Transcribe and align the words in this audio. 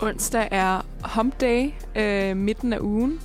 Onsdag 0.00 0.48
er 0.50 0.80
hump 1.14 1.40
day, 1.40 1.70
øh, 1.96 2.36
midten 2.36 2.72
af 2.72 2.78
ugen. 2.80 3.20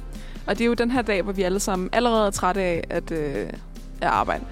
Og 0.47 0.57
det 0.57 0.61
er 0.61 0.65
jo 0.65 0.73
den 0.73 0.91
her 0.91 1.01
dag, 1.01 1.21
hvor 1.21 1.31
vi 1.31 1.43
alle 1.43 1.59
sammen 1.59 1.89
allerede 1.91 2.27
er 2.27 2.31
trætte 2.31 2.61
af 2.61 2.83
at, 2.89 3.11
øh, 3.11 3.49
at 4.01 4.07
arbejde. 4.07 4.45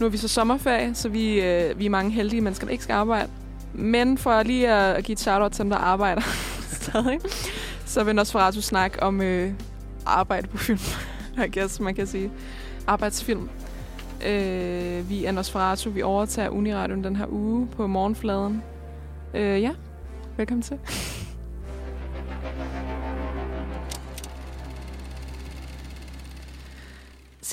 Nu 0.00 0.06
er 0.06 0.10
vi 0.10 0.16
så 0.16 0.28
sommerferie, 0.28 0.94
så 0.94 1.08
vi, 1.08 1.40
øh, 1.40 1.78
vi 1.78 1.86
er 1.86 1.90
mange 1.90 2.10
heldige 2.10 2.40
mennesker, 2.40 2.66
der 2.66 2.72
ikke 2.72 2.84
skal 2.84 2.94
arbejde. 2.94 3.30
Men 3.72 4.18
for 4.18 4.42
lige 4.42 4.68
at, 4.68 4.96
at 4.96 5.04
give 5.04 5.12
et 5.12 5.20
shout-out 5.20 5.52
til 5.52 5.62
dem, 5.62 5.70
der 5.70 5.76
arbejder 5.76 6.22
stadig, 6.80 7.20
så 7.86 8.04
vil 8.04 8.14
Nosferatu 8.14 8.60
snakke 8.60 9.02
om 9.02 9.20
øh, 9.20 9.52
arbejde 10.06 10.48
på 10.48 10.56
film. 10.56 10.78
I 11.46 11.58
guess, 11.58 11.80
man 11.80 11.94
kan 11.94 12.06
sige. 12.06 12.30
Arbejdsfilm. 12.86 13.48
Øh, 14.26 15.10
vi 15.10 15.24
er 15.24 15.32
Nosferatu. 15.32 15.90
Vi 15.90 16.02
overtager 16.02 16.48
Uniradion 16.48 17.04
den 17.04 17.16
her 17.16 17.26
uge 17.28 17.66
på 17.66 17.86
morgenfladen. 17.86 18.62
Øh, 19.34 19.62
ja, 19.62 19.70
velkommen 20.36 20.62
til. 20.62 20.78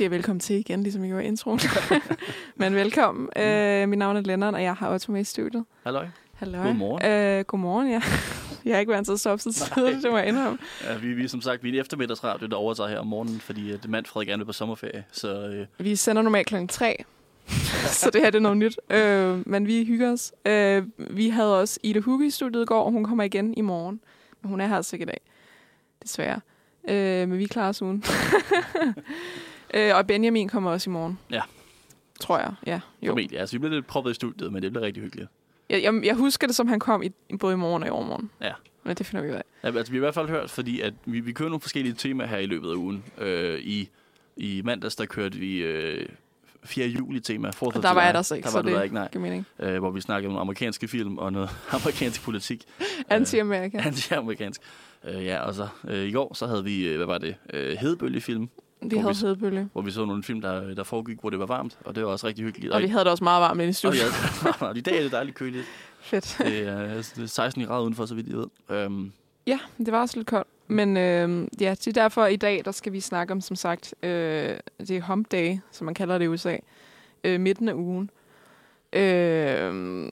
siger 0.01 0.09
velkommen 0.09 0.39
til 0.39 0.55
igen, 0.55 0.83
ligesom 0.83 1.03
I 1.03 1.07
gjorde 1.07 1.23
i 1.23 1.27
introen. 1.27 1.59
Men 2.55 2.75
velkommen. 2.75 3.29
Mm. 3.35 3.41
Øh, 3.41 3.89
mit 3.89 3.99
navn 3.99 4.17
er 4.17 4.21
Lennart, 4.21 4.53
og 4.53 4.63
jeg 4.63 4.75
har 4.75 4.93
Otto 4.93 5.11
med 5.11 5.21
i 5.21 5.23
studiet. 5.23 5.65
Halløj. 5.83 6.07
Halløj. 6.33 6.63
Godmorgen. 6.63 7.05
Øh, 7.05 7.45
godmorgen, 7.45 7.89
ja. 7.89 8.01
Jeg 8.65 8.75
har 8.75 8.79
ikke 8.79 8.91
været 8.91 9.05
til 9.05 9.13
at 9.13 9.19
stå 9.19 9.29
op 9.29 9.39
så 9.39 9.71
tidligt, 9.75 10.03
det 10.03 10.11
må 10.11 10.17
jeg 10.17 10.27
indrømme. 10.27 10.59
Ja, 10.83 10.97
vi, 10.97 11.13
vi 11.13 11.27
som 11.27 11.41
sagt 11.41 11.63
vi 11.63 11.69
er 11.69 11.73
en 11.73 11.79
eftermiddagsradio, 11.79 12.47
der 12.47 12.55
overtager 12.55 12.89
her 12.89 12.99
om 12.99 13.07
morgenen, 13.07 13.39
fordi 13.39 13.73
uh, 13.73 13.79
Manfred 13.87 14.25
gerne 14.25 14.39
vil 14.39 14.45
på 14.45 14.53
sommerferie. 14.53 15.03
Så, 15.11 15.65
uh... 15.79 15.85
Vi 15.85 15.95
sender 15.95 16.21
normalt 16.21 16.47
klokken 16.47 16.67
3, 16.67 17.03
så 18.01 18.09
det 18.13 18.21
her 18.21 18.29
det 18.29 18.37
er 18.37 18.41
noget 18.41 18.57
nyt. 18.57 18.79
Øh, 18.89 19.47
men 19.49 19.67
vi 19.67 19.83
hygger 19.83 20.11
os. 20.11 20.33
Øh, 20.45 20.83
vi 20.97 21.29
havde 21.29 21.59
også 21.59 21.79
Ida 21.83 21.99
Hugge 21.99 22.27
i 22.27 22.29
studiet 22.29 22.61
i 22.61 22.65
går, 22.65 22.83
og 22.83 22.91
hun 22.91 23.03
kommer 23.03 23.23
igen 23.23 23.53
i 23.57 23.61
morgen. 23.61 23.99
Men 24.41 24.49
hun 24.49 24.61
er 24.61 24.67
her 24.67 24.75
altså 24.75 24.95
ikke 24.95 25.03
i 25.03 25.05
dag, 25.05 25.21
desværre. 26.03 26.39
Øh, 26.89 27.29
men 27.29 27.37
vi 27.37 27.45
klarer 27.45 27.69
os 27.69 27.81
ugen. 27.81 28.03
Øh, 29.73 29.95
og 29.95 30.07
Benjamin 30.07 30.49
kommer 30.49 30.71
også 30.71 30.89
i 30.89 30.93
morgen. 30.93 31.19
Ja. 31.31 31.41
Tror 32.19 32.37
jeg, 32.37 32.53
ja. 32.65 32.79
Jo. 33.01 33.11
Formentlig, 33.11 33.39
altså 33.39 33.55
vi 33.55 33.59
bliver 33.59 33.73
lidt 33.73 33.87
proppet 33.87 34.11
i 34.11 34.13
studiet, 34.13 34.53
men 34.53 34.63
det 34.63 34.71
bliver 34.71 34.85
rigtig 34.85 35.03
hyggeligt. 35.03 35.29
Jeg, 35.69 35.83
jeg, 35.83 36.01
jeg 36.05 36.15
husker 36.15 36.47
det, 36.47 36.55
som 36.55 36.67
han 36.67 36.79
kom 36.79 37.03
i, 37.03 37.11
både 37.39 37.53
i 37.53 37.57
morgen 37.57 37.83
og 37.83 37.87
i 37.87 37.91
overmorgen. 37.91 38.29
Ja. 38.41 38.53
Men 38.83 38.95
det 38.95 39.05
finder 39.05 39.23
vi 39.25 39.29
ud 39.29 39.35
af. 39.35 39.43
Ja, 39.63 39.67
altså 39.77 39.91
vi 39.91 39.97
har 39.97 40.01
i 40.01 40.05
hvert 40.05 40.13
fald 40.13 40.29
hørt, 40.29 40.49
fordi 40.49 40.81
at 40.81 40.93
vi, 41.05 41.19
vi 41.19 41.31
kører 41.31 41.49
nogle 41.49 41.61
forskellige 41.61 41.93
temaer 41.93 42.27
her 42.27 42.37
i 42.37 42.45
løbet 42.45 42.69
af 42.69 42.75
ugen. 42.75 43.03
Øh, 43.17 43.59
i, 43.59 43.89
I 44.37 44.61
mandags, 44.65 44.95
der 44.95 45.05
kørte 45.05 45.37
vi 45.37 45.57
øh, 45.57 46.05
4. 46.63 46.87
juli-tema. 46.87 47.51
Og 47.61 47.73
der 47.73 47.93
var 47.93 48.05
jeg 48.05 48.13
der 48.13 48.21
så 48.21 48.35
ikke, 48.35 48.45
der 48.45 48.51
var 48.51 48.61
så 48.61 48.69
det 48.69 48.83
ikke, 48.83 48.95
nej. 48.95 49.09
mening. 49.13 49.45
Øh, 49.59 49.79
hvor 49.79 49.91
vi 49.91 50.01
snakkede 50.01 50.33
om 50.33 50.37
amerikanske 50.37 50.87
film 50.87 51.17
og 51.17 51.33
noget 51.33 51.49
amerikansk 51.71 52.23
politik. 52.23 52.63
Anti-amerika. 53.09 53.77
Øh, 53.77 53.85
anti-amerikansk. 53.87 54.61
Øh, 55.03 55.25
ja, 55.25 55.39
og 55.39 55.53
så 55.53 55.67
øh, 55.87 56.03
i 56.03 56.11
går, 56.11 56.33
så 56.33 56.47
havde 56.47 56.63
vi, 56.63 56.87
øh, 56.87 56.97
hvad 56.97 57.05
var 57.05 57.17
det, 57.17 57.35
øh, 57.53 57.77
hedebølgefilm 57.77 58.49
vi 58.81 58.97
havde 58.97 59.15
hedebølge. 59.15 59.69
Hvor 59.73 59.81
vi 59.81 59.91
så 59.91 60.05
nogle 60.05 60.23
film, 60.23 60.41
der, 60.41 60.73
der 60.73 60.83
foregik, 60.83 61.19
hvor 61.19 61.29
det 61.29 61.39
var 61.39 61.45
varmt, 61.45 61.77
og 61.85 61.95
det 61.95 62.05
var 62.05 62.09
også 62.09 62.27
rigtig 62.27 62.45
hyggeligt. 62.45 62.73
Og 62.73 62.81
vi 62.81 62.87
havde 62.87 63.03
det 63.03 63.11
også 63.11 63.23
meget 63.23 63.41
varmt 63.41 63.61
i 63.61 63.73
studiet. 63.73 64.03
Og 64.59 64.77
i 64.77 64.81
dag 64.81 64.97
er 64.97 65.01
det 65.01 65.11
dejligt 65.11 65.37
køligt. 65.37 65.65
Fedt. 66.01 66.35
Det 66.39 66.67
er, 66.67 66.87
det 66.87 67.17
er 67.23 67.25
16 67.25 67.65
grader 67.65 67.81
udenfor, 67.81 68.05
så 68.05 68.15
vidt 68.15 68.27
jeg 68.27 68.37
ved. 68.37 68.85
Um, 68.85 69.13
ja, 69.47 69.59
det 69.77 69.91
var 69.91 70.01
også 70.01 70.17
lidt 70.17 70.27
koldt. 70.27 70.47
Men 70.67 70.97
øh, 70.97 71.47
ja, 71.59 71.69
det 71.69 71.87
er 71.87 71.91
derfor 71.91 72.25
i 72.25 72.35
dag, 72.35 72.61
der 72.65 72.71
skal 72.71 72.93
vi 72.93 72.99
snakke 72.99 73.31
om, 73.33 73.41
som 73.41 73.55
sagt, 73.55 73.95
øh, 74.03 74.09
det 74.79 74.91
er 74.91 75.01
hump 75.01 75.31
day, 75.31 75.57
som 75.71 75.85
man 75.85 75.93
kalder 75.93 76.17
det 76.17 76.25
i 76.25 76.27
USA, 76.27 76.57
øh, 77.23 77.39
midten 77.39 77.69
af 77.69 77.73
ugen. 77.73 78.09
Øh, 78.93 80.11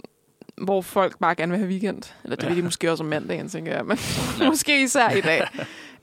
hvor 0.57 0.81
folk 0.81 1.19
bare 1.19 1.35
gerne 1.35 1.51
vil 1.51 1.59
have 1.59 1.69
weekend. 1.69 2.03
Eller 2.23 2.35
det 2.35 2.43
ja. 2.43 2.47
vil 2.49 2.57
de 2.57 2.61
måske 2.61 2.91
også 2.91 3.03
om 3.03 3.09
mandagen, 3.09 3.49
tænker 3.49 3.75
jeg. 3.75 3.85
Men 3.85 3.97
måske 4.49 4.83
især 4.83 5.09
i 5.09 5.21
dag. 5.21 5.41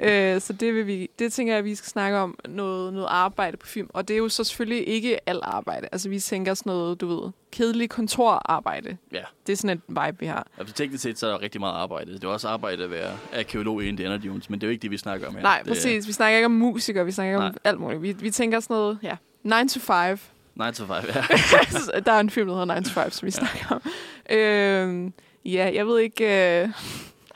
Øh, 0.00 0.40
så 0.40 0.52
det, 0.52 0.74
vil 0.74 0.86
vi, 0.86 1.10
det 1.18 1.32
tænker 1.32 1.52
jeg, 1.52 1.58
at 1.58 1.64
vi 1.64 1.74
skal 1.74 1.88
snakke 1.88 2.18
om 2.18 2.38
noget, 2.48 2.92
noget 2.92 3.06
arbejde 3.10 3.56
på 3.56 3.66
film. 3.66 3.90
Og 3.92 4.08
det 4.08 4.14
er 4.14 4.18
jo 4.18 4.28
så 4.28 4.44
selvfølgelig 4.44 4.88
ikke 4.88 5.28
alt 5.28 5.42
arbejde. 5.42 5.88
Altså 5.92 6.08
vi 6.08 6.20
tænker 6.20 6.54
sådan 6.54 6.70
noget, 6.70 7.00
du 7.00 7.06
ved, 7.06 7.32
kedeligt 7.52 7.90
kontorarbejde. 7.90 8.96
Ja. 9.12 9.22
Det 9.46 9.52
er 9.52 9.56
sådan 9.56 9.76
et 9.76 9.82
vibe, 9.88 10.18
vi 10.20 10.26
har. 10.26 10.46
Altså 10.58 10.74
teknisk 10.74 11.02
set, 11.02 11.18
så 11.18 11.26
er 11.26 11.30
der 11.30 11.42
rigtig 11.42 11.60
meget 11.60 11.74
arbejde. 11.74 12.12
Det 12.12 12.24
er 12.24 12.28
også 12.28 12.48
arbejde 12.48 12.84
at 12.84 12.90
være 12.90 13.12
arkeolog 13.38 13.84
i 13.84 13.88
Indiana 13.88 14.16
Jones, 14.16 14.50
men 14.50 14.60
det 14.60 14.66
er 14.66 14.68
jo 14.68 14.72
ikke 14.72 14.82
det, 14.82 14.90
vi 14.90 14.98
snakker 14.98 15.28
om 15.28 15.34
her. 15.34 15.42
Nej, 15.42 15.58
det, 15.58 15.68
præcis. 15.68 16.06
Vi 16.06 16.12
snakker 16.12 16.36
ikke 16.36 16.46
om 16.46 16.52
musikere, 16.52 17.04
vi 17.04 17.12
snakker 17.12 17.38
Nej. 17.38 17.48
om 17.48 17.54
alt 17.64 17.80
muligt. 17.80 18.02
Vi, 18.02 18.12
vi 18.12 18.30
tænker 18.30 18.60
sådan 18.60 18.74
noget, 18.74 18.98
ja, 19.02 19.16
9 19.42 19.68
to 19.68 19.80
5. 19.80 20.18
9 20.54 20.72
to 20.72 20.86
5, 20.86 20.90
ja. 20.90 22.00
der 22.06 22.12
er 22.12 22.20
en 22.20 22.30
film, 22.30 22.48
der 22.48 22.54
hedder 22.54 22.80
9 22.80 22.84
to 22.84 22.90
5, 22.90 23.10
som 23.10 23.26
vi 23.26 23.30
ja. 23.30 23.46
snakker 23.46 23.74
om. 23.74 23.82
Øh, 24.30 25.10
ja, 25.52 25.70
jeg 25.74 25.86
ved 25.86 25.98
ikke... 25.98 26.62
Øh, 26.62 26.68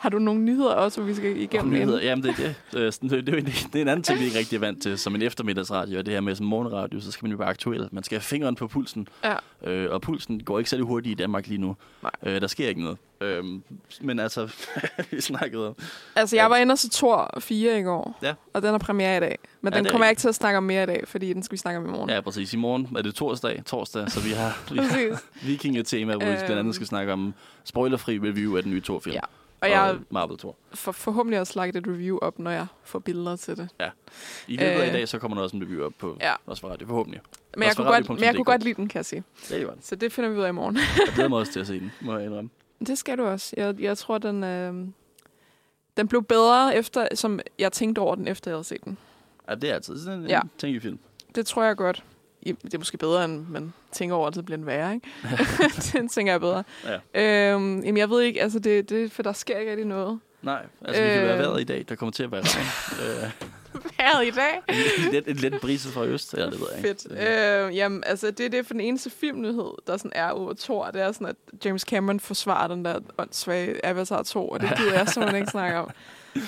har 0.01 0.09
du 0.09 0.19
nogle 0.19 0.41
nyheder 0.41 0.75
også, 0.75 1.03
vi 1.03 1.15
skal 1.15 1.37
igennem? 1.37 1.73
Oh, 1.73 1.79
nyheder? 1.79 2.03
Jamen, 2.03 2.25
det, 2.25 2.37
det, 2.37 2.55
det, 2.73 3.11
det, 3.11 3.27
det, 3.27 3.47
det 3.73 3.79
er 3.79 3.83
en 3.83 3.89
anden 3.89 4.03
ting, 4.03 4.19
vi 4.19 4.25
ikke 4.25 4.39
rigtig 4.39 4.57
er 4.57 4.61
vant 4.61 4.83
til. 4.83 4.99
Som 4.99 5.15
en 5.15 5.23
eftermiddagsradio, 5.23 5.99
og 5.99 6.07
det 6.07 6.15
her 6.15 6.21
med 6.21 6.35
som 6.35 6.47
morgenradio, 6.47 7.01
så 7.01 7.13
skal 7.13 7.25
man 7.25 7.31
jo 7.31 7.37
være 7.37 7.49
aktuel. 7.49 7.89
Man 7.93 8.05
skal 8.05 8.17
have 8.17 8.23
fingeren 8.23 8.55
på 8.55 8.69
pulsen. 8.69 9.09
Ja. 9.25 9.71
Øh, 9.71 9.93
og 9.93 10.01
pulsen 10.01 10.43
går 10.43 10.59
ikke 10.59 10.71
særlig 10.71 10.87
hurtigt 10.87 11.13
i 11.13 11.15
Danmark 11.15 11.47
lige 11.47 11.61
nu. 11.61 11.77
Nej. 12.03 12.11
Øh, 12.23 12.41
der 12.41 12.47
sker 12.47 12.69
ikke 12.69 12.83
noget. 12.83 12.99
Øh, 13.21 13.45
men 14.01 14.19
altså, 14.19 14.55
vi 15.11 15.21
snakkede 15.21 15.69
om... 15.69 15.75
Altså, 16.17 16.37
jeg 16.37 16.51
var 16.51 16.57
inde 16.57 16.73
og 16.73 16.79
så 16.79 16.91
Tor 16.91 17.41
4 17.41 17.79
i 17.79 17.83
går. 17.83 18.19
Ja. 18.23 18.35
Og 18.53 18.63
den 18.63 18.75
er 18.75 18.79
premiere 18.79 19.17
i 19.17 19.21
dag. 19.21 19.39
Men 19.61 19.73
ja, 19.73 19.79
den 19.79 19.89
kommer 19.91 20.05
jeg 20.05 20.11
ikke 20.11 20.21
til 20.21 20.29
at 20.29 20.35
snakke 20.35 20.57
om 20.57 20.65
mere 20.65 20.83
i 20.83 20.87
dag, 20.87 21.03
fordi 21.07 21.33
den 21.33 21.43
skal 21.43 21.53
vi 21.53 21.59
snakke 21.59 21.81
om 21.81 21.87
i 21.87 21.91
morgen. 21.91 22.11
Ja, 22.11 22.21
præcis. 22.21 22.53
I 22.53 22.57
morgen 22.57 22.97
er 22.97 23.03
det 23.03 23.15
torsdag, 23.15 23.63
torsdag 23.67 24.11
så 24.11 24.21
vi 24.21 24.31
har, 24.31 24.73
vi 24.73 24.79
har 24.79 25.21
vikingetema, 25.47 26.17
hvor 26.17 26.27
vi 26.27 26.37
blandt 26.37 26.59
andet 26.59 26.75
skal 26.75 26.87
snakke 26.87 27.13
om 27.13 27.35
spoilerfri 27.65 28.19
review 28.19 28.57
af 28.57 28.63
den 28.63 28.73
nye 28.73 28.81
Thor-film. 28.81 29.15
Ja. 29.15 29.21
Og 29.61 29.71
jeg 29.71 29.99
Marvel 30.11 30.39
Thor. 30.39 30.57
For, 30.75 30.93
forhåbentlig 30.93 31.41
også 31.41 31.53
lagt 31.57 31.77
et 31.77 31.87
review 31.87 32.19
op, 32.19 32.39
når 32.39 32.51
jeg 32.51 32.67
får 32.83 32.99
billeder 32.99 33.37
til 33.37 33.57
det. 33.57 33.69
Ja. 33.81 33.91
I 34.49 34.57
løbet 34.57 34.81
af 34.81 34.89
i 34.89 34.93
dag, 34.93 35.09
så 35.09 35.19
kommer 35.19 35.37
der 35.37 35.43
også 35.43 35.57
en 35.57 35.63
review 35.63 35.87
op 35.87 35.93
på 35.99 36.17
ja. 36.21 36.35
Radio, 36.49 36.87
forhåbentlig. 36.87 37.21
Men 37.57 37.63
jeg, 37.63 37.77
kunne 37.77 37.87
godt, 37.87 38.09
men 38.09 38.23
jeg 38.23 38.35
kunne 38.35 38.45
godt 38.45 38.63
lide 38.63 38.75
den, 38.75 38.89
kan 38.89 38.99
jeg 38.99 39.05
sige. 39.05 39.25
Det 39.49 39.67
var 39.67 39.75
Så 39.81 39.97
det 39.97 40.13
finder 40.13 40.31
vi 40.31 40.37
ud 40.37 40.43
af 40.43 40.49
i 40.49 40.53
morgen. 40.53 40.77
jeg 40.77 41.15
glæder 41.15 41.29
mig 41.29 41.39
også 41.41 41.53
til 41.53 41.61
at 41.61 41.67
se 41.67 41.81
den, 41.81 41.93
må 42.01 42.17
jeg 42.17 42.27
indrømme. 42.27 42.51
Det 42.87 42.99
skal 42.99 43.19
du 43.19 43.25
også. 43.25 43.55
Jeg, 43.57 43.81
jeg 43.81 43.99
tror, 43.99 44.19
den, 44.19 44.45
øh, 44.45 44.75
den 45.97 46.09
blev 46.09 46.25
bedre, 46.25 46.77
efter, 46.77 47.09
som 47.15 47.41
jeg 47.59 47.73
tænkte 47.73 47.99
over 47.99 48.15
den, 48.15 48.29
efter 48.29 48.51
jeg 48.51 48.57
havde 48.57 48.65
set 48.65 48.85
den. 48.85 48.99
Ja, 49.49 49.55
det 49.55 49.71
er 49.71 49.75
altid 49.75 49.99
sådan 50.05 50.21
en 50.21 50.29
ja. 50.29 50.41
film. 50.63 50.99
Det 51.35 51.47
tror 51.47 51.65
jeg 51.65 51.77
godt. 51.77 52.05
Det 52.45 52.75
er 52.75 52.79
måske 52.79 52.99
bedre, 52.99 53.25
end 53.25 53.47
man 53.49 53.73
tænker 53.93 54.17
over, 54.17 54.29
at 54.29 54.35
det 54.35 54.45
bliver 54.45 54.59
en 54.59 54.67
værre, 54.67 54.95
ikke? 54.95 55.09
det 55.93 56.11
tænker 56.11 56.33
jeg 56.33 56.41
bedre. 56.41 56.65
Ja. 56.85 57.53
Øhm, 57.53 57.81
jamen, 57.81 57.97
jeg 57.97 58.11
ved 58.11 58.23
ikke, 58.23 58.43
altså, 58.43 58.59
det, 58.59 58.91
det, 58.91 59.13
for 59.13 59.23
der 59.23 59.33
sker 59.33 59.59
ikke 59.59 59.71
rigtig 59.71 59.87
noget. 59.87 60.21
Nej, 60.43 60.67
altså, 60.85 61.03
det 61.03 61.13
kan 61.13 61.23
være 61.23 61.39
vejret 61.39 61.61
i 61.61 61.65
dag, 61.65 61.85
der 61.89 61.95
kommer 61.95 62.13
til 62.13 62.23
at 62.23 62.33
være 62.33 62.43
regn. 62.45 63.33
vejret 63.99 64.27
i 64.27 64.31
dag? 64.31 64.63
en, 65.07 65.13
let, 65.13 65.29
en 65.29 65.37
let 65.37 65.61
brise 65.61 65.89
fra 65.89 66.05
øst, 66.05 66.35
ja, 66.37 66.47
det 66.47 66.61
ved 66.61 66.67
jeg 66.77 66.89
ikke. 66.89 67.01
Fedt. 67.01 67.69
Øh, 67.69 67.77
jamen, 67.77 68.05
altså, 68.07 68.31
det 68.31 68.47
er 68.47 68.51
det 68.51 68.67
for 68.67 68.75
den 68.75 68.81
eneste 68.81 69.11
filmnyhed, 69.11 69.71
der 69.87 69.97
sådan 69.97 70.13
er 70.15 70.31
over 70.31 70.55
Thor. 70.61 70.91
Det 70.91 71.03
er 71.03 71.13
sådan, 71.13 71.27
at 71.27 71.37
James 71.65 71.83
Cameron 71.83 72.21
forsvarer 72.21 72.69
den 72.69 72.85
der 72.85 73.01
åndssvage 73.19 73.87
Avatar 73.87 74.23
2, 74.23 74.49
og 74.49 74.61
det 74.61 74.73
gider 74.77 74.95
jeg 74.95 75.09
simpelthen 75.09 75.43
ikke 75.43 75.51
snakke 75.51 75.79
om. 75.79 75.91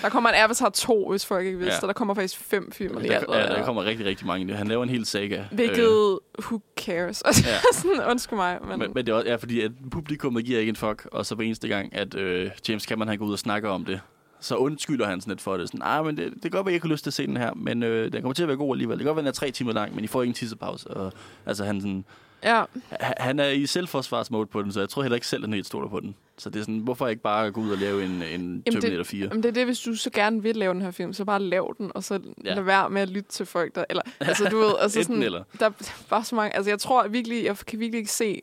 Der 0.02 0.08
kommer 0.08 0.30
en 0.30 0.36
Avatar 0.36 0.68
2, 0.68 1.10
hvis 1.10 1.26
folk 1.26 1.46
ikke 1.46 1.58
vidste. 1.58 1.78
Ja. 1.82 1.86
Der 1.86 1.92
kommer 1.92 2.14
faktisk 2.14 2.36
fem 2.36 2.72
film 2.72 2.98
i 3.04 3.08
alt. 3.08 3.24
Ja, 3.28 3.46
der 3.46 3.64
kommer 3.64 3.84
rigtig, 3.84 4.06
rigtig 4.06 4.26
mange. 4.26 4.54
Han 4.54 4.68
laver 4.68 4.82
en 4.82 4.88
hel 4.88 5.06
saga. 5.06 5.44
Hvilket, 5.52 6.18
øh. 6.38 6.44
who 6.44 6.60
cares? 6.76 7.22
ja. 7.26 7.32
sådan, 7.72 8.10
undskyld 8.10 8.36
mig. 8.36 8.58
Men, 8.68 8.78
men, 8.78 8.92
men 8.94 9.06
det 9.06 9.12
er 9.12 9.16
også, 9.16 9.28
ja, 9.28 9.36
fordi 9.36 9.60
at 9.60 9.70
publikummet 9.90 10.44
giver 10.44 10.60
ikke 10.60 10.70
en 10.70 10.76
fuck, 10.76 11.08
og 11.12 11.26
så 11.26 11.34
hver 11.34 11.44
eneste 11.44 11.68
gang, 11.68 11.94
at 11.94 12.14
øh, 12.14 12.50
James 12.68 12.82
Cameron 12.82 13.08
han 13.08 13.18
går 13.18 13.26
ud 13.26 13.32
og 13.32 13.38
snakker 13.38 13.70
om 13.70 13.84
det, 13.84 14.00
så 14.40 14.56
undskylder 14.56 15.06
han 15.06 15.20
sådan 15.20 15.30
lidt 15.30 15.40
for 15.40 15.56
det. 15.56 15.68
Sådan, 15.68 15.80
ah, 15.82 16.04
men 16.04 16.16
det, 16.16 16.32
det 16.32 16.42
kan 16.42 16.50
godt 16.50 16.66
være, 16.66 16.70
jeg 16.70 16.74
ikke 16.74 16.86
har 16.86 16.92
lyst 16.92 17.04
til 17.04 17.10
at 17.10 17.14
se 17.14 17.26
den 17.26 17.36
her, 17.36 17.54
men 17.54 17.82
øh, 17.82 18.12
den 18.12 18.22
kommer 18.22 18.34
til 18.34 18.42
at 18.42 18.48
være 18.48 18.56
god 18.56 18.74
alligevel. 18.74 18.98
Det 18.98 19.04
kan 19.04 19.06
godt 19.06 19.16
være, 19.16 19.22
den 19.22 19.28
er 19.28 19.32
tre 19.32 19.50
timer 19.50 19.72
lang, 19.72 19.94
men 19.94 20.04
I 20.04 20.06
får 20.06 20.22
ikke 20.22 20.30
en 20.30 20.34
tissepause. 20.34 20.90
Og, 20.90 21.12
altså, 21.46 21.64
han, 21.64 21.80
sådan, 21.80 22.04
ja. 22.44 22.64
han 23.00 23.38
er 23.38 23.48
i 23.48 23.66
selvforsvarsmode 23.66 24.46
på 24.46 24.62
den, 24.62 24.72
så 24.72 24.80
jeg 24.80 24.88
tror 24.88 25.02
heller 25.02 25.16
ikke 25.16 25.26
selv, 25.26 25.42
at 25.42 25.48
han 25.48 25.54
helt 25.54 25.66
stoler 25.66 25.88
på 25.88 26.00
den. 26.00 26.14
Så 26.42 26.50
det 26.50 26.58
er 26.58 26.62
sådan, 26.62 26.78
hvorfor 26.78 27.08
ikke 27.08 27.22
bare 27.22 27.50
gå 27.50 27.60
ud 27.60 27.70
og 27.70 27.78
lave 27.78 28.04
en, 28.04 28.22
en 28.22 28.62
Terminator 28.62 29.04
4? 29.04 29.26
Jamen 29.26 29.42
det 29.42 29.48
er 29.48 29.52
det, 29.52 29.64
hvis 29.64 29.80
du 29.80 29.94
så 29.94 30.10
gerne 30.10 30.42
vil 30.42 30.56
lave 30.56 30.74
den 30.74 30.82
her 30.82 30.90
film, 30.90 31.12
så 31.12 31.24
bare 31.24 31.42
lav 31.42 31.74
den, 31.78 31.92
og 31.94 32.04
så 32.04 32.20
ja. 32.44 32.54
lad 32.54 32.62
være 32.62 32.90
med 32.90 33.02
at 33.02 33.08
lytte 33.08 33.30
til 33.30 33.46
folk, 33.46 33.74
der... 33.74 33.84
Eller, 33.90 34.02
altså, 34.20 34.48
du 34.48 34.58
ved, 34.58 34.74
altså 34.80 35.02
sådan, 35.06 35.22
eller. 35.22 35.44
Der 35.60 35.66
er 35.66 36.04
bare 36.10 36.24
så 36.24 36.34
mange... 36.34 36.56
Altså, 36.56 36.70
jeg 36.70 36.78
tror 36.78 37.08
virkelig, 37.08 37.44
jeg 37.44 37.56
kan 37.56 37.80
virkelig 37.80 37.98
ikke 37.98 38.12
se 38.12 38.42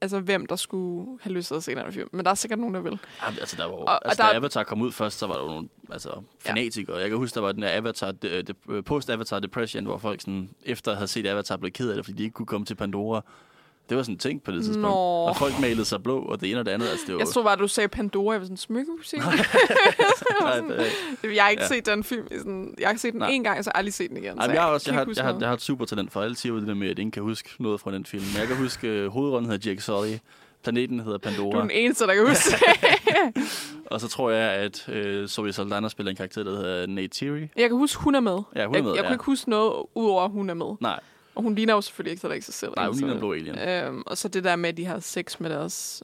altså, 0.00 0.20
hvem 0.20 0.46
der 0.46 0.56
skulle 0.56 1.18
have 1.20 1.32
lyst 1.32 1.48
til 1.48 1.54
at 1.54 1.64
se 1.64 1.74
den 1.74 1.78
her 1.78 1.90
film. 1.90 2.08
Men 2.12 2.24
der 2.24 2.30
er 2.30 2.34
sikkert 2.34 2.58
nogen, 2.58 2.74
der 2.74 2.80
vil. 2.80 2.98
Ja, 3.22 3.26
altså, 3.40 3.56
der 3.56 3.64
var, 3.64 3.72
og, 3.72 4.08
altså, 4.08 4.22
og 4.22 4.26
der, 4.26 4.32
da 4.32 4.38
Avatar 4.38 4.62
kom 4.62 4.82
ud 4.82 4.92
først, 4.92 5.18
så 5.18 5.26
var 5.26 5.34
der 5.34 5.42
jo 5.42 5.48
nogle 5.48 5.68
altså, 5.92 6.22
fanatikere. 6.40 6.96
Ja. 6.96 7.02
Jeg 7.02 7.10
kan 7.10 7.18
huske, 7.18 7.34
der 7.34 7.40
var 7.40 7.52
den 7.52 7.62
der 7.62 7.76
Avatar, 7.76 8.12
de, 8.12 8.42
de, 8.42 8.82
post-Avatar 8.82 9.40
Depression, 9.40 9.84
hvor 9.84 9.98
folk 9.98 10.20
sådan, 10.20 10.50
efter 10.64 10.90
at 10.90 10.96
have 10.96 11.08
set 11.08 11.26
Avatar 11.26 11.56
blev 11.56 11.72
ked 11.72 11.90
af 11.90 11.96
det, 11.96 12.04
fordi 12.04 12.18
de 12.18 12.22
ikke 12.22 12.34
kunne 12.34 12.46
komme 12.46 12.66
til 12.66 12.74
Pandora. 12.74 13.24
Det 13.88 13.96
var 13.96 14.02
sådan 14.02 14.14
en 14.14 14.18
ting 14.18 14.42
på 14.42 14.50
det 14.52 14.64
tidspunkt. 14.64 14.82
Nå. 14.88 14.94
Og 15.28 15.36
folk 15.36 15.60
malede 15.60 15.84
sig 15.84 16.02
blå, 16.02 16.18
og 16.18 16.40
det 16.40 16.50
ene 16.50 16.60
og 16.60 16.66
det 16.66 16.70
andet. 16.72 16.88
Altså, 16.88 17.04
det 17.06 17.14
var, 17.14 17.20
Jeg 17.20 17.28
tror 17.28 17.42
bare, 17.42 17.56
du 17.56 17.68
sagde 17.68 17.88
Pandora. 17.88 18.32
Jeg 18.32 18.40
var 18.40 18.44
sådan, 18.44 18.56
smykkemusik. 18.56 19.18
Nej, 19.18 19.32
det, 21.22 21.34
jeg 21.36 21.42
har 21.44 21.50
ikke 21.50 21.62
Ja. 21.62 21.68
set 21.68 21.86
den 21.86 22.04
film. 22.04 22.26
Sådan, 22.38 22.74
jeg 22.78 22.88
har 22.88 22.96
set 22.96 23.12
den 23.12 23.18
Nej. 23.20 23.28
en 23.30 23.44
gang, 23.44 23.58
og 23.58 23.64
så 23.64 23.70
har 23.70 23.78
jeg 23.78 23.78
aldrig 23.78 23.94
set 23.94 24.08
den 24.10 24.16
igen. 24.16 24.34
Nej, 24.34 24.44
så 24.44 24.48
men 24.48 24.54
jeg, 24.54 24.62
har 24.62 24.70
også, 24.70 24.90
jeg, 24.90 24.98
har, 24.98 25.06
jeg, 25.16 25.24
har, 25.24 25.36
jeg 25.40 25.48
har 25.48 25.54
et 25.54 25.62
super 25.62 25.84
talent 25.84 26.12
for 26.12 26.20
alle 26.22 26.36
siger 26.36 26.54
det 26.54 26.66
der 26.68 26.74
med, 26.74 26.88
at 26.90 26.98
ingen 26.98 27.10
kan 27.10 27.22
huske 27.22 27.48
noget 27.58 27.80
fra 27.80 27.92
den 27.92 28.04
film. 28.06 28.22
Men 28.32 28.38
jeg 28.40 28.46
kan 28.48 28.56
huske, 28.56 29.06
uh, 29.06 29.12
hovedrollen 29.12 29.50
hedder 29.50 29.70
Jake 29.70 29.82
Sully. 29.82 30.16
Planeten 30.62 31.00
hedder 31.00 31.18
Du 31.18 31.28
er 31.28 31.32
Pandora. 31.32 31.62
den 31.62 31.70
eneste, 31.70 32.06
der 32.06 32.14
kan 32.14 32.28
huske 32.28 32.56
Og 33.90 34.00
så 34.00 34.08
tror 34.08 34.30
jeg, 34.30 34.50
at 34.52 34.88
uh, 35.22 35.26
Zoe 35.26 35.52
Saldana 35.52 35.88
spiller 35.88 36.10
en 36.10 36.16
karakter, 36.16 36.42
der 36.42 36.50
hedder 36.50 36.86
Nate 36.86 37.08
Thierry. 37.08 37.40
Jeg 37.56 37.68
kan 37.68 37.72
huske, 37.78 38.02
hun 38.02 38.14
er 38.14 38.20
med. 38.20 38.32
Ja, 38.56 38.66
hun 38.66 38.74
er 38.74 38.78
jeg, 38.78 38.84
med, 38.84 38.90
jeg 38.92 38.96
ja. 38.96 39.02
kunne 39.02 39.14
ikke 39.14 39.24
huske 39.24 39.50
noget, 39.50 39.72
udover 39.94 40.22
at 40.24 40.30
hun 40.30 40.50
er 40.50 40.54
med. 40.54 40.66
Nej, 40.80 41.00
Og 41.34 41.42
hun 41.42 41.54
ligner 41.54 41.74
jo 41.74 41.80
selvfølgelig 41.80 42.10
ikke, 42.10 42.20
så 42.20 42.28
ikke 42.30 42.46
sig 42.46 42.54
selv. 42.54 42.72
nej, 42.76 42.86
hun 42.86 42.94
ligner 42.96 43.12
en 43.12 43.16
Så- 43.16 43.20
blå 43.20 43.32
alien. 43.32 43.58
Øhm, 43.58 44.02
og 44.06 44.18
så 44.18 44.28
det 44.28 44.44
der 44.44 44.56
med, 44.56 44.68
at 44.68 44.76
de 44.76 44.84
har 44.84 44.98
sex 44.98 45.40
med 45.40 45.50
deres 45.50 46.02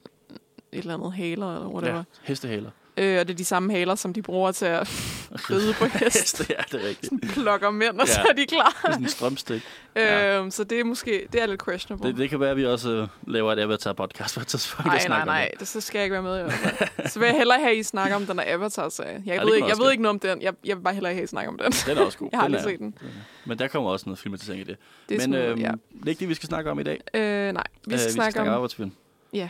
et 0.73 0.79
eller 0.79 0.95
andet 0.95 1.13
haler, 1.13 1.55
eller 1.55 1.69
whatever. 1.69 1.97
Ja, 1.97 2.03
hestehaler. 2.23 2.71
Øh, 2.99 3.21
og 3.21 3.29
det 3.29 3.35
er 3.35 3.37
de 3.37 3.45
samme 3.45 3.73
haler, 3.73 3.95
som 3.95 4.13
de 4.13 4.23
bruger 4.23 4.53
til 4.53 4.67
at 4.67 4.89
ride 5.51 5.75
på 5.75 5.85
hest. 5.85 6.51
Ja, 6.51 6.55
det 6.73 6.85
er 6.85 6.89
rigtigt. 6.89 7.13
Plukker 7.33 7.71
mænd, 7.71 8.01
og 8.01 8.07
Ja. 8.07 8.13
så 8.13 8.21
er 8.29 8.33
de 8.33 8.47
klar. 8.47 8.69
Det 8.83 8.89
er 8.89 8.93
sådan 8.93 9.03
en 9.05 9.09
strømstik. 9.11 9.63
Ja. 9.97 10.39
øhm, 10.39 10.51
så 10.51 10.65
det 10.65 10.81
er 10.81 10.85
måske, 10.85 11.27
det 11.33 11.43
er 11.43 11.47
lidt 11.47 11.65
questionable. 11.65 12.09
Det, 12.09 12.17
det 12.19 12.31
kan 12.31 12.41
være, 12.41 12.51
at 12.51 12.57
vi 12.57 12.67
også 12.67 13.03
uh, 13.27 13.33
laver 13.33 13.53
et 13.53 13.59
Avatar-podcast 13.59 14.35
på 14.35 14.41
et 14.41 14.47
tidspunkt. 14.47 14.87
Nej, 14.87 15.05
nej, 15.09 15.25
nej, 15.25 15.51
det, 15.61 15.69
så 15.69 15.81
skal 15.81 15.99
jeg 15.99 16.05
ikke 16.05 16.13
være 16.13 16.23
med 16.23 16.41
i 16.41 16.43
hvert. 16.43 17.11
Så 17.13 17.19
vil 17.19 17.27
jeg 17.27 17.37
hellere 17.37 17.59
have, 17.59 17.71
at 17.71 17.77
I 17.77 17.83
snakker 17.83 18.17
om 18.17 18.27
den 18.27 18.39
der 18.39 18.45
Avatar-serie. 18.47 19.23
Jeg, 19.27 19.39
det 19.41 19.47
ved, 19.47 19.55
ikke, 19.57 19.69
jeg 19.69 19.77
ved 19.79 19.91
ikke 19.91 20.03
noget 20.03 20.15
om 20.15 20.19
den. 20.21 20.43
Jeg, 20.43 20.53
jeg 20.65 20.77
vil 20.77 20.83
bare 20.83 20.95
hellere 20.95 21.13
have, 21.13 21.23
at 21.23 21.29
I 21.29 21.31
snakker 21.31 21.51
om 21.53 21.59
den. 21.59 21.73
det. 21.73 21.85
Den 21.87 21.99
er 21.99 22.03
også 22.05 22.19
god. 22.19 22.29
Jeg 22.33 22.39
har 22.41 22.45
aldrig 22.45 22.63
set 22.63 22.79
den. 22.79 22.95
Men 23.45 23.59
der 23.59 23.69
kommer 23.69 23.91
også 23.91 24.07
noget 24.07 24.19
filmatisering 24.19 24.61
i 24.61 24.65
det. 24.65 24.77
Det 25.09 25.15
er 25.15 25.29
Men 25.29 25.33
sådan, 25.35 25.49
øhm, 25.51 25.61
ja. 25.61 25.71
det 25.93 26.05
er 26.05 26.09
ikke 26.09 26.21
det, 26.21 26.29
vi 26.29 26.35
skal 26.35 26.47
snakke 26.47 26.71
om 26.71 26.81
i 26.81 26.83
dag. 26.83 27.01
Øh, 27.15 27.53
nej, 27.53 27.65
vi 27.87 27.95
Øh, 27.95 28.01
skal 28.01 28.13
snakke 28.13 28.41
om... 28.41 28.49
arbejdsfilm. 28.49 28.93
Ja. 29.33 29.49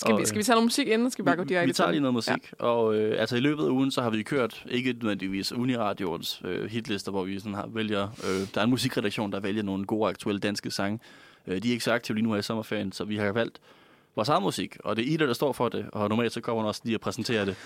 Skal, 0.00 0.12
Og, 0.12 0.18
vi, 0.18 0.22
øh, 0.22 0.26
skal 0.26 0.38
vi 0.38 0.42
tage 0.42 0.54
noget 0.54 0.66
musik 0.66 0.86
inden, 0.86 1.00
eller 1.00 1.10
skal 1.10 1.24
vi 1.24 1.26
bare 1.26 1.36
gå 1.36 1.44
direkte 1.44 1.66
vi 1.66 1.72
tager 1.72 1.90
lige 1.90 2.00
noget 2.00 2.14
musik, 2.14 2.52
ja. 2.60 2.64
og 2.66 2.94
øh, 2.94 3.20
altså 3.20 3.36
i 3.36 3.40
løbet 3.40 3.64
af 3.64 3.68
ugen, 3.68 3.90
så 3.90 4.02
har 4.02 4.10
vi 4.10 4.22
kørt, 4.22 4.64
ikke 4.68 4.92
nødvendigvis 4.92 5.52
Uniradioens 5.52 6.40
øh, 6.44 6.70
hitlister, 6.70 7.10
hvor 7.10 7.24
vi 7.24 7.38
sådan 7.38 7.54
har, 7.54 7.66
vælger, 7.66 8.08
øh, 8.24 8.46
der 8.54 8.60
er 8.60 8.64
en 8.64 8.70
musikredaktion, 8.70 9.32
der 9.32 9.40
vælger 9.40 9.62
nogle 9.62 9.84
gode 9.86 10.08
aktuelle 10.08 10.40
danske 10.40 10.70
sange. 10.70 10.98
Øh, 11.46 11.62
de 11.62 11.68
er 11.68 11.72
ikke 11.72 11.84
så 11.84 11.92
aktive 11.92 12.14
lige 12.16 12.24
nu 12.24 12.32
her 12.32 12.38
i 12.38 12.42
sommerferien, 12.42 12.92
så 12.92 13.04
vi 13.04 13.16
har 13.16 13.32
valgt 13.32 13.60
vores 14.16 14.28
egen 14.28 14.42
musik, 14.42 14.76
og 14.84 14.96
det 14.96 15.08
er 15.08 15.12
Ida, 15.14 15.26
der 15.26 15.32
står 15.32 15.52
for 15.52 15.68
det, 15.68 15.86
og 15.92 16.08
normalt 16.08 16.32
så 16.32 16.40
kommer 16.40 16.62
hun 16.62 16.68
også 16.68 16.80
lige 16.84 16.96
og 16.96 17.00
præsenterer 17.00 17.44
det. 17.44 17.56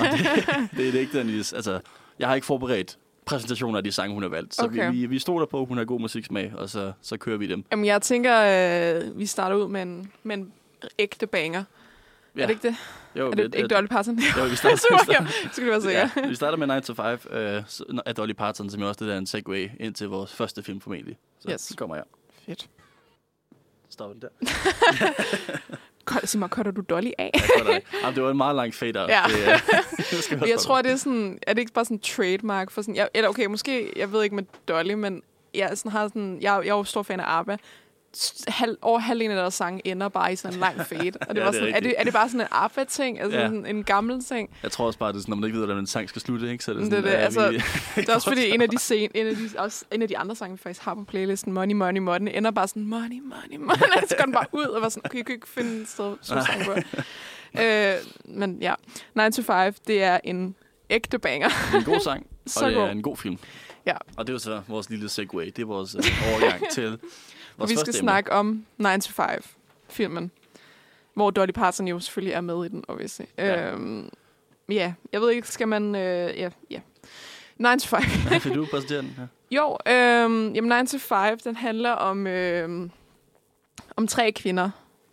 og 0.00 0.06
det, 0.06 0.20
det 0.76 0.88
er 0.88 0.92
det 0.92 0.98
ikke 0.98 1.12
nødvendigvis, 1.14 1.52
altså, 1.52 1.80
jeg 2.18 2.28
har 2.28 2.34
ikke 2.34 2.46
forberedt 2.46 2.98
præsentationer 3.24 3.78
af 3.78 3.84
de 3.84 3.92
sange, 3.92 4.14
hun 4.14 4.22
har 4.22 4.30
valgt, 4.30 4.54
så 4.54 4.62
Okay. 4.64 4.90
vi, 4.90 4.98
vi, 4.98 5.06
vi 5.06 5.18
stoler 5.18 5.46
på, 5.46 5.60
at 5.60 5.66
hun 5.68 5.78
har 5.78 5.84
god 5.84 6.00
musiksmag, 6.00 6.52
og 6.56 6.68
så, 6.70 6.92
så 7.02 7.16
kører 7.16 7.36
vi 7.38 7.46
dem. 7.46 7.64
Jamen, 7.72 7.84
jeg 7.84 8.02
tænker, 8.02 8.36
øh, 9.04 9.18
vi 9.18 9.26
starter 9.26 9.56
ud 9.56 9.68
med 9.68 9.82
en, 9.82 10.10
med 10.22 10.36
en 10.36 10.52
ægte 10.98 11.26
banger. 11.26 11.64
Ja. 12.36 12.42
Er 12.42 12.46
det 12.46 12.54
ikke 12.54 12.68
det? 12.68 12.76
Jo, 13.16 13.26
er 13.30 13.34
det 13.34 13.54
ikke 13.54 13.68
Dolly 13.68 13.86
Parton? 13.86 14.18
Jo, 14.38 14.44
vi 14.44 14.56
starter, 14.56 14.76
Super, 14.76 14.98
vi 14.98 15.04
starter, 15.04 15.12
ja. 15.44 15.48
Skal 15.52 15.64
det 15.64 15.70
være 15.72 15.80
sikker. 15.82 16.08
Ja, 16.22 16.28
vi 16.28 16.34
starter 16.34 16.58
med 16.58 16.66
9 16.76 16.80
to 16.82 16.94
5 16.94 17.18
øh, 17.30 17.62
af 18.06 18.14
Dolly 18.14 18.32
Parton, 18.32 18.70
som 18.70 18.80
jo 18.80 18.88
også 18.88 18.98
det 18.98 19.08
der 19.08 19.14
er 19.14 19.18
en 19.18 19.26
segway 19.26 19.70
ind 19.80 19.94
til 19.94 20.08
vores 20.08 20.32
første 20.32 20.62
film 20.62 20.80
formentlig. 20.80 21.18
Så 21.40 21.48
Yes. 21.52 21.68
yes. 21.68 21.76
kommer 21.76 21.96
jeg. 21.96 22.04
Fedt. 22.46 22.68
Stopper 23.90 24.14
den 24.14 24.22
der. 24.22 24.28
Cut- 26.10 26.26
Sig 26.26 26.38
mig, 26.40 26.48
cutter 26.48 26.72
du 26.72 26.80
Dolly 26.80 27.10
af? 27.18 27.30
Jeg 27.34 27.66
der, 27.66 27.80
Jamen, 28.02 28.14
det 28.14 28.22
var 28.22 28.30
en 28.30 28.36
meget 28.36 28.56
lang 28.56 28.74
fade 28.74 29.00
out. 29.02 29.08
Ja. 29.10 29.22
Det, 29.26 29.34
øh, 29.34 29.46
det 30.10 30.30
vi 30.30 30.34
Jeg 30.34 30.38
holde 30.38 30.56
tror, 30.56 30.82
det 30.82 30.92
er 30.92 30.96
sådan... 30.96 31.38
Er 31.46 31.52
det 31.54 31.60
ikke 31.60 31.72
bare 31.72 31.84
sådan 31.84 31.96
en 31.96 32.00
trademark 32.00 32.70
for 32.70 32.82
sådan... 32.82 32.96
Jeg, 32.96 33.08
eller 33.14 33.28
okay, 33.28 33.46
måske... 33.46 33.92
Jeg 33.96 34.12
ved 34.12 34.22
ikke 34.22 34.36
med 34.36 34.44
Dolly, 34.68 34.92
men 34.92 35.22
jeg 35.54 35.70
sådan 35.78 35.92
har 35.92 36.08
sådan... 36.08 36.38
Jeg, 36.40 36.42
jeg 36.64 36.70
er 36.72 36.76
jo 36.76 36.84
stor 36.84 37.02
fan 37.02 37.20
af 37.20 37.24
ABBA. 37.38 37.56
Halv, 38.48 38.76
over 38.82 38.98
halvdelen 38.98 39.30
af 39.36 39.42
deres 39.42 39.54
sange 39.54 39.86
ender 39.86 40.08
bare 40.08 40.32
i 40.32 40.36
sådan 40.36 40.54
en 40.54 40.60
lang 40.60 40.80
fade. 40.86 41.12
Og 41.28 41.34
det 41.34 41.40
Ja, 41.40 41.44
var 41.44 41.50
det 41.50 41.58
er 41.60 41.62
sådan, 41.62 41.74
er, 41.74 41.80
det, 41.80 41.94
er 41.98 42.04
det 42.04 42.12
bare 42.12 42.28
sådan 42.28 42.40
en 42.40 42.46
ABBA-ting? 42.50 43.20
Altså 43.20 43.38
Ja. 43.38 43.44
sådan 43.46 43.66
en 43.66 43.84
gammel 43.84 44.24
ting? 44.24 44.50
Jeg 44.62 44.72
tror 44.72 44.86
også 44.86 44.98
bare, 44.98 45.12
det 45.12 45.16
er 45.18 45.20
sådan, 45.20 45.32
når 45.32 45.36
man 45.36 45.46
ikke 45.48 45.58
ved, 45.58 45.64
hvordan 45.66 45.80
en 45.82 45.86
sang 45.86 46.08
skal 46.08 46.22
slutte, 46.22 46.50
ikke? 46.52 46.64
Så 46.64 46.70
er 46.70 46.74
det, 46.76 46.90
Det 46.90 46.98
er 46.98 47.00
sådan, 47.00 47.12
det, 47.12 47.18
øh, 47.18 47.24
altså, 47.24 47.50
vi, 47.50 47.56
Det 48.02 48.08
er 48.08 48.14
også 48.14 48.28
fordi, 48.30 48.50
en 48.50 48.62
af 48.62 48.68
de, 48.68 48.78
scene, 48.88 49.16
en 49.16 49.26
af 49.26 49.36
de, 49.36 49.48
også 49.58 49.84
en 49.90 50.02
af 50.02 50.08
de 50.08 50.18
andre 50.18 50.36
sange, 50.36 50.56
vi 50.56 50.62
faktisk 50.62 50.84
har 50.84 50.94
på 50.94 51.04
playlisten, 51.04 51.52
Money, 51.52 51.74
Money, 51.74 52.00
Money, 52.00 52.32
ender 52.36 52.50
bare 52.50 52.68
sådan, 52.68 52.84
money, 52.84 53.20
money, 53.22 53.56
money. 53.58 54.06
så 54.08 54.14
går 54.18 54.24
den 54.24 54.32
bare 54.34 54.46
ud, 54.52 54.64
og 54.64 54.82
var 54.82 54.88
sådan, 54.88 55.02
okay, 55.06 55.16
jeg 55.18 55.26
kan 55.26 55.34
ikke 55.34 55.48
finde 55.48 55.80
et 55.82 55.88
sted, 55.88 56.16
sang 56.22 56.64
på. 56.64 56.72
øh, 57.62 57.94
men 58.24 58.58
ja, 58.60 58.74
9 59.14 59.32
to 59.32 59.42
5, 59.42 59.74
det 59.86 60.02
er 60.02 60.20
en 60.24 60.54
ægte 60.90 61.18
banger. 61.18 61.48
det 61.48 61.74
er 61.74 61.78
en 61.78 61.84
god 61.84 62.00
sang, 62.00 62.26
og 62.44 62.50
Så 62.50 62.66
det 62.66 62.74
god. 62.74 62.82
er 62.84 62.90
en 62.90 63.02
god 63.02 63.16
film. 63.16 63.38
Ja. 63.86 63.94
Og 64.16 64.26
det 64.26 64.28
er 64.32 64.34
jo 64.34 64.38
så 64.38 64.60
vores 64.68 64.90
lille 64.90 65.08
segway. 65.08 65.46
Det 65.46 65.58
er 65.58 65.66
vores 65.66 65.94
øh, 65.94 66.02
overgang 66.32 66.70
til 66.70 66.98
vores 67.56 67.70
vi 67.70 67.76
skal 67.76 67.94
snakke 67.94 68.32
om 68.32 68.66
9 68.78 68.86
to 69.00 69.12
5, 69.12 69.42
filmen, 69.88 70.30
hvor 71.14 71.30
Dolly 71.30 71.50
Parton 71.50 71.88
jo 71.88 72.00
selvfølgelig 72.00 72.34
er 72.34 72.40
med 72.40 72.64
i 72.64 72.68
den, 72.68 72.84
obviously. 72.88 73.24
Ja. 73.38 73.70
Øhm, 73.72 74.08
ja, 74.68 74.94
jeg 75.12 75.20
ved 75.20 75.30
ikke, 75.30 75.48
skal 75.48 75.68
man... 75.68 75.94
Øh, 75.94 76.38
ja, 76.38 76.50
ja. 76.70 76.80
9 77.56 77.66
to 77.80 77.86
5. 77.86 78.00
Ja, 78.30 78.38
Vil 78.44 78.54
du 78.54 78.66
præsentere 78.70 78.98
den? 78.98 79.16
Ja. 79.18 79.56
Jo, 79.56 79.76
øhm, 79.86 80.52
jamen 80.52 80.82
9 80.84 80.86
to 80.86 80.98
5, 80.98 81.38
den 81.38 81.56
handler 81.56 81.90
om, 81.90 82.26
øhm, 82.26 82.90
om 83.96 84.06
tre 84.06 84.32
kvinder, 84.32 84.70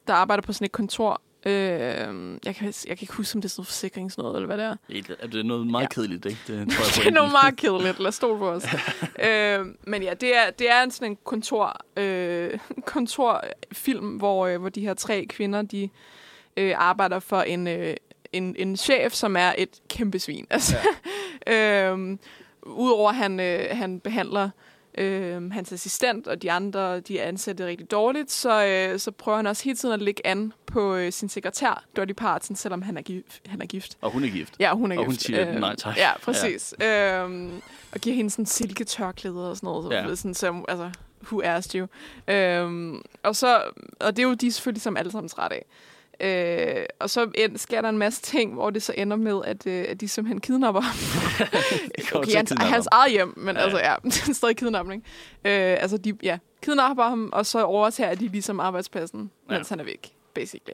der 0.07 0.13
arbejder 0.13 0.41
på 0.41 0.53
sådan 0.53 0.65
et 0.65 0.71
kontor. 0.71 1.21
Øhm, 1.45 2.39
jeg, 2.45 2.55
kan, 2.55 2.65
jeg 2.87 2.97
kan 2.97 3.01
ikke 3.01 3.13
huske, 3.13 3.35
om 3.37 3.41
det 3.41 3.47
er 3.47 3.49
sådan 3.49 3.59
noget 3.61 3.67
forsikring 3.67 4.11
sådan 4.11 4.21
noget, 4.23 4.35
eller 4.35 4.45
hvad 4.45 4.57
det 4.57 4.65
er. 4.65 4.75
Helt- 4.89 5.21
Det 5.31 5.39
er 5.39 5.43
noget 5.43 5.67
meget 5.67 5.83
Ja. 5.83 5.87
kedeligt, 5.87 6.25
ikke? 6.25 6.39
Det, 6.47 6.71
tror 6.71 6.83
jeg, 6.85 6.95
Det 6.95 7.07
er 7.07 7.11
noget 7.11 7.31
meget 7.31 7.57
kedeligt, 7.57 7.99
lad 7.99 8.07
os 8.07 8.15
stole 8.15 8.37
på 8.39 8.49
os. 8.49 8.63
øhm, 9.29 9.77
men 9.87 10.03
ja, 10.03 10.13
det 10.13 10.37
er, 10.37 10.49
det 10.59 10.71
er 10.71 10.83
en 10.83 10.91
sådan 10.91 11.11
en 11.11 11.17
kontor, 11.23 11.81
øh, 11.97 12.59
kontorfilm, 12.85 14.07
hvor, 14.17 14.47
øh, 14.47 14.59
hvor 14.59 14.69
de 14.69 14.81
her 14.81 14.93
tre 14.93 15.25
kvinder, 15.29 15.61
de 15.61 15.89
øh, 16.57 16.73
arbejder 16.77 17.19
for 17.19 17.41
en, 17.41 17.67
øh, 17.67 17.95
en, 18.33 18.55
en 18.59 18.77
chef, 18.77 19.13
som 19.13 19.35
er 19.37 19.53
et 19.57 19.69
kæmpe 19.89 20.19
svin. 20.19 20.47
Altså, 20.49 20.75
ja. 21.47 21.89
øhm, 21.91 22.19
Udover 22.63 23.09
at 23.09 23.15
han, 23.15 23.39
øh, 23.39 23.65
han 23.71 23.99
behandler 23.99 24.49
øh, 24.97 25.51
hans 25.51 25.71
assistent 25.71 26.27
og 26.27 26.41
de 26.41 26.51
andre, 26.51 26.99
de 26.99 27.19
er 27.19 27.27
ansat 27.27 27.59
rigtig 27.59 27.91
dårligt, 27.91 28.31
så, 28.31 28.65
øh, 28.65 28.99
så 28.99 29.11
prøver 29.11 29.35
han 29.35 29.47
også 29.47 29.63
hele 29.63 29.77
tiden 29.77 29.93
at 29.93 30.01
lægge 30.01 30.27
an 30.27 30.53
på 30.65 30.95
øh, 30.95 31.11
sin 31.11 31.29
sekretær, 31.29 31.83
Dolly 31.97 32.11
Parton, 32.13 32.55
selvom 32.55 32.81
han 32.81 32.97
er, 32.97 33.01
gift, 33.01 33.41
han 33.47 33.61
er 33.61 33.65
gift. 33.65 33.97
Og 34.01 34.11
hun 34.11 34.23
er 34.23 34.29
gift. 34.29 34.53
Ja, 34.59 34.73
hun 34.73 34.91
er 34.91 34.97
Og 34.97 35.05
hun 35.05 35.13
gift. 35.13 35.25
siger 35.25 35.59
nej 35.59 35.75
tak. 35.75 35.97
Ja, 35.97 36.17
præcis. 36.17 36.73
Ja. 36.79 37.23
Øhm, 37.23 37.61
og 37.91 37.99
giver 37.99 38.15
hende 38.15 38.29
sådan 38.29 38.45
silketørklæder 38.45 39.41
og 39.41 39.55
sådan 39.55 39.67
noget. 39.67 39.91
Ja. 39.91 40.07
Ja. 40.07 40.15
Sådan, 40.15 40.33
som, 40.33 40.65
altså, 40.67 40.91
who 41.23 41.41
asked 41.43 41.79
you? 41.81 41.87
Øhm, 42.33 43.01
og, 43.23 43.35
så, 43.35 43.61
og 43.99 44.15
det 44.15 44.23
er 44.23 44.27
jo 44.27 44.33
de 44.33 44.51
selvfølgelig 44.51 44.81
som 44.81 44.97
alle 44.97 45.11
sammen 45.11 45.29
træt 45.29 45.51
af. 45.51 45.65
Øh, 46.21 46.85
og 46.99 47.09
så 47.09 47.31
end, 47.35 47.57
sker 47.57 47.81
der 47.81 47.89
en 47.89 47.97
masse 47.97 48.21
ting, 48.21 48.53
hvor 48.53 48.69
det 48.69 48.83
så 48.83 48.93
ender 48.97 49.17
med, 49.17 49.41
at, 49.45 49.67
øh, 49.67 49.85
at 49.89 50.01
de 50.01 50.07
simpelthen 50.07 50.41
kidnapper 50.41 50.81
ham. 50.81 50.95
okay, 52.19 52.35
hans, 52.35 52.49
kidnappe 52.49 52.73
hans 52.73 52.87
eget 52.91 53.11
hjem, 53.11 53.33
men 53.37 53.55
Ja. 53.55 53.61
altså 53.61 53.77
ja, 53.77 53.95
det 54.03 54.29
er 54.29 54.33
stadig 54.33 54.57
kidnapning. 54.57 55.03
Øh, 55.45 55.51
altså 55.81 55.97
de 55.97 56.13
ja, 56.23 56.37
kidnapper 56.63 57.03
ham, 57.03 57.29
og 57.33 57.45
så 57.45 57.63
overtager 57.63 58.15
de 58.15 58.27
ligesom 58.27 58.59
arbejdspladsen, 58.59 59.31
Ja. 59.49 59.55
mens 59.55 59.69
han 59.69 59.79
er 59.79 59.83
væk, 59.83 60.07
basically. 60.33 60.73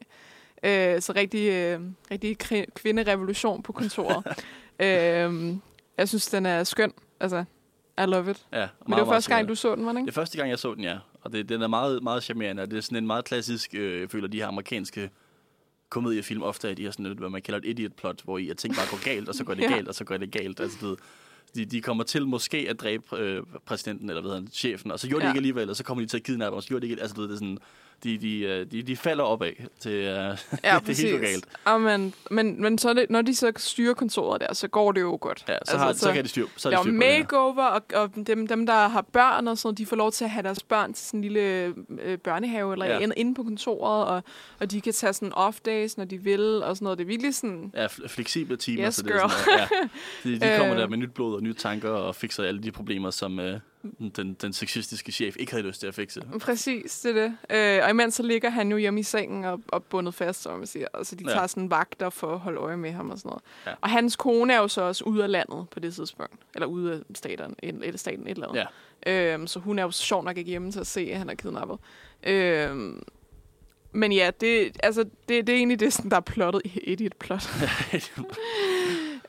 Øh, 0.63 1.01
så 1.01 1.13
rigtig, 1.15 1.49
øh, 1.49 1.79
rigtig 2.11 2.37
kvinderevolution 2.75 3.63
på 3.63 3.71
kontoret. 3.71 4.23
øh, 4.79 5.53
jeg 5.97 6.09
synes, 6.09 6.27
den 6.27 6.45
er 6.45 6.63
skøn. 6.63 6.91
Altså, 7.19 7.43
I 7.97 8.05
love 8.05 8.31
it. 8.31 8.45
Ja, 8.53 8.67
Men 8.87 8.97
det 8.99 9.07
var 9.07 9.13
første 9.13 9.35
gang, 9.35 9.47
du 9.49 9.55
så 9.55 9.75
den, 9.75 9.85
var 9.85 9.91
det 9.91 9.95
Det 9.95 10.01
ikke? 10.01 10.09
er 10.09 10.13
første 10.21 10.37
gang, 10.37 10.49
jeg 10.49 10.59
så 10.59 10.73
den, 10.73 10.83
ja. 10.83 10.97
Og 11.21 11.31
det, 11.33 11.49
den 11.49 11.61
er 11.61 11.67
meget, 11.67 12.03
meget 12.03 12.23
charmerende, 12.23 12.63
og 12.63 12.71
det 12.71 12.77
er 12.77 12.81
sådan 12.81 12.97
en 12.97 13.07
meget 13.07 13.25
klassisk, 13.25 13.69
øh, 13.73 14.01
jeg 14.01 14.09
føler, 14.09 14.27
de 14.27 14.37
her 14.39 14.47
amerikanske 14.47 15.09
komediefilm 15.95 16.43
ofte 16.43 16.69
er 16.69 16.73
de 16.75 16.81
her 16.83 16.91
sådan 16.91 17.05
et, 17.05 17.17
hvad 17.17 17.29
man 17.29 17.41
kalder 17.41 17.59
et 17.63 17.65
idiot 17.69 17.93
plot, 18.01 18.21
hvor 18.23 18.37
i 18.37 18.49
at 18.49 18.57
ting 18.57 18.75
bare 18.75 18.87
går 18.91 19.03
galt, 19.03 19.29
og 19.29 19.35
så 19.35 19.43
går 19.43 19.53
det 19.53 19.63
Ja. 19.69 19.73
galt, 19.75 19.87
og 19.87 19.95
så 19.95 20.03
går 20.03 20.17
det 20.17 20.31
galt. 20.31 20.59
Altså, 20.59 20.77
ved, 20.85 20.95
de, 21.55 21.65
de 21.65 21.81
kommer 21.81 22.03
til 22.03 22.27
måske 22.27 22.57
at 22.69 22.79
dræbe 22.79 23.17
øh, 23.17 23.43
præsidenten, 23.65 24.09
eller 24.09 24.21
hvad 24.21 24.29
hedder 24.31 24.41
han, 24.41 24.51
chefen, 24.51 24.91
og 24.91 24.99
så 24.99 25.07
gjorde 25.07 25.21
de 25.21 25.27
Ja. 25.27 25.31
ikke 25.33 25.37
alligevel, 25.39 25.69
og 25.69 25.75
så 25.75 25.83
kommer 25.83 26.01
de 26.03 26.07
til 26.09 26.17
at 26.17 26.23
kidnappe 26.23 26.55
og 26.57 26.63
så 26.63 26.69
gjorde 26.69 26.85
de 26.85 26.91
ikke, 26.91 27.01
altså 27.01 27.21
det 27.21 27.31
er 27.31 27.35
sådan, 27.35 27.57
de, 28.03 28.17
de, 28.17 28.39
øh, 28.39 28.65
de, 28.71 28.81
de 28.81 28.95
falder 28.97 29.23
opad 29.23 29.51
til, 29.79 29.91
øh, 29.91 30.37
Ja, 30.63 30.79
det 30.87 30.97
hele 30.97 31.11
går 31.11 31.19
galt. 31.25 31.45
Ja, 31.67 31.77
men, 31.77 32.13
men, 32.31 32.61
men 32.61 32.77
så 32.77 32.89
er 32.89 32.93
det, 32.93 33.05
når 33.09 33.21
de 33.21 33.35
så 33.35 33.51
styrer 33.57 33.93
kontoret 33.93 34.41
der, 34.41 34.53
så 34.53 34.67
går 34.67 34.91
det 34.91 35.01
jo 35.01 35.17
godt. 35.21 35.45
Ja, 35.47 35.53
så, 35.53 35.57
altså, 35.59 35.77
har, 35.77 35.93
så, 35.93 35.99
så 35.99 36.13
kan 36.13 36.23
de 36.23 36.29
styr, 36.29 36.45
så 36.57 36.69
er 36.69 36.71
der 36.71 36.77
de 36.83 36.89
er 36.89 36.91
styr 36.93 36.99
det 36.99 37.03
her. 37.13 37.19
makeover, 37.19 37.63
og, 37.63 37.81
og 37.93 38.11
dem, 38.27 38.47
dem, 38.47 38.65
der 38.65 38.87
har 38.87 39.01
børn 39.01 39.47
og 39.47 39.57
sådan 39.57 39.67
noget, 39.67 39.77
de 39.77 39.85
får 39.85 39.95
lov 39.95 40.11
til 40.11 40.23
at 40.23 40.29
have 40.31 40.43
deres 40.43 40.63
børn 40.63 40.93
til 40.93 41.05
sådan 41.05 41.17
en 41.17 41.21
lille 41.23 41.73
øh, 42.01 42.17
børnehave, 42.17 42.73
eller 42.73 42.85
Ja. 42.85 42.99
inde 43.15 43.35
på 43.35 43.43
kontoret, 43.43 44.05
og, 44.07 44.23
og 44.59 44.71
de 44.71 44.81
kan 44.81 44.93
tage 44.93 45.13
sådan 45.13 45.33
off 45.33 45.59
days, 45.65 45.97
når 45.97 46.05
de 46.05 46.17
vil, 46.17 46.63
og 46.63 46.75
sådan 46.75 46.83
noget. 46.85 46.97
Det 46.97 47.03
er 47.03 47.07
virkelig 47.07 47.35
sådan... 47.35 47.71
Ja, 47.75 47.85
fl- 47.85 48.07
fleksible 48.07 48.57
timer. 48.57 48.87
Yes, 48.87 48.95
så 48.95 49.01
det 49.03 49.11
er 49.15 49.27
sådan, 49.27 49.59
ja, 49.59 49.87
de, 50.29 50.39
de 50.39 50.57
kommer 50.57 50.73
Øh. 50.75 50.81
der 50.81 50.87
med 50.87 50.97
nyt 50.97 51.13
blod 51.13 51.35
og 51.35 51.43
nye 51.43 51.53
tanker 51.53 51.89
og 51.89 52.15
fikser 52.15 52.43
alle 52.43 52.63
de 52.63 52.71
problemer, 52.71 53.09
som 53.09 53.39
øh, 53.39 53.59
den, 54.15 54.33
den 54.33 54.53
sexistiske 54.53 55.11
chef 55.11 55.35
ikke 55.39 55.51
havde 55.51 55.67
lyst 55.67 55.79
til 55.79 55.87
at 55.87 55.95
fikse. 55.95 56.21
Præcis, 56.41 56.99
det 56.99 57.17
er 57.17 57.21
det. 57.49 57.77
Øh, 57.77 57.83
og 57.83 57.89
imens 57.89 58.13
så 58.13 58.23
ligger 58.23 58.49
han 58.49 58.71
jo 58.71 58.77
hjemme 58.77 58.99
i 58.99 59.03
sengen 59.03 59.45
og, 59.45 59.61
og 59.67 59.83
bundet 59.83 60.13
fast, 60.13 60.41
som 60.41 60.57
man 60.57 60.67
siger. 60.67 60.87
Altså, 60.93 61.15
de 61.15 61.23
Ja. 61.27 61.33
tager 61.33 61.47
sådan 61.47 61.69
vagter 61.69 62.09
for 62.09 62.33
at 62.33 62.39
holde 62.39 62.57
øje 62.59 62.77
med 62.77 62.91
ham 62.91 63.09
og 63.09 63.17
sådan 63.17 63.29
noget. 63.29 63.43
Ja. 63.65 63.71
Og 63.81 63.89
hans 63.89 64.15
kone 64.15 64.53
er 64.53 64.57
jo 64.57 64.67
så 64.67 64.81
også 64.81 65.03
ude 65.03 65.23
af 65.23 65.31
landet 65.31 65.65
på 65.71 65.79
det 65.79 65.93
tidspunkt. 65.95 66.33
Eller 66.55 66.67
ude 66.67 66.93
af 66.93 66.99
staten, 67.15 67.55
eller 67.63 67.97
staten 67.97 68.27
et 68.27 68.31
eller 68.31 68.47
andet. 68.47 68.67
Ja. 69.05 69.33
Øhm, 69.33 69.47
så 69.47 69.59
hun 69.59 69.79
er 69.79 69.83
jo 69.83 69.91
sjov 69.91 70.23
nok 70.23 70.37
ikke 70.37 70.49
hjemme 70.49 70.71
til 70.71 70.79
at 70.79 70.87
se, 70.87 71.01
at 71.11 71.17
han 71.17 71.29
er 71.29 71.35
kidnappet. 71.35 71.77
Øhm, 72.23 73.03
Men 73.91 74.11
ja, 74.11 74.31
det, 74.41 74.77
altså, 74.83 75.03
det, 75.03 75.47
det 75.47 75.49
er 75.49 75.57
egentlig 75.57 75.79
det, 75.79 75.93
sådan, 75.93 76.11
der 76.11 76.17
er 76.17 76.21
plottet 76.21 76.61
i 76.65 76.79
Idiot-plot. 76.79 77.49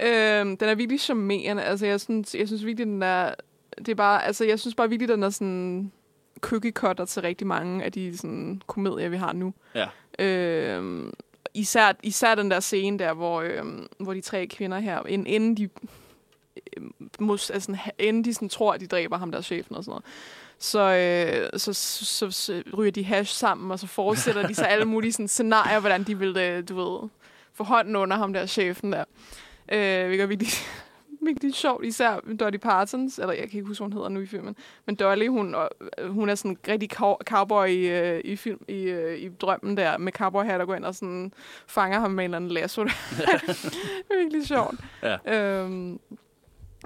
øhm, 0.01 0.57
den 0.57 0.69
er 0.69 0.75
virkelig 0.75 1.01
charmerende. 1.01 1.63
Altså, 1.63 1.87
jeg 1.87 2.01
synes, 2.01 2.35
jeg 2.35 2.47
synes 2.47 2.65
virkelig, 2.65 2.87
den 2.87 3.03
er... 3.03 3.35
Det 3.79 3.89
er 3.89 3.95
bare, 3.95 4.25
altså, 4.25 4.45
jeg 4.45 4.61
synes 4.61 4.75
bare 4.75 4.89
virkelig, 4.89 5.09
den 5.09 5.23
er 5.23 5.31
sådan 5.31 5.93
cookie 6.41 6.73
cutter 6.73 7.05
til 7.05 7.23
rigtig 7.23 7.47
mange 7.47 7.85
af 7.85 7.93
de 7.93 8.17
sådan, 8.17 8.63
komedier, 8.67 9.09
vi 9.09 9.17
har 9.17 9.33
nu. 9.33 9.55
Ja. 9.75 9.87
Øhm, 10.19 11.13
især, 11.55 11.93
især 12.03 12.35
den 12.35 12.51
der 12.51 12.61
scene 12.61 12.99
der, 12.99 13.13
hvor, 13.13 13.41
øhm, 13.41 13.87
hvor 13.99 14.15
de 14.15 14.21
tre 14.21 14.47
kvinder 14.47 14.79
her, 14.79 15.07
inden, 15.07 15.57
de 15.57 15.69
øhm, 16.77 16.95
mås, 17.21 17.51
altså, 17.51 17.79
inden 17.99 18.25
de 18.25 18.35
sådan, 18.35 18.49
tror, 18.49 18.73
at 18.73 18.81
de 18.81 18.87
dræber 18.87 19.19
ham 19.19 19.33
der 19.33 19.41
chefen 19.41 19.77
og 19.77 19.85
sådan 19.85 19.91
noget, 19.91 20.05
så, 20.59 20.81
øh, 20.81 21.61
så, 21.61 21.73
så, 21.73 22.05
så, 22.05 22.31
så 22.31 22.63
ryger 22.77 22.93
de 22.93 23.05
hash 23.05 23.35
sammen, 23.35 23.71
og 23.71 23.79
så 23.79 23.87
fortsætter 23.87 24.47
de 24.47 24.55
sig 24.55 24.69
alle 24.69 24.85
mulige 24.95 25.13
sådan, 25.13 25.29
scenarier, 25.29 25.81
hvordan 25.81 26.03
de 26.03 26.19
vil, 26.19 26.37
øh, 26.37 26.69
du 26.69 26.77
ved, 26.77 27.09
få 27.53 27.65
hånden 27.65 27.97
under 27.97 28.17
ham 28.17 28.33
der 28.33 28.47
chefen 28.47 28.93
der. 28.93 29.05
Øh, 29.73 30.11
vi 30.11 30.17
gør 30.17 30.27
virkelig, 30.27 30.53
virkelig 31.27 31.55
sjovt, 31.55 31.85
især 31.85 32.21
Dolly 32.41 32.57
Partons, 32.57 33.19
eller 33.19 33.33
jeg 33.33 33.51
kan 33.51 33.59
ikke 33.59 33.69
huske, 33.69 33.81
hvad 33.81 33.87
hun 33.87 33.93
hedder 33.93 34.09
nu 34.09 34.21
i 34.21 34.27
filmen, 34.27 34.57
men 34.87 34.95
Dolly, 34.95 35.29
hun, 35.29 35.55
øh, 35.99 36.09
hun 36.11 36.29
er 36.29 36.35
sådan 36.35 36.51
en 36.51 36.59
rigtig 36.69 36.93
cow- 36.93 37.25
cowboy 37.25 37.67
i, 37.67 37.89
øh, 37.89 38.21
i, 38.25 38.37
film, 38.37 38.65
i, 38.69 38.83
øh, 38.83 39.19
i 39.19 39.29
drømmen 39.29 39.77
der, 39.77 39.99
med 39.99 40.13
cowboyhat, 40.13 40.61
der 40.61 40.67
går 40.67 40.75
ind 40.75 40.85
og 40.85 40.95
sådan 40.95 41.33
fanger 41.67 42.01
ham 42.01 42.11
med 42.11 42.25
en 42.25 42.29
eller 42.29 42.37
anden 42.37 42.51
lasso. 42.51 42.85
det 42.85 42.93
er 44.11 44.19
virkelig 44.23 44.47
sjovt. 44.47 44.75
Ja. 45.03 45.17
Øhm, 45.61 46.01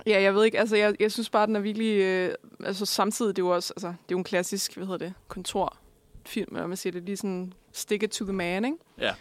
ja, 0.07 0.23
jeg 0.23 0.35
ved 0.35 0.45
ikke, 0.45 0.59
altså 0.59 0.77
jeg, 0.77 0.95
jeg 1.01 1.13
synes 1.13 1.31
bare, 1.31 1.47
den 1.47 1.57
er 1.57 1.61
virkelig, 1.61 2.01
øh, 2.01 2.35
altså 2.65 2.87
samtidig, 2.87 3.37
det 3.37 3.43
er 3.43 3.47
jo 3.47 3.55
også, 3.55 3.73
altså 3.77 3.87
det 3.89 3.93
er 3.93 4.13
jo 4.13 4.19
en 4.19 4.25
klassisk, 4.25 4.77
hvad 4.77 4.87
hedder 4.87 5.07
det, 5.07 5.15
kontorfilm, 5.29 6.55
eller 6.57 6.67
man 6.67 6.77
siger 6.77 6.93
det, 6.93 7.03
lige 7.03 7.17
sådan 7.17 7.53
stick 7.73 8.03
it 8.03 8.11
to 8.11 8.25
the 8.25 8.33
man, 8.33 8.65
ikke? 8.65 8.77
Ja. 8.99 9.15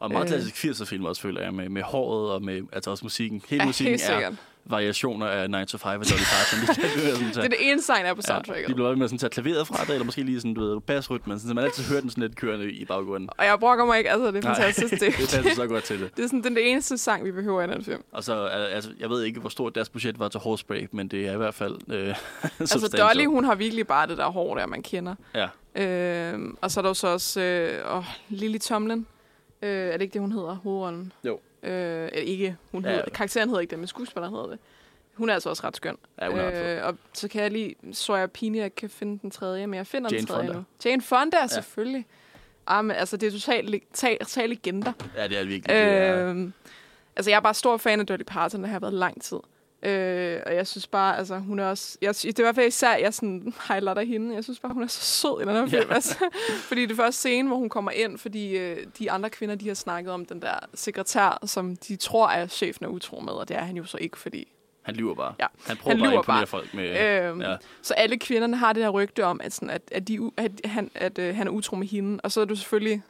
Og 0.00 0.10
meget 0.10 0.24
Øh. 0.24 0.28
klassisk 0.28 0.64
80'er-film 0.64 1.04
også, 1.04 1.22
føler 1.22 1.42
jeg, 1.42 1.54
med, 1.54 1.68
med 1.68 1.82
håret 1.82 2.30
og 2.32 2.42
med 2.42 2.62
altså 2.72 2.90
også 2.90 3.04
musikken. 3.04 3.42
Hele 3.48 3.62
Ja, 3.62 3.66
musikken 3.66 4.00
helt 4.00 4.24
er 4.24 4.30
variationer 4.64 5.26
af 5.26 5.50
9 5.50 5.66
to 5.66 5.78
5 5.78 5.90
af 5.90 6.06
Dolly 6.06 6.22
Parton. 6.22 6.60
De 6.60 6.66
kan 6.80 7.02
høre 7.04 7.14
sådan, 7.14 7.28
Det 7.34 7.44
er 7.44 7.48
det 7.48 7.70
ene 7.70 7.82
sign 7.82 8.06
er 8.06 8.14
på 8.14 8.22
soundtracket. 8.22 8.62
Ja, 8.62 8.68
de 8.68 8.74
bliver 8.74 8.88
ved 8.88 8.96
med 8.96 9.12
at 9.12 9.20
tage 9.20 9.30
klaveret 9.30 9.66
fra 9.66 9.84
det, 9.84 9.90
eller 9.90 10.04
måske 10.04 10.22
lige 10.22 10.40
sådan, 10.40 10.54
du 10.54 10.60
ved, 10.60 10.80
basrytmen, 10.80 11.40
så 11.40 11.46
man 11.54 11.64
altid 11.64 11.84
hører 11.84 12.00
den 12.00 12.10
sådan 12.10 12.22
lidt 12.22 12.36
kørende 12.36 12.72
i 12.72 12.84
baggrunden. 12.84 13.28
Og 13.38 13.44
jeg 13.44 13.56
brokker 13.60 13.84
mig 13.84 13.98
ikke, 13.98 14.10
altså 14.10 14.30
det 14.30 14.36
er 14.44 14.48
fantastisk. 14.54 14.90
Det, 14.92 15.00
det 15.00 15.14
passer 15.16 15.54
så 15.54 15.66
godt 15.66 15.84
til 15.84 16.00
det. 16.00 16.16
det 16.16 16.22
er 16.24 16.26
sådan 16.28 16.42
den 16.44 16.54
det 16.56 16.70
eneste 16.70 16.98
sang, 16.98 17.24
vi 17.24 17.32
behøver 17.32 17.62
i 17.62 17.66
den 17.66 17.84
film. 17.84 18.02
Og 18.12 18.24
så, 18.24 18.44
al- 18.46 18.60
altså, 18.62 18.90
jeg 19.00 19.10
ved 19.10 19.22
ikke, 19.22 19.40
hvor 19.40 19.48
stort 19.48 19.74
deres 19.74 19.88
budget 19.88 20.18
var 20.18 20.28
til 20.28 20.40
hårspray, 20.40 20.88
men 20.92 21.08
det 21.08 21.26
er 21.28 21.32
i 21.32 21.36
hvert 21.36 21.54
fald 21.54 21.76
øh, 21.88 22.14
Altså 22.60 22.96
Dolly, 22.98 23.26
hun 23.26 23.44
har 23.44 23.54
virkelig 23.54 23.86
bare 23.86 24.06
det 24.06 24.18
der 24.18 24.26
hår 24.30 24.54
der, 24.56 24.66
man 24.66 24.82
kender. 24.82 25.14
Ja, 25.34 25.48
Øhm, 25.76 26.56
og 26.60 26.70
så 26.70 26.80
er 26.80 26.82
der 26.82 26.90
jo 26.90 26.94
så 26.94 27.06
også 27.08 27.40
øh, 27.40 27.96
åh, 27.96 28.04
Lily 28.28 28.58
Tomlin. 28.58 29.06
Øh, 29.62 29.86
er 29.88 29.92
det 29.92 30.00
ikke 30.02 30.12
det, 30.12 30.20
hun 30.20 30.32
hedder, 30.32 30.54
hovedrollen? 30.54 31.12
Jo. 31.24 31.40
Øh, 31.62 32.08
ikke, 32.14 32.56
hun 32.72 32.82
Ja, 32.84 32.88
hedder, 32.88 33.04
ja. 33.06 33.10
karakteren 33.10 33.48
hedder 33.48 33.60
ikke 33.60 33.70
det, 33.70 33.78
men 33.78 33.86
skuespilleren 33.88 34.34
hedder 34.34 34.48
det. 34.48 34.58
Hun 35.14 35.28
er 35.30 35.34
altså 35.34 35.48
også 35.50 35.66
ret 35.66 35.76
skøn. 35.76 35.96
ja 36.22 36.28
hun 36.30 36.38
er 36.38 36.76
øh, 36.80 36.86
og 36.86 36.96
så 37.12 37.28
kan 37.28 37.42
jeg 37.42 37.50
lige, 37.50 37.74
så 37.92 38.16
jeg 38.16 38.30
pinligt, 38.30 38.60
at 38.62 38.64
jeg 38.64 38.74
kan 38.74 38.90
finde 38.90 39.18
den 39.22 39.30
tredje, 39.30 39.66
men 39.66 39.74
jeg 39.76 39.86
finder 39.86 40.08
Jane 40.12 40.18
den 40.18 40.26
tredje 40.26 40.46
Fonda. 40.46 40.58
nu. 40.58 40.64
Jane 40.84 41.02
Fonda, 41.02 41.38
ja. 41.40 41.46
selvfølgelig. 41.46 42.06
Ah, 42.66 42.84
men 42.84 42.96
altså, 42.96 43.16
det 43.16 43.26
er 43.26 43.30
totalt, 43.30 43.82
totalt 43.94 44.48
legender. 44.50 44.92
Ja, 45.16 45.28
det 45.28 45.36
er 45.36 45.40
det 45.40 45.48
virkelig. 45.48 45.76
Det 45.76 45.82
er, 45.82 46.28
Øhm, 46.30 46.52
altså, 47.16 47.30
jeg 47.30 47.36
er 47.36 47.40
bare 47.40 47.54
stor 47.54 47.76
fan 47.76 48.00
af 48.00 48.06
Dolly 48.06 48.22
Parton, 48.26 48.62
der 48.62 48.68
har 48.68 48.78
været 48.80 48.92
lang 48.94 49.22
tid. 49.22 49.38
Øh, 49.82 50.40
og 50.46 50.54
jeg 50.54 50.66
synes 50.66 50.86
bare, 50.86 51.18
altså, 51.18 51.38
hun 51.38 51.58
er 51.58 51.66
også... 51.66 51.98
Jeg, 52.02 52.14
det 52.14 52.38
er 52.38 52.42
i 52.42 52.42
hvert 52.42 52.54
fald 52.54 52.66
især, 52.66 52.96
jeg 52.96 53.14
sådan 53.14 53.54
highlighter 53.68 54.02
hende. 54.02 54.34
Jeg 54.34 54.44
synes 54.44 54.60
bare, 54.60 54.72
hun 54.72 54.82
er 54.82 54.86
så 54.86 55.00
sød 55.00 55.42
i 55.42 55.44
den 55.44 55.54
her 55.56 55.66
film. 55.66 55.88
Ja. 55.88 55.94
Altså, 55.94 56.16
fordi 56.68 56.86
det 56.86 56.96
første 56.96 57.18
scene, 57.18 57.48
hvor 57.48 57.56
hun 57.56 57.68
kommer 57.68 57.90
ind, 57.90 58.18
fordi 58.18 58.58
øh, 58.58 58.86
de 58.98 59.10
andre 59.10 59.30
kvinder, 59.30 59.54
de 59.54 59.68
har 59.68 59.74
snakket 59.74 60.12
om 60.12 60.26
den 60.26 60.42
der 60.42 60.54
sekretær, 60.74 61.38
som 61.46 61.76
de 61.76 61.96
tror, 61.96 62.26
at 62.26 62.50
chefen 62.50 62.84
er 62.84 62.88
utro 62.88 63.20
med, 63.20 63.32
og 63.32 63.48
det 63.48 63.56
er 63.56 63.60
han 63.64 63.76
jo 63.76 63.84
så 63.84 63.98
ikke, 64.00 64.18
fordi... 64.18 64.52
han 64.82 64.94
lyver 64.94 65.14
bare. 65.14 65.34
Ja, 65.40 65.46
Han 65.66 65.76
prøver 65.76 65.94
han 65.96 66.00
bare 66.00 66.08
at 66.08 66.14
imponere 66.14 66.38
bare. 66.38 66.46
folk 66.46 66.74
med... 66.74 67.28
Øhm, 67.28 67.40
ja. 67.40 67.56
Så 67.82 67.94
alle 67.94 68.18
kvinderne 68.18 68.56
har 68.56 68.72
det 68.72 68.82
der 68.82 68.88
rygte 68.88 69.24
om, 69.24 69.40
at, 69.44 69.52
sådan, 69.52 69.70
at, 69.70 69.82
at, 69.92 70.08
de, 70.08 70.30
at, 70.36 70.52
han, 70.64 70.90
at 70.94 71.18
øh, 71.18 71.36
han 71.36 71.46
er 71.46 71.50
utro 71.50 71.76
med 71.76 71.86
hende. 71.86 72.20
Og 72.24 72.32
så 72.32 72.40
er 72.40 72.44
du 72.44 72.56
selvfølgelig, 72.56 73.02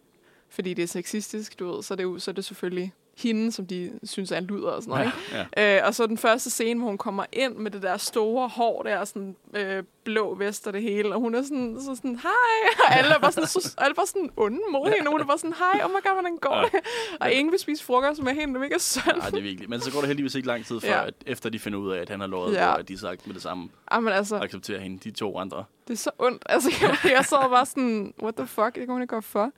fordi 0.48 0.74
det 0.74 0.82
er 0.82 0.86
sexistisk, 0.86 1.58
du 1.58 1.72
ved, 1.74 1.82
så 1.82 1.94
er 1.94 1.96
det, 1.96 2.22
så 2.22 2.30
er 2.30 2.32
det 2.32 2.44
selvfølgelig 2.44 2.92
hende, 3.22 3.52
som 3.52 3.66
de 3.66 3.98
synes 4.04 4.32
er 4.32 4.38
en 4.38 4.44
luder 4.44 4.70
og 4.70 4.82
sådan 4.82 4.98
noget. 4.98 5.12
Ja, 5.32 5.38
Ikke? 5.40 5.50
ja. 5.60 5.78
Øh, 5.80 5.86
og 5.86 5.94
så 5.94 6.06
den 6.06 6.18
første 6.18 6.50
scene, 6.50 6.80
hvor 6.80 6.88
hun 6.88 6.98
kommer 6.98 7.24
ind 7.32 7.54
med 7.56 7.70
det 7.70 7.82
der 7.82 7.96
store 7.96 8.48
hår 8.48 8.82
der, 8.82 9.04
sådan 9.04 9.36
øh, 9.56 9.82
blå 10.04 10.34
vest 10.34 10.66
og 10.66 10.72
det 10.72 10.82
hele, 10.82 11.14
og 11.14 11.20
hun 11.20 11.34
er 11.34 11.42
sådan, 11.42 11.78
så 11.80 11.94
sådan, 11.96 12.16
hej, 12.22 12.84
og 12.88 12.96
alle 12.98 13.14
er 13.14 13.18
bare 13.18 13.32
sådan, 13.32 13.46
så, 13.48 13.74
alle 13.78 13.94
bare 13.94 14.06
sådan 14.06 14.30
onde 14.36 14.60
mod 14.72 14.92
hende, 14.96 15.10
hun 15.10 15.20
er 15.20 15.24
bare 15.24 15.38
sådan, 15.38 15.54
hej, 15.58 15.80
oh 15.84 15.90
my 15.90 15.94
god, 16.02 16.12
hvordan 16.12 16.36
går 16.36 16.56
Ja. 16.56 16.62
det? 16.78 16.86
Og 17.20 17.32
ingen 17.32 17.52
vil 17.52 17.60
spise 17.60 17.84
frokost 17.84 18.22
med 18.22 18.32
hende, 18.34 18.54
det 18.54 18.60
er 18.60 18.64
mega 18.68 18.78
synd. 18.78 19.04
Ja, 19.24 19.30
det 19.30 19.38
er 19.38 19.42
virkelig. 19.42 19.70
Men 19.70 19.80
så 19.80 19.92
går 19.92 19.98
det 19.98 20.06
heldigvis 20.06 20.34
ikke 20.34 20.48
lang 20.48 20.66
tid 20.66 20.80
før, 20.80 20.88
Ja. 20.88 21.06
at 21.06 21.14
efter 21.26 21.50
de 21.50 21.58
finder 21.58 21.78
ud 21.78 21.90
af, 21.92 22.00
at 22.00 22.08
han 22.08 22.20
har 22.20 22.26
lovet, 22.26 22.54
Ja. 22.54 22.66
ja. 22.70 22.78
at 22.78 22.88
de 22.88 22.98
sagt 22.98 23.26
med 23.26 23.34
det 23.34 23.42
samme 23.42 23.68
Ah, 23.88 24.02
men 24.02 24.12
altså, 24.12 24.36
accepterer 24.36 24.80
hende, 24.80 24.98
de 25.04 25.10
to 25.10 25.38
andre. 25.38 25.64
det 25.88 25.94
er 25.94 25.98
så 25.98 26.10
ondt. 26.18 26.42
Altså, 26.46 26.70
jeg, 26.82 27.12
jeg 27.12 27.24
sad 27.24 27.48
bare 27.50 27.66
sådan, 27.66 28.14
what 28.22 28.34
the 28.34 28.46
fuck, 28.46 28.66
det 28.74 28.74
kan 28.74 28.88
hun 28.88 29.02
ikke 29.02 29.10
gøre 29.10 29.22
for. 29.22 29.50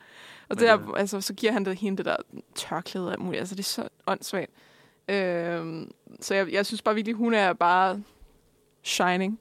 Og 0.49 0.59
det 0.61 0.69
der, 0.69 0.93
altså, 0.95 1.21
så 1.21 1.35
giver 1.35 1.53
han 1.53 1.65
det, 1.65 1.79
hende 1.79 1.97
det 1.97 2.07
der 2.07 2.17
tørklæde 2.55 3.07
og 3.07 3.13
alt 3.13 3.21
muligt. 3.21 3.41
Altså, 3.41 3.55
det 3.55 3.61
er 3.61 3.65
så 3.65 3.89
åndssvagt. 4.07 4.51
Øhm, 5.09 5.91
så 6.21 6.35
jeg, 6.35 6.53
jeg 6.53 6.67
synes 6.67 6.83
bare 6.83 6.95
virkelig, 6.95 7.15
hun 7.17 7.35
er 7.35 7.53
bare 7.53 8.03
shining. 8.83 9.41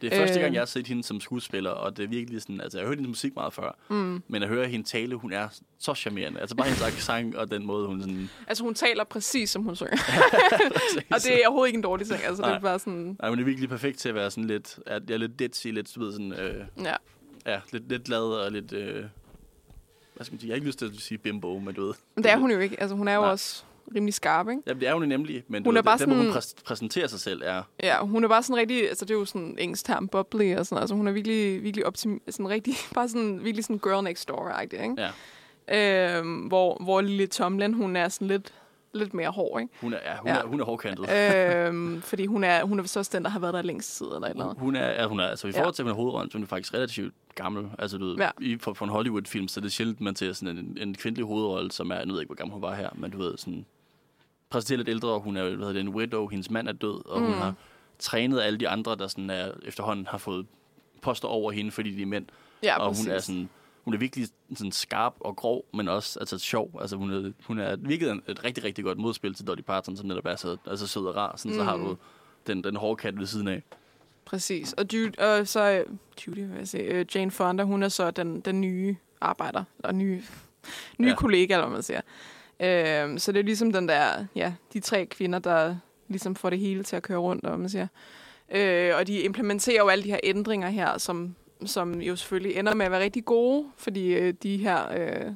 Det 0.00 0.12
er 0.12 0.16
første 0.18 0.38
Øh. 0.38 0.42
gang, 0.42 0.54
jeg 0.54 0.60
har 0.60 0.66
set 0.66 0.86
hende 0.86 1.04
som 1.04 1.20
skuespiller, 1.20 1.70
og 1.70 1.96
det 1.96 2.04
er 2.04 2.08
virkelig 2.08 2.42
sådan, 2.42 2.60
altså 2.60 2.78
jeg 2.78 2.84
har 2.84 2.88
hørt 2.88 2.98
hendes 2.98 3.08
musik 3.08 3.34
meget 3.34 3.52
før, 3.52 3.76
Mm. 3.88 4.22
men 4.28 4.42
at 4.42 4.48
høre 4.48 4.68
hende 4.68 4.88
tale, 4.88 5.14
hun 5.14 5.32
er 5.32 5.48
så 5.78 5.94
charmerende. 5.94 6.40
Altså 6.40 6.56
bare 6.56 6.66
hendes 6.66 6.82
accent 6.82 7.34
og 7.34 7.50
den 7.50 7.66
måde, 7.66 7.86
hun 7.86 8.00
sådan... 8.00 8.30
Altså, 8.46 8.64
hun 8.64 8.74
taler 8.74 9.04
præcis, 9.04 9.50
som 9.50 9.62
hun 9.62 9.76
synger. 9.76 9.96
og 11.14 11.22
det 11.22 11.34
er 11.34 11.46
overhovedet 11.46 11.68
ikke 11.68 11.76
en 11.76 11.82
dårlig 11.82 12.06
ting. 12.06 12.24
Altså, 12.24 12.42
det 12.42 12.48
er 12.48 12.52
Nej. 12.52 12.60
bare 12.60 12.78
sådan, 12.78 13.16
Nej, 13.20 13.30
men 13.30 13.38
det 13.38 13.42
er 13.44 13.46
virkelig 13.46 13.68
perfekt 13.68 13.98
til 13.98 14.08
at 14.08 14.14
være 14.14 14.30
sådan 14.30 14.44
lidt, 14.44 14.78
at 14.86 15.02
jeg 15.08 15.14
er 15.14 15.18
lidt 15.18 15.38
ditzy, 15.38 15.66
lidt, 15.66 15.94
du 15.94 16.00
ved, 16.00 16.12
sådan, 16.12 16.32
øh, 16.32 16.64
ja. 16.84 16.94
ja, 17.46 17.60
lidt, 17.72 17.88
lidt 17.88 18.04
glad 18.04 18.20
og 18.22 18.52
lidt, 18.52 18.72
øh, 18.72 19.04
hvad 20.14 20.24
skal 20.24 20.32
man 20.34 20.40
sige, 20.40 20.48
jeg 20.48 20.52
har 20.52 20.56
ikke 20.56 20.66
lyst 20.66 20.78
til 20.78 20.86
at 20.86 20.92
sige 20.98 21.18
bimbo, 21.18 21.58
men 21.58 21.74
du 21.74 21.86
ved. 21.86 21.94
Men 22.14 22.24
det 22.24 22.32
er 22.32 22.36
hun 22.36 22.50
jo 22.50 22.58
ikke. 22.58 22.80
Altså, 22.80 22.96
hun 22.96 23.08
er 23.08 23.14
jo 23.14 23.20
Nej. 23.20 23.30
også 23.30 23.64
rimelig 23.94 24.14
skarp, 24.14 24.48
ikke? 24.48 24.62
Jamen, 24.66 24.80
det 24.80 24.88
er 24.88 24.94
hun 24.94 25.08
nemlig, 25.08 25.44
men 25.48 25.64
Hun 25.64 25.74
ved, 25.74 25.78
er 25.78 25.82
bare 25.82 25.98
den, 25.98 26.08
hun 26.10 26.18
sådan- 26.18 26.32
præs- 26.42 26.54
præsenterer 26.64 27.06
sig 27.06 27.20
selv, 27.20 27.42
er, 27.44 27.62
Ja, 27.82 27.98
hun 28.04 28.24
er 28.24 28.28
bare 28.28 28.42
sådan 28.42 28.56
rigtig, 28.56 28.88
altså 28.88 29.04
det 29.04 29.14
er 29.14 29.18
jo 29.18 29.24
sådan 29.24 29.42
en 29.42 29.58
engelsk 29.58 29.84
term, 29.84 30.08
bubbly 30.08 30.56
og 30.56 30.66
sådan 30.66 30.80
Altså 30.80 30.94
hun 30.94 31.08
er 31.08 31.12
virkelig, 31.12 31.62
virkelig 31.62 31.86
optim, 31.86 32.22
sådan 32.30 32.48
rigtig, 32.48 32.74
bare 32.94 33.08
sådan 33.08 33.44
virkelig 33.44 33.64
sådan 33.64 33.78
girl 33.78 34.04
next 34.04 34.30
door-agtig, 34.30 34.82
ikke? 34.82 34.94
ja, 34.98 35.10
Øhm, 36.18 36.36
hvor, 36.38 36.82
hvor 36.84 37.00
lille 37.00 37.26
Tomlin, 37.26 37.74
hun 37.74 37.96
er 37.96 38.08
sådan 38.08 38.28
lidt, 38.28 38.52
lidt 38.94 39.14
mere 39.14 39.28
hård, 39.30 39.60
ikke? 39.60 39.72
hun 39.80 39.92
er, 39.92 39.98
ja, 40.04 40.16
hun, 40.16 40.28
Ja. 40.28 40.36
Er, 40.36 40.46
hun 40.46 40.60
er 40.60 40.64
hårdkantet. 40.64 41.10
øhm, 41.68 42.02
fordi 42.10 42.26
hun 42.26 42.44
er, 42.44 42.64
hun 42.64 42.78
er 42.78 42.82
vist 42.82 42.96
også 42.96 43.10
den, 43.14 43.24
der 43.24 43.30
har 43.30 43.38
været 43.38 43.54
der 43.54 43.62
længst 43.62 43.96
tid, 43.98 44.06
eller 44.06 44.18
eller 44.28 44.32
Hun, 44.34 44.42
andet. 44.50 44.58
hun 44.60 44.76
er, 44.76 44.88
ja, 45.02 45.06
hun 45.06 45.20
er, 45.20 45.26
altså 45.26 45.46
i 45.46 45.50
Ja. 45.50 45.58
forhold 45.58 45.74
til, 45.74 45.82
at 45.82 45.84
hun 45.84 45.90
er 45.90 45.94
hovedrollen, 45.96 46.30
så 46.30 46.38
er 46.38 46.40
hun 46.40 46.46
faktisk 46.46 46.74
relativt 46.74 47.14
gammel. 47.34 47.70
Altså, 47.78 47.98
du 47.98 48.04
ved, 48.06 48.16
Ja. 48.16 48.30
i, 48.40 48.58
for, 48.58 48.72
for 48.74 48.84
en 48.84 48.90
Hollywood-film, 48.90 49.48
så 49.48 49.60
er 49.60 49.62
det 49.62 49.72
sjældent, 49.72 50.00
man 50.00 50.16
ser 50.16 50.32
sådan 50.32 50.58
en, 50.58 50.78
en 50.80 50.94
kvindelig 50.94 51.26
hovedrolle, 51.26 51.72
som 51.72 51.90
er, 51.90 51.94
jeg 51.96 52.08
ved 52.08 52.20
ikke, 52.20 52.28
hvor 52.28 52.34
gammel 52.36 52.52
hun 52.52 52.62
var 52.62 52.74
her, 52.74 52.90
men 52.94 53.10
du 53.10 53.18
ved, 53.18 53.38
sådan, 53.38 53.66
præsenterer 54.50 54.76
lidt 54.76 54.88
ældre, 54.88 55.08
og 55.08 55.20
hun 55.20 55.36
er, 55.36 55.42
hvad 55.42 55.50
hedder 55.52 55.72
det, 55.72 55.80
en 55.80 55.88
widow, 55.88 56.26
hendes 56.28 56.50
mand 56.50 56.68
er 56.68 56.72
død, 56.72 57.06
og 57.08 57.20
mm. 57.20 57.26
hun 57.26 57.34
har 57.34 57.54
trænet 57.98 58.40
alle 58.40 58.58
de 58.58 58.68
andre, 58.68 58.96
der 58.96 59.06
sådan 59.06 59.30
er, 59.30 59.50
efterhånden 59.64 60.06
har 60.06 60.18
fået 60.18 60.46
poster 61.02 61.28
over 61.28 61.52
hende, 61.52 61.70
fordi 61.70 61.90
de 61.96 62.02
er 62.02 62.06
mænd. 62.06 62.26
Ja, 62.62 62.78
og 62.78 62.90
præcis. 62.90 63.04
hun 63.06 63.14
er 63.14 63.18
sådan, 63.18 63.48
hun 63.84 63.94
er 63.94 63.98
virkelig 63.98 64.28
sådan 64.54 64.72
skarp 64.72 65.14
og 65.20 65.36
grov, 65.36 65.64
men 65.74 65.88
også 65.88 66.18
altså, 66.20 66.38
sjov. 66.38 66.70
Altså, 66.80 66.96
hun 66.96 67.12
er, 67.12 67.32
hun 67.46 67.58
er 67.58 67.76
virkelig 67.76 68.20
et 68.28 68.44
rigtig, 68.44 68.64
rigtig 68.64 68.84
godt 68.84 68.98
modspil 68.98 69.34
til 69.34 69.46
Dolly 69.46 69.60
Parton, 69.60 69.96
som 69.96 70.06
netop 70.06 70.26
er 70.26 70.36
så 70.36 70.56
altså, 70.66 70.86
sød 70.86 71.06
og 71.06 71.16
rar. 71.16 71.36
Sådan, 71.36 71.52
mm. 71.52 71.58
Så 71.58 71.64
har 71.64 71.76
Mm. 71.76 71.84
du 71.84 71.96
den, 72.46 72.64
den 72.64 72.76
hårde 72.76 72.96
kat 72.96 73.18
ved 73.18 73.26
siden 73.26 73.48
af. 73.48 73.62
Præcis. 74.24 74.72
Og, 74.72 74.84
Judy, 74.92 75.18
og 75.18 75.48
så 75.48 75.70
øh, 75.70 75.86
Judy, 76.26 76.38
hvad 76.38 76.46
vil 76.48 76.58
jeg 76.58 76.68
sige, 76.68 76.84
øh, 76.84 77.06
Jane 77.14 77.30
Fonda, 77.30 77.62
hun 77.62 77.82
er 77.82 77.88
så 77.88 78.10
den, 78.10 78.40
den 78.40 78.60
nye 78.60 78.96
arbejder, 79.20 79.64
og 79.84 79.94
nye, 79.94 80.22
nye 80.98 81.08
Ja. 81.08 81.14
kollega, 81.14 81.54
eller 81.54 81.66
hvad 81.66 81.74
man 81.76 81.82
siger. 81.82 82.00
Øhm, 82.60 83.18
så 83.18 83.32
det 83.32 83.38
er 83.38 83.44
ligesom 83.44 83.72
den 83.72 83.88
der, 83.88 84.26
ja, 84.36 84.54
de 84.72 84.80
tre 84.80 85.06
kvinder, 85.06 85.38
der 85.38 85.76
ligesom 86.08 86.36
får 86.36 86.50
det 86.50 86.58
hele 86.58 86.82
til 86.82 86.96
at 86.96 87.02
køre 87.02 87.18
rundt, 87.18 87.42
eller 87.44 87.50
hvad 87.50 87.58
man 87.60 87.68
siger. 87.68 87.86
Øh, 88.54 88.96
og 88.96 89.06
de 89.06 89.20
implementerer 89.20 89.82
jo 89.82 89.88
alle 89.88 90.04
de 90.04 90.10
her 90.10 90.20
ændringer 90.24 90.68
her, 90.68 90.98
som, 90.98 91.34
som 91.66 92.00
jo 92.00 92.16
selvfølgelig 92.16 92.56
ender 92.56 92.74
med 92.74 92.86
at 92.86 92.92
være 92.92 93.02
rigtig 93.02 93.24
gode, 93.24 93.66
fordi 93.76 94.14
øh, 94.14 94.34
de 94.42 94.56
her... 94.56 94.92
Øh, 94.92 95.32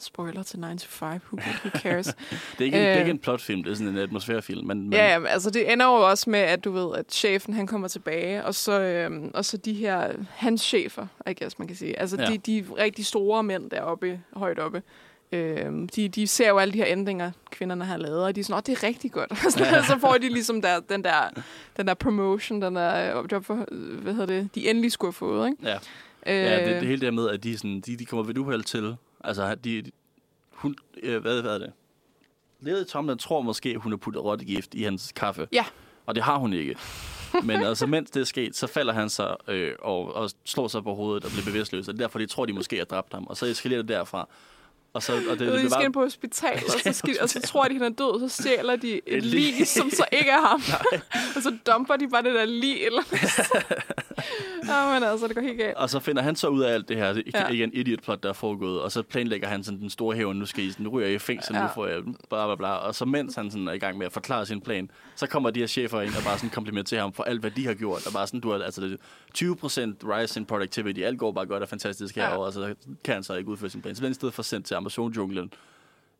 spoiler 0.00 0.42
til 0.42 0.58
9 0.60 0.78
to 0.78 0.86
5, 0.88 1.08
who, 1.08 1.20
who 1.32 1.70
cares? 1.80 2.06
Det 2.58 2.60
er 2.60 2.64
ikke, 2.64 2.76
en, 2.76 2.82
det 2.82 2.90
er 2.90 2.94
Øh. 2.94 2.98
ikke 3.00 3.10
en 3.10 3.18
plotfilm, 3.18 3.62
det 3.64 3.70
er 3.70 3.74
sådan 3.74 3.92
en 3.92 3.98
atmosfærefilm. 3.98 4.66
Men, 4.66 4.80
men 4.82 4.92
Ja, 4.92 5.18
ja, 5.18 5.26
altså 5.26 5.50
det 5.50 5.72
ender 5.72 5.86
jo 5.86 5.92
også 6.10 6.30
med, 6.30 6.38
at 6.38 6.64
du 6.64 6.70
ved, 6.70 6.96
at 6.96 7.12
chefen 7.12 7.54
han 7.54 7.66
kommer 7.66 7.88
tilbage, 7.88 8.44
og 8.44 8.54
så, 8.54 8.80
øhm, 8.80 9.30
og 9.34 9.44
så 9.44 9.56
de 9.56 9.72
her, 9.72 10.12
hans 10.30 10.62
chefer, 10.62 11.06
I 11.26 11.34
guess 11.40 11.58
man 11.58 11.68
kan 11.68 11.76
sige, 11.76 11.98
altså 11.98 12.16
ja. 12.20 12.26
de, 12.26 12.38
de 12.38 12.64
rigtig 12.78 13.06
store 13.06 13.42
mænd 13.42 13.70
deroppe, 13.70 14.20
højt 14.32 14.58
oppe, 14.58 14.82
øhm, 15.32 15.88
de, 15.88 16.08
de 16.08 16.26
ser 16.26 16.48
jo 16.48 16.58
alle 16.58 16.72
de 16.72 16.78
her 16.78 16.86
ændringer, 16.88 17.30
kvinderne 17.50 17.84
har 17.84 17.96
lavet, 17.96 18.24
og 18.24 18.34
de 18.34 18.40
er 18.40 18.44
sådan, 18.44 18.62
det 18.66 18.72
er 18.72 18.82
rigtig 18.82 19.12
godt. 19.12 19.38
så 19.90 19.98
får 20.00 20.12
de 20.12 20.28
ligesom 20.28 20.62
der, 20.62 20.80
den, 20.80 21.04
der, 21.04 21.30
den 21.76 21.86
der 21.86 21.94
promotion, 21.94 22.62
den 22.62 22.76
der 22.76 23.18
øh, 23.20 23.24
job 23.32 23.44
for, 23.44 23.64
øh, 23.72 23.98
hvad 24.02 24.12
hedder 24.12 24.26
det, 24.26 24.54
de 24.54 24.70
endelig 24.70 24.92
skulle 24.92 25.08
have 25.08 25.12
fået, 25.12 25.48
ikke? 25.50 25.68
ja, 25.68 25.78
Øh, 26.26 26.34
ja 26.34 26.72
det, 26.72 26.80
det 26.80 26.88
hele 26.88 27.00
der 27.06 27.10
med, 27.10 27.28
at 27.28 27.44
de, 27.44 27.56
sådan, 27.58 27.80
de, 27.80 27.96
de 27.96 28.04
kommer 28.04 28.24
ved 28.24 28.38
uheld 28.38 28.62
til 28.62 28.96
Altså, 29.24 29.54
de, 29.54 29.82
de- 29.82 29.90
hun, 30.50 30.76
øh, 31.02 31.20
hvad, 31.22 31.42
hvad 31.42 31.54
er 31.54 31.58
det? 31.58 31.72
Lily 32.60 32.84
Tomlin 32.84 33.18
tror 33.18 33.42
måske, 33.42 33.68
at 33.68 33.76
hun 33.80 33.92
har 33.92 33.96
puttet 33.96 34.24
rottegift 34.24 34.74
i 34.74 34.82
hans 34.82 35.12
kaffe. 35.16 35.48
Ja. 35.52 35.64
Og 36.06 36.14
det 36.14 36.22
har 36.22 36.36
hun 36.38 36.52
ikke. 36.52 36.76
Men 37.42 37.62
altså, 37.62 37.86
mens 37.86 38.10
det 38.10 38.20
er 38.20 38.24
sket, 38.24 38.56
så 38.56 38.66
falder 38.66 38.92
han 38.92 39.10
sig 39.10 39.36
øh, 39.48 39.72
og, 39.78 40.14
og 40.14 40.30
slår 40.44 40.68
sig 40.68 40.82
på 40.82 40.94
hovedet 40.94 41.24
og 41.24 41.30
bliver 41.30 41.44
bevidstløs. 41.44 41.88
Og 41.88 41.94
er 41.94 41.98
derfor, 41.98 42.18
de 42.18 42.26
tror, 42.26 42.46
de 42.46 42.52
måske 42.52 42.76
har 42.76 42.84
dræbt 42.84 43.12
ham. 43.12 43.26
Og 43.26 43.36
så 43.36 43.46
eskalerer 43.46 43.82
det 43.82 43.88
derfra. 43.88 44.28
Og 44.96 45.02
så, 45.02 45.12
og 45.30 45.38
det, 45.38 45.48
Ude, 45.48 45.52
de 45.52 45.58
skal 45.58 45.70
bare, 45.70 45.84
ind 45.84 45.92
på 45.92 46.00
hospital, 46.00 46.62
og 46.74 46.80
så, 46.80 46.92
skal, 46.92 47.16
og 47.22 47.28
så 47.28 47.40
tror 47.40 47.64
de, 47.64 47.74
at 47.74 47.82
han 47.82 47.92
er 47.92 47.96
død, 47.96 48.22
og 48.22 48.30
så 48.30 48.42
stjæler 48.42 48.76
de 48.76 49.00
et, 49.06 49.22
lig. 49.22 49.68
som 49.68 49.90
så 49.90 50.04
ikke 50.12 50.30
er 50.30 50.40
ham. 50.40 50.62
og 51.36 51.42
så 51.42 51.56
dumper 51.66 51.96
de 51.96 52.08
bare 52.08 52.22
det 52.22 52.34
der 52.34 52.44
lig 52.44 52.84
eller 52.84 53.02
Ja, 54.72 54.94
men 54.94 55.02
altså, 55.08 55.26
det 55.28 55.36
går 55.36 55.42
helt 55.42 55.58
galt. 55.58 55.76
Og 55.76 55.90
så 55.90 56.00
finder 56.00 56.22
han 56.22 56.36
så 56.36 56.48
ud 56.48 56.62
af 56.62 56.74
alt 56.74 56.88
det 56.88 56.96
her. 56.96 57.12
Det 57.12 57.22
er 57.34 57.40
Ja. 57.40 57.48
ikke 57.48 57.64
en 57.64 57.70
idiot 57.74 58.02
plot, 58.02 58.22
der 58.22 58.28
er 58.28 58.32
foregået. 58.32 58.80
Og 58.82 58.92
så 58.92 59.02
planlægger 59.02 59.48
han 59.48 59.64
sådan 59.64 59.80
den 59.80 59.90
store 59.90 60.16
hævn. 60.16 60.36
Nu 60.36 60.46
skal 60.46 60.64
I, 60.64 60.72
nu 60.78 60.88
ryger 60.90 61.06
jeg 61.06 61.14
i 61.14 61.18
fængsel, 61.18 61.54
ja. 61.54 61.60
Ja. 61.60 61.66
nu 61.66 61.72
får 61.74 61.86
jeg 61.86 62.02
bla 62.04 62.46
bla 62.46 62.54
bla. 62.54 62.68
Og 62.72 62.94
så 62.94 63.04
mens 63.04 63.34
han 63.34 63.50
sådan 63.50 63.68
er 63.68 63.72
i 63.72 63.78
gang 63.78 63.98
med 63.98 64.06
at 64.06 64.12
forklare 64.12 64.46
sin 64.46 64.60
plan, 64.60 64.90
så 65.16 65.26
kommer 65.26 65.50
de 65.50 65.60
her 65.60 65.66
chefer 65.66 66.00
ind 66.00 66.14
og 66.16 66.22
bare 66.24 66.36
sådan 66.38 66.50
komplimenterer 66.50 67.00
ham 67.00 67.12
for 67.12 67.22
alt, 67.22 67.40
hvad 67.40 67.50
de 67.50 67.66
har 67.66 67.74
gjort. 67.74 68.06
Og 68.06 68.12
bare 68.12 68.26
sådan, 68.26 68.40
du 68.40 68.50
har 68.50 68.58
altså 68.58 68.80
det 68.80 68.92
er 68.92 68.96
20% 69.54 70.16
rise 70.16 70.40
in 70.40 70.46
productivity. 70.46 71.00
Alt 71.00 71.18
går 71.18 71.32
bare 71.32 71.46
godt 71.46 71.62
og 71.62 71.68
fantastisk 71.68 72.16
Ja. 72.16 72.28
herovre. 72.28 72.46
Og 72.46 72.52
så 72.52 72.74
kan 73.04 73.14
han 73.14 73.22
så 73.22 73.34
ikke 73.34 73.50
udføre 73.50 73.70
sin 73.70 73.82
plan. 73.82 73.94
Så 73.94 74.02
den 74.02 74.10
i 74.10 74.14
stedet 74.14 74.34
for 74.34 74.42
sendt 74.42 74.66
til 74.66 74.74
Amazon-junglen 74.74 75.50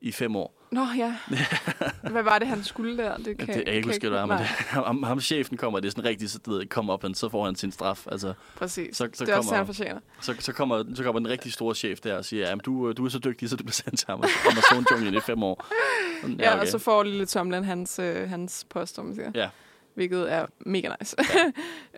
i 0.01 0.13
fem 0.13 0.37
år. 0.37 0.63
Nå, 0.73 0.87
ja. 0.99 1.17
Hvad 2.11 2.23
var 2.23 2.39
det, 2.39 2.49
han 2.49 2.65
skulle 2.65 2.97
der? 2.99 3.17
Det 3.17 3.27
Det, 3.27 3.39
kan, 3.39 3.47
det, 3.49 3.55
jeg 3.57 3.65
kan 3.65 3.75
ikke 3.75 3.89
huske, 3.89 4.09
hvad 4.09 4.19
det 4.19 4.23
er, 4.23 4.27
men 4.27 4.39
det, 4.39 4.47
ham, 4.47 5.03
ham, 5.03 5.21
chefen 5.21 5.57
kommer, 5.57 5.81
det 5.81 5.87
er 5.87 5.91
sådan 5.91 6.05
rigtig, 6.05 6.31
så, 6.31 6.39
du 6.39 6.51
ved, 6.51 6.67
kom 6.67 6.91
op, 6.91 7.05
så 7.15 7.29
får 7.29 7.45
han 7.45 7.57
sin 7.57 7.73
straf. 7.73 8.07
Altså, 8.13 8.33
Præcis. 8.57 8.97
så- 8.97 9.09
så 9.15 9.25
det 9.25 9.33
er 9.33 9.37
også 9.37 9.49
kommer- 9.49 9.51
det, 9.51 9.57
han 9.57 9.67
fortjener. 9.67 10.01
Så, 10.21 10.35
så, 10.39 10.53
kommer, 10.53 10.85
så 10.95 11.03
kommer 11.03 11.19
den 11.21 11.29
rigtig 11.29 11.53
store 11.53 11.75
chef 11.75 12.01
der 12.01 12.17
og 12.17 12.25
siger, 12.25 12.49
at 12.49 12.65
du, 12.65 12.93
du 12.93 13.05
er 13.05 13.09
så 13.09 13.19
dygtig, 13.19 13.49
så 13.51 13.57
du 13.57 13.65
bliver 13.65 13.73
sendt 13.73 13.99
til 13.99 14.07
Amazon- 14.07 14.51
Amazon-junglen 14.51 15.15
i 15.15 15.21
fem 15.21 15.43
år. 15.43 15.67
Sådan, 16.23 16.37
Ja, 16.41 16.53
okay. 16.53 16.61
og 16.63 16.69
så 16.69 16.79
får 16.79 17.03
lille 17.03 17.27
Tomlin 17.27 17.65
hans, 17.65 17.99
øh, 17.99 18.29
hans 18.29 18.67
post, 18.71 18.99
om 18.99 19.05
man 19.05 19.15
siger. 19.15 19.31
Ja. 19.35 19.49
Hvilket 19.95 20.33
er 20.33 20.47
mega 20.61 20.89
nice. 21.01 21.17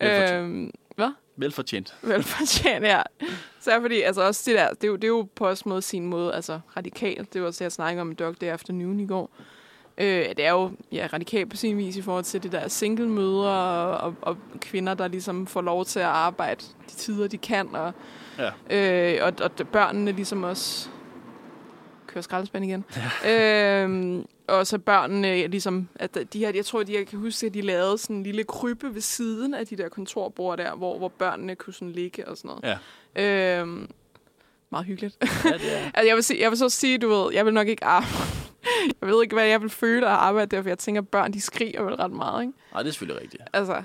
Velfortjent. 0.00 0.32
øhm, 0.44 0.70
hvad? 0.96 1.10
Velfortjent. 1.38 1.94
Velfortjent, 2.02 2.84
ja. 2.84 3.02
Så 3.60 3.70
er 3.70 3.80
fordi, 3.80 4.00
altså 4.02 4.22
også 4.22 4.42
det 4.46 4.54
der, 4.58 4.68
det 4.68 4.84
er 4.84 4.88
jo, 4.88 4.96
det 4.96 5.04
er 5.04 5.08
jo 5.08 5.28
på 5.36 5.48
også 5.48 5.62
måde 5.66 5.82
sin 5.82 6.06
måde, 6.06 6.34
altså 6.34 6.60
radikalt. 6.76 7.32
Det 7.32 7.40
var 7.40 7.46
også 7.46 7.58
det, 7.58 7.64
jeg 7.64 7.72
snakkede 7.72 8.00
om 8.00 8.10
i 8.10 8.14
Dog 8.14 8.40
Day 8.40 8.46
Afternoon 8.46 9.00
i 9.00 9.06
går. 9.06 9.30
Øh, 9.98 10.06
det 10.28 10.40
er 10.44 10.50
jo 10.50 10.70
ja, 10.92 11.08
radikalt 11.12 11.50
på 11.50 11.56
sin 11.56 11.76
vis 11.78 11.96
i 11.96 12.02
forhold 12.02 12.24
til 12.24 12.42
det 12.42 12.52
der 12.52 12.68
single-møder 12.68 13.48
og, 13.48 13.96
og, 13.98 14.14
og 14.22 14.36
kvinder, 14.60 14.94
der 14.94 15.08
ligesom 15.08 15.46
får 15.46 15.60
lov 15.60 15.84
til 15.84 16.00
at 16.00 16.06
arbejde 16.06 16.64
de 16.90 16.94
tider, 16.94 17.28
de 17.28 17.38
kan. 17.38 17.76
Og, 17.76 17.92
Ja. 18.38 18.50
øh, 19.16 19.26
og, 19.26 19.32
og 19.60 19.66
børnene 19.66 20.12
ligesom 20.12 20.42
også 20.42 20.88
kører 22.08 22.22
skraldespand 22.22 22.64
igen. 22.64 22.84
Ja. 23.24 23.82
øhm, 23.84 24.26
og 24.48 24.66
så 24.66 24.78
børnene 24.78 25.46
ligesom, 25.46 25.88
at 25.94 26.18
de 26.32 26.38
her, 26.38 26.52
jeg 26.54 26.64
tror, 26.64 26.82
de, 26.82 26.94
jeg 26.94 27.06
kan 27.06 27.18
huske, 27.18 27.46
at 27.46 27.54
de 27.54 27.60
lavede 27.60 27.98
sådan 27.98 28.16
en 28.16 28.22
lille 28.22 28.44
krybbe 28.44 28.94
ved 28.94 29.00
siden 29.00 29.54
af 29.54 29.66
de 29.66 29.76
der 29.76 29.88
kontorbord 29.88 30.58
der, 30.58 30.74
hvor, 30.74 30.98
hvor 30.98 31.08
børnene 31.08 31.54
kunne 31.54 31.74
sådan 31.74 31.92
ligge 31.92 32.28
og 32.28 32.36
sådan 32.36 32.48
noget. 32.48 32.78
Ja. 33.16 33.60
Øhm, 33.60 33.90
meget 34.70 34.86
hyggeligt. 34.86 35.16
Ja, 35.44 35.50
det 35.50 35.78
er. 35.78 35.84
altså, 35.94 36.06
jeg, 36.06 36.14
vil 36.16 36.24
sige, 36.24 36.40
jeg 36.40 36.50
vil 36.50 36.58
så 36.58 36.68
sige, 36.68 36.98
du 36.98 37.08
ved, 37.08 37.32
jeg 37.34 37.44
vil 37.46 37.54
nok 37.54 37.68
ikke 37.68 37.84
arbejde. 37.84 38.14
jeg 39.00 39.08
ved 39.08 39.22
ikke, 39.22 39.34
hvad 39.34 39.46
jeg 39.46 39.62
vil 39.62 39.70
føle 39.70 40.06
at 40.06 40.12
arbejde 40.12 40.56
der, 40.56 40.62
for 40.62 40.68
jeg 40.68 40.78
tænker, 40.78 41.02
at 41.02 41.08
børn, 41.08 41.32
de 41.32 41.40
skriger 41.40 41.82
vel 41.82 41.94
ret 41.94 42.12
meget, 42.12 42.42
ikke? 42.42 42.52
Ej, 42.74 42.82
det 42.82 42.88
er 42.88 42.92
selvfølgelig 42.92 43.22
rigtigt. 43.22 43.42
Altså, 43.52 43.82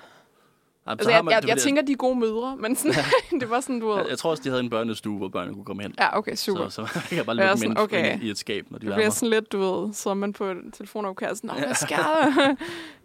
Så 0.86 0.90
altså 0.92 1.10
jeg, 1.12 1.26
man- 1.26 1.34
jeg, 1.34 1.48
jeg 1.48 1.58
tænker, 1.58 1.82
de 1.82 1.92
er 1.92 1.96
gode 1.96 2.20
mødre, 2.20 2.58
men 2.58 2.76
sådan, 2.76 2.94
det 3.40 3.50
var 3.50 3.60
sådan, 3.62 3.80
du 3.80 3.96
jeg, 3.98 4.06
jeg 4.10 4.18
tror 4.18 4.30
også, 4.30 4.44
de 4.44 4.50
havde 4.50 4.64
en 4.64 4.70
børnestue, 4.70 5.18
hvor 5.18 5.28
børnene 5.30 5.54
kunne 5.56 5.66
komme 5.66 5.84
hen. 5.84 5.94
Ja, 6.00 6.18
okay, 6.18 6.36
super. 6.36 6.70
Så, 6.70 6.76
så 6.86 6.92
man 6.96 7.04
kan 7.10 7.26
bare 7.26 7.38
Jeg 7.38 7.48
lukke 7.50 7.68
dem 7.68 7.78
okay. 7.78 8.22
i 8.22 8.30
et 8.30 8.38
skab, 8.38 8.66
når 8.72 8.78
de 8.78 8.80
Det 8.80 8.88
bliver 8.88 8.98
larmer. 8.98 9.12
sådan 9.12 9.30
lidt, 9.30 9.52
du 9.52 9.60
ved, 9.60 9.94
så 9.94 10.10
er 10.10 10.14
man 10.14 10.34
på 10.34 10.46
et 10.46 10.58
telefonopkald, 10.74 11.36
sådan, 11.36 11.50
"Nå, 11.50 11.54
hvad 11.66 11.76
skal 11.76 11.98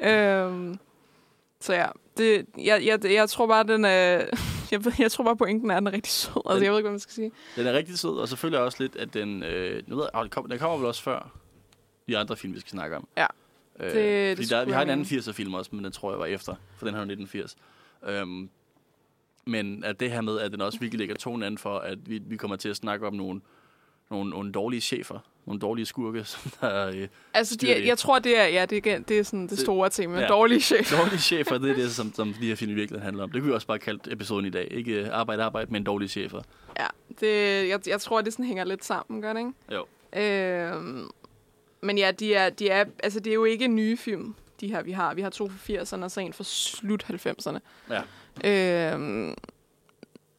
jeg? 0.00 0.44
øhm, 0.44 0.78
så 1.61 1.75
ja, 1.75 1.87
det, 2.16 2.47
jeg, 2.64 2.82
jeg, 2.87 3.12
jeg 3.12 3.28
tror 3.28 3.47
bare, 3.47 3.64
den 3.64 3.85
er, 3.85 4.25
jeg, 4.70 4.85
ved- 4.85 4.92
jeg 4.99 5.11
tror 5.12 5.25
bare, 5.25 5.37
pointen 5.37 5.70
er, 5.70 5.75
at 5.76 5.80
den 5.80 5.87
er 5.87 5.92
rigtig 5.92 6.12
sød. 6.12 6.32
Altså, 6.47 6.54
Den- 6.56 6.64
jeg 6.64 6.73
ved 6.73 6.78
ikke, 6.78 6.85
hvad 6.87 6.92
man 6.92 7.00
skal 7.00 7.14
sige. 7.14 7.32
Den 7.56 7.66
er 7.66 7.73
rigtig 7.73 7.99
sød, 7.99 8.16
og 8.18 8.28
selvfølgelig 8.28 8.61
også 8.64 8.76
lidt, 8.82 8.97
at 8.97 9.14
den... 9.14 9.42
Øh, 9.42 9.82
nu 9.86 9.97
ved 9.97 10.06
jeg, 10.14 10.23
den, 10.23 10.30
kommer, 10.30 10.49
den 10.49 10.58
kommer 10.58 10.76
vel 10.76 10.86
også 10.86 11.02
før 11.02 11.30
de 12.08 12.19
andre 12.19 12.36
film, 12.36 12.54
vi 12.54 12.60
skal 12.60 12.71
snakke 12.71 12.97
om. 12.97 13.08
Ja. 13.17 13.26
Øh, 13.80 13.91
Det- 13.93 14.36
fordi 14.36 14.43
det 14.43 14.50
der, 14.50 14.64
vi 14.64 14.73
har 14.73 14.82
en 14.82 14.91
anden 14.91 15.06
mene. 15.10 15.21
80'er 15.23 15.32
film 15.32 15.54
også, 15.54 15.71
men 15.75 15.84
den 15.84 15.93
tror 15.93 16.10
jeg 16.12 16.19
var 16.19 16.26
efter, 16.26 16.54
for 16.76 16.86
den 16.86 16.95
har 16.95 17.00
jo 17.00 17.06
1980. 17.06 17.56
Øhm, 18.08 18.49
men 19.47 19.84
at 19.84 20.00
det 20.00 20.10
her 20.10 20.21
med, 20.21 20.38
at 20.41 20.52
den 20.52 20.60
også 20.60 20.78
virkelig 20.78 20.99
lægger 20.99 21.14
tonen 21.14 21.43
an 21.43 21.58
for, 21.58 21.78
at 21.78 21.99
vi, 22.10 22.21
vi 22.26 22.36
kommer 22.36 22.56
til 22.56 22.69
at 22.69 22.76
snakke 22.76 23.06
om 23.06 23.14
nogle, 23.14 23.41
nogle, 24.10 24.30
nogle 24.30 24.52
dårlige 24.52 24.80
chefer, 24.80 25.19
nogle 25.47 25.60
dårlige 25.60 25.86
skurke, 25.86 26.25
som 26.32 26.50
der 26.60 26.86
øh, 26.88 27.08
Altså, 27.34 27.56
de, 27.56 27.67
det. 27.67 27.86
jeg 27.86 27.99
tror, 27.99 28.19
det 28.19 28.38
er, 28.38 28.47
ja, 28.47 28.67
det 28.67 28.86
er, 28.86 28.99
det 28.99 29.19
er 29.19 29.23
sådan 29.23 29.43
det 29.43 29.50
Det- 29.50 29.58
store 29.58 29.91
tema. 29.91 30.21
ja. 30.21 30.26
Dårlige 30.26 30.60
chef. 30.60 30.93
dårlige 30.99 31.19
chefer, 31.19 31.58
det 31.58 31.71
er 31.71 31.75
det, 31.75 31.91
som, 31.95 32.14
som 32.14 32.34
de 32.41 32.47
her 32.49 32.54
film 32.56 32.71
i 32.73 32.75
virkeligheden 32.75 33.04
handler 33.04 33.25
om. 33.25 33.30
Det 33.32 33.41
kunne 33.41 33.49
vi 33.49 33.54
også 33.54 33.67
bare 33.67 33.78
kalde 33.78 34.12
episoden 34.12 34.47
i 34.47 34.50
dag. 34.50 34.69
Ikke 34.71 34.93
øh, 34.93 35.08
arbejde, 35.12 35.43
arbejde, 35.43 35.73
men 35.73 35.84
dårlige 35.84 36.08
chefer. 36.08 36.43
Ja, 36.78 36.86
det, 37.21 37.69
jeg, 37.69 37.80
jeg 37.88 38.00
tror, 38.00 38.21
det 38.21 38.32
sådan 38.32 38.45
hænger 38.45 38.64
lidt 38.64 38.84
sammen, 38.84 39.23
gør 39.23 39.32
det 39.32 39.41
ikke? 39.41 39.52
Jo. 39.73 39.86
Øhm, 40.21 41.10
men 41.82 41.99
ja, 41.99 42.10
de 42.10 42.34
er, 42.34 42.50
de 42.50 42.69
er, 42.69 42.84
altså, 43.02 43.21
det 43.21 43.30
er 43.30 43.34
jo 43.34 43.45
ikke 43.45 43.69
nye 43.69 43.97
film, 43.97 44.34
de 44.60 44.69
her, 44.69 44.82
vi 44.82 44.93
har. 44.93 45.14
Vi 45.14 45.23
har 45.23 45.30
to 45.30 45.49
fra 45.49 45.73
80'erne 45.75 46.04
og 46.04 46.10
så 46.10 46.21
en 46.21 46.32
fra 46.32 46.45
slut 46.45 47.04
90'erne. 47.10 47.58
Ja. 47.91 48.02
Øhm, 48.95 49.34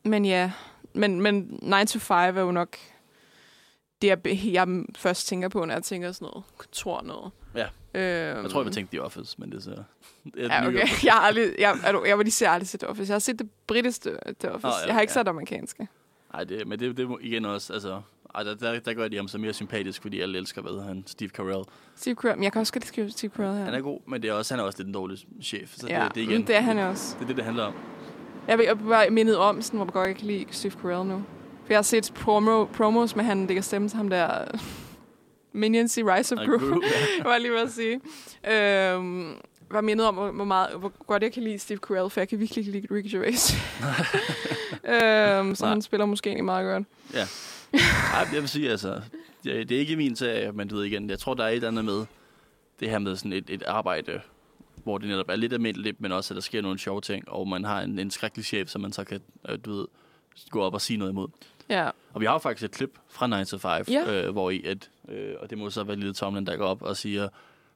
men 0.03 0.25
ja, 0.25 0.51
men, 0.93 1.21
men 1.21 1.59
9 1.61 1.85
to 1.87 1.99
5 1.99 2.37
er 2.37 2.41
jo 2.41 2.51
nok 2.51 2.77
det, 4.01 4.07
jeg, 4.07 4.17
jeg 4.53 4.83
først 4.97 5.27
tænker 5.27 5.49
på, 5.49 5.65
når 5.65 5.73
jeg 5.73 5.83
tænker 5.83 6.11
sådan 6.11 6.25
noget 6.25 6.43
kontor 6.57 7.01
noget. 7.01 7.31
Ja. 7.55 7.65
Øhm, 7.93 8.43
Jeg 8.43 8.51
tror, 8.51 8.59
jeg 8.61 8.65
vil 8.65 8.73
tænke 8.73 8.91
The 8.91 9.01
Office, 9.03 9.35
men 9.39 9.51
det 9.51 9.57
er 9.57 9.61
så... 9.61 9.83
Det 10.33 10.45
er 10.45 10.61
Ja, 10.61 10.67
okay. 10.67 10.87
Jeg 11.03 11.13
har 11.13 11.19
aldrig, 11.19 11.51
jeg, 11.59 11.77
er 11.83 11.91
du- 11.91 12.03
jeg 12.05 12.17
var 12.17 12.23
lige 12.23 12.31
se 12.31 12.47
aldrig 12.47 12.67
set 12.67 12.79
The 12.79 12.89
Office. 12.89 13.09
Jeg 13.09 13.15
har 13.15 13.19
set 13.19 13.39
det 13.39 13.49
britiske 13.67 14.17
The 14.39 14.51
Office. 14.51 14.67
Oh, 14.67 14.73
ja, 14.81 14.85
jeg 14.85 14.93
har 14.93 15.01
ikke 15.01 15.11
ja. 15.11 15.19
set 15.19 15.25
det 15.25 15.29
amerikanske. 15.29 15.87
Nej, 16.33 16.43
det, 16.43 16.67
men 16.67 16.79
det, 16.79 16.97
det 16.97 17.05
er 17.05 17.17
igen 17.21 17.45
også, 17.45 17.73
altså... 17.73 18.01
Ej, 18.35 18.43
der, 18.43 18.55
der, 18.55 18.79
der 18.79 18.93
gør 18.93 19.07
de 19.07 19.15
ham 19.15 19.27
så 19.27 19.37
mere 19.37 19.53
sympatisk, 19.53 20.01
fordi 20.01 20.19
alle 20.19 20.37
elsker, 20.37 20.61
hvad 20.61 20.83
han, 20.83 21.03
Steve 21.07 21.29
Carell. 21.29 21.63
Steve 21.95 22.15
Carell. 22.15 22.37
Men 22.37 22.43
jeg 22.43 22.51
kan 22.51 22.59
også 22.59 22.73
godt 22.73 22.85
skrive 22.85 23.09
Steve 23.09 23.31
Carell 23.35 23.57
her. 23.57 23.65
Han 23.65 23.73
er 23.73 23.81
god, 23.81 23.99
men 24.07 24.21
det 24.21 24.29
er 24.29 24.33
også, 24.33 24.53
han 24.53 24.59
er 24.59 24.63
også 24.63 24.79
lidt 24.79 24.87
en 24.87 24.93
dårlig 24.93 25.17
chef. 25.43 25.73
Så 25.75 25.87
ja, 25.87 26.03
det, 26.03 26.15
det, 26.15 26.23
er 26.23 26.27
igen, 26.27 26.47
det 26.47 26.55
er 26.55 26.61
han 26.61 26.77
også. 26.77 27.15
Det 27.15 27.23
er 27.23 27.27
det, 27.27 27.37
det 27.37 27.45
handler 27.45 27.63
om. 27.63 27.73
Jeg 28.47 28.57
vil 28.57 28.67
bare 28.89 29.09
mindet 29.09 29.37
om, 29.37 29.61
sådan, 29.61 29.77
hvor 29.77 29.91
godt 29.91 30.07
jeg 30.07 30.15
kan 30.15 30.27
lide 30.27 30.45
Steve 30.51 30.73
Carell 30.81 31.09
nu. 31.09 31.23
For 31.65 31.73
jeg 31.73 31.77
har 31.77 31.83
set 31.83 32.11
promo, 32.15 32.65
promos 32.65 33.15
med 33.15 33.23
han, 33.23 33.47
det 33.47 33.53
kan 33.53 33.63
stemme 33.63 33.89
til 33.89 33.97
ham 33.97 34.09
der... 34.09 34.45
Minions 35.51 35.97
i 35.97 36.03
Rise 36.03 36.35
of 36.35 36.45
Gru. 36.45 36.57
Gru, 36.57 36.81
ja. 36.83 37.23
var 37.25 37.31
jeg 37.31 37.41
lige 37.41 37.51
ved 37.51 37.59
at 37.59 37.71
sige. 37.71 37.99
Øhm, 38.51 39.35
var 39.71 39.81
mindet 39.81 40.07
om, 40.07 40.15
hvor, 40.15 40.31
hvor, 40.31 40.43
meget, 40.43 40.69
hvor 40.79 40.91
godt 41.07 41.23
jeg 41.23 41.33
kan 41.33 41.43
lide 41.43 41.59
Steve 41.59 41.79
Carell, 41.79 42.09
for 42.09 42.19
jeg 42.19 42.27
kan 42.29 42.39
virkelig 42.39 42.65
lide 42.65 42.87
Ricky 42.91 43.11
Gervais. 43.11 43.53
øhm, 44.93 45.55
så 45.55 45.65
Nej. 45.65 45.69
han 45.69 45.81
spiller 45.81 46.05
måske 46.05 46.27
egentlig 46.27 46.45
meget 46.45 46.65
godt. 46.73 46.87
Ja. 47.13 47.25
Ej, 48.13 48.27
jeg 48.33 48.41
vil 48.41 48.49
sige, 48.49 48.71
altså, 48.71 49.01
det, 49.43 49.69
det 49.69 49.75
er 49.75 49.79
ikke 49.79 49.95
min 49.95 50.15
sag, 50.15 50.55
men 50.55 50.67
du 50.67 50.75
ved 50.75 50.83
igen, 50.83 51.09
jeg 51.09 51.19
tror, 51.19 51.33
der 51.33 51.43
er 51.43 51.47
et 51.49 51.55
eller 51.55 51.67
andet 51.67 51.85
med 51.85 52.05
det 52.79 52.89
her 52.89 52.99
med 52.99 53.15
sådan 53.15 53.33
et, 53.33 53.49
et 53.49 53.63
arbejde, 53.63 54.21
hvor 54.83 54.97
det 54.97 55.07
netop 55.07 55.29
er 55.29 55.35
lidt 55.35 55.53
almindeligt, 55.53 56.01
men 56.01 56.11
også, 56.11 56.33
at 56.33 56.35
der 56.35 56.41
sker 56.41 56.61
nogle 56.61 56.79
sjove 56.79 57.01
ting, 57.01 57.29
og 57.29 57.47
man 57.47 57.63
har 57.63 57.81
en, 57.81 57.99
en 57.99 58.11
skrækkelig 58.11 58.45
chef, 58.45 58.69
som 58.69 58.81
man 58.81 58.91
så 58.91 59.03
kan, 59.03 59.21
øh, 59.49 59.59
du 59.65 59.75
ved, 59.75 59.85
gå 60.49 60.61
op 60.61 60.73
og 60.73 60.81
sige 60.81 60.97
noget 60.97 61.11
imod. 61.11 61.27
Ja, 61.69 61.89
Og 62.13 62.21
vi 62.21 62.25
har 62.25 62.33
jo 62.33 62.37
faktisk 62.39 62.65
et 62.65 62.71
klip 62.71 62.99
fra 63.09 63.39
9 63.39 63.45
to 63.45 63.57
5, 63.57 63.85
Ja. 63.89 64.25
øh, 64.25 64.31
hvor 64.31 64.49
i, 64.49 64.63
at, 64.63 64.89
øh, 65.09 65.33
og 65.39 65.49
det 65.49 65.57
må 65.57 65.69
så 65.69 65.83
være 65.83 65.95
lille 65.95 66.13
Tomlin, 66.13 66.45
der 66.45 66.55
går 66.57 66.65
op 66.65 66.81
og 66.81 66.97
siger 66.97 67.29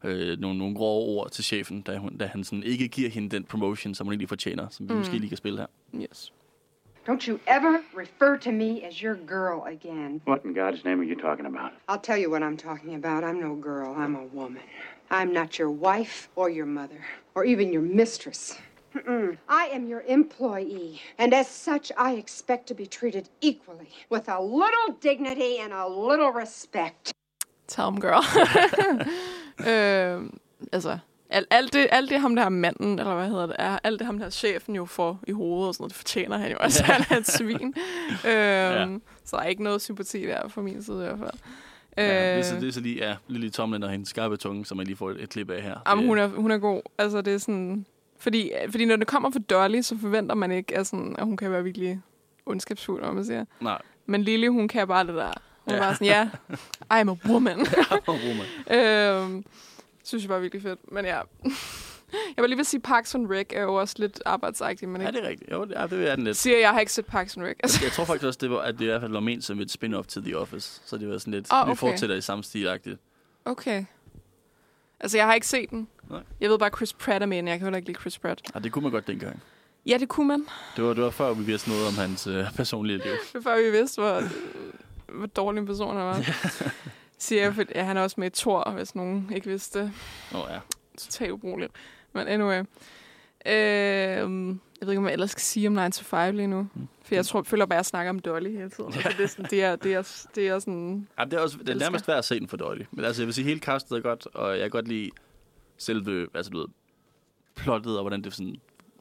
øh, 0.03 0.39
nogle, 0.39 0.57
nogle 0.57 0.75
grove 0.75 1.05
ord 1.05 1.31
til 1.31 1.43
chefen, 1.43 1.81
da, 1.81 1.97
hun, 1.97 2.17
da 2.17 2.25
han 2.25 2.43
sådan 2.43 2.63
ikke 2.63 2.87
giver 2.87 3.09
hende 3.09 3.29
den 3.29 3.43
promotion, 3.43 3.95
som 3.95 4.07
hun 4.07 4.11
egentlig 4.13 4.29
fortjener, 4.29 4.67
som 4.69 4.89
vi 4.89 4.93
mm. 4.93 4.99
måske 4.99 5.17
lige 5.17 5.29
kan 5.29 5.37
spille 5.37 5.59
her. 5.59 5.65
yes. 6.01 6.33
Don't 7.05 7.27
you 7.27 7.39
ever 7.47 7.83
refer 7.93 8.37
to 8.37 8.51
me 8.51 8.83
as 8.83 9.01
your 9.01 9.15
girl 9.15 9.65
again. 9.65 10.21
What 10.23 10.45
in 10.45 10.53
God's 10.53 10.85
name 10.85 11.01
are 11.01 11.03
you 11.03 11.15
talking 11.15 11.45
about? 11.45 11.73
I'll 11.89 11.99
tell 11.99 12.17
you 12.17 12.29
what 12.29 12.41
I'm 12.41 12.55
talking 12.55 12.95
about. 12.95 13.25
I'm 13.25 13.41
no 13.41 13.55
girl, 13.55 13.93
I'm 13.97 14.15
a 14.15 14.23
woman. 14.23 14.61
I'm 15.11 15.33
not 15.33 15.59
your 15.59 15.69
wife 15.69 16.29
or 16.37 16.49
your 16.49 16.65
mother 16.65 17.03
or 17.35 17.43
even 17.43 17.73
your 17.73 17.81
mistress. 17.81 18.57
Mm-mm. 18.95 19.37
I 19.49 19.65
am 19.65 19.87
your 19.87 20.01
employee, 20.01 21.01
and 21.17 21.33
as 21.33 21.47
such, 21.47 21.91
I 21.97 22.13
expect 22.13 22.67
to 22.67 22.75
be 22.75 22.85
treated 22.85 23.27
equally 23.41 23.89
with 24.09 24.29
a 24.29 24.39
little 24.39 24.93
dignity 25.01 25.57
and 25.57 25.73
a 25.73 25.87
little 25.87 26.29
respect. 26.31 27.11
Tell 27.67 27.87
him, 27.87 27.99
girl. 27.99 28.21
øhm, 29.57 30.29
um, 30.29 30.39
altså, 30.71 30.99
alt, 31.33 31.47
alt, 31.51 31.73
det, 31.73 31.87
alt 31.91 32.09
det 32.09 32.19
ham 32.21 32.35
der 32.35 32.49
manden, 32.49 32.99
eller 32.99 33.15
hvad 33.15 33.27
hedder 33.27 33.45
det, 33.45 33.55
er, 33.59 33.79
alt 33.83 33.99
det 33.99 34.05
ham 34.05 34.19
der 34.19 34.29
chefen 34.29 34.75
jo 34.75 34.85
får 34.85 35.19
i 35.27 35.31
hovedet 35.31 35.67
og 35.67 35.73
sådan 35.73 35.83
noget, 35.83 35.89
det 35.91 35.97
fortjener 35.97 36.37
han 36.37 36.51
jo 36.51 36.57
også. 36.59 36.83
han 36.93 37.05
er 37.09 37.17
et 37.17 37.27
svin. 37.27 37.73
Øhm, 38.11 38.25
ja. 38.25 38.87
Så 39.25 39.35
der 39.37 39.43
er 39.43 39.47
ikke 39.47 39.63
noget 39.63 39.81
sympati 39.81 40.21
der 40.21 40.47
fra 40.47 40.61
min 40.61 40.83
side 40.83 40.97
i 40.97 41.05
hvert 41.07 41.19
fald. 41.19 41.31
Ja, 41.97 42.03
det, 42.03 42.31
er 42.33 42.37
Øh, 42.37 42.43
så, 42.43 42.55
det 42.55 42.67
er 42.67 42.71
så 42.71 42.79
lige 42.79 43.07
ja, 43.07 43.15
Lily 43.27 43.49
Tomlin 43.49 43.83
og 43.83 43.89
hendes 43.89 44.09
skarpe 44.09 44.37
tunge, 44.37 44.65
som 44.65 44.77
man 44.77 44.85
lige 44.87 44.97
får 44.97 45.09
et, 45.11 45.23
et 45.23 45.29
klip 45.29 45.49
af 45.49 45.61
her. 45.61 45.75
Jamen, 45.89 46.07
hun 46.07 46.17
er, 46.17 46.27
hun 46.27 46.51
er 46.51 46.57
god. 46.57 46.81
Altså, 46.97 47.21
det 47.21 47.33
er 47.33 47.37
sådan... 47.37 47.85
Fordi, 48.19 48.51
fordi 48.69 48.85
når 48.85 48.95
det 48.95 49.07
kommer 49.07 49.31
fra 49.31 49.39
Dolly, 49.39 49.81
så 49.81 49.97
forventer 50.01 50.35
man 50.35 50.51
ikke, 50.51 50.77
at, 50.77 50.87
sådan, 50.87 51.15
at 51.19 51.25
hun 51.25 51.37
kan 51.37 51.51
være 51.51 51.63
virkelig 51.63 52.01
ondskabsfuld, 52.45 53.03
om 53.03 53.15
man 53.15 53.25
siger. 53.25 53.45
Nej, 53.61 53.81
Men 54.05 54.23
Lily, 54.23 54.47
hun 54.47 54.67
kan 54.67 54.87
bare 54.87 55.07
det 55.07 55.15
der 55.15 55.31
Hun 55.65 55.73
Ja. 55.73 55.79
var 55.79 55.93
sådan, 55.93 56.07
ja, 56.07 56.29
I'm 56.93 57.09
a 57.09 57.15
woman. 57.29 57.57
Roma. 58.07 59.23
øhm, 59.23 59.45
synes 60.03 60.23
jeg 60.23 60.29
var 60.29 60.39
virkelig 60.39 60.61
fedt. 60.61 60.91
Men 60.91 61.05
ja, 61.05 61.19
jeg 62.35 62.41
var 62.41 62.47
lige 62.47 62.57
ved 62.57 62.61
at 62.61 62.67
sige, 62.67 62.81
Parks 62.81 63.15
and 63.15 63.27
Rec 63.31 63.47
er 63.53 63.61
jo 63.61 63.73
også 63.75 63.95
lidt 63.99 64.21
arbejdsagtig, 64.25 64.89
men 64.89 65.01
Ja, 65.01 65.07
ikke. 65.07 65.17
det 65.19 65.25
er 65.25 65.29
rigtigt. 65.29 65.51
Jo, 65.51 65.65
det 65.65 65.73
er, 65.79 65.87
det 65.87 66.09
er 66.11 66.15
den 66.15 66.23
lidt. 66.23 66.37
siger, 66.37 66.57
jeg 66.59 66.69
har 66.71 66.79
ikke 66.79 66.91
set 66.93 67.05
Parks 67.05 67.37
and 67.37 67.45
Rec. 67.45 67.55
Altså, 67.63 67.79
Jeg 67.85 67.91
tror 67.91 68.05
faktisk 68.05 68.25
også, 68.25 68.39
det 68.41 68.49
var, 68.51 68.59
at 68.59 68.73
det 68.73 68.81
i 68.81 68.85
hvert 68.85 69.01
fald 69.01 69.11
var 69.11 69.19
ment 69.19 69.43
som 69.43 69.59
et 69.59 69.71
spin-off 69.83 70.03
til 70.07 70.23
The 70.23 70.37
Office. 70.37 70.81
Så 70.85 70.97
det 70.97 71.09
var 71.09 71.17
sådan 71.17 71.33
lidt, 71.33 71.47
Ah, 71.51 71.67
vi 71.67 71.71
okay. 71.71 71.79
fortsætter 71.79 72.15
i 72.15 72.21
samme 72.21 72.43
stil-agtigt. 72.43 72.97
okay. 73.45 73.85
Altså, 74.99 75.17
jeg 75.17 75.25
har 75.25 75.33
ikke 75.33 75.47
set 75.47 75.69
den. 75.69 75.87
Nej. 76.09 76.21
Jeg 76.39 76.49
ved 76.49 76.59
bare, 76.59 76.69
Chris 76.75 76.93
Pratt 76.93 77.21
er 77.23 77.25
med, 77.25 77.37
jeg 77.37 77.45
kan 77.45 77.61
heller 77.61 77.77
ikke 77.77 77.89
lide 77.89 77.99
Chris 77.99 78.19
Pratt. 78.19 78.41
Ja, 78.55 78.59
det 78.59 78.71
kunne 78.71 78.81
man 78.83 78.91
godt 78.91 79.07
dengang. 79.07 79.41
Ja, 79.85 79.97
det 79.99 80.09
kunne 80.09 80.27
man. 80.27 80.45
Det 80.75 80.83
var, 80.83 80.93
det 80.93 81.03
var 81.03 81.09
før, 81.09 81.33
vi 81.33 81.43
vidste 81.43 81.69
noget 81.69 81.87
om 81.87 81.93
hans 81.93 82.27
øh, 82.27 82.45
personlige 82.55 82.97
liv. 82.97 83.11
Det 83.33 83.33
var 83.33 83.41
før 83.41 83.63
vi 83.63 83.71
vidste, 83.71 84.01
hvor, 84.01 84.21
hvor 85.17 85.25
dårlig 85.25 85.59
en 85.59 85.65
person 85.65 85.97
han 85.97 86.05
var. 86.05 86.25
Siger 87.23 87.43
jeg, 87.43 87.55
for 87.55 87.63
ja, 87.75 87.83
han 87.83 87.97
er 87.97 88.01
også 88.01 88.15
med 88.19 88.27
i 88.27 88.29
Thor, 88.29 88.71
hvis 88.71 88.95
nogen 88.95 89.31
ikke 89.35 89.47
vidste 89.47 89.79
det. 89.79 89.91
Nå 90.31 90.39
ja. 90.49 90.59
Totalt 90.97 91.31
ubrugeligt. 91.31 91.71
Men 92.13 92.27
anyway. 92.27 92.59
Øh, 93.45 93.53
jeg 93.53 94.87
ved 94.87 94.89
ikke, 94.89 94.97
om 94.97 95.05
jeg 95.05 95.13
ellers 95.13 95.31
skal 95.31 95.41
sige 95.41 95.67
om 95.67 95.73
9 95.73 95.91
to 95.91 96.03
5 96.03 96.35
lige 96.35 96.47
nu. 96.47 96.67
Mm. 96.73 96.87
For 97.03 97.15
jeg 97.15 97.25
tror, 97.25 97.41
føler 97.41 97.65
bare, 97.65 97.75
at 97.75 97.77
jeg 97.77 97.85
snakker 97.85 98.09
om 98.09 98.19
Dolly 98.19 98.49
hele 98.49 98.69
tiden. 98.69 98.93
Ja. 98.93 99.09
det, 99.17 99.23
er 99.23 99.27
sådan, 99.27 99.45
det, 99.49 99.63
er, 99.63 99.75
det, 99.75 99.93
er, 99.93 100.25
det 100.35 100.47
er 100.47 100.59
sådan... 100.59 101.07
ja 101.19 101.23
det 101.23 101.33
er, 101.33 101.39
også, 101.39 101.57
det 101.57 101.69
er 101.69 101.75
nærmest 101.75 102.07
værd 102.07 102.17
at 102.17 102.25
se 102.25 102.39
den 102.39 102.47
for 102.47 102.57
dårlig. 102.57 102.87
Men 102.91 103.05
altså, 103.05 103.21
jeg 103.21 103.27
vil 103.27 103.33
sige, 103.33 103.45
hele 103.45 103.59
castet 103.59 103.97
er 103.97 104.01
godt, 104.01 104.27
og 104.33 104.51
jeg 104.51 104.61
kan 104.61 104.69
godt 104.69 104.87
lide 104.87 105.11
selve, 105.77 106.27
altså 106.33 106.51
du 106.51 106.57
ved, 106.57 106.67
plottet, 107.55 107.97
og 107.97 108.03
hvordan 108.03 108.21
det 108.21 108.33
sådan 108.33 108.55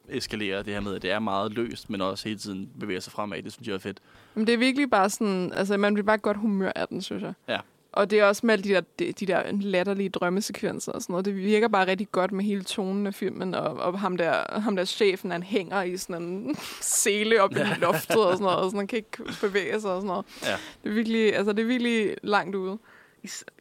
eskalerer 0.09 0.63
det 0.63 0.73
her 0.73 0.81
med, 0.81 0.95
at 0.95 1.01
det 1.01 1.11
er 1.11 1.19
meget 1.19 1.53
løst, 1.53 1.89
men 1.89 2.01
også 2.01 2.27
hele 2.27 2.39
tiden 2.39 2.69
bevæger 2.79 2.99
sig 2.99 3.13
fremad. 3.13 3.43
Det 3.43 3.53
synes 3.53 3.67
jeg 3.67 3.73
er 3.73 3.79
fedt. 3.79 3.99
Men 4.35 4.47
det 4.47 4.53
er 4.53 4.57
virkelig 4.57 4.89
bare 4.89 5.09
sådan... 5.09 5.53
Altså, 5.53 5.77
man 5.77 5.93
bliver 5.93 6.05
bare 6.05 6.17
godt 6.17 6.37
humør 6.37 6.71
af 6.75 6.87
den, 6.87 7.01
synes 7.01 7.23
jeg. 7.23 7.33
Ja. 7.47 7.59
Og 7.93 8.09
det 8.11 8.19
er 8.19 8.23
også 8.25 8.45
med 8.45 8.53
alle 8.53 8.63
de 8.63 8.69
der, 8.69 8.81
de, 8.99 9.11
de 9.11 9.25
der 9.25 9.43
latterlige 9.51 10.09
drømmesekvenser 10.09 10.91
og 10.91 11.01
sådan 11.01 11.13
noget. 11.13 11.25
Det 11.25 11.35
virker 11.35 11.67
bare 11.67 11.87
rigtig 11.87 12.07
godt 12.11 12.31
med 12.31 12.45
hele 12.45 12.63
tonen 12.63 13.07
af 13.07 13.13
filmen. 13.13 13.53
Og, 13.55 13.73
og 13.75 13.99
ham, 13.99 14.17
der, 14.17 14.59
ham 14.59 14.75
der 14.75 14.85
chefen, 14.85 15.31
han 15.31 15.43
hænger 15.43 15.81
i 15.83 15.97
sådan 15.97 16.23
en 16.23 16.55
sele 16.81 17.41
op 17.41 17.51
i 17.51 17.55
loftet 17.81 18.17
og 18.25 18.31
sådan 18.33 18.43
noget. 18.43 18.57
Og 18.57 18.65
sådan, 18.65 18.77
han 18.79 18.87
kan 18.87 18.97
ikke 18.97 19.23
bevæge 19.41 19.81
sig 19.81 19.91
og 19.91 20.01
sådan 20.01 20.07
noget. 20.07 20.25
Ja. 20.43 20.55
Det 20.83 20.89
er 20.89 20.93
virkelig, 20.93 21.35
altså, 21.35 21.53
det 21.53 21.61
er 21.61 21.65
virkelig 21.67 22.15
langt 22.23 22.55
ude. 22.55 22.77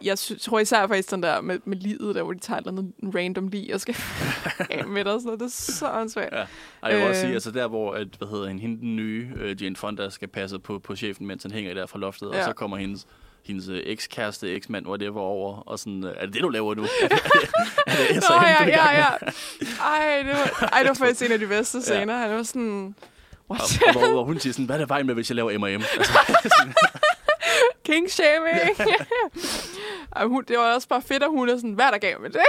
Jeg 0.04 0.18
sy- 0.18 0.32
tror 0.40 0.58
især 0.58 0.86
faktisk 0.86 1.10
den 1.10 1.22
der 1.22 1.40
med, 1.40 1.58
med 1.64 1.76
livet, 1.76 2.14
der 2.14 2.22
hvor 2.22 2.32
de 2.32 2.38
tager 2.38 2.58
et 2.60 2.66
eller 2.66 2.82
andet 2.82 3.14
random 3.14 3.48
lige 3.48 3.74
og 3.74 3.80
skal 3.80 3.96
af 4.70 4.86
med 4.86 5.04
dig. 5.04 5.12
og 5.14 5.20
Sådan 5.20 5.26
noget. 5.26 5.40
Det 5.40 5.46
er 5.46 5.50
så 5.50 5.90
åndssvagt. 5.92 6.32
Ja. 6.34 6.44
Og 6.80 6.90
jeg 6.90 6.98
vil 6.98 7.06
også 7.06 7.20
Øh. 7.20 7.26
sige, 7.26 7.34
altså 7.34 7.50
der, 7.50 7.68
hvor 7.68 7.92
at, 7.94 8.08
hvad 8.18 8.28
hedder 8.28 8.48
hende, 8.48 8.60
hende 8.62 8.80
den 8.80 8.96
nye 8.96 9.28
uh, 9.44 9.62
Jane 9.62 9.76
Fonda 9.76 10.10
skal 10.10 10.28
passe 10.28 10.58
på, 10.58 10.78
på 10.78 10.96
chefen, 10.96 11.26
mens 11.26 11.42
han 11.42 11.52
hænger 11.52 11.74
der 11.74 11.86
fra 11.86 11.98
loftet. 11.98 12.30
Ja. 12.32 12.38
og 12.38 12.44
så 12.44 12.52
kommer 12.52 12.76
hendes 12.76 13.06
hendes 13.44 13.68
øh, 13.68 13.82
ekskæreste, 13.84 14.50
eksmand, 14.50 14.86
whatever 14.86 15.20
over, 15.20 15.56
og 15.68 15.78
sådan, 15.78 16.04
øh, 16.04 16.14
er 16.16 16.24
det 16.26 16.34
det, 16.34 16.42
du 16.42 16.48
laver 16.48 16.74
nu? 16.74 16.82
er 17.86 17.96
det 18.08 18.14
Nå, 18.14 18.20
så 18.20 18.34
ja, 18.42 18.56
endelig 18.56 18.74
i 18.74 18.78
ja, 18.78 18.84
gang? 18.84 18.96
ja. 18.96 19.30
Ej, 19.84 20.22
det 20.22 20.32
var, 20.32 20.68
ej, 20.72 20.78
det 20.78 20.88
var 20.88 20.94
faktisk 20.94 21.22
en 21.26 21.32
af 21.32 21.38
de 21.38 21.46
bedste 21.46 21.78
Ja. 21.78 21.82
scener. 21.82 22.16
Han 22.16 22.30
var 22.36 22.42
sådan... 22.42 22.94
Og, 23.48 23.56
What? 23.56 23.82
og 23.86 23.92
hvor, 23.92 24.10
hvor 24.10 24.24
hun 24.24 24.38
siger 24.38 24.52
sådan, 24.52 24.64
hvad 24.66 24.76
er 24.76 24.80
det 24.80 24.88
vejen 24.88 25.06
med, 25.06 25.14
hvis 25.14 25.30
jeg 25.30 25.36
laver 25.36 25.58
M&M? 25.58 25.82
Altså, 25.98 26.18
King 27.84 28.10
shaming. 28.10 28.76
Ej, 30.16 30.24
hun, 30.24 30.44
det 30.48 30.58
var 30.58 30.74
også 30.74 30.88
bare 30.88 31.02
fedt, 31.02 31.22
at 31.22 31.28
hun 31.30 31.48
er 31.48 31.56
sådan, 31.56 31.72
hvad 31.72 31.84
er 31.84 31.90
der 31.90 31.98
galt 31.98 32.20
med 32.20 32.30
det? 32.30 32.40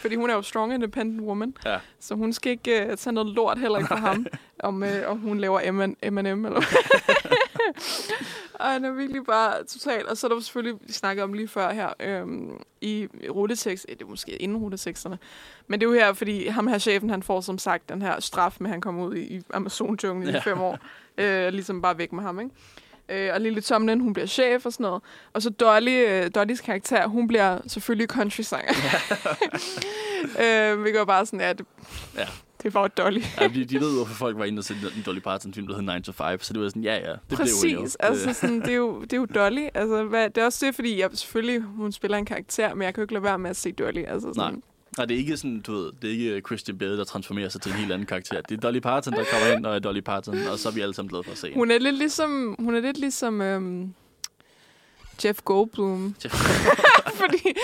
Fordi 0.00 0.14
hun 0.14 0.30
er 0.30 0.34
jo 0.34 0.42
strong 0.42 0.74
independent 0.74 1.20
woman. 1.20 1.54
Ja. 1.64 1.78
Så 2.00 2.14
hun 2.14 2.32
skal 2.32 2.52
ikke 2.52 2.86
uh, 2.90 2.96
tage 2.96 3.14
noget 3.14 3.34
lort 3.34 3.58
heller 3.58 3.78
ikke 3.78 3.88
fra 3.88 3.96
ham, 3.96 4.26
om, 4.60 4.82
uh, 4.82 4.88
om 5.10 5.18
hun 5.18 5.38
laver 5.38 5.72
M&M 6.10 6.18
eller 6.46 6.60
Ej, 8.60 8.78
det 8.78 8.84
er 8.88 8.92
virkelig 8.92 9.24
bare 9.24 9.64
totalt. 9.64 10.06
Og 10.06 10.16
så 10.16 10.26
er 10.26 10.28
der 10.34 10.40
selvfølgelig, 10.40 10.78
vi 10.86 10.92
snakkede 10.92 11.24
om 11.24 11.32
lige 11.32 11.48
før 11.48 11.72
her, 11.72 11.88
øhm, 12.00 12.60
i 12.80 13.08
rutetekst, 13.30 13.86
det 13.88 14.02
er 14.02 14.06
måske 14.06 14.30
inden 14.36 14.58
ruteteksterne, 14.58 15.18
men 15.66 15.80
det 15.80 15.86
er 15.86 15.90
jo 15.90 15.94
her, 15.96 16.12
fordi 16.12 16.46
ham 16.46 16.66
her 16.66 16.78
chefen, 16.78 17.10
han 17.10 17.22
får 17.22 17.40
som 17.40 17.58
sagt 17.58 17.88
den 17.88 18.02
her 18.02 18.20
straf 18.20 18.56
med, 18.60 18.68
at 18.70 18.72
han 18.72 18.80
kommer 18.80 19.04
ud 19.06 19.14
i, 19.14 19.36
i 19.36 19.42
Amazon-junglen 19.54 20.28
Ja. 20.30 20.38
i 20.38 20.40
fem 20.40 20.60
år. 20.60 20.78
Øh, 21.18 21.48
ligesom 21.52 21.82
bare 21.82 21.98
væk 21.98 22.12
med 22.12 22.22
ham, 22.22 22.40
ikke? 22.40 22.50
Øh, 23.08 23.30
og 23.34 23.40
Lille 23.40 23.60
Tomlin, 23.60 24.00
hun 24.00 24.12
bliver 24.12 24.26
chef 24.26 24.66
og 24.66 24.72
sådan 24.72 24.84
noget. 24.84 25.02
Og 25.32 25.42
så 25.42 25.50
Dolly, 25.50 26.06
øh, 26.08 26.30
Dollys 26.34 26.60
karakter, 26.60 27.06
hun 27.06 27.28
bliver 27.28 27.58
selvfølgelig 27.66 28.08
country-sanger. 28.08 28.72
øh, 30.42 30.84
vi 30.84 30.92
går 30.92 31.04
bare 31.04 31.26
sådan, 31.26 31.56
det, 31.58 31.66
Ja. 32.16 32.26
Det 32.66 32.74
var 32.74 32.88
Dolly. 32.88 33.20
ja, 33.40 33.48
de, 33.48 33.64
de 33.64 33.80
ved 33.80 33.90
jo, 33.90 33.96
hvorfor 33.96 34.14
folk 34.14 34.38
var 34.38 34.44
inde 34.44 34.60
og 34.60 34.64
se 34.64 34.74
en 34.96 35.02
Dolly 35.06 35.18
Parton-film, 35.20 35.66
der 35.66 35.74
hed 35.74 35.82
9 35.82 36.02
to 36.02 36.12
5, 36.12 36.42
så 36.42 36.52
det 36.52 36.62
var 36.62 36.68
sådan, 36.68 36.84
ja, 36.84 36.94
ja, 36.94 37.12
det 37.12 37.18
blev 37.28 37.38
hun 37.38 37.70
jo. 37.70 37.80
Præcis, 37.80 37.96
altså 38.00 38.32
sådan, 38.32 38.60
det, 38.60 38.68
er 38.68 38.74
jo, 38.74 39.00
det 39.02 39.12
er 39.12 39.16
jo 39.16 39.26
Dolly. 39.40 39.66
Altså, 39.74 40.04
hvad, 40.04 40.30
det 40.30 40.40
er 40.40 40.44
også 40.44 40.66
det, 40.66 40.74
fordi 40.74 41.00
jeg, 41.00 41.10
selvfølgelig, 41.14 41.60
hun 41.60 41.92
spiller 41.92 42.18
en 42.18 42.24
karakter, 42.24 42.74
men 42.74 42.82
jeg 42.82 42.94
kan 42.94 43.00
jo 43.00 43.04
ikke 43.04 43.14
lade 43.14 43.24
være 43.24 43.38
med 43.38 43.50
at 43.50 43.56
se 43.56 43.72
Dolly. 43.72 44.04
Altså, 44.06 44.32
sådan, 44.36 44.52
Nej. 44.52 44.60
Nej, 44.98 45.06
det 45.06 45.14
er 45.14 45.18
ikke 45.18 45.36
sådan, 45.36 45.60
du 45.60 45.72
ved, 45.72 45.92
det 46.02 46.10
er 46.10 46.34
ikke 46.34 46.42
Christian 46.46 46.78
Bale, 46.78 46.98
der 46.98 47.04
transformerer 47.04 47.48
sig 47.48 47.60
til 47.60 47.72
en 47.72 47.78
helt 47.78 47.92
anden 47.92 48.06
karakter. 48.06 48.40
Det 48.40 48.56
er 48.56 48.60
Dolly 48.60 48.78
Parton, 48.78 49.12
der 49.12 49.24
kommer 49.32 49.56
ind 49.56 49.66
og 49.66 49.74
er 49.74 49.78
Dolly 49.78 50.00
Parton, 50.00 50.38
og 50.52 50.58
så 50.58 50.68
er 50.68 50.72
vi 50.72 50.80
alle 50.80 50.94
sammen 50.94 51.08
glade 51.10 51.22
for 51.24 51.32
at 51.32 51.38
se 51.38 51.46
hende. 51.46 51.58
Hun 51.58 51.70
er 51.70 51.78
lidt 51.78 51.98
ligesom, 51.98 52.56
hun 52.58 52.74
er 52.74 52.80
lidt 52.80 52.98
ligesom 52.98 53.40
øhm, 53.40 53.94
Jeff 55.24 55.40
Goldblum. 55.44 56.14
fordi, 57.20 57.54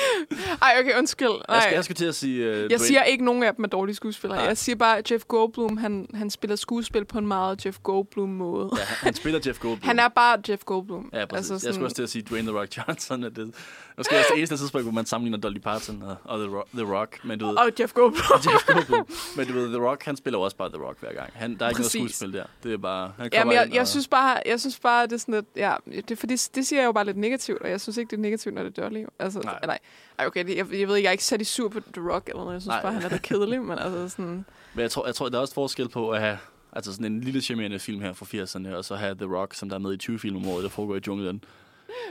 ej, 0.63 0.77
okay, 0.81 0.99
undskyld. 0.99 1.29
Nej. 1.29 1.43
Jeg 1.49 1.63
skal, 1.63 1.75
jeg 1.75 1.85
skal 1.85 1.97
til 1.97 2.05
at 2.05 2.15
sige... 2.15 2.65
Uh, 2.65 2.71
Jeg 2.73 2.81
siger 2.81 3.03
ikke, 3.03 3.25
nogen 3.25 3.43
af 3.43 3.55
dem 3.55 3.65
er 3.65 3.69
dårlige 3.69 3.95
skuespillere. 3.97 4.39
Nej. 4.39 4.47
Jeg 4.47 4.59
siger 4.59 4.77
bare, 4.77 4.99
at 4.99 5.11
Jeff 5.11 5.25
Goldblum, 5.25 5.77
han, 5.77 6.07
han 6.15 6.31
spiller 6.31 6.57
skuespil 6.57 7.05
på 7.05 7.19
en 7.19 7.27
meget 7.27 7.67
Jeff 7.67 7.79
Goldblum-måde. 7.83 8.71
Ja, 8.79 8.83
han- 8.85 9.15
spiller 9.15 9.41
Jeff 9.47 9.59
Goldblum. 9.59 9.87
Han 9.89 9.99
er 9.99 10.09
bare 10.09 10.39
Jeff 10.49 10.63
Goldblum. 10.65 11.11
Ja, 11.13 11.25
præcis. 11.27 11.39
Altså, 11.51 11.53
Altså, 11.55 11.69
Jeg 11.69 11.75
skulle 11.75 11.87
også 11.87 11.95
til 11.97 12.03
at 12.03 12.11
sige 12.11 12.23
Dwayne 12.23 12.49
The 12.49 12.59
Rock 12.61 12.77
Johnson. 12.77 13.25
At 13.25 13.37
det, 13.37 13.55
måske 13.97 14.17
også 14.19 14.29
det 14.31 14.39
eneste 14.39 14.57
tidspunkt, 14.57 14.85
hvor 14.85 14.93
man 14.93 15.07
sammenligner 15.07 15.39
Dolly 15.39 15.59
Parton 15.59 16.03
og, 16.03 16.17
og 16.25 16.39
The, 16.39 16.57
Rock, 16.57 16.69
The 16.75 16.83
Rock. 16.95 17.25
Men 17.25 17.39
du 17.39 17.47
ved, 17.47 17.57
Og 17.57 17.71
Jeff 17.81 17.93
Goldblum. 17.93 18.23
Jeff 18.53 18.67
Goldblum. 18.67 19.07
Men 19.37 19.47
du 19.47 19.53
ved, 19.53 19.69
The 19.69 19.89
Rock, 19.89 20.05
han 20.05 20.17
spiller 20.17 20.39
også 20.39 20.57
bare 20.57 20.69
The 20.69 20.83
Rock 20.83 21.01
hver 21.01 21.13
gang. 21.13 21.31
Han, 21.35 21.59
der 21.59 21.65
er 21.65 21.69
ikke 21.71 21.77
Præcis. 21.83 21.95
noget 22.01 22.11
skuespil 22.15 22.33
der. 22.33 22.45
Det 22.63 22.73
er 22.73 22.77
bare... 22.79 23.13
Han 23.19 23.29
Ja, 23.33 23.39
kommer 23.43 23.55
men 23.55 23.61
jeg, 23.63 23.75
jeg, 23.75 23.81
og- 23.81 23.89
synes 23.89 24.09
bare, 24.09 24.39
jeg 24.47 24.61
synes 24.61 24.79
bare, 24.81 25.03
det 25.07 25.13
er 25.13 25.17
sådan 25.17 25.35
lidt, 25.35 25.47
ja, 25.57 25.75
det, 26.09 26.19
for 26.19 26.27
det, 26.27 26.51
det 26.55 26.67
siger 26.67 26.81
jeg 26.81 26.87
jo 26.87 26.93
bare 26.93 27.05
lidt 27.05 27.17
negativt, 27.17 27.63
og 27.63 27.71
jeg 27.71 27.81
synes 27.81 27.97
ikke, 27.97 28.11
det 28.11 28.17
er 28.17 28.21
negativt, 28.21 28.55
når 28.55 28.63
det 28.63 28.79
er 28.79 28.83
Dolly. 28.83 29.05
Altså, 29.19 29.41
Nej. 29.41 29.53
nej. 29.53 29.67
nej. 29.67 29.79
Ej, 30.19 30.27
okay, 30.27 30.45
det, 30.47 30.57
jeg, 30.57 30.67
jeg 30.73 30.89
ved 30.89 30.97
ikke, 30.97 31.07
jeg 31.07 31.09
er 31.09 31.35
ikke 31.35 31.41
i 31.41 31.45
sur 31.45 31.69
på 31.69 31.81
The 31.95 32.11
Rock, 32.13 32.29
eller 32.29 32.41
noget. 32.43 32.53
Jeg 32.55 32.63
synes 32.63 32.73
nej. 32.73 32.83
bare, 32.83 32.93
han 32.93 33.03
er 33.03 33.09
lidt 33.09 33.23
kedelig, 33.23 33.63
men 33.63 33.79
altså 33.79 34.09
sådan... 34.09 34.45
Men 34.75 34.83
jeg 34.83 34.91
tror, 34.91 35.07
jeg 35.07 35.15
tror, 35.15 35.29
der 35.29 35.37
er 35.37 35.41
også 35.41 35.55
forskel 35.55 35.89
på 35.89 36.11
at 36.11 36.21
have 36.21 36.39
altså 36.73 36.93
sådan 36.93 37.07
en 37.07 37.21
lille 37.21 37.41
charmerende 37.41 37.79
film 37.79 38.01
her 38.01 38.13
fra 38.13 38.27
80'erne, 38.27 38.75
og 38.77 38.85
så 38.85 38.95
have 38.97 39.15
The 39.15 39.27
Rock, 39.37 39.55
som 39.55 39.69
der 39.69 39.77
er 39.77 39.81
med 39.81 39.93
i 39.95 39.97
20 39.97 40.19
film 40.19 40.37
om 40.37 40.49
året, 40.49 40.63
der 40.65 40.71
foregår 40.71 40.97
i 40.97 41.01
junglen. 41.07 41.45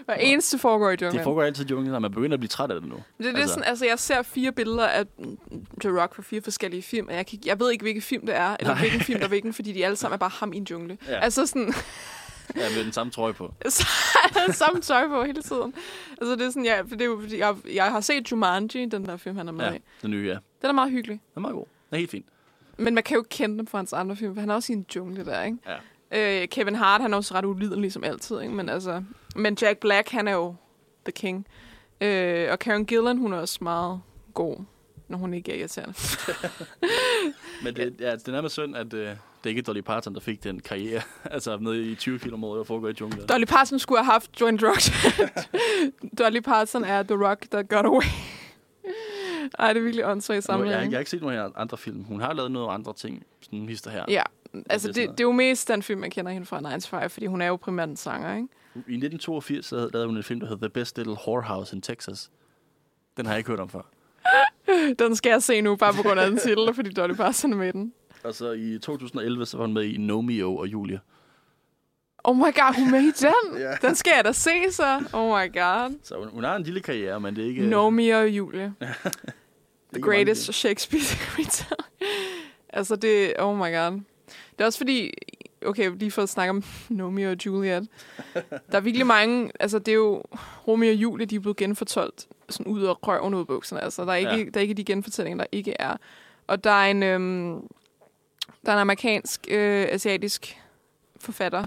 Hver 0.05 0.13
eneste 0.13 0.57
foregår 0.57 0.89
i 0.89 0.91
junglen. 0.91 1.13
Det 1.13 1.23
foregår 1.23 1.43
altid 1.43 1.65
i 1.65 1.69
junglen, 1.69 1.95
og 1.95 2.01
man 2.01 2.11
begynder 2.11 2.33
at 2.35 2.39
blive 2.39 2.47
træt 2.47 2.71
af 2.71 2.81
det 2.81 2.89
nu. 2.89 2.95
Det, 2.95 3.03
det 3.17 3.27
er 3.33 3.37
Altså- 3.37 3.53
sådan, 3.53 3.63
altså, 3.69 3.85
jeg 3.85 3.99
ser 3.99 4.21
fire 4.21 4.51
billeder 4.51 4.87
af 4.87 5.05
The 5.81 6.01
Rock 6.01 6.15
fra 6.15 6.21
fire 6.23 6.41
forskellige 6.41 6.81
film, 6.81 7.07
og 7.07 7.13
jeg, 7.13 7.25
kan, 7.27 7.39
jeg 7.45 7.59
ved 7.59 7.71
ikke, 7.71 7.81
hvilken 7.83 8.01
film 8.01 8.25
det 8.25 8.35
er, 8.35 8.55
eller 8.59 8.73
Nej. 8.73 8.79
hvilken 8.81 9.01
film 9.01 9.19
der 9.19 9.25
er 9.25 9.29
hvilken, 9.29 9.53
fordi 9.53 9.71
de 9.73 9.85
alle 9.85 9.95
sammen 9.95 10.13
er 10.13 10.19
bare 10.19 10.31
ham 10.33 10.53
i 10.53 10.57
en 10.57 10.63
jungle. 10.71 10.97
Ja. 11.07 11.19
Altså 11.19 11.45
sådan, 11.45 11.73
Ja, 12.55 12.61
med 12.75 12.83
den 12.83 12.91
samme 12.93 13.11
trøje 13.11 13.33
på. 13.33 13.53
samme 14.51 14.81
tøj 14.81 15.07
på 15.07 15.23
hele 15.23 15.41
tiden. 15.41 15.73
Altså 16.21 16.35
det 16.35 16.41
er 16.41 16.49
sådan, 16.49 16.65
ja, 16.65 16.81
for 16.81 16.89
det 16.89 17.01
er 17.01 17.05
jo, 17.05 17.19
fordi 17.21 17.37
jeg, 17.37 17.55
jeg 17.73 17.85
har 17.91 18.01
set 18.01 18.31
Jumanji, 18.31 18.85
den 18.85 19.05
der 19.05 19.17
film, 19.17 19.37
han 19.37 19.47
er 19.47 19.51
med 19.51 19.65
Ja, 19.65 19.73
i. 19.73 19.79
den 20.01 20.11
nye, 20.11 20.27
ja. 20.27 20.37
Den 20.61 20.69
er 20.69 20.71
meget 20.71 20.91
hyggelig. 20.91 21.13
Den 21.35 21.39
er 21.39 21.41
meget 21.41 21.53
god. 21.55 21.65
Den 21.89 21.95
er 21.95 21.97
helt 21.97 22.11
fin. 22.11 22.23
Men 22.77 22.93
man 22.95 23.03
kan 23.03 23.15
jo 23.15 23.21
ikke 23.21 23.29
kende 23.29 23.57
dem 23.57 23.67
fra 23.67 23.77
hans 23.77 23.93
andre 23.93 24.15
film, 24.15 24.33
for 24.33 24.39
han 24.39 24.49
er 24.49 24.55
også 24.55 24.73
i 24.73 24.75
en 24.75 24.85
jungle 24.95 25.25
der, 25.25 25.43
ikke? 25.43 25.57
Ja. 26.11 26.41
Øh, 26.41 26.47
Kevin 26.47 26.75
Hart, 26.75 27.01
han 27.01 27.13
er 27.13 27.17
også 27.17 27.33
ret 27.33 27.45
ulidelig 27.45 27.93
som 27.93 28.03
altid, 28.03 28.41
ikke? 28.41 28.53
Men, 28.53 28.69
altså, 28.69 29.03
men 29.35 29.57
Jack 29.61 29.79
Black, 29.79 30.09
han 30.09 30.27
er 30.27 30.33
jo 30.33 30.55
the 31.05 31.11
king. 31.11 31.47
Øh, 32.01 32.51
og 32.51 32.59
Karen 32.59 32.85
Gillan, 32.85 33.17
hun 33.17 33.33
er 33.33 33.37
også 33.37 33.57
meget 33.61 34.01
god, 34.33 34.57
når 35.07 35.17
hun 35.17 35.33
ikke 35.33 35.51
er 35.51 35.55
irriterende. 35.59 35.93
Men 37.63 37.75
det, 37.75 37.95
ja, 37.99 38.11
det 38.11 38.27
er 38.27 38.31
nærmest 38.31 38.53
synd, 38.53 38.75
at 38.75 38.93
øh, 38.93 39.07
det 39.07 39.15
er 39.43 39.49
ikke 39.49 39.61
Dolly 39.61 39.81
Parton, 39.81 40.13
der 40.13 40.19
fik 40.19 40.43
den 40.43 40.59
karriere. 40.59 41.01
altså 41.35 41.57
nede 41.57 41.91
i 41.91 41.95
20 41.95 42.19
film 42.19 42.33
om 42.33 42.43
året, 42.43 42.57
der 42.57 42.63
foregår 42.63 42.87
i 42.87 42.93
junglen. 43.01 43.27
Dolly 43.27 43.45
Parton 43.45 43.79
skulle 43.79 44.03
have 44.03 44.11
haft 44.11 44.31
The 44.33 44.45
Rock. 44.45 44.81
Dolly 46.19 46.39
Parton 46.39 46.83
er 46.83 47.03
The 47.03 47.27
Rock, 47.27 47.51
der 47.51 47.63
got 47.63 47.85
away. 47.85 48.03
Ej, 49.59 49.73
det 49.73 49.79
er 49.79 49.83
virkelig 49.83 50.05
åndssvagt 50.05 50.29
Nu, 50.29 50.35
jeg, 50.35 50.43
sammenhæng. 50.43 50.91
jeg 50.91 50.97
har 50.97 50.99
ikke 50.99 51.11
set 51.11 51.21
nogen 51.21 51.37
af 51.37 51.47
andre 51.55 51.77
film. 51.77 52.03
Hun 52.03 52.21
har 52.21 52.33
lavet 52.33 52.51
nogle 52.51 52.71
andre 52.71 52.93
ting, 52.93 53.23
sådan 53.41 53.69
hister 53.69 53.91
her. 53.91 54.05
Ja, 54.07 54.23
altså 54.69 54.87
det 54.87 54.95
det, 54.95 55.03
er 55.03 55.11
det, 55.11 55.19
er 55.19 55.23
jo 55.23 55.31
mest 55.31 55.67
den 55.67 55.83
film, 55.83 56.03
jeg 56.03 56.11
kender 56.11 56.31
hende 56.31 56.45
fra 56.45 56.75
9 56.75 56.81
to 56.81 56.99
5, 56.99 57.09
fordi 57.09 57.25
hun 57.25 57.41
er 57.41 57.47
jo 57.47 57.55
primært 57.55 57.89
en 57.89 57.97
sanger, 57.97 58.35
ikke? 58.35 58.47
I 58.75 58.79
1982 58.79 59.65
så 59.65 59.89
lavede 59.93 60.07
hun 60.07 60.17
en 60.17 60.23
film, 60.23 60.39
der 60.39 60.47
hedder 60.47 60.67
The 60.67 60.73
Best 60.73 60.97
Little 60.97 61.13
Whorehouse 61.27 61.75
in 61.75 61.81
Texas. 61.81 62.31
Den 63.17 63.25
har 63.25 63.33
jeg 63.33 63.37
ikke 63.39 63.49
hørt 63.49 63.59
om 63.59 63.69
før. 63.69 63.81
Den 64.99 65.15
skal 65.15 65.29
jeg 65.29 65.43
se 65.43 65.61
nu, 65.61 65.75
bare 65.75 65.93
på 65.93 66.01
grund 66.01 66.19
af 66.19 66.29
den 66.29 66.39
titel, 66.39 66.73
fordi 66.73 66.89
Dolly 66.89 67.13
Parton 67.13 67.53
er 67.53 67.57
med 67.57 67.67
i 67.67 67.71
den. 67.71 67.93
Og 68.23 68.33
så 68.33 68.51
i 68.51 68.79
2011, 68.79 69.45
så 69.45 69.57
var 69.57 69.65
hun 69.65 69.73
med 69.73 69.83
i 69.83 69.97
Nomeo 69.97 70.55
og 70.55 70.67
Julia. 70.67 70.99
Oh 72.23 72.35
my 72.35 72.41
god, 72.41 72.75
hun 72.75 72.87
er 72.87 72.91
med 72.91 73.01
i 73.01 73.11
den? 73.11 73.59
Ja. 73.61 73.87
Den 73.87 73.95
skal 73.95 74.13
jeg 74.15 74.25
da 74.25 74.31
se, 74.31 74.71
så. 74.71 75.03
Oh 75.13 75.27
my 75.27 75.53
god. 75.53 75.99
Så 76.03 76.15
hun, 76.17 76.27
hun 76.27 76.43
har 76.43 76.55
en 76.55 76.63
lille 76.63 76.81
karriere, 76.81 77.19
men 77.19 77.35
det 77.35 77.43
er 77.43 77.47
ikke... 77.47 77.65
Nomi 77.67 78.09
og 78.09 78.29
Julie. 78.29 78.73
det 78.79 78.87
er 78.87 79.19
The 79.93 80.01
greatest 80.01 80.53
Shakespeare 80.53 81.01
altså 82.73 82.95
det, 82.95 83.33
oh 83.39 83.57
my 83.57 83.75
god. 83.75 84.01
Det 84.51 84.61
er 84.61 84.65
også 84.65 84.79
fordi, 84.79 85.11
okay, 85.65 85.91
lige 85.95 86.11
for 86.11 86.21
at 86.21 86.29
snakke 86.29 86.49
om 86.49 86.63
Romeo 87.01 87.29
og 87.29 87.37
Juliet. 87.45 87.87
Der 88.71 88.77
er 88.77 88.79
virkelig 88.79 89.07
mange, 89.07 89.51
altså 89.59 89.79
det 89.79 89.91
er 89.91 89.95
jo, 89.95 90.23
Romeo 90.67 90.89
og 90.89 90.95
Julie, 90.95 91.25
de 91.25 91.35
er 91.35 91.39
blevet 91.39 91.57
genfortolkt 91.57 92.27
sådan 92.49 92.71
ud 92.71 92.83
af 92.83 93.07
røven 93.07 93.33
ud 93.33 93.39
af 93.39 93.47
bukserne. 93.47 93.83
Altså, 93.83 94.05
der 94.05 94.11
er 94.11 94.15
ikke, 94.15 94.37
ja. 94.37 94.43
der 94.43 94.57
er 94.57 94.61
ikke 94.61 94.73
de 94.73 94.83
genfortællinger, 94.83 95.37
der 95.37 95.45
ikke 95.51 95.73
er. 95.79 95.97
Og 96.47 96.63
der 96.63 96.71
er 96.71 96.91
en, 96.91 97.03
øhm, 97.03 97.67
der 98.65 98.71
er 98.71 98.75
en 98.75 98.81
amerikansk, 98.81 99.47
øh, 99.49 99.87
asiatisk 99.89 100.57
forfatter, 101.19 101.65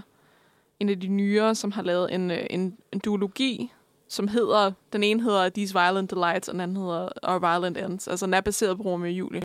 en 0.79 0.89
af 0.89 0.99
de 0.99 1.07
nyere, 1.07 1.55
som 1.55 1.71
har 1.71 1.81
lavet 1.81 2.13
en, 2.13 2.31
øh, 2.31 2.47
en, 2.49 2.77
en 2.91 2.99
duologi, 2.99 3.71
som 4.07 4.27
hedder, 4.27 4.71
den 4.93 5.03
ene 5.03 5.23
hedder 5.23 5.49
These 5.49 5.73
Violent 5.73 6.11
Delights, 6.11 6.47
og 6.47 6.53
den 6.53 6.61
anden 6.61 6.77
hedder 6.77 7.09
Our 7.23 7.39
Violent 7.39 7.77
Ends. 7.77 8.07
Altså, 8.07 8.25
den 8.25 8.33
er 8.33 8.41
baseret 8.41 8.77
på 8.77 8.83
Romeo 8.83 9.07
og 9.07 9.11
Julie. 9.11 9.41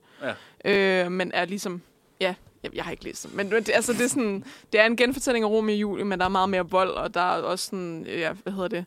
Ja. 0.64 1.04
Øh, 1.04 1.12
men 1.12 1.30
er 1.34 1.44
ligesom, 1.44 1.82
ja, 2.20 2.34
jeg, 2.62 2.74
jeg 2.74 2.84
har 2.84 2.90
ikke 2.90 3.04
læst 3.04 3.22
den. 3.28 3.36
Men 3.36 3.50
det, 3.50 3.70
altså, 3.74 3.92
det, 3.92 4.00
er 4.00 4.08
sådan, 4.08 4.44
det 4.72 4.80
er 4.80 4.86
en 4.86 4.96
genfortælling 4.96 5.44
af 5.44 5.48
Romeo 5.50 5.74
og 5.74 5.80
Julie, 5.80 6.04
men 6.04 6.18
der 6.18 6.24
er 6.24 6.28
meget 6.28 6.48
mere 6.48 6.68
vold, 6.68 6.90
og 6.90 7.14
der 7.14 7.20
er 7.20 7.42
også 7.42 7.64
sådan, 7.66 8.06
ja, 8.08 8.32
hvad 8.32 8.52
hedder 8.52 8.68
det, 8.68 8.84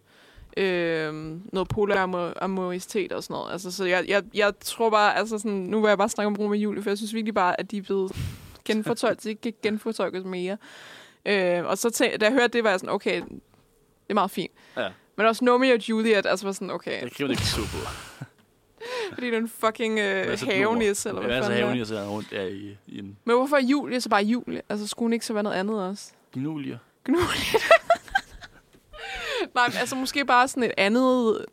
øh, 0.58 1.14
noget 1.54 1.68
polarmoritet 1.70 3.12
og 3.12 3.24
sådan 3.24 3.34
noget. 3.34 3.52
Altså, 3.52 3.72
så 3.72 3.86
jeg, 3.86 4.06
jeg, 4.08 4.24
jeg 4.34 4.54
tror 4.62 4.90
bare, 4.90 5.18
altså 5.18 5.38
sådan, 5.38 5.52
nu 5.58 5.82
vil 5.82 5.88
jeg 5.88 5.98
bare 5.98 6.10
snakke 6.10 6.28
om 6.28 6.36
Romeo 6.36 6.50
og 6.52 6.58
Julie, 6.58 6.84
for 6.84 6.90
jeg 6.90 6.98
synes 6.98 7.14
virkelig 7.14 7.34
bare, 7.34 7.60
at 7.60 7.72
de 7.72 7.78
er 7.78 7.82
blevet 7.82 8.12
genfortolket, 8.66 9.22
så 9.22 9.26
de 9.28 9.30
ikke 9.30 9.42
kan 9.42 9.54
genfortolkes 9.64 10.24
mere. 10.26 10.58
Øh, 11.26 11.66
og 11.66 11.78
så 11.78 11.88
tæ- 11.88 12.18
da 12.18 12.26
jeg 12.26 12.34
hørte 12.34 12.48
det, 12.48 12.64
var 12.64 12.70
jeg 12.70 12.80
sådan, 12.80 12.94
okay, 12.94 13.22
det 13.22 14.10
er 14.10 14.14
meget 14.14 14.32
fint. 14.32 14.52
Ja. 14.78 14.90
Men 15.18 15.26
også 15.26 15.46
Romeo 15.50 15.74
og 15.74 15.90
Juliet, 15.90 16.26
altså 16.26 16.46
var 16.46 16.52
sådan, 16.54 16.72
okay, 16.72 17.04
Det 17.04 17.14
kan 17.16 17.24
man 17.24 17.32
ikke 17.32 17.46
super. 17.48 17.90
fordi 19.14 19.32
den 19.32 19.50
fucking 19.50 20.00
øh, 20.00 20.40
havenis, 20.40 21.06
eller 21.06 21.22
hvad 21.22 21.30
Hvad 21.30 21.42
så 21.42 21.50
fanden 21.50 21.58
det 21.58 21.62
er. 21.62 21.66
havenis 21.66 21.92
er 21.92 22.08
rundt 22.08 22.32
der 22.32 22.42
i, 22.42 22.78
i 22.88 23.00
en 23.00 23.18
Men 23.26 23.36
hvorfor 23.36 23.56
er 23.56 23.62
Julie 23.62 24.02
så 24.02 24.10
bare 24.10 24.24
Julie? 24.24 24.62
Altså, 24.70 24.88
skulle 24.88 25.06
hun 25.06 25.14
ikke 25.14 25.26
så 25.26 25.34
være 25.34 25.44
noget 25.44 25.58
andet 25.58 25.88
også? 25.90 26.12
gnulier? 26.34 26.78
Gnuligt. 27.06 27.56
Nej, 29.56 29.68
men 29.68 29.78
altså 29.78 29.96
måske 29.96 30.26
bare 30.26 30.48
sådan 30.48 30.64
et 30.64 30.72
andet... 30.78 31.46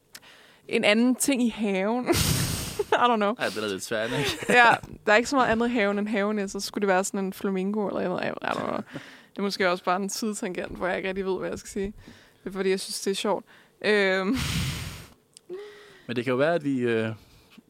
En 0.68 0.84
anden 0.84 1.14
ting 1.14 1.42
i 1.42 1.48
haven. 1.48 2.08
I 2.92 2.92
don't 2.92 3.16
know. 3.16 3.34
Ja, 3.40 3.46
det 3.46 3.56
er 3.64 3.68
lidt 3.68 3.84
svært, 3.84 4.10
ikke? 4.18 4.30
Ja, 4.48 4.64
der 5.06 5.12
er 5.12 5.16
ikke 5.16 5.28
så 5.28 5.36
meget 5.36 5.52
andet 5.52 5.70
haven 5.70 5.98
end 5.98 6.08
haven, 6.08 6.48
så 6.48 6.60
skulle 6.60 6.82
det 6.82 6.88
være 6.88 7.04
sådan 7.04 7.24
en 7.24 7.32
flamingo 7.32 7.88
eller 7.88 8.08
noget. 8.08 8.24
I 8.24 8.46
don't 8.46 8.66
know. 8.66 8.76
Det 9.30 9.38
er 9.38 9.42
måske 9.42 9.70
også 9.70 9.84
bare 9.84 9.96
en 9.96 10.10
sidetangent, 10.10 10.76
hvor 10.76 10.86
jeg 10.86 10.96
ikke 10.96 11.08
rigtig 11.08 11.26
ved, 11.26 11.38
hvad 11.38 11.48
jeg 11.48 11.58
skal 11.58 11.70
sige. 11.70 11.92
Det 12.44 12.50
er 12.50 12.52
fordi, 12.52 12.70
jeg 12.70 12.80
synes, 12.80 13.00
det 13.00 13.10
er 13.10 13.14
sjovt. 13.14 13.44
Øhm, 13.84 14.36
Men 16.11 16.16
det 16.16 16.25
kan 16.25 16.31
jo 16.31 16.37
være, 16.37 16.55
at 16.55 16.64
vi 16.64 16.79
øh, 16.79 17.09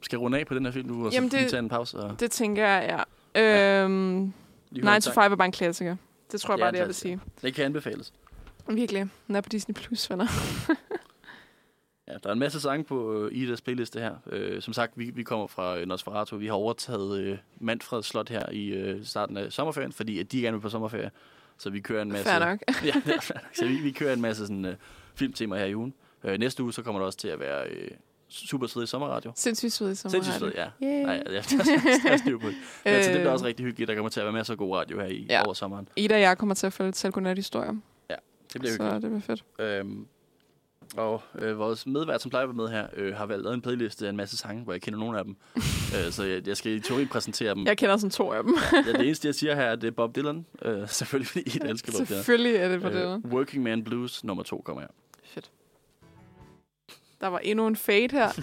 skal 0.02 0.18
runde 0.18 0.38
af 0.38 0.46
på 0.46 0.54
den 0.54 0.64
her 0.64 0.72
film 0.72 0.88
nu, 0.88 1.04
og 1.06 1.12
så 1.12 1.16
Jamen, 1.16 1.28
lige 1.30 1.42
det- 1.42 1.50
tage 1.50 1.58
en 1.60 1.68
pause. 1.68 1.96
Og 1.98 2.20
det 2.20 2.30
tænker 2.30 2.68
jeg, 2.68 3.04
ja. 3.34 3.82
Øhm, 3.84 3.92
høre 3.92 4.32
9 4.70 4.80
en 4.80 4.84
to 4.86 5.00
sang. 5.00 5.14
5 5.14 5.32
er 5.32 5.36
bare 5.36 5.46
en 5.46 5.52
klassiker. 5.52 5.96
Det 6.32 6.40
tror 6.40 6.54
jeg 6.54 6.58
Det 6.58 6.62
er 6.62 6.66
bare, 6.66 6.72
det 6.72 6.78
jeg 6.78 6.86
vil 6.86 6.94
sige. 6.94 7.20
Det 7.42 7.54
kan 7.54 7.64
anbefales. 7.64 8.12
Virkelig. 8.68 9.08
Den 9.26 9.36
er 9.36 9.40
på 9.40 9.48
Disney 9.48 9.74
Plus, 9.74 10.10
venner. 10.10 10.26
Ja, 12.08 12.14
der 12.22 12.28
er 12.28 12.32
en 12.32 12.38
masse 12.38 12.60
sange 12.60 12.84
på 12.84 13.12
øh, 13.24 13.32
Idas 13.34 13.60
playliste 13.60 14.00
her. 14.00 14.14
Øh, 14.26 14.62
som 14.62 14.72
sagt, 14.72 14.92
vi, 14.96 15.10
vi 15.10 15.22
kommer 15.22 15.46
fra 15.46 15.78
øh, 15.78 15.86
Nosferatu. 15.86 16.36
Vi 16.36 16.46
har 16.46 16.52
overtaget 16.54 17.20
øh, 17.20 17.38
Manfred 17.60 18.02
Slot 18.02 18.28
her 18.28 18.50
i 18.52 18.66
øh, 18.68 19.04
starten 19.04 19.36
af 19.36 19.52
sommerferien, 19.52 19.92
fordi 19.92 20.18
at 20.18 20.32
de 20.32 20.40
gerne 20.40 20.56
vil 20.56 20.62
på 20.62 20.68
sommerferie. 20.68 21.10
Så 21.58 21.70
vi 21.70 21.80
kører 21.80 22.02
en 22.02 22.12
masse... 22.12 22.24
Fair 22.30 22.38
nok. 22.38 22.58
ja, 22.84 22.92
er 23.14 23.20
fair 23.20 23.36
nok. 23.42 23.54
Så 23.54 23.66
vi, 23.66 23.76
vi 23.76 23.90
kører 23.90 24.12
en 24.12 24.20
masse 24.20 24.46
sådan, 24.46 24.64
øh, 24.64 24.74
filmtemaer 25.14 25.60
her 25.60 25.66
i 25.66 25.74
ugen. 25.76 25.94
Øh, 26.24 26.38
næste 26.38 26.62
uge, 26.62 26.72
så 26.72 26.82
kommer 26.82 27.00
der 27.00 27.06
også 27.06 27.18
til 27.18 27.28
at 27.28 27.40
være 27.40 27.68
øh, 27.68 27.90
super 28.30 28.66
svedig 28.66 28.88
sommerradio. 28.88 29.32
Sindssygt 29.36 29.72
svedig 29.72 29.98
sommer. 29.98 30.10
Sindssygt 30.12 30.36
svedig, 30.38 30.54
ja. 30.56 30.68
Yeah. 30.86 31.02
Nej, 31.06 31.22
ja, 31.26 31.32
jeg 31.32 31.42
har 32.10 32.16
styr 32.16 32.38
på 32.38 32.46
det. 32.48 32.56
Men, 32.84 33.02
så 33.02 33.10
det 33.10 33.16
bliver 33.16 33.26
Øh, 33.26 33.32
også 33.32 33.44
rigtig 33.44 33.66
hyggeligt. 33.66 33.88
Der 33.88 33.94
kommer 33.94 34.10
til 34.10 34.20
at 34.20 34.24
være 34.26 34.32
masser 34.32 34.54
af 34.54 34.58
god 34.58 34.76
radio 34.76 35.00
her 35.00 35.06
i 35.06 35.26
Ja. 35.30 35.42
over 35.44 35.54
sommeren. 35.54 35.88
Ida 35.96 36.14
og 36.14 36.20
jeg 36.20 36.38
kommer 36.38 36.54
til 36.54 36.66
at 36.66 36.72
følge 36.72 36.92
til 36.92 37.34
historier. 37.36 37.74
Det 38.52 38.60
bliver 38.60 38.76
Så 38.76 38.82
hyggeligt. 38.82 39.02
det 39.02 39.10
bliver 39.10 39.20
fedt. 39.20 39.44
Øhm, 39.58 40.06
og 40.96 41.22
øh, 41.38 41.58
vores 41.58 41.86
medvært, 41.86 42.22
som 42.22 42.30
plejer 42.30 42.42
at 42.42 42.48
være 42.48 42.56
med 42.56 42.68
her, 42.68 42.86
øh, 42.96 43.14
har 43.16 43.26
valgt 43.26 43.46
en 43.48 43.62
playliste 43.62 44.06
af 44.06 44.10
en 44.10 44.16
masse 44.16 44.36
sange, 44.36 44.64
hvor 44.64 44.72
jeg 44.72 44.82
kender 44.82 44.98
nogle 44.98 45.18
af 45.18 45.24
dem. 45.24 45.36
øh, 45.96 46.10
så 46.12 46.24
jeg, 46.24 46.48
jeg 46.48 46.56
skal 46.56 46.72
i 46.72 46.80
teori 46.80 47.06
præsentere 47.06 47.54
dem. 47.54 47.66
Jeg 47.66 47.78
kender 47.78 47.96
sådan 47.96 48.10
to 48.10 48.32
af 48.32 48.42
dem. 48.42 48.54
Ja, 48.86 48.92
det 48.92 49.00
eneste, 49.06 49.26
jeg 49.26 49.34
siger 49.34 49.54
her, 49.54 49.76
det 49.76 49.86
er 49.86 49.90
Bob 49.90 50.16
Dylan. 50.16 50.46
Øh, 50.62 50.88
selvfølgelig, 50.98 51.28
fordi 51.28 51.42
I 51.58 51.60
elsker 51.64 51.92
Bob 51.92 51.96
Dylan. 51.98 52.06
Selvfølgelig 52.06 52.56
er 52.56 52.68
det 52.68 52.82
på 52.82 52.88
det. 52.88 53.22
Øh, 53.24 53.32
Working 53.32 53.62
Man 53.62 53.84
Blues 53.84 54.24
nummer 54.24 54.42
to 54.42 54.62
kommer 54.64 54.80
her. 54.82 54.88
Der 57.20 57.26
var 57.26 57.38
endnu 57.38 57.66
en 57.66 57.76
fade 57.76 58.08
her. 58.12 58.28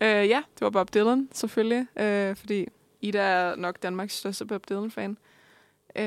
øh, 0.00 0.28
ja, 0.28 0.42
det 0.54 0.60
var 0.60 0.70
Bob 0.70 0.94
Dylan, 0.94 1.28
selvfølgelig. 1.32 1.86
Øh, 1.96 2.36
fordi 2.36 2.66
Ida 3.00 3.18
er 3.18 3.56
nok 3.56 3.82
Danmarks 3.82 4.14
største 4.14 4.46
Bob 4.46 4.68
Dylan-fan. 4.68 5.18
Øh, 5.96 6.04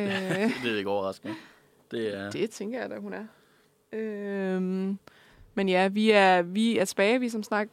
det 0.63 0.71
er 0.73 0.77
ikke 0.77 0.89
overraskende. 0.89 1.33
Det 1.91 2.17
er... 2.17 2.31
det 2.39 2.49
tænker 2.49 2.81
jeg 2.81 2.89
da, 2.89 2.97
hun 2.97 3.13
er. 3.13 3.23
Øh, 3.91 4.61
men 5.53 5.69
ja, 5.69 5.87
vi 5.87 6.11
er, 6.11 6.41
vi 6.41 6.77
er 6.77 6.85
tilbage. 6.85 7.19
Vi 7.19 7.25
er 7.25 7.29
som 7.29 7.43
snak... 7.43 7.67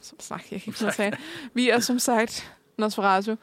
Som 0.00 0.20
snak, 0.20 0.52
jeg 0.52 0.60
kan 0.62 0.74
ikke 0.80 0.92
sige. 0.92 1.12
Vi 1.54 1.70
er 1.70 1.78
som 1.78 1.98
sagt 1.98 2.56
Nosferatu. 2.78 3.36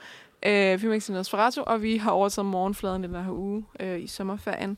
Øh, 0.43 0.80
Filmexen 0.80 1.15
Nosferatu, 1.15 1.62
og 1.62 1.82
vi 1.82 1.97
har 1.97 2.12
overtaget 2.12 2.45
morgenfladen 2.45 3.04
i 3.04 3.08
den 3.08 3.15
her 3.15 3.32
uge 3.32 3.65
øh, 3.80 4.02
i 4.02 4.08
sommerferien. 4.08 4.78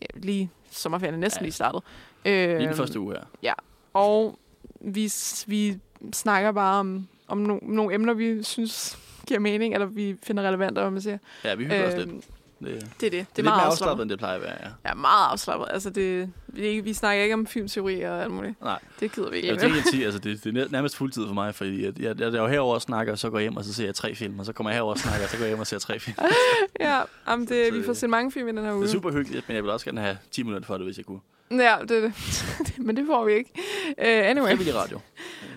Ja, 0.00 0.06
lige 0.14 0.50
sommerferien 0.70 1.14
er 1.14 1.18
næsten 1.18 1.40
Ja. 1.40 1.44
lige 1.44 1.52
startet. 1.52 1.82
Øh, 2.24 2.32
Lige 2.58 2.68
den 2.68 2.76
første 2.76 3.00
uge 3.00 3.14
her. 3.42 3.54
Og 3.94 4.38
vi, 4.80 5.12
vi 5.46 5.78
snakker 6.12 6.52
bare 6.52 6.80
om, 6.80 7.08
om 7.28 7.38
no, 7.38 7.58
nogle 7.62 7.94
emner, 7.94 8.14
vi 8.14 8.42
synes 8.42 8.98
giver 9.26 9.40
mening, 9.40 9.74
eller 9.74 9.86
vi 9.86 10.16
finder 10.22 10.42
relevante, 10.42 10.80
hvad 10.80 10.90
man 10.90 11.02
siger. 11.02 11.18
Ja, 11.44 11.54
vi 11.54 11.64
hygger 11.64 11.88
os 11.88 11.94
lidt. 11.96 12.08
Øhm, 12.08 12.22
Det, 12.62 12.70
det, 12.80 12.90
Det 13.00 13.06
er 13.06 13.10
det. 13.10 13.12
Det 13.12 13.18
er, 13.20 13.24
lidt 13.36 13.44
meget 13.44 13.44
mere 13.44 13.52
afslappet. 13.52 13.70
afslappet, 13.70 14.02
end 14.02 14.10
det 14.10 14.18
plejer 14.18 14.34
at 14.36 14.42
være, 14.42 14.56
ja. 14.62 14.68
Ja, 14.88 14.94
meget 14.94 15.30
afslappet. 15.32 15.66
Altså, 15.70 15.90
det, 15.90 16.30
vi, 16.48 16.62
ikke- 16.62 16.84
vi 16.84 16.92
snakker 16.92 17.22
ikke 17.22 17.34
om 17.34 17.46
filmteori 17.46 18.00
og 18.02 18.22
alt 18.22 18.30
muligt. 18.32 18.60
Nej. 18.62 18.78
Det 19.00 19.12
gider 19.12 19.30
vi 19.30 19.36
ikke. 19.36 19.48
Jeg 19.48 19.58
tænker 19.58 19.78
at 19.78 19.84
sige, 19.90 20.04
altså 20.04 20.18
det, 20.18 20.44
det 20.44 20.56
er 20.58 20.66
nærmest 20.70 20.96
fuldtid 20.96 21.26
for 21.26 21.34
mig, 21.34 21.54
fordi 21.54 21.84
jeg, 21.84 22.00
jeg, 22.02 22.20
jeg 22.20 22.26
er 22.34 22.40
jo 22.42 22.46
herover 22.46 22.74
og 22.74 22.82
snakker, 22.82 23.12
og 23.12 23.18
så 23.18 23.30
går 23.30 23.38
jeg 23.38 23.42
hjem, 23.44 23.56
og 23.56 23.64
så 23.64 23.74
ser 23.74 23.84
jeg 23.84 23.94
tre 23.94 24.14
film, 24.14 24.38
og 24.38 24.46
så 24.46 24.52
kommer 24.52 24.70
jeg 24.70 24.76
herover 24.76 24.92
og 24.92 24.98
snakker, 24.98 25.22
og 25.24 25.30
så 25.30 25.36
går 25.36 25.44
jeg 25.44 25.50
hjem 25.50 25.60
og 25.60 25.66
ser 25.66 25.78
tre 25.78 25.98
film. 26.00 26.16
ja, 26.80 27.00
jamen 27.28 27.46
det, 27.48 27.66
Så 27.68 27.74
vi 27.74 27.82
får 27.82 27.92
det- 27.92 27.96
set 28.00 28.10
mange 28.10 28.32
film 28.32 28.48
i 28.48 28.52
den 28.52 28.64
her 28.64 28.72
uge. 28.72 28.82
Det 28.82 28.88
er 28.88 28.92
super 28.92 29.10
hyggeligt, 29.12 29.48
men 29.48 29.54
jeg 29.54 29.62
vil 29.64 29.70
også 29.72 29.86
gerne 29.86 30.00
have 30.00 30.18
10 30.30 30.42
minutter 30.42 30.66
for 30.66 30.74
det, 30.76 30.86
hvis 30.86 30.96
jeg 30.96 31.04
kunne. 31.06 31.20
Ja, 31.58 31.76
det 31.88 31.90
er 31.90 32.00
det. 32.66 32.78
Men 32.78 32.96
det 32.96 33.06
får 33.06 33.24
vi 33.24 33.32
ikke. 33.32 33.50
Uh, 33.88 34.30
anyway, 34.30 34.48
Frivillig 34.48 34.74
radio. 34.74 35.00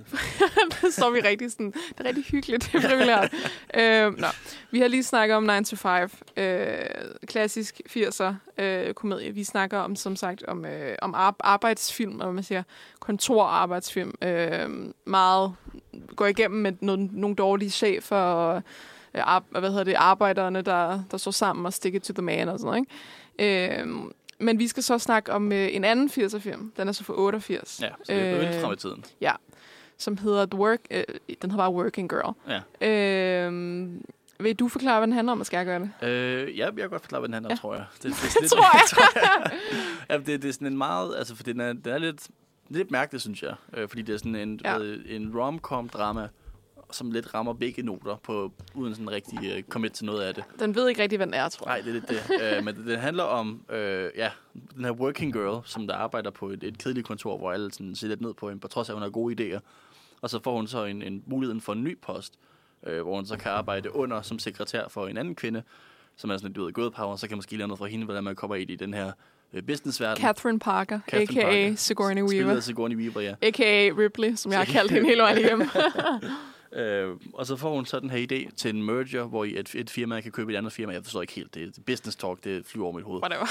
der 0.81 0.91
står 0.91 1.09
vi 1.09 1.19
rigtig 1.19 1.51
sådan, 1.51 1.71
det 1.71 1.99
er 1.99 2.05
rigtig 2.05 2.23
hyggeligt, 2.23 2.69
det 2.73 2.83
er 2.83 2.89
frivilligt. 2.89 3.33
uh, 4.13 4.19
nå. 4.19 4.27
Vi 4.71 4.79
har 4.79 4.87
lige 4.87 5.03
snakket 5.03 5.37
om 5.37 5.43
9 5.43 5.63
to 5.65 5.75
5, 5.75 6.09
uh, 6.37 6.43
klassisk 7.27 7.81
80'er 7.89 8.33
uh, 8.63 8.93
komedie. 8.93 9.31
Vi 9.31 9.43
snakker 9.43 9.77
om, 9.77 9.95
som 9.95 10.15
sagt, 10.15 10.43
om, 10.43 10.59
uh, 10.59 10.95
om 11.01 11.13
ar- 11.15 11.35
arbejdsfilm, 11.39 12.19
og 12.19 12.35
man 12.35 12.43
siger 12.43 12.63
kontorarbejdsfilm. 12.99 14.13
Uh, 14.25 14.91
meget 15.05 15.55
går 16.15 16.25
igennem 16.25 16.61
med 16.61 16.73
nogle, 16.81 17.09
nogle 17.11 17.35
dårlige 17.35 17.69
chefer 17.69 18.15
og 18.17 18.63
uh, 19.13 19.59
hvad 19.59 19.69
hedder 19.69 19.83
det, 19.83 19.93
arbejderne, 19.97 20.61
der, 20.61 21.03
der 21.11 21.17
står 21.17 21.31
sammen 21.31 21.65
og 21.65 21.73
stick 21.73 21.95
it 21.95 22.01
to 22.03 22.13
the 22.13 22.21
man 22.21 22.49
og 22.49 22.59
sådan 22.59 22.85
noget. 22.85 22.85
Ikke? 23.39 23.83
Uh, 23.83 24.11
men 24.45 24.59
vi 24.59 24.67
skal 24.67 24.83
så 24.83 24.97
snakke 24.99 25.31
om 25.33 25.47
uh, 25.47 25.53
en 25.57 25.83
anden 25.83 26.09
80'er-film. 26.09 26.71
Den 26.77 26.87
er 26.87 26.91
så 26.91 27.03
fra 27.03 27.13
88 27.17 27.79
Ja, 27.81 27.89
så 28.03 28.13
det 28.13 28.21
er 28.21 28.55
Øh, 28.55 28.61
frem 28.61 28.73
i 28.73 28.75
tiden. 28.75 29.05
som 29.97 30.17
hedder 30.17 30.45
The 30.45 30.59
Work, 30.59 30.79
øh, 30.91 31.03
den 31.41 31.51
hedder 31.51 31.57
bare 31.63 31.73
Working 31.73 32.09
Girl. 32.09 32.33
Ja. 32.81 32.87
Øh, 33.47 33.89
vil 34.39 34.55
du 34.55 34.67
forklare, 34.67 34.99
hvad 34.99 35.07
den 35.07 35.13
handler 35.13 35.31
om, 35.31 35.39
og 35.39 35.45
skal 35.45 35.57
jeg 35.57 35.65
gøre 35.65 35.79
det? 35.79 36.07
Øh, 36.09 36.57
ja, 36.57 36.65
jeg 36.65 36.73
kan 36.77 36.89
godt 36.89 37.01
forklare, 37.01 37.19
hvad 37.19 37.27
den 37.27 37.33
handler 37.33 37.49
om, 37.49 37.51
Ja. 37.51 37.55
tror 37.57 37.75
jeg. 37.75 37.85
Det, 38.03 38.03
det, 38.23 38.37
Det 38.41 38.49
tror 38.51 38.77
jeg. 38.77 38.81
tror 38.89 39.19
jeg. 39.19 39.51
ja, 40.09 40.17
det, 40.17 40.41
det 40.41 40.49
er 40.49 40.53
sådan 40.53 40.67
en 40.67 40.77
meget... 40.77 41.15
Altså, 41.17 41.35
for 41.35 41.43
den 41.43 41.59
er, 41.59 41.73
den 41.73 41.93
er 41.93 41.97
lidt, 41.97 42.27
lidt 42.69 42.91
mærkeligt, 42.91 43.21
synes 43.21 43.43
jeg. 43.43 43.53
Øh, 43.73 43.89
fordi 43.89 44.01
det 44.01 44.13
er 44.13 44.17
sådan 44.17 44.35
en, 44.35 44.59
Ja. 44.63 44.77
ja. 44.77 44.95
en 45.07 45.31
rom-com-drama, 45.35 46.27
som 46.91 47.11
lidt 47.11 47.33
rammer 47.33 47.53
begge 47.53 47.83
noter, 47.83 48.15
på, 48.23 48.51
uden 48.73 48.95
sådan 48.95 49.11
rigtig 49.11 49.39
uh, 49.39 49.63
commit 49.69 49.91
til 49.91 50.05
noget 50.05 50.21
af 50.21 50.33
det. 50.33 50.43
Den 50.59 50.75
ved 50.75 50.89
ikke 50.89 51.01
rigtig, 51.01 51.17
hvad 51.17 51.27
den 51.27 51.33
er, 51.33 51.49
tror 51.49 51.65
Nej, 51.65 51.75
jeg. 51.75 51.83
det 51.83 51.89
er 51.89 51.93
lidt 51.93 52.09
det. 52.09 52.57
øh, 52.57 52.63
men 52.63 52.75
det, 52.75 52.85
det 52.85 52.97
handler 52.97 53.23
om 53.23 53.65
øh, 53.69 54.09
ja, 54.15 54.31
den 54.75 54.85
her 54.85 54.91
working 54.91 55.33
girl, 55.33 55.61
som 55.65 55.87
der 55.87 55.95
arbejder 55.95 56.29
på 56.31 56.49
et, 56.49 56.63
et 56.63 56.77
kedeligt 56.77 57.07
kontor, 57.07 57.37
hvor 57.37 57.51
alle 57.51 57.71
sådan, 57.71 57.95
ser 57.95 58.07
lidt 58.07 58.21
ned 58.21 58.33
på 58.33 58.49
hende, 58.49 58.61
på 58.61 58.67
trods 58.67 58.89
af, 58.89 58.93
at 58.93 58.95
hun 58.95 59.01
har 59.01 59.09
gode 59.09 59.55
idéer. 59.55 59.59
Og 60.21 60.29
så 60.29 60.39
får 60.43 60.55
hun 60.55 60.67
så 60.67 60.85
en, 60.85 61.01
en 61.01 61.23
mulighed 61.25 61.61
for 61.61 61.73
en 61.73 61.83
ny 61.83 61.97
post, 62.01 62.33
øh, 62.87 63.01
hvor 63.01 63.15
hun 63.15 63.25
så 63.25 63.37
kan 63.37 63.51
arbejde 63.51 63.95
under 63.95 64.21
som 64.21 64.39
sekretær 64.39 64.87
for 64.87 65.07
en 65.07 65.17
anden 65.17 65.35
kvinde, 65.35 65.63
som 66.15 66.29
er 66.29 66.37
sådan 66.37 66.47
lidt, 66.47 66.55
du 66.55 66.65
ved, 66.65 66.73
godpower, 66.73 67.15
så 67.15 67.27
kan 67.27 67.35
man 67.35 67.37
måske 67.37 67.57
lære 67.57 67.67
noget 67.67 67.79
fra 67.79 67.85
hende, 67.85 68.05
hvordan 68.05 68.23
man 68.23 68.35
kommer 68.35 68.55
ind 68.55 68.69
i 68.69 68.75
den 68.75 68.93
her 68.93 69.11
øh, 69.53 69.63
businessverden. 69.63 70.21
Catherine 70.21 70.59
Parker, 70.59 70.99
Catherine 71.09 71.41
a.k.a. 71.41 71.63
Parker. 71.63 71.75
Sigourney 71.75 72.21
Weaver. 72.21 72.55
af 72.55 72.63
Sigourney 72.63 72.95
Weaver, 72.97 73.21
ja. 73.21 73.35
A.k.a. 73.41 73.89
Ripley, 73.97 74.35
som 74.35 74.51
jeg 74.51 74.59
har 74.59 74.65
kaldt 74.65 74.91
hende 74.91 75.07
hele 75.07 75.21
vejen 75.21 75.37
igennem. 75.37 75.67
Øh, 76.75 77.15
og 77.33 77.45
så 77.45 77.55
får 77.55 77.75
hun 77.75 77.85
så 77.85 77.99
den 77.99 78.09
her 78.09 78.27
idé 78.31 78.55
til 78.55 78.75
en 78.75 78.83
merger, 78.83 79.23
hvor 79.23 79.43
i 79.43 79.59
et, 79.59 79.75
et 79.75 79.89
firma 79.89 80.21
kan 80.21 80.31
købe 80.31 80.53
et 80.53 80.57
andet 80.57 80.73
firma. 80.73 80.93
Jeg 80.93 81.03
forstår 81.03 81.21
ikke 81.21 81.33
helt 81.33 81.55
det. 81.55 81.85
Business 81.85 82.17
talk, 82.17 82.43
det 82.43 82.65
flyver 82.65 82.85
over 82.85 82.95
mit 82.95 83.03
hoved. 83.03 83.21
Whatever. 83.21 83.47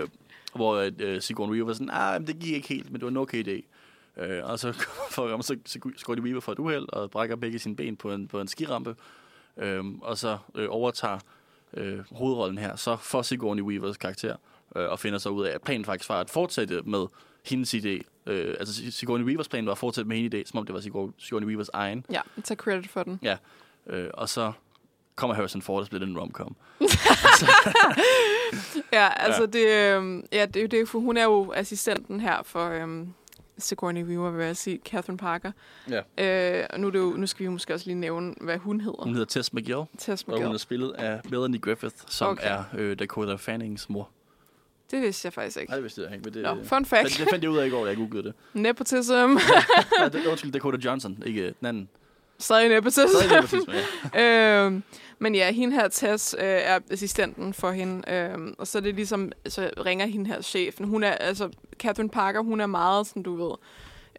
øh, 0.02 0.08
hvor 0.54 0.90
øh, 0.98 1.22
Sigourney 1.22 1.54
Weaver 1.54 1.66
var 1.66 1.72
sådan, 1.72 1.90
ah, 1.92 2.20
men 2.20 2.26
det 2.26 2.38
gik 2.38 2.54
ikke 2.54 2.68
helt, 2.68 2.90
men 2.90 2.94
det 2.94 3.02
var 3.02 3.10
en 3.10 3.16
okay 3.16 3.44
idé. 3.44 3.62
Øh, 4.22 4.44
og 4.44 4.58
så 4.58 4.72
får 5.10 5.42
så 5.42 5.56
Sigourney 5.96 6.22
Weaver 6.22 6.40
for 6.40 6.52
et 6.52 6.58
uheld 6.58 6.86
og 6.92 7.10
brækker 7.10 7.36
begge 7.36 7.58
sine 7.58 7.76
ben 7.76 7.96
på 7.96 8.12
en, 8.12 8.28
på 8.28 8.40
en 8.40 8.48
skirampe. 8.48 8.96
Øh, 9.56 9.84
og 10.02 10.18
så 10.18 10.38
øh, 10.54 10.66
overtager 10.70 11.18
øh, 11.74 11.98
hovedrollen 12.10 12.58
her, 12.58 12.76
så 12.76 12.96
får 12.96 13.22
Sigourney 13.22 13.62
Weavers 13.62 13.96
karakter, 13.96 14.36
øh, 14.76 14.90
og 14.90 14.98
finder 14.98 15.18
så 15.18 15.28
ud 15.28 15.46
af, 15.46 15.54
at 15.54 15.62
planen 15.62 15.84
faktisk 15.84 16.10
var 16.10 16.20
at 16.20 16.30
fortsætte 16.30 16.82
med 16.82 17.06
hendes 17.44 17.74
idé. 17.74 18.00
Øh, 18.26 18.54
altså 18.58 18.92
Sigourney 18.92 19.26
Weavers 19.26 19.48
plan 19.48 19.66
var 19.66 19.72
at 19.72 19.78
fortsætte 19.78 20.08
med 20.08 20.16
hendes 20.16 20.34
idé, 20.34 20.50
som 20.50 20.58
om 20.58 20.66
det 20.66 20.74
var 20.74 20.80
Sigourney 20.80 21.12
Sigourney 21.18 21.48
Weavers 21.48 21.68
egen. 21.72 22.06
Ja, 22.10 22.20
tag 22.44 22.56
credit 22.56 22.90
for 22.90 23.02
den. 23.02 23.20
Ja. 23.22 23.36
Øh, 23.86 24.10
og 24.14 24.28
så 24.28 24.52
kommer 25.16 25.34
Harrison 25.34 25.62
Ford 25.62 25.80
og 25.80 25.86
spiller 25.86 26.06
en 26.06 26.18
romcom. 26.18 26.56
Ja, 28.92 29.08
altså 29.16 29.40
ja. 29.40 29.46
det, 29.46 30.02
øh, 30.02 30.22
ja, 30.32 30.46
det, 30.46 30.56
er 30.56 30.60
jo 30.60 30.66
det, 30.66 30.88
for 30.88 30.98
hun 30.98 31.16
er 31.16 31.24
jo 31.24 31.52
assistenten 31.56 32.20
her 32.20 32.42
for 32.42 32.68
øh, 32.68 33.06
Sigourney 33.58 34.04
Weaver, 34.04 34.30
vil 34.30 34.46
jeg 34.46 34.56
sige, 34.56 34.80
Catherine 34.84 35.18
Parker. 35.18 35.52
Ja. 35.90 36.60
Øh, 36.60 36.66
og 36.70 36.80
nu, 36.80 36.86
er 36.86 36.90
det 36.90 36.98
jo, 36.98 37.10
nu 37.16 37.26
skal 37.26 37.44
vi 37.44 37.50
måske 37.50 37.74
også 37.74 37.86
lige 37.86 37.98
nævne, 38.00 38.34
hvad 38.40 38.58
hun 38.58 38.80
hedder. 38.80 39.02
Hun 39.04 39.12
hedder 39.12 39.26
Tess 39.26 39.52
McGill, 39.52 39.82
Tess 39.98 40.22
og 40.22 40.32
hun 40.32 40.38
McGill. 40.38 40.54
er 40.54 40.58
spillet 40.58 40.90
af 40.92 41.20
Melanie 41.30 41.60
Griffith, 41.60 41.94
som 42.08 42.30
okay. 42.30 42.48
er 42.50 42.64
øh, 42.74 42.98
Dakota 42.98 43.34
Fannings 43.34 43.88
mor. 43.88 44.08
Det 44.94 45.02
vidste 45.02 45.26
jeg 45.26 45.32
faktisk 45.32 45.56
ikke. 45.60 45.70
Nej, 45.70 45.76
det 45.76 45.82
vidste 45.82 46.02
jeg 46.02 46.12
ikke, 46.12 46.24
men 46.24 46.34
det, 46.34 46.42
Nå, 46.42 46.64
fun 46.64 46.84
fact. 46.84 47.08
det, 47.08 47.18
det 47.18 47.28
fandt 47.30 47.44
jeg 47.44 47.50
ud 47.50 47.56
af 47.56 47.66
i 47.66 47.70
går, 47.70 47.82
da 47.82 47.88
jeg 47.88 47.96
googlede 47.96 48.22
det. 48.22 48.34
Nepotism. 48.62 49.12
Det 50.12 50.26
undskyld, 50.26 50.52
Dakota 50.52 50.78
Johnson, 50.84 51.22
ikke 51.26 51.40
øh, 51.42 51.52
den 51.60 51.66
anden. 51.66 51.88
Stadig 52.38 52.68
nepotism. 52.68 53.08
Stadig 53.08 53.36
nepotisme, 53.36 53.74
ja. 54.14 54.64
øhm, 54.66 54.82
men 55.18 55.34
ja, 55.34 55.52
hende 55.52 55.74
her, 55.74 55.88
Tess, 55.88 56.36
øh, 56.38 56.44
er 56.44 56.78
assistenten 56.90 57.54
for 57.54 57.70
hende. 57.70 58.10
Øhm, 58.12 58.54
og 58.58 58.66
så 58.66 58.78
er 58.78 58.82
det 58.82 58.94
ligesom, 58.94 59.32
så 59.46 59.70
ringer 59.86 60.06
hende 60.06 60.26
her 60.26 60.40
chefen. 60.42 60.86
Hun 60.88 61.02
er, 61.02 61.12
altså, 61.12 61.48
Catherine 61.78 62.10
Parker, 62.10 62.40
hun 62.40 62.60
er 62.60 62.66
meget, 62.66 63.06
sådan 63.06 63.22
du 63.22 63.36
ved, 63.36 63.54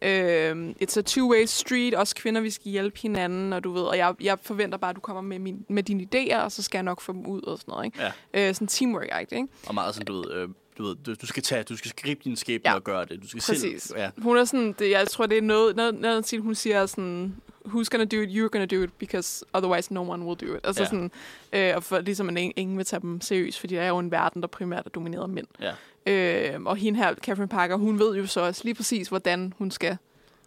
øhm, 0.02 0.76
it's 0.84 0.98
a 0.98 1.02
two-way 1.02 1.46
street. 1.46 1.94
Også 1.94 2.16
kvinder, 2.16 2.42
vi 2.42 2.50
skal 2.50 2.72
hjælpe 2.72 3.00
hinanden, 3.00 3.54
og 3.54 3.64
du 3.64 3.72
ved, 3.72 3.82
og 3.84 3.98
jeg, 3.98 4.14
jeg 4.22 4.38
forventer 4.42 4.78
bare, 4.78 4.90
at 4.90 4.96
du 4.96 5.02
kommer 5.02 5.22
med, 5.22 5.40
min, 5.40 5.66
med 5.70 5.84
dine 5.84 6.08
idéer, 6.14 6.38
og 6.38 6.52
så 6.52 6.64
skal 6.64 6.78
jeg 6.78 6.84
nok 6.84 7.02
få 7.02 7.14
dem 7.14 7.26
ud 7.26 7.42
og 7.42 7.58
sådan 7.58 7.72
noget, 7.72 7.86
ikke? 7.86 8.00
Ja. 8.34 8.50
Øh, 8.50 8.56
sådan 8.56 8.68
teamwork-agtigt, 8.68 9.36
ikke? 9.36 9.48
Og 9.68 9.74
meget 9.74 9.96
sådan, 9.96 10.06
du 10.06 10.14
ved, 10.14 10.32
øh, 10.34 10.50
du, 10.78 10.84
ved 10.84 10.96
du, 10.96 11.14
du 11.22 11.26
skal 11.26 11.44
tage, 11.44 11.64
du 11.64 11.78
skal 11.78 11.92
gribe 11.96 12.22
din 12.24 12.36
skæbne 12.36 12.70
Ja. 12.70 12.76
og 12.76 12.84
gøre 12.84 13.06
det. 13.06 13.22
Du 13.24 13.28
skal 13.28 13.42
Præcis. 13.42 13.84
selv, 13.84 14.00
ja, 14.00 14.10
Hun 14.18 14.38
er 14.38 14.46
sådan, 14.46 14.76
det, 14.80 14.90
jeg 14.92 15.08
tror, 15.08 15.26
det 15.26 15.38
er 15.38 15.42
noget, 15.42 15.76
noget, 15.76 15.96
noget 16.00 16.26
til, 16.26 16.40
hun 16.40 16.56
siger 16.56 16.86
sådan, 16.86 17.36
who's 17.68 17.84
gonna 17.92 18.06
do 18.06 18.18
it, 18.18 18.30
you're 18.30 18.48
gonna 18.50 18.66
do 18.66 18.82
it, 18.84 18.94
because 18.94 19.46
otherwise 19.54 19.94
no 19.94 20.10
one 20.10 20.26
will 20.26 20.38
do 20.50 20.56
it. 20.56 20.60
Altså 20.64 20.84
Ja. 20.84 20.90
sådan, 20.90 21.12
øh, 21.54 21.76
og 21.76 21.84
for, 21.84 22.00
ligesom 22.00 22.30
ingen, 22.38 22.54
ingen 22.56 22.78
vil 22.78 22.86
tage 22.86 23.00
dem 23.02 23.22
seriøst, 23.22 23.60
fordi 23.60 23.76
der 23.76 23.82
er 23.82 23.88
jo 23.88 23.98
en 24.00 24.12
verden, 24.12 24.42
der 24.42 24.48
primært 24.48 24.86
er 24.86 24.90
domineret 24.90 25.24
af 25.24 25.30
mænd. 25.30 25.48
ja. 25.62 25.72
Øh, 26.08 26.62
og 26.64 26.76
hende 26.78 27.00
her, 27.00 27.14
Catherine 27.16 27.48
Parker, 27.48 27.76
hun 27.76 28.00
ved 28.00 28.16
jo 28.16 28.28
så 28.28 28.42
også 28.42 28.62
lige 28.64 28.74
præcis, 28.76 29.08
hvordan 29.08 29.54
hun 29.58 29.72
skal 29.72 29.98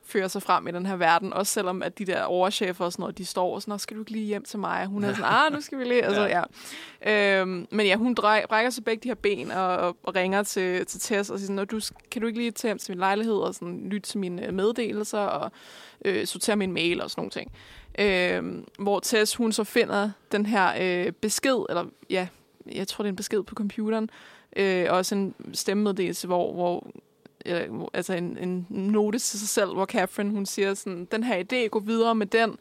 føre 0.08 0.28
sig 0.28 0.42
frem 0.42 0.68
i 0.68 0.70
den 0.70 0.86
her 0.86 0.96
verden. 0.96 1.32
Også 1.32 1.52
selvom 1.52 1.82
at 1.82 1.98
de 1.98 2.04
der 2.04 2.22
overchefer 2.22 2.84
og 2.84 2.92
sådan 2.92 3.02
noget, 3.02 3.18
de 3.18 3.24
står 3.26 3.54
og 3.54 3.62
sådan, 3.62 3.72
"Nå, 3.72 3.78
skal 3.78 3.96
du 3.96 4.02
ikke 4.02 4.12
lige 4.12 4.24
hjem 4.24 4.44
til 4.44 4.58
mig? 4.58 4.82
Og 4.82 4.86
hun 4.86 5.04
er 5.04 5.08
sådan, 5.14 5.24
ah, 5.24 5.52
nu 5.52 5.60
skal 5.60 5.78
vi 5.78 5.84
lige. 5.84 6.04
Altså, 6.04 6.42
ja. 7.02 7.40
Øhm, 7.40 7.66
men 7.70 7.86
ja, 7.86 7.96
hun 7.96 8.14
drej, 8.14 8.46
brækker 8.48 8.70
så 8.70 8.82
begge 8.82 9.00
de 9.02 9.08
her 9.08 9.14
ben 9.14 9.50
og, 9.50 9.76
og, 9.76 9.96
og 10.02 10.14
ringer 10.14 10.42
til, 10.42 10.86
til 10.86 11.00
Tess 11.00 11.30
og 11.30 11.38
siger 11.38 11.46
sådan, 11.46 11.56
"Nå, 11.56 11.64
du, 11.64 11.80
kan 12.10 12.22
du 12.22 12.26
ikke 12.26 12.38
lige 12.38 12.50
tage 12.50 12.68
hjem 12.68 12.78
til 12.78 12.92
min 12.92 12.98
lejlighed 12.98 13.34
og 13.34 13.54
sådan, 13.54 13.88
lytte 13.88 14.08
til 14.08 14.18
mine 14.18 14.46
øh, 14.46 14.54
meddelelser 14.54 15.18
og 15.18 15.50
øh, 16.04 16.26
sortere 16.26 16.56
min 16.56 16.72
mail 16.72 17.02
og 17.02 17.10
sådan 17.10 17.20
nogle 17.20 17.30
ting. 17.30 17.52
Øhm, 17.98 18.64
hvor 18.78 19.00
Tess, 19.00 19.34
hun 19.34 19.52
så 19.52 19.64
finder 19.64 20.10
den 20.32 20.46
her 20.46 20.72
øh, 20.80 21.12
besked, 21.12 21.64
eller 21.68 21.84
ja, 22.10 22.28
jeg 22.72 22.88
tror, 22.88 23.02
det 23.02 23.08
er 23.08 23.12
en 23.12 23.16
besked 23.16 23.42
på 23.42 23.54
computeren, 23.54 24.10
øh, 24.56 24.86
også 24.90 25.14
en 25.14 25.34
stemmemeddelelse, 25.52 26.26
hvor, 26.26 26.52
hvor 26.54 26.86
øh, 27.46 27.68
altså 27.94 28.12
en, 28.14 28.38
en 28.38 28.66
note 28.70 29.18
til 29.18 29.38
sig 29.38 29.48
selv, 29.48 29.72
hvor 29.72 29.86
Catherine, 29.86 30.30
hun 30.30 30.46
siger 30.46 30.74
sådan, 30.74 31.04
den 31.04 31.22
her 31.24 31.42
idé, 31.52 31.68
gå 31.68 31.78
videre 31.80 32.14
med 32.14 32.26
den, 32.26 32.56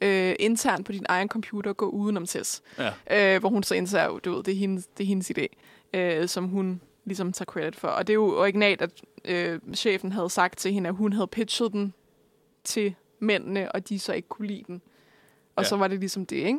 øh, 0.00 0.34
internt 0.38 0.86
på 0.86 0.92
din 0.92 1.06
egen 1.08 1.28
computer, 1.28 1.72
gå 1.72 1.86
udenom 1.88 2.26
Tess. 2.26 2.62
ja. 2.78 3.34
Øh, 3.34 3.40
hvor 3.40 3.48
hun 3.48 3.62
så 3.62 3.74
indser, 3.74 4.08
ved, 4.30 4.42
det 4.42 4.52
er 4.54 4.58
hendes, 4.58 4.86
det 4.86 5.04
er 5.04 5.08
hendes 5.08 5.30
idé, 5.38 5.46
øh, 5.98 6.28
som 6.28 6.44
hun 6.48 6.80
ligesom 7.04 7.32
tager 7.32 7.44
credit 7.46 7.76
for. 7.76 7.88
Og 7.88 8.06
det 8.06 8.12
er 8.12 8.14
jo 8.14 8.38
originalt, 8.40 8.82
at 8.82 8.90
øh, 9.24 9.58
chefen 9.74 10.12
havde 10.12 10.30
sagt 10.30 10.58
til 10.58 10.72
hende, 10.72 10.88
at 10.88 10.94
hun 10.94 11.12
havde 11.12 11.26
pitchet 11.26 11.72
den 11.72 11.94
til 12.64 12.94
mændene, 13.18 13.72
og 13.72 13.88
de 13.88 13.98
så 13.98 14.12
ikke 14.12 14.28
kunne 14.28 14.48
lide 14.48 14.64
den. 14.66 14.82
Og 15.56 15.62
Ja. 15.62 15.68
så 15.68 15.76
var 15.76 15.88
det 15.88 16.00
ligesom 16.00 16.26
det, 16.26 16.36
ikke? 16.36 16.58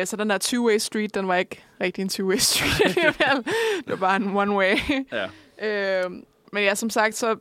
Øh, 0.00 0.06
så 0.06 0.16
den 0.16 0.30
der 0.30 0.38
two-way 0.44 0.78
street, 0.78 1.14
den 1.14 1.28
var 1.28 1.36
ikke 1.36 1.62
rigtig 1.80 2.02
en 2.02 2.08
two-way 2.12 2.36
street 2.38 2.80
alligevel. 2.86 3.44
det 3.86 3.86
var 3.86 3.96
bare 3.96 4.16
en 4.16 4.24
one-way. 4.36 5.04
ja. 5.12 6.04
Øh, 6.04 6.10
men 6.52 6.62
ja, 6.64 6.74
som 6.74 6.90
sagt, 6.90 7.14
så... 7.16 7.36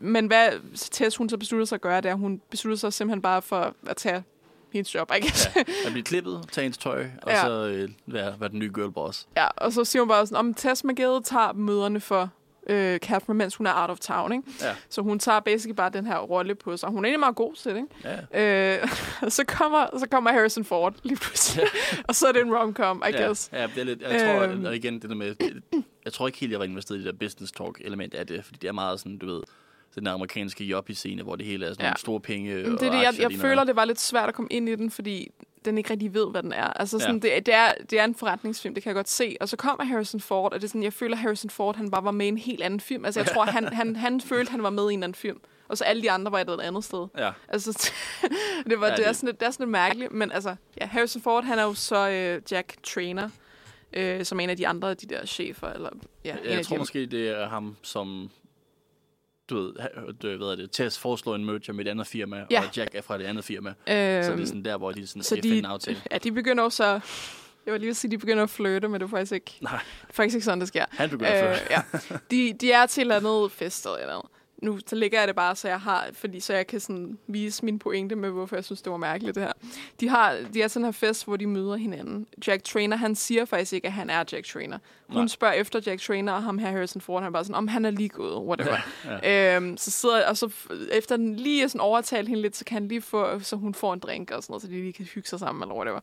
Men 0.00 0.26
hvad 0.26 0.48
Tess, 0.76 1.16
hun 1.16 1.28
så 1.28 1.36
besluttede 1.36 1.66
sig 1.66 1.76
at 1.76 1.80
gøre, 1.80 2.00
det 2.00 2.10
er, 2.10 2.14
hun 2.14 2.40
besluttede 2.50 2.80
sig 2.80 2.92
simpelthen 2.92 3.22
bare 3.22 3.42
for 3.42 3.74
at 3.86 3.96
tage 3.96 4.22
hendes 4.72 4.94
job, 4.94 5.12
I 5.16 5.20
guess. 5.20 5.48
ja. 5.56 5.60
At 5.86 5.92
blive 5.92 6.04
klippet, 6.04 6.40
tage 6.52 6.66
ens 6.66 6.78
tøj, 6.78 7.06
og 7.22 7.30
Ja. 7.30 7.42
så 7.44 7.66
øh, 7.66 7.88
være, 8.06 8.34
være 8.40 8.50
den 8.50 8.58
nye 8.58 8.70
girlboss. 8.74 9.28
Ja, 9.36 9.46
og 9.56 9.72
så 9.72 9.84
siger 9.84 10.02
hun 10.02 10.08
bare 10.08 10.26
sådan, 10.26 10.36
om 10.36 10.54
Tess 10.54 10.84
McGill 10.84 11.22
tager 11.24 11.52
møderne 11.52 12.00
for 12.00 12.30
øh, 12.70 12.98
Catherine, 12.98 13.38
mens 13.38 13.56
hun 13.56 13.66
er 13.66 13.80
out 13.82 13.90
of 13.90 13.98
town, 13.98 14.32
ikke? 14.32 14.44
Ja. 14.62 14.74
Så 14.88 15.02
hun 15.02 15.18
tager 15.18 15.40
basically 15.40 15.74
bare 15.76 15.90
den 15.90 16.06
her 16.06 16.18
rolle 16.18 16.54
på 16.54 16.76
sig. 16.76 16.88
Hun 16.88 17.04
er 17.04 17.08
egentlig 17.08 17.20
meget 17.20 17.36
god 17.36 17.54
til 17.54 17.74
det, 17.74 17.76
ikke? 18.04 18.18
Ja. 18.34 18.76
Øh, 18.82 18.88
og 19.22 19.32
så 19.38 19.44
kommer, 19.44 19.98
så 19.98 20.06
kommer 20.10 20.32
Harrison 20.32 20.64
Ford 20.64 20.94
lige 21.02 21.16
pludselig. 21.16 21.64
og 22.08 22.14
så 22.14 22.26
er 22.28 22.32
det 22.32 22.42
en 22.42 22.54
rom-com, 22.56 23.02
I 23.08 23.10
ja. 23.12 23.24
guess. 23.26 23.50
Ja, 23.52 23.62
det 23.74 23.78
er 23.80 23.84
lidt, 23.84 24.02
jeg 24.02 24.20
tror, 24.40 24.42
Øhm. 24.48 24.66
igen, 24.72 24.94
det 25.02 25.10
der 25.10 25.16
med, 25.16 25.34
jeg 26.08 26.12
tror 26.12 26.26
ikke 26.26 26.38
helt, 26.38 26.50
jeg 26.52 26.58
var 26.58 26.64
investeret 26.64 26.98
i 26.98 27.04
det 27.04 27.12
der 27.20 27.26
business 27.26 27.52
talk 27.52 27.80
element 27.80 28.14
af 28.14 28.26
det, 28.26 28.44
fordi 28.44 28.58
det 28.62 28.68
er 28.68 28.72
meget 28.72 28.98
sådan, 29.00 29.18
du 29.18 29.26
ved, 29.26 29.42
den 29.94 30.06
amerikanske 30.06 30.64
jobbie-scene, 30.64 31.22
hvor 31.22 31.36
det 31.36 31.46
hele 31.46 31.66
er 31.66 31.70
sådan 31.70 31.82
Ja. 31.84 31.88
nogle 31.88 31.98
store 31.98 32.20
penge 32.20 32.54
Men 32.54 32.72
og 32.74 32.80
det 32.80 32.86
er 32.86 32.90
det, 32.92 32.98
jeg, 32.98 33.06
aktier 33.08 33.22
jeg 33.22 33.30
lige 33.30 33.40
føler, 33.40 33.54
noget. 33.54 33.66
det 33.68 33.76
var 33.76 33.84
lidt 33.84 34.00
svært 34.00 34.28
at 34.28 34.34
komme 34.34 34.48
ind 34.50 34.68
i 34.68 34.74
den, 34.74 34.90
fordi 34.90 35.30
den 35.64 35.78
ikke 35.78 35.90
rigtig 35.90 36.14
ved, 36.14 36.30
hvad 36.30 36.42
den 36.42 36.52
er. 36.52 36.64
Altså 36.66 36.98
sådan, 36.98 37.20
Ja. 37.24 37.36
det, 37.36 37.46
det, 37.46 37.54
er, 37.54 37.72
det 37.90 38.00
er 38.00 38.04
en 38.04 38.14
forretningsfilm, 38.14 38.74
det 38.74 38.82
kan 38.82 38.90
jeg 38.90 38.94
godt 38.94 39.08
se. 39.08 39.36
Og 39.40 39.48
så 39.48 39.56
kommer 39.56 39.84
Harrison 39.84 40.20
Ford, 40.20 40.52
og 40.52 40.60
det 40.60 40.64
er 40.66 40.68
sådan, 40.68 40.82
jeg 40.82 40.92
føler, 40.92 41.16
at 41.16 41.20
Harrison 41.22 41.50
Ford 41.50 41.76
han 41.76 41.90
bare 41.90 42.04
var 42.04 42.10
med 42.10 42.26
i 42.26 42.28
en 42.28 42.38
helt 42.38 42.62
anden 42.62 42.80
film. 42.80 43.04
Altså 43.04 43.20
jeg 43.20 43.26
tror, 43.28 43.44
han, 43.44 43.64
han, 43.72 43.96
han 43.96 44.20
følte, 44.20 44.50
han 44.50 44.62
var 44.62 44.70
med 44.70 44.90
i 44.90 44.94
en 44.94 45.02
anden 45.02 45.14
film. 45.14 45.40
Og 45.68 45.78
så 45.78 45.84
alle 45.84 46.02
de 46.02 46.10
andre 46.10 46.32
var 46.32 46.38
et 46.40 46.60
andet 46.60 46.84
sted. 46.84 47.06
Ja, 47.18 47.30
Altså, 47.48 47.90
det, 48.70 48.80
var, 48.80 48.86
Ja, 48.86 48.92
ja, 48.92 48.96
det, 48.96 49.04
er 49.04 49.08
det- 49.08 49.16
sådan 49.16 49.26
lidt, 49.26 49.40
det 49.40 49.46
er 49.46 49.50
sådan 49.50 49.64
lidt 49.64 49.70
mærkeligt, 49.70 50.12
men 50.12 50.32
altså, 50.32 50.56
ja, 50.80 50.86
Harrison 50.86 51.22
Ford, 51.22 51.44
han 51.44 51.58
er 51.58 51.62
jo 51.62 51.74
så 51.74 52.08
øh, 52.08 52.42
Jack 52.50 52.76
Trainer, 52.82 53.28
øh, 53.92 54.24
som 54.24 54.40
en 54.40 54.50
af 54.50 54.56
de 54.56 54.66
andre 54.68 54.90
af 54.90 54.96
de 54.96 55.06
der 55.06 55.26
chefer, 55.26 55.68
eller 55.68 55.90
ja, 56.24 56.36
jeg, 56.44 56.50
jeg 56.52 56.66
tror 56.66 56.76
de, 56.76 56.78
måske, 56.80 57.06
det 57.06 57.28
er 57.28 57.48
ham, 57.48 57.76
som 57.82 58.30
du 59.50 59.56
ved, 59.56 59.72
ha- 59.80 59.88
du 60.22 60.28
ved, 60.44 60.56
det, 60.56 60.70
Tess 60.72 60.98
foreslår 60.98 61.34
en 61.34 61.44
merger 61.44 61.72
med 61.72 61.86
et 61.86 61.90
andet 61.90 62.06
firma, 62.06 62.44
Ja. 62.50 62.60
og 62.66 62.76
Jack 62.76 62.94
er 62.94 63.02
fra 63.02 63.18
det 63.18 63.24
andet 63.24 63.44
firma. 63.44 63.68
øh, 63.70 63.74
så 64.24 64.32
det 64.32 64.40
er 64.42 64.44
sådan 64.46 64.64
der, 64.64 64.76
hvor 64.76 64.92
de 64.92 65.06
sådan 65.06 65.22
så 65.22 65.36
de- 65.36 65.58
en 65.58 65.64
aftale. 65.64 66.02
Ja, 66.12 66.18
de 66.18 66.32
begynder 66.32 66.64
jo 66.64 66.70
så... 66.70 67.00
Jeg 67.66 67.72
vil 67.72 67.80
lige 67.80 67.94
sige, 67.94 68.10
de 68.10 68.18
begynder 68.18 68.42
at 68.42 68.50
flirte, 68.50 68.88
men 68.88 69.00
det 69.00 69.06
er 69.06 69.10
faktisk 69.10 69.32
ikke, 69.32 69.58
Nej, 69.60 69.80
faktisk 70.10 70.34
ikke 70.36 70.44
sådan, 70.44 70.60
det 70.60 70.68
sker. 70.68 70.84
han 70.90 71.10
begynder 71.10 71.30
at 71.32 71.50
Øh, 71.50 71.56
flirte. 71.56 71.74
ja. 72.10 72.18
de, 72.30 72.52
de 72.60 72.72
er 72.72 72.86
til 72.86 73.06
et 73.10 73.12
andet 73.12 73.52
fest 73.52 73.86
eller 73.86 74.12
andet. 74.14 74.30
Nu 74.62 74.78
så 74.86 74.96
lægger 74.96 75.18
jeg 75.18 75.28
det 75.28 75.36
bare, 75.36 75.56
så 75.56 75.68
jeg 75.68 75.80
har, 75.80 76.06
fordi 76.12 76.40
så 76.40 76.54
jeg 76.54 76.66
kan 76.66 76.80
sådan 76.80 77.18
vise 77.26 77.64
min 77.64 77.78
pointe 77.78 78.16
med, 78.16 78.30
hvorfor 78.30 78.56
jeg 78.56 78.64
synes, 78.64 78.82
det 78.82 78.92
var 78.92 78.98
mærkeligt 78.98 79.34
det 79.34 79.42
her. 79.42 79.52
De, 80.00 80.08
har, 80.08 80.36
de 80.54 80.62
er 80.62 80.68
sådan 80.68 80.84
her 80.84 80.92
fest, 80.92 81.24
hvor 81.24 81.36
de 81.36 81.46
møder 81.46 81.76
hinanden. 81.76 82.26
Jack 82.46 82.64
Trainer, 82.64 82.96
han 82.96 83.14
siger 83.14 83.44
faktisk 83.44 83.72
ikke, 83.72 83.86
at 83.86 83.92
han 83.92 84.10
er 84.10 84.24
Jack 84.32 84.46
Trainer. 84.46 84.78
Hun 85.08 85.16
Nej. 85.16 85.26
spørger 85.26 85.54
efter 85.54 85.80
Jack 85.86 86.02
Trainer, 86.02 86.32
og 86.32 86.42
ham 86.42 86.58
her 86.58 86.70
Harrison 86.70 87.00
Ford, 87.00 87.22
han 87.22 87.26
er 87.26 87.32
bare 87.32 87.44
sådan, 87.44 87.54
om 87.54 87.68
han 87.68 87.84
er 87.84 87.90
lige 87.90 88.08
gået, 88.08 88.36
whatever. 88.36 88.76
Ja, 89.04 89.18
Ja. 89.22 89.56
Øhm, 89.56 89.76
så 89.76 89.90
sidder, 89.90 90.26
og 90.28 90.36
så 90.36 90.50
efter 90.92 91.16
den 91.16 91.36
lige 91.36 91.68
sådan 91.68 91.80
overtalt 91.80 92.28
hende 92.28 92.42
lidt, 92.42 92.56
så 92.56 92.64
kan 92.64 92.74
han 92.74 92.88
lige 92.88 93.02
få, 93.02 93.40
så 93.40 93.56
hun 93.56 93.74
får 93.74 93.92
en 93.92 93.98
drink 93.98 94.30
og 94.30 94.42
sådan 94.42 94.52
noget, 94.52 94.62
så 94.62 94.68
de 94.68 94.72
lige 94.74 94.92
kan 94.92 95.04
hygge 95.04 95.28
sig 95.28 95.38
sammen, 95.38 95.62
eller 95.62 95.74
whatever. 95.74 96.00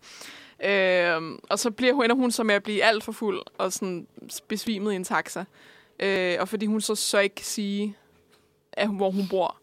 Øhm, 0.63 1.39
og 1.49 1.59
så 1.59 1.71
bliver 1.71 1.93
hun, 1.93 2.03
ender 2.03 2.15
hun 2.15 2.31
så 2.31 2.43
med 2.43 2.55
at 2.55 2.63
blive 2.63 2.83
alt 2.83 3.03
for 3.03 3.11
fuld 3.11 3.41
og 3.57 3.73
sådan 3.73 4.07
besvimet 4.47 4.93
i 4.93 4.95
en 4.95 5.03
taxa. 5.03 5.43
Øh, 5.99 6.35
og 6.39 6.49
fordi 6.49 6.65
hun 6.65 6.81
så, 6.81 6.95
så 6.95 7.19
ikke 7.19 7.35
kan 7.35 7.45
sige, 7.45 7.95
at, 8.77 8.89
hvor 8.89 9.11
hun 9.11 9.27
bor, 9.29 9.57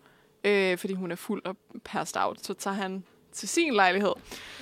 øh, 0.44 0.79
fordi 0.79 0.94
hun 0.94 1.12
er 1.12 1.16
fuld 1.16 1.42
og 1.44 1.57
passed 1.85 2.22
out, 2.22 2.38
så 2.42 2.55
tager 2.55 2.75
han 2.75 3.05
til 3.33 3.48
sin 3.48 3.75
lejlighed. 3.75 4.12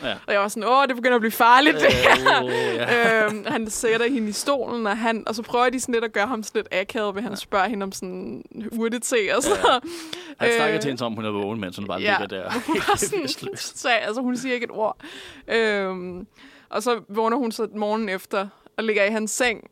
Ja. 0.03 0.15
Og 0.27 0.33
jeg 0.33 0.41
var 0.41 0.49
sådan, 0.49 0.69
åh, 0.69 0.87
det 0.89 0.97
begynder 0.97 1.15
at 1.15 1.21
blive 1.21 1.33
farligt. 1.33 1.77
Øh, 1.77 2.51
ja. 2.77 3.25
øhm, 3.25 3.45
han 3.47 3.71
sætter 3.71 4.09
hende 4.11 4.29
i 4.29 4.33
stolen, 4.33 4.87
og, 4.87 4.99
han, 4.99 5.25
og 5.27 5.35
så 5.35 5.43
prøver 5.43 5.71
de 5.71 5.81
sådan 5.81 5.93
lidt 5.93 6.05
at 6.05 6.13
gøre 6.13 6.27
ham 6.27 6.43
sådan 6.43 6.59
lidt 6.59 6.69
akavet, 6.73 7.15
ved 7.15 7.23
han 7.23 7.37
spørger 7.37 7.69
hende 7.69 7.85
om 7.85 7.93
sådan 7.93 8.45
urte 8.73 8.97
og 8.97 9.43
sådan 9.43 9.63
noget. 9.63 9.83
Han 10.39 10.51
snakker 10.57 10.75
Øh, 10.75 10.81
til 10.81 10.89
hende, 10.89 11.05
om 11.05 11.15
hun 11.15 11.25
er 11.25 11.31
vågen, 11.31 11.61
mens 11.61 11.77
hun 11.77 11.87
bare 11.87 12.01
ja. 12.01 12.17
ligger 12.19 12.43
der. 12.43 12.51
Hun 12.67 12.77
var 12.77 12.97
sådan, 12.97 13.57
så, 13.57 13.89
altså, 13.89 14.23
hun 14.23 14.37
siger 14.37 14.55
ikke 14.55 14.65
et 14.65 14.71
ord. 14.71 14.97
Øhm, 15.49 16.27
og 16.69 16.83
så 16.83 17.01
vågner 17.09 17.37
hun 17.37 17.53
så 17.53 17.69
morgenen 17.75 18.09
efter, 18.09 18.49
og 18.81 18.85
ligger 18.85 19.05
i 19.05 19.11
hans 19.11 19.31
seng 19.31 19.71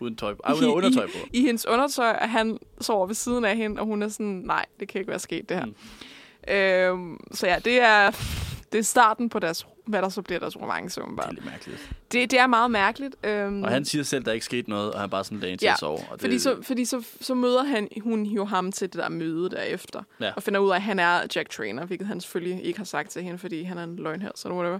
Uden 0.00 0.16
tøj 0.16 0.34
på. 0.34 0.40
Ej, 0.46 0.52
hun 0.54 0.62
har 0.62 0.70
undertøj 0.70 1.06
på. 1.06 1.18
i 1.32 1.40
hendes 1.40 1.66
undertøj, 1.66 2.16
og 2.20 2.30
han 2.30 2.58
sover 2.80 3.06
ved 3.06 3.14
siden 3.14 3.44
af 3.44 3.56
hende, 3.56 3.80
og 3.80 3.86
hun 3.86 4.02
er 4.02 4.08
sådan, 4.08 4.42
nej, 4.44 4.64
det 4.80 4.88
kan 4.88 4.98
ikke 4.98 5.10
være 5.10 5.18
sket, 5.18 5.48
det 5.48 5.56
her. 5.56 5.64
Mm. 5.66 5.74
Øhm, 6.54 7.18
så 7.32 7.46
ja, 7.46 7.58
det 7.64 7.80
er, 7.80 8.10
det 8.72 8.78
er 8.78 8.82
starten 8.82 9.28
på 9.28 9.38
deres 9.38 9.66
hvad 9.86 10.02
der 10.02 10.08
så 10.08 10.22
bliver 10.22 10.38
deres 10.40 10.56
romance, 10.56 10.94
Det 11.00 11.04
er 11.04 11.06
åbenbart. 11.06 11.34
lidt 11.34 11.44
mærkeligt. 11.44 11.90
Det, 12.12 12.30
det 12.30 12.38
er 12.38 12.46
meget 12.46 12.70
mærkeligt. 12.70 13.16
Øhm, 13.24 13.62
Og 13.62 13.70
han 13.70 13.84
siger 13.84 14.02
selv, 14.02 14.20
at 14.22 14.26
der 14.26 14.32
ikke 14.32 14.44
skete 14.44 14.70
noget, 14.70 14.92
og 14.92 15.00
han 15.00 15.10
bare 15.10 15.24
sådan 15.24 15.40
dagen 15.40 15.58
til 15.58 15.66
Ja, 15.66 15.72
at 15.72 15.78
sove. 15.78 15.98
Og 15.98 16.04
det, 16.12 16.20
Fordi, 16.20 16.38
så, 16.38 16.56
fordi 16.62 16.84
så, 16.84 17.04
så 17.20 17.34
møder 17.34 17.64
han, 17.64 17.88
hun 18.02 18.22
jo 18.22 18.44
ham 18.44 18.72
til 18.72 18.92
det 18.92 19.00
der 19.02 19.08
møde 19.08 19.50
derefter. 19.50 20.02
Ja. 20.20 20.32
Og 20.36 20.42
finder 20.42 20.60
ud 20.60 20.70
af, 20.70 20.74
at 20.74 20.82
han 20.82 20.98
er 20.98 21.20
Jack 21.36 21.50
Trainer, 21.50 21.86
hvilket 21.86 22.06
han 22.06 22.20
selvfølgelig 22.20 22.64
ikke 22.64 22.78
har 22.78 22.84
sagt 22.84 23.10
til 23.10 23.22
hende, 23.22 23.38
fordi 23.38 23.62
han 23.62 23.78
er 23.78 23.84
en 23.84 23.96
løgnhals 23.96 24.44
eller 24.44 24.56
whatever. 24.56 24.78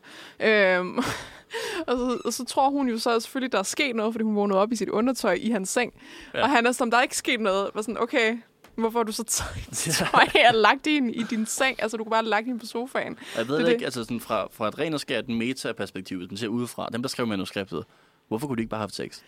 Øhm, 0.80 0.98
og, 1.86 1.96
så, 1.98 2.18
og 2.24 2.32
så 2.32 2.44
tror 2.44 2.70
hun 2.70 2.88
jo 2.88 2.98
så 2.98 3.20
selvfølgelig, 3.20 3.52
der 3.52 3.58
er 3.58 3.62
sket 3.62 3.96
noget, 3.96 4.14
fordi 4.14 4.22
hun 4.24 4.36
vågnede 4.36 4.58
op 4.58 4.72
i 4.72 4.76
sit 4.76 4.88
undertøj 4.88 5.38
i 5.40 5.50
hans 5.50 5.68
seng. 5.68 5.92
Ja. 6.34 6.42
Og 6.42 6.50
han 6.50 6.66
er 6.66 6.72
sådan, 6.72 6.90
der 6.90 6.98
er 6.98 7.02
ikke 7.02 7.16
sket 7.16 7.40
noget. 7.40 7.70
Var 7.74 7.82
sådan, 7.82 7.98
okay, 8.00 8.36
hvorfor 8.76 8.98
har 8.98 9.04
du 9.04 9.12
så 9.12 9.24
tøj, 9.24 9.46
tøj 10.12 10.24
her 10.32 10.52
lagt 10.52 10.86
i, 10.86 10.96
i 10.96 11.22
din 11.22 11.46
seng? 11.46 11.82
Altså, 11.82 11.96
du 11.96 12.04
kunne 12.04 12.10
bare 12.10 12.22
have 12.22 12.30
lagt 12.30 12.46
hende 12.46 12.60
på 12.60 12.66
sofaen. 12.66 13.18
Jeg 13.36 13.48
ved 13.48 13.56
Det 13.56 13.64
det 13.64 13.70
ikke, 13.72 13.78
det. 13.78 13.84
altså 13.84 14.04
sådan 14.04 14.20
fra, 14.20 14.48
fra 14.52 14.68
et 14.68 14.78
ren 14.78 14.94
og 14.94 15.00
skært 15.00 15.28
meta-perspektiv, 15.28 16.18
hvis 16.18 16.30
man 16.30 16.36
ser 16.38 16.48
udefra, 16.48 16.88
dem 16.92 17.02
der 17.02 17.08
skrev 17.08 17.26
manuskriptet, 17.26 17.84
hvorfor 18.28 18.46
kunne 18.46 18.56
de 18.56 18.62
ikke 18.62 18.70
bare 18.70 18.78
have 18.78 18.82
haft 18.82 18.94
sex? 18.94 19.20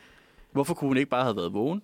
Hvorfor 0.53 0.74
kunne 0.74 0.88
hun 0.88 0.96
ikke 0.96 1.11
bare 1.11 1.22
have 1.24 1.36
været 1.36 1.53
vågen, 1.53 1.82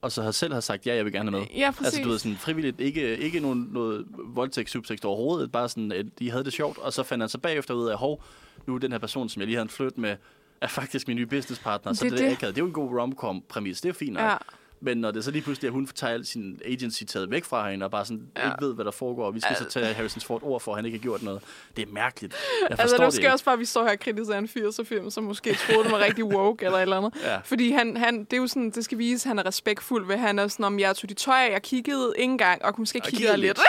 og 0.00 0.12
så 0.12 0.22
have 0.22 0.32
selv 0.32 0.52
have 0.52 0.62
sagt, 0.62 0.86
ja, 0.86 0.94
jeg 0.94 1.04
vil 1.04 1.12
gerne 1.12 1.30
med? 1.30 1.42
Ja, 1.56 1.70
præcis. 1.70 1.86
Altså, 1.86 2.02
du 2.02 2.08
ved, 2.08 2.18
sådan 2.18 2.36
frivilligt, 2.36 2.80
ikke, 2.80 3.16
ikke 3.16 3.40
nogen, 3.40 3.68
noget 3.72 4.06
voldtægt, 4.24 4.70
subsex 4.70 4.98
overhovedet, 5.04 5.52
bare 5.52 5.68
sådan, 5.68 5.92
at 5.92 6.06
de 6.18 6.30
havde 6.30 6.44
det 6.44 6.52
sjovt, 6.52 6.78
og 6.78 6.92
så 6.92 7.02
fandt 7.02 7.22
han 7.22 7.28
så 7.28 7.38
bagefter 7.38 7.74
ud 7.74 7.88
af, 7.88 7.98
hov, 7.98 8.22
nu 8.66 8.74
er 8.74 8.78
den 8.78 8.92
her 8.92 8.98
person, 8.98 9.28
som 9.28 9.40
jeg 9.40 9.46
lige 9.46 9.56
havde 9.56 9.62
en 9.64 9.68
flyt 9.70 9.98
med, 9.98 10.16
er 10.60 10.66
faktisk 10.66 11.08
min 11.08 11.16
nye 11.16 11.26
businesspartner, 11.26 11.92
så 11.92 12.04
Det 12.04 12.12
det, 12.12 12.20
er 12.20 12.28
det, 12.28 12.30
det. 12.30 12.40
det. 12.46 12.54
det 12.54 12.60
er 12.60 12.62
jo 12.62 12.66
en 12.66 12.72
god 12.72 13.00
rom-com-præmis, 13.00 13.80
det 13.80 13.88
er 13.88 13.92
fint 13.92 14.12
nok. 14.12 14.22
Ja. 14.22 14.36
Men 14.80 14.98
når 14.98 15.10
det 15.10 15.24
så 15.24 15.30
lige 15.30 15.42
pludselig 15.42 15.66
er, 15.68 15.70
at 15.70 15.74
hun 15.74 15.86
tager 15.86 16.14
al 16.14 16.26
sin 16.26 16.60
agency 16.64 17.04
taget 17.04 17.30
væk 17.30 17.44
fra 17.44 17.70
hende, 17.70 17.84
og 17.86 17.90
bare 17.90 18.04
sådan 18.04 18.22
Ja. 18.36 18.44
ikke 18.52 18.64
ved, 18.66 18.74
hvad 18.74 18.84
der 18.84 18.90
foregår, 18.90 19.26
og 19.26 19.34
vi 19.34 19.40
skal 19.40 19.56
Ja. 19.60 19.64
så 19.64 19.70
tage 19.70 19.94
Harrison 19.94 20.20
Ford 20.20 20.42
ord 20.42 20.60
for, 20.60 20.72
at 20.72 20.78
han 20.78 20.84
ikke 20.84 20.98
har 20.98 21.02
gjort 21.02 21.22
noget. 21.22 21.42
Det 21.76 21.88
er 21.88 21.92
mærkeligt. 21.92 22.34
Jeg 22.60 22.70
Altså, 22.80 22.86
det 22.86 23.00
det 23.00 23.06
måske 23.06 23.20
ikke. 23.20 23.32
også 23.32 23.44
bare, 23.44 23.52
at 23.52 23.58
vi 23.58 23.64
står 23.64 23.84
her 23.84 23.90
og 23.92 23.98
kritiserer 23.98 24.38
en 24.38 24.48
80'er 24.48 24.84
film, 24.84 25.10
som 25.10 25.24
måske 25.24 25.54
troede, 25.54 25.84
den 25.84 25.92
var 25.92 25.98
rigtig 25.98 26.24
woke 26.24 26.64
eller 26.64 26.78
et 26.78 26.82
eller 26.82 26.96
andet. 26.96 27.14
Ja. 27.22 27.38
Fordi 27.44 27.70
han, 27.70 27.96
han, 27.96 28.24
det 28.24 28.32
er 28.32 28.36
jo 28.36 28.46
sådan, 28.46 28.70
det 28.70 28.84
skal 28.84 28.98
vise, 28.98 29.26
at 29.26 29.28
han 29.28 29.38
er 29.38 29.46
respektfuld 29.46 30.06
ved, 30.06 30.16
han 30.16 30.38
er 30.38 30.48
sådan, 30.48 30.64
om 30.64 30.78
jeg 30.80 30.96
tog 30.96 31.08
de 31.08 31.14
tøj 31.14 31.34
af, 31.46 31.52
jeg 31.52 31.62
kiggede 31.62 32.12
ikke 32.18 32.30
engang, 32.32 32.64
og 32.64 32.74
måske 32.78 33.00
Og 33.04 33.06
kiggede 33.08 33.30
jeg 33.30 33.34
kiggede 33.38 33.46
lidt. 33.46 33.60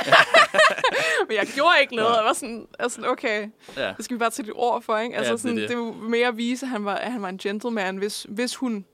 Men 1.27 1.37
jeg 1.37 1.47
gjorde 1.55 1.75
ikke 1.81 1.95
noget, 1.95 2.19
og 2.19 2.25
var 2.25 2.33
sådan, 2.33 2.67
altså, 2.79 3.01
okay, 3.07 3.47
Ja. 3.77 3.93
det 3.97 4.05
skal 4.05 4.15
vi 4.15 4.19
bare 4.19 4.29
tage 4.29 4.45
dit 4.45 4.53
ord 4.55 4.81
for, 4.83 4.97
ikke? 4.97 5.15
Altså, 5.15 5.29
Ja, 5.29 5.33
det 5.33 5.41
sådan, 5.41 5.57
det. 5.57 5.69
det 5.69 5.75
er 5.75 5.79
jo 5.79 5.91
mere 5.93 6.27
at 6.27 6.37
vise, 6.37 6.65
at 6.65 6.69
han 6.69 6.85
var, 6.85 6.95
at 6.95 7.11
han 7.11 7.21
var 7.21 7.29
en 7.29 7.37
gentleman, 7.37 7.97
hvis, 7.97 8.25
hvis 8.29 8.55
hun 8.55 8.85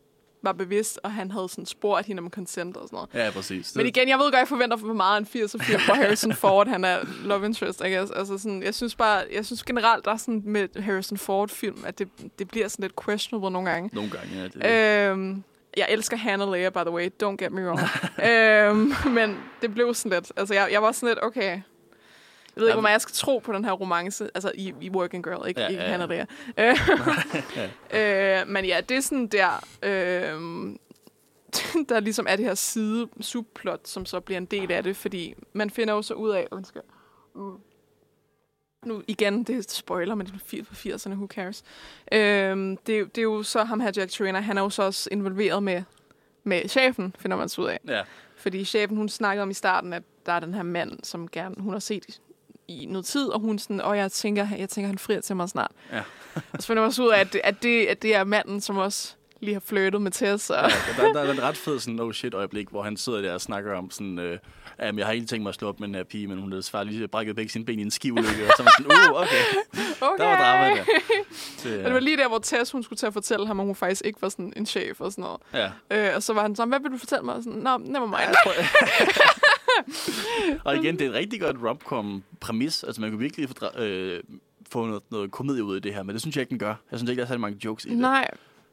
var 0.45 0.51
bevidst, 0.51 0.99
og 1.03 1.11
han 1.11 1.31
havde 1.31 1.49
sådan 1.49 1.65
spurgt 1.65 2.07
hende 2.07 2.19
om 2.19 2.29
consent 2.29 2.77
og 2.77 2.87
sådan 2.87 2.97
noget. 2.97 3.25
Ja, 3.25 3.31
præcis. 3.31 3.75
Men 3.75 3.85
igen, 3.85 4.09
jeg 4.09 4.17
ved 4.17 4.25
godt, 4.25 4.35
jeg 4.35 4.47
forventer 4.47 4.77
for 4.77 4.93
meget 4.93 5.19
en 5.19 5.43
80'er 5.43 5.63
film, 5.63 5.81
hvor 5.85 5.93
Harrison 5.93 6.33
Ford, 6.33 6.67
han 6.67 6.85
er 6.85 6.99
love 7.23 7.45
interest, 7.45 7.81
I 7.81 7.89
guess. 7.93 8.11
Altså 8.11 8.37
sådan, 8.37 8.63
jeg 8.63 8.75
synes 8.75 8.95
bare, 8.95 9.23
jeg 9.33 9.45
synes 9.45 9.63
generelt, 9.63 10.05
der 10.05 10.11
er 10.11 10.17
sådan 10.17 10.41
med 10.45 10.81
Harrison 10.81 11.17
Ford-film, 11.17 11.83
at 11.87 11.99
det, 11.99 12.07
det 12.39 12.47
bliver 12.47 12.67
sådan 12.67 12.83
lidt 12.83 12.93
questionable 13.05 13.51
nogle 13.51 13.69
gange. 13.69 13.89
Nogle 13.93 14.11
gange, 14.11 14.27
ja. 14.35 14.43
Det, 14.43 14.65
øh, 14.65 15.11
Øhm, 15.11 15.43
jeg 15.77 15.87
elsker 15.89 16.17
Hannah 16.17 16.51
Leia, 16.51 16.69
by 16.69 16.77
the 16.79 16.91
way. 16.91 17.09
Don't 17.23 17.35
get 17.35 17.51
me 17.51 17.61
wrong. 17.67 17.79
øhm, 18.29 19.13
men 19.13 19.37
det 19.61 19.73
blev 19.73 19.93
sådan 19.93 20.17
lidt... 20.17 20.31
Altså, 20.37 20.53
jeg, 20.53 20.67
jeg 20.71 20.81
var 20.81 20.91
sådan 20.91 21.09
lidt, 21.09 21.19
okay... 21.23 21.59
Jeg 22.55 22.61
ved 22.61 22.67
ikke, 22.67 22.73
hvor 22.75 22.81
meget 22.81 22.93
jeg 22.93 23.01
skal 23.01 23.13
tro 23.15 23.37
på 23.39 23.53
den 23.53 23.65
her 23.65 23.71
romance. 23.71 24.29
Altså, 24.35 24.51
i, 24.55 24.73
i 24.81 24.89
Working 24.89 25.23
Girl, 25.23 25.47
ikke, 25.47 25.61
Ja, 25.61 25.67
ja, 25.71 25.75
ja, 25.77 25.83
ja. 25.83 25.89
Hannah 25.89 26.09
Leia. 26.09 26.25
Øh, 27.93 28.41
øh, 28.41 28.47
men 28.47 28.65
ja, 28.65 28.81
det 28.89 28.97
er 28.97 29.01
sådan 29.01 29.27
der... 29.27 29.63
Øh, 29.83 30.75
der 31.89 31.99
ligesom 31.99 32.25
er 32.29 32.35
det 32.35 32.45
her 32.45 32.53
side 32.55 33.07
subplot, 33.21 33.87
som 33.87 34.05
så 34.05 34.19
bliver 34.19 34.37
en 34.37 34.45
del 34.45 34.71
af 34.71 34.83
det, 34.83 34.97
fordi 34.97 35.33
man 35.53 35.69
finder 35.69 35.93
jo 35.93 36.01
så 36.01 36.13
ud 36.13 36.29
af... 36.29 36.47
Undskyld. 36.51 36.81
Nu 38.85 39.03
igen, 39.07 39.43
det 39.43 39.57
er 39.57 39.61
spoiler, 39.69 40.15
men 40.15 40.27
det 40.27 40.33
er 40.33 40.37
80 40.45 40.67
på 40.67 40.73
80'erne, 40.75 41.13
who 41.15 41.27
cares. 41.27 41.63
Øhm, 42.11 42.77
det, 42.77 42.95
er 42.95 42.99
jo- 42.99 43.05
det 43.05 43.17
er 43.17 43.23
jo 43.23 43.43
så 43.43 43.63
ham 43.63 43.79
her, 43.79 43.91
Jack 43.97 44.11
Trainer, 44.11 44.39
han 44.39 44.57
er 44.57 44.61
jo 44.61 44.69
så 44.69 44.83
også 44.83 45.09
involveret 45.11 45.63
med, 45.63 45.83
med 46.43 46.69
chefen, 46.69 47.15
finder 47.19 47.37
man 47.37 47.49
så 47.49 47.61
ud 47.61 47.67
af. 47.67 47.79
ja. 47.87 48.01
Fordi 48.37 48.65
chefen, 48.65 48.97
hun 48.97 49.09
snakkede 49.09 49.43
om 49.43 49.49
i 49.49 49.53
starten, 49.53 49.93
at 49.93 50.03
der 50.25 50.31
er 50.33 50.39
den 50.39 50.53
her 50.53 50.63
mand, 50.63 50.99
som 51.03 51.27
gerne, 51.27 51.55
hun 51.59 51.73
har 51.73 51.79
set 51.79 52.21
i, 52.68 52.86
noget 52.86 53.05
tid, 53.05 53.28
og 53.28 53.39
hun 53.39 53.59
sådan, 53.59 53.82
og 53.82 53.97
jeg 53.97 54.11
tænker, 54.11 54.47
jeg 54.57 54.70
tænker, 54.70 54.88
han 54.88 54.97
frier 54.97 55.22
til 55.22 55.36
mig 55.36 55.49
snart. 55.49 55.72
Ja. 55.91 56.01
og 56.36 56.61
så 56.61 56.68
finder 56.68 56.82
man 56.82 56.88
også 56.88 57.03
ud 57.03 57.09
af, 57.09 57.20
at 57.20 57.36
at, 57.43 57.63
det, 57.63 57.86
at 57.86 58.01
det 58.01 58.16
er 58.16 58.24
manden, 58.24 58.61
som 58.61 58.78
også 58.78 59.13
lige 59.39 59.53
har 59.53 59.61
flyttet 59.66 60.01
med 60.01 60.11
Tess. 60.11 60.49
Og, 60.49 60.55
ja 60.55 61.03
der, 61.03 61.13
der, 61.13 61.22
er 61.22 61.32
en 61.32 61.43
ret 61.43 61.57
fed 61.57 61.80
sådan, 61.80 61.99
oh 61.99 62.13
shit 62.13 62.34
øjeblik, 62.34 62.70
hvor 62.70 62.84
han 62.84 62.97
sidder 62.97 63.22
der 63.22 63.34
og 63.34 63.41
snakker 63.41 63.76
om 63.76 63.91
sådan, 63.91 64.20
øh, 64.20 64.38
jamen, 64.82 64.99
jeg 64.99 65.07
har 65.07 65.13
ikke 65.13 65.26
tænkt 65.26 65.43
mig 65.43 65.49
at 65.49 65.55
slå 65.55 65.68
op 65.68 65.80
med 65.80 65.88
den 65.88 65.95
her 65.95 66.03
pige, 66.03 66.28
men 66.28 66.39
hun 66.39 66.51
havde 66.51 66.61
desværre 66.61 66.86
lige 66.86 67.07
brækket 67.07 67.36
begge 67.36 67.51
sine 67.51 67.66
ben 67.66 67.80
i 67.80 67.82
en 67.82 67.91
skivulykke, 67.91 68.45
og 68.47 68.51
så 68.57 68.63
var 68.63 68.72
sådan, 68.78 69.11
uh, 69.11 69.22
okay, 69.22 69.43
okay. 70.01 70.24
der 70.24 70.30
var 70.30 70.38
drama 70.38 70.76
der. 70.76 70.84
Det, 71.63 71.78
Og 71.80 71.86
det 71.86 71.93
var 71.93 71.99
lige 71.99 72.18
der, 72.18 72.28
hvor 72.28 72.39
Tess, 72.39 72.72
hun 72.72 72.84
skulle 72.84 72.97
til 72.97 73.05
at 73.05 73.13
fortælle 73.13 73.47
ham, 73.47 73.59
at 73.59 73.66
hun 73.66 73.76
faktisk 73.76 74.01
ikke 74.05 74.22
var 74.22 74.30
sådan 74.30 74.53
en 74.55 74.66
chef 74.66 75.01
og 75.01 75.11
sådan 75.11 75.22
noget. 75.22 75.41
ja. 75.53 76.07
Øh, 76.09 76.16
og 76.16 76.24
så 76.24 76.34
var 76.34 76.41
han 76.41 76.55
sådan, 76.55 76.70
hvad 76.70 76.80
vil 76.80 76.91
du 76.91 76.97
fortælle 76.97 77.26
mig? 77.26 77.36
Og 77.36 77.43
sådan, 77.43 77.59
Nå, 77.59 77.78
never 77.78 78.05
mind. 78.05 78.36
Tror, 78.43 78.53
og 80.66 80.76
igen, 80.76 80.99
det 80.99 81.01
er 81.05 81.09
en 81.09 81.13
rigtig 81.16 81.41
godt 81.41 81.57
romcom-præmis. 81.63 82.84
Altså, 82.84 83.01
man 83.01 83.09
kan 83.09 83.20
virkelig 83.20 83.49
fordra- 83.49 83.82
øh, 83.84 84.24
få 84.72 84.86
noget, 84.86 85.03
noget 85.11 85.32
komedie 85.32 85.63
ud 85.63 85.76
af 85.76 85.82
det 85.82 85.93
her, 85.93 86.03
men 86.03 86.13
det 86.13 86.22
synes 86.22 86.36
jeg 86.36 86.41
ikke, 86.41 86.49
den 86.49 86.59
gør. 86.59 86.76
Jeg 86.91 86.99
synes 86.99 87.09
ikke, 87.09 87.20
der 87.20 87.24
er 87.26 87.28
særlig 87.28 87.41
mange 87.41 87.59
jokes 87.66 87.86
i 87.86 87.89
det. 87.89 87.97
Nej, 87.97 88.28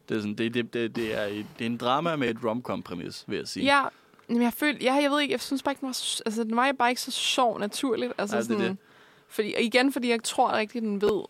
Det 0.08 0.16
er, 0.16 0.20
sådan, 0.20 0.34
det, 0.34 0.54
det, 0.54 0.74
det, 0.74 0.96
det, 0.96 1.18
er, 1.18 1.22
et- 1.24 1.46
det 1.58 1.64
er 1.64 1.70
en 1.70 1.76
drama 1.76 2.16
med 2.16 2.30
et 2.30 2.36
romcom-præmis, 2.44 3.24
vil 3.26 3.36
jeg 3.38 3.48
sige. 3.48 3.64
ja, 3.66 3.82
men 4.28 4.42
jeg 4.42 4.52
følte, 4.52 4.84
ja, 4.84 4.94
jeg 4.94 5.10
ved 5.10 5.20
ikke, 5.20 5.32
jeg 5.32 5.40
synes 5.40 5.62
bare 5.62 5.72
ikke, 5.72 5.80
den 5.80 5.86
var, 5.86 5.92
så- 5.92 6.22
altså, 6.26 6.44
den 6.44 6.56
var 6.56 6.72
bare 6.72 6.88
ikke 6.90 7.00
så 7.02 7.10
sjov 7.10 7.58
naturligt. 7.58 8.12
Altså, 8.18 8.36
det 8.36 8.42
er 8.42 8.46
sådan, 8.46 8.60
det. 8.70 8.76
Fordi, 9.28 9.52
og 9.56 9.62
igen, 9.62 9.92
fordi 9.92 10.08
jeg 10.08 10.22
tror 10.24 10.52
rigtig, 10.52 10.82
den 10.82 11.00
ved, 11.00 11.22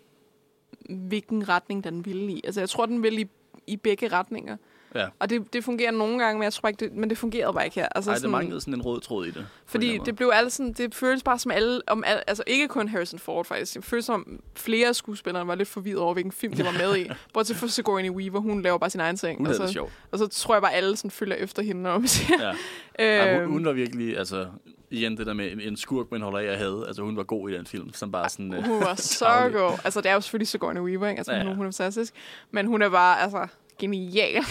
hvilken 0.91 1.49
retning 1.49 1.85
den 1.85 2.05
vil 2.05 2.31
i. 2.31 2.41
Altså, 2.45 2.61
jeg 2.61 2.69
tror, 2.69 2.87
den 2.87 3.03
vil 3.03 3.19
i, 3.19 3.27
i 3.67 3.77
begge 3.77 4.09
retninger. 4.09 4.57
Ja. 4.95 5.07
Og 5.19 5.31
det, 5.31 5.53
det 5.53 5.65
fungerer 5.65 5.91
nogle 5.91 6.19
gange, 6.19 6.39
men 6.39 6.45
jeg 6.45 6.53
tror 6.53 6.69
ikke, 6.69 6.85
det, 6.85 6.93
men 6.93 7.11
det 7.11 7.19
fungerede 7.19 7.53
bare 7.53 7.65
ikke 7.65 7.75
her. 7.81 7.89
Altså, 7.95 8.11
Ej, 8.11 8.19
der 8.19 8.29
manglede 8.29 8.61
sådan 8.61 8.75
en 8.75 8.83
rød 8.83 9.01
tråd 9.01 9.27
i 9.27 9.31
det. 9.31 9.47
Fordi 9.67 9.99
det 10.05 10.17
blev 10.17 10.31
alle 10.35 10.51
sådan, 10.51 10.73
det 10.73 10.95
føles 10.95 11.23
bare 11.23 11.39
som 11.39 11.51
alle, 11.51 11.81
om 11.87 12.05
alle, 12.07 12.29
altså 12.31 12.43
ikke 12.47 12.69
kun 12.69 12.89
Harrison 12.89 13.19
Ford 13.19 13.45
faktisk, 13.45 13.75
det 13.75 13.85
føles 13.85 14.05
som 14.05 14.41
flere 14.57 14.89
af 14.89 14.97
skuespillerne 14.97 15.49
var 15.49 15.55
lidt 15.55 15.69
forvirret 15.69 15.99
over, 15.99 16.13
hvilken 16.13 16.33
film 16.33 16.53
de 16.53 16.65
var 16.65 16.73
med 16.73 16.97
i. 16.97 17.11
Bortset 17.35 17.57
fra 17.57 17.69
Sigourney 17.69 18.11
Weaver, 18.11 18.41
hun 18.41 18.63
laver 18.63 18.79
bare 18.79 18.91
sin 18.91 19.01
egen 19.01 19.17
ting. 19.17 19.39
Hun 19.39 19.47
og, 19.47 19.53
havde 19.53 19.61
det 19.63 19.69
så, 19.69 19.73
sjovt. 19.73 19.93
og 20.13 20.19
så 20.19 20.27
tror 20.27 20.55
jeg 20.55 20.63
bare, 20.63 20.73
alle 20.73 20.97
sådan 20.97 21.11
følger 21.11 21.37
efter 21.37 21.63
hende, 21.63 21.83
når 21.83 21.99
man 21.99 22.09
siger. 22.09 22.39
Ja. 22.41 22.53
Ej, 23.05 23.33
hun, 23.35 23.43
Øhm, 23.43 23.53
hun 23.53 23.65
var 23.65 23.73
virkelig, 23.73 24.19
altså, 24.19 24.47
igen 24.91 25.17
det 25.17 25.27
der 25.27 25.33
med 25.35 25.53
en, 25.53 25.61
en 25.61 25.77
skurk, 25.77 26.07
man 26.11 26.21
holder 26.23 26.39
af 26.39 26.45
at 26.45 26.59
have. 26.59 26.87
Altså, 26.87 27.03
hun 27.03 27.17
var 27.17 27.23
god 27.23 27.51
i 27.51 27.55
den 27.55 27.67
film, 27.67 27.93
som 27.93 28.13
bare 28.13 28.29
sådan... 28.29 28.55
øh, 28.55 28.65
hun 28.65 28.81
var 28.81 28.95
så 29.19 29.51
god. 29.53 29.79
Altså, 29.85 30.01
det 30.01 30.11
er 30.11 30.15
jo 30.15 30.21
selvfølgelig 30.21 30.49
Sigourney 30.49 30.81
Weaver, 30.81 31.09
ikke? 31.09 31.19
Altså, 31.19 31.33
Ja, 31.33 31.39
ja, 31.39 31.55
hun 31.55 31.67
er 31.67 31.71
fantastisk. 31.71 32.15
Men 32.51 32.67
hun 32.67 32.83
er 32.83 32.89
bare, 32.89 33.21
altså, 33.23 33.47
genial. 33.79 34.45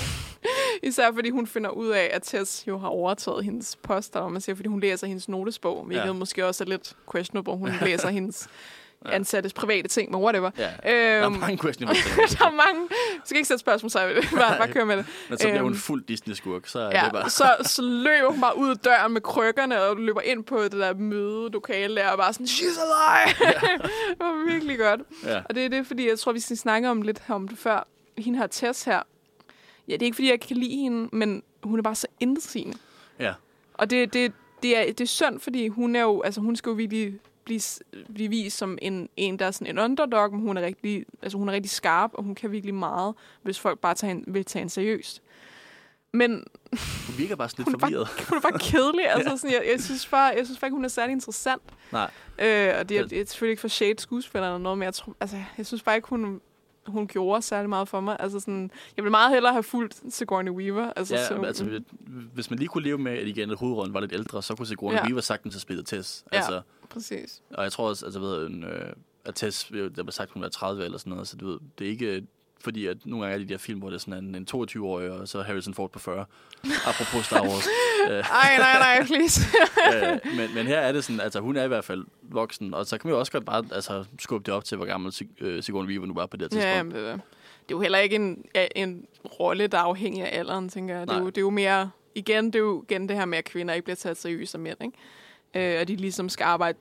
Især 0.83 1.11
fordi 1.13 1.29
hun 1.29 1.47
finder 1.47 1.69
ud 1.69 1.87
af, 1.87 2.09
at 2.13 2.21
Tess 2.23 2.67
jo 2.67 2.77
har 2.77 2.87
overtaget 2.87 3.43
hendes 3.45 3.75
post, 3.83 4.15
og 4.15 4.31
man 4.31 4.41
siger, 4.41 4.55
fordi 4.55 4.69
hun 4.69 4.79
læser 4.79 5.07
hendes 5.07 5.29
notesbog, 5.29 5.83
hvilket 5.85 6.05
Ja. 6.05 6.13
måske 6.13 6.45
også 6.47 6.63
er 6.63 6.67
lidt 6.67 6.93
questionable. 7.11 7.53
Hun 7.57 7.69
læser 7.81 8.09
hendes 8.09 8.47
ansattes 9.05 9.53
private 9.53 9.87
ting, 9.87 10.11
men 10.11 10.21
whatever. 10.21 10.51
Ja. 10.57 10.63
Der 10.63 10.69
er 10.83 11.25
Øhm, 11.25 11.35
mange 11.39 11.57
questionable 11.63 12.01
ting. 12.01 12.15
der 12.39 12.45
er 12.45 12.51
mange. 12.51 12.81
Jeg 12.91 13.21
skal 13.25 13.37
ikke 13.37 13.47
sætte 13.47 13.59
spørgsmål 13.59 13.89
sig 13.89 14.07
ved 14.07 14.15
det. 14.15 14.29
Bare, 14.35 14.57
bare 14.57 14.67
køre 14.71 14.85
med 14.85 14.97
det. 14.97 15.05
Men 15.29 15.37
så 15.37 15.47
bliver 15.47 15.61
hun 15.61 15.71
Øhm, 15.71 15.77
fuld 15.79 16.03
Disney-skurk, 16.03 16.67
så 16.67 16.79
er 16.79 16.85
det 16.89 16.93
Ja, 16.93 17.09
bare... 17.11 17.29
så, 17.29 17.55
så 17.61 17.81
løber 17.81 18.31
hun 18.31 18.41
bare 18.41 18.57
ud 18.57 18.69
af 18.69 18.77
døren 18.77 19.13
med 19.13 19.21
krykkerne 19.21 19.81
og 19.81 19.97
løber 19.97 20.21
ind 20.21 20.43
på 20.43 20.63
det 20.63 20.71
der 20.71 20.93
mødelokale 20.93 21.95
der 21.95 22.09
og 22.09 22.17
bare 22.17 22.33
sådan, 22.33 22.45
she's 22.45 22.79
alive! 22.81 23.53
det 24.09 24.19
var 24.19 24.51
virkelig 24.51 24.77
godt. 24.77 25.01
Ja. 25.25 25.41
Og 25.49 25.55
det 25.55 25.65
er 25.65 25.69
det, 25.69 25.87
fordi 25.87 26.09
jeg 26.09 26.19
tror, 26.19 26.31
vi 26.31 26.39
skal 26.39 26.57
snakke 26.57 26.89
om 26.89 27.01
lidt 27.01 27.21
om 27.29 27.47
det 27.47 27.57
før. 27.57 27.87
Hende 28.17 28.39
her 28.39 28.47
Tess 28.47 28.83
her. 28.83 28.99
Ja, 29.87 29.93
det 29.93 30.01
er 30.01 30.05
ikke, 30.05 30.15
fordi 30.15 30.29
jeg 30.29 30.39
kan 30.39 30.57
lide 30.57 30.77
hende, 30.77 31.09
men 31.15 31.43
hun 31.63 31.79
er 31.79 31.83
bare 31.83 31.95
så 31.95 32.07
indsigende. 32.19 32.77
ja. 33.19 33.33
Og 33.73 33.89
det, 33.89 34.13
det, 34.13 34.33
det, 34.63 34.77
er, 34.77 34.85
det 34.85 35.01
er 35.01 35.05
synd, 35.05 35.39
fordi 35.39 35.67
hun 35.67 35.95
er 35.95 36.01
jo, 36.01 36.21
altså 36.21 36.41
hun 36.41 36.55
skal 36.55 36.69
jo 36.69 36.75
virkelig 36.75 37.19
blive, 37.43 37.61
blive 38.13 38.29
vist 38.29 38.57
som 38.57 38.77
en, 38.81 39.09
en, 39.17 39.39
der 39.39 39.45
er 39.45 39.51
sådan 39.51 39.67
en 39.67 39.79
underdog, 39.79 40.31
men 40.31 40.41
hun 40.41 40.57
er, 40.57 40.61
rigtig, 40.61 41.05
altså 41.21 41.37
hun 41.37 41.49
er 41.49 41.53
rigtig 41.53 41.69
skarp, 41.69 42.11
og 42.13 42.23
hun 42.23 42.35
kan 42.35 42.51
virkelig 42.51 42.75
meget, 42.75 43.15
hvis 43.41 43.59
folk 43.59 43.79
bare 43.79 43.95
tager 43.95 44.13
hende, 44.13 44.33
vil 44.33 44.45
tage 44.45 44.61
hende 44.61 44.73
seriøst. 44.73 45.21
Men 46.13 46.31
Hun 47.07 47.17
virker 47.17 47.35
bare 47.35 47.49
sådan 47.49 47.65
lidt 47.65 47.75
er 47.75 47.79
bare, 47.79 47.91
forvirret. 47.91 48.07
hun 48.29 48.37
er 48.37 48.41
bare 48.41 48.59
kedelig. 48.59 49.05
Altså, 49.15 49.37
sådan, 49.37 49.55
jeg, 49.55 49.63
jeg, 49.71 49.81
synes 49.81 50.07
bare, 50.07 50.33
jeg 50.37 50.45
synes 50.45 50.59
bare 50.59 50.67
ikke, 50.67 50.75
hun 50.75 50.85
er 50.85 50.89
særlig 50.89 51.11
interessant. 51.11 51.61
Nej. 51.91 52.11
Øh, 52.39 52.73
og 52.79 52.89
det 52.89 52.97
er, 52.97 53.05
det 53.05 53.21
er 53.21 53.25
selvfølgelig 53.25 53.51
ikke 53.51 53.61
for 53.61 53.67
shade 53.67 53.99
skuespiller 53.99 54.47
eller 54.47 54.57
noget, 54.57 54.77
men 54.77 54.85
jeg, 54.85 54.93
tror, 54.93 55.15
altså, 55.19 55.37
jeg 55.57 55.65
synes 55.65 55.83
bare 55.83 55.95
ikke, 55.95 56.07
hun, 56.07 56.41
hun 56.87 57.07
gjorde 57.07 57.41
særlig 57.41 57.69
meget 57.69 57.87
for 57.87 57.99
mig. 57.99 58.17
Altså, 58.19 58.39
sådan, 58.39 58.71
jeg 58.97 59.03
ville 59.03 59.11
meget 59.11 59.33
hellere 59.33 59.53
have 59.53 59.63
fulgt 59.63 60.01
Sigourney 60.09 60.51
Weaver. 60.51 60.93
Altså, 60.95 61.15
Ja, 61.15 61.27
så, 61.27 61.41
altså, 61.41 61.81
hvis 62.33 62.49
man 62.49 62.59
lige 62.59 62.67
kunne 62.69 62.83
leve 62.83 62.97
med, 62.97 63.11
at 63.11 63.27
igen, 63.27 63.51
at 63.51 63.57
hovedrollen 63.57 63.93
var 63.93 63.99
lidt 63.99 64.13
ældre, 64.13 64.43
så 64.43 64.55
kunne 64.55 64.65
Sigourney 64.65 64.97
Ja. 64.97 65.05
Weaver 65.05 65.21
sagtens 65.21 65.53
have 65.55 65.59
spillet 65.61 65.85
Tess. 65.85 66.23
Ja. 66.31 66.37
Altså, 66.37 66.61
Præcis. 66.89 67.41
og 67.53 67.63
jeg 67.63 67.71
tror 67.71 67.89
også, 67.89 68.05
altså, 68.05 68.19
ved, 68.19 68.47
en, 68.47 68.63
øh, 68.63 68.93
at 69.25 69.35
Tess, 69.35 69.71
øh, 69.71 69.95
der 69.95 70.03
blev 70.03 70.11
sagt, 70.11 70.31
hun 70.31 70.41
var 70.41 70.49
30 70.49 70.85
eller 70.85 70.97
sådan 70.97 71.11
noget, 71.11 71.27
så 71.27 71.37
du 71.37 71.47
ved, 71.47 71.59
det 71.79 71.87
er 71.87 71.91
ikke 71.91 72.23
Fordi 72.63 72.85
at 72.87 72.97
nogle 73.05 73.25
gange 73.25 73.41
er 73.41 73.47
de 73.47 73.53
der 73.53 73.57
film, 73.57 73.79
hvor 73.79 73.89
det 73.89 73.95
er 73.95 73.99
sådan 73.99 74.23
en, 74.23 74.35
en 74.35 74.47
22-årig, 74.55 75.09
og 75.11 75.27
så 75.27 75.41
Harrison 75.41 75.73
Ford 75.73 75.91
på 75.91 75.99
40. 75.99 76.25
Apropos 76.85 77.25
Star 77.25 77.41
Wars. 77.41 77.67
Øh, 78.09 78.09
Ej, 78.17 78.57
nej, 78.57 78.79
nej, 78.79 79.03
please. 79.05 79.41
øh, 79.93 80.19
men, 80.37 80.55
men 80.55 80.67
her 80.67 80.79
er 80.79 80.91
det 80.91 81.03
sådan, 81.03 81.19
altså 81.19 81.39
hun 81.39 81.55
er 81.57 81.63
i 81.63 81.67
hvert 81.67 81.85
fald 81.85 82.05
voksen, 82.21 82.73
og 82.73 82.85
så 82.85 82.97
kan 82.97 83.07
vi 83.07 83.11
jo 83.13 83.19
også 83.19 83.31
godt 83.31 83.45
bare 83.45 83.63
altså, 83.71 84.05
skubbe 84.19 84.45
det 84.45 84.53
op 84.53 84.63
til, 84.63 84.77
hvor 84.77 84.85
gammel 84.85 85.11
Sig- 85.11 85.41
øh, 85.41 85.63
Sigourney 85.63 85.89
Weaver 85.89 86.05
nu 86.05 86.13
var 86.13 86.25
på 86.25 86.37
det 86.37 86.53
her 86.53 86.59
ja, 86.67 86.73
tidspunkt. 86.73 86.95
men, 86.95 87.05
øh, 87.05 87.11
det 87.13 87.19
er 87.19 87.21
jo 87.71 87.79
heller 87.81 87.99
ikke 87.99 88.15
en, 88.15 88.45
en 88.75 89.05
rolle, 89.39 89.67
der 89.67 89.77
er 89.77 89.81
afhængig 89.81 90.23
af 90.23 90.39
alderen, 90.39 90.69
tænker 90.69 90.97
jeg. 90.97 91.07
Det 91.07 91.15
er, 91.15 91.19
jo, 91.19 91.25
det 91.25 91.37
er 91.37 91.41
jo 91.41 91.49
mere, 91.49 91.91
igen, 92.15 92.45
det 92.45 92.55
er 92.55 92.59
jo 92.59 92.83
igen 92.89 93.09
det 93.09 93.17
her 93.17 93.25
med, 93.25 93.37
at 93.37 93.45
kvinder 93.45 93.73
ikke 93.73 93.83
bliver 93.83 93.95
taget 93.95 94.17
seriøst 94.17 94.51
som 94.51 94.61
mænd, 94.61 94.77
ikke? 94.83 95.73
Øh, 95.75 95.81
og 95.81 95.87
de 95.87 95.95
ligesom 95.95 96.29
skal 96.29 96.43
arbejde 96.43 96.77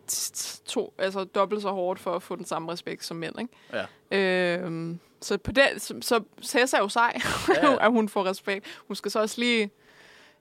to, 0.67 0.95
altså 0.99 1.25
dobbelt 1.25 1.63
så 1.63 1.71
hårdt 1.71 2.01
for 2.01 2.17
at 2.17 2.23
få 2.23 2.37
den 2.37 2.45
samme 2.45 2.73
respekt 2.73 3.05
som 3.05 3.17
mænd, 3.17 3.35
ikke? 3.41 3.87
Ja. 4.13 4.65
Øh, 4.67 4.95
så 5.23 5.39
på 5.39 5.53
den, 5.53 5.79
så, 5.81 5.95
så 6.01 6.23
Tessa 6.43 6.77
er 6.77 6.81
jo 6.81 6.89
sej, 6.89 7.21
Ja, 7.63 7.77
at 7.87 7.91
hun 7.91 8.09
får 8.09 8.25
respekt. 8.27 8.67
Hun 8.87 8.97
skal 8.97 9.11
så 9.11 9.21
også 9.21 9.41
lige... 9.41 9.71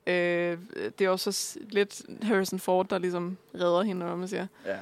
Øh, 0.07 0.57
det 0.99 1.01
er 1.05 1.09
også 1.09 1.32
så 1.32 1.59
lidt 1.69 2.01
Harrison 2.21 2.59
Ford, 2.59 2.89
der 2.89 2.97
ligesom 2.97 3.38
redder 3.55 3.82
hende, 3.84 4.05
hvad 4.05 4.15
man 4.15 4.27
siger. 4.27 4.47
Ja. 4.65 4.77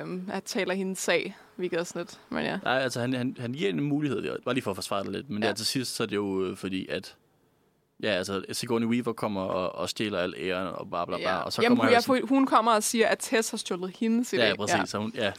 Øh, 0.00 0.18
at 0.32 0.42
taler 0.44 0.74
hendes 0.74 0.98
sag, 0.98 1.36
hvilket 1.56 1.78
er 1.80 1.84
sådan 1.84 2.00
lidt, 2.02 2.20
men 2.28 2.44
ja. 2.44 2.58
Nej, 2.64 2.78
altså 2.78 3.00
han, 3.00 3.12
han, 3.12 3.36
han 3.40 3.52
giver 3.52 3.70
en 3.70 3.80
mulighed, 3.80 4.38
bare 4.44 4.54
lige 4.54 4.64
for 4.64 4.70
at 4.70 4.76
forsvare 4.76 5.04
det 5.04 5.12
lidt. 5.12 5.30
Men 5.30 5.42
ja. 5.42 5.48
Ja. 5.48 5.54
til 5.54 5.66
sidst 5.66 5.94
så 5.94 6.02
er 6.02 6.06
det 6.06 6.16
jo 6.16 6.44
øh, 6.44 6.56
fordi, 6.56 6.88
at 6.88 7.16
ja, 8.02 8.08
altså 8.08 8.44
Sigourney 8.52 8.86
Weaver 8.86 9.12
kommer 9.12 9.40
og, 9.40 9.74
og 9.74 9.88
stjæler 9.88 10.18
al 10.18 10.34
æren 10.38 10.66
og 10.66 10.88
bla 10.88 11.04
bla 11.04 11.16
bla. 11.16 11.30
Ja. 11.30 11.36
Og 11.36 11.52
så 11.52 11.62
Jamen, 11.62 11.76
kommer 11.78 11.90
jeg, 11.90 11.96
Harrison, 11.96 12.18
får- 12.20 12.26
hun 12.26 12.46
kommer 12.46 12.72
og 12.72 12.82
siger, 12.82 13.08
at 13.08 13.18
Tess 13.20 13.50
har 13.50 13.58
stjålet 13.58 13.96
hendes 13.96 14.34
idé. 14.34 14.36
Ja, 14.36 14.56
præcis. 14.56 14.76
Ja. 14.76 14.86
Så 14.86 14.98
hun 14.98 15.12
ja, 15.14 15.32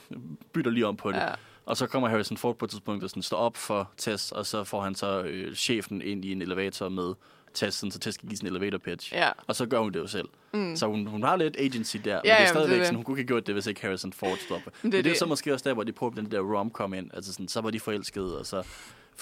bytter 0.53 0.71
lige 0.71 0.87
om 0.87 0.95
på 0.95 1.11
det. 1.11 1.17
Ja. 1.17 1.29
Og 1.65 1.77
så 1.77 1.87
kommer 1.87 2.09
Harrison 2.09 2.37
Ford 2.37 2.57
på 2.57 2.65
et 2.65 2.71
tidspunkt 2.71 3.03
og 3.03 3.09
sådan, 3.09 3.23
står 3.23 3.37
op 3.37 3.57
for 3.57 3.91
Tess, 3.97 4.31
og 4.31 4.45
så 4.45 4.63
får 4.63 4.81
han 4.81 4.95
så 4.95 5.21
øh, 5.21 5.55
chefen 5.55 6.01
ind 6.01 6.25
i 6.25 6.31
en 6.31 6.41
elevator 6.41 6.89
med 6.89 7.13
Tess, 7.53 7.77
sådan, 7.77 7.91
så 7.91 7.99
Tess 7.99 8.17
kan 8.17 8.29
give 8.29 8.37
sin 8.37 8.47
elevator 8.47 8.77
pitch. 8.77 9.13
Ja. 9.13 9.29
Og 9.47 9.55
så 9.55 9.65
gør 9.65 9.79
hun 9.79 9.93
det 9.93 9.99
jo 9.99 10.07
selv. 10.07 10.27
Mm. 10.53 10.75
Så 10.75 10.87
hun, 10.87 11.07
hun 11.07 11.23
har 11.23 11.35
lidt 11.35 11.55
agency 11.59 11.97
der, 11.97 12.15
men 12.15 12.21
Ja, 12.25 12.35
det 12.37 12.43
er 12.43 12.47
stadigvæk 12.47 12.71
det 12.73 12.79
det. 12.79 12.85
sådan, 12.87 12.95
hun 12.95 13.03
kunne 13.03 13.19
ikke 13.19 13.21
have 13.21 13.27
gjort 13.27 13.47
det, 13.47 13.55
hvis 13.55 13.67
ikke 13.67 13.81
Harrison 13.81 14.13
Ford 14.13 14.37
stopper. 14.37 14.71
Men 14.81 14.91
Det, 14.91 14.91
det 14.91 14.91
det, 14.91 14.99
er 14.99 15.03
det 15.03 15.11
er 15.11 15.19
så 15.19 15.25
måske 15.25 15.53
også 15.53 15.69
der, 15.69 15.73
hvor 15.73 15.83
de 15.83 15.91
prøver 15.91 16.13
den 16.13 16.31
der 16.31 16.39
rom-com 16.39 16.93
ind. 16.93 17.09
Altså 17.13 17.33
sådan, 17.33 17.47
så 17.47 17.61
var 17.61 17.69
de 17.69 17.79
forelskede, 17.79 18.39
og 18.39 18.45
så... 18.45 18.63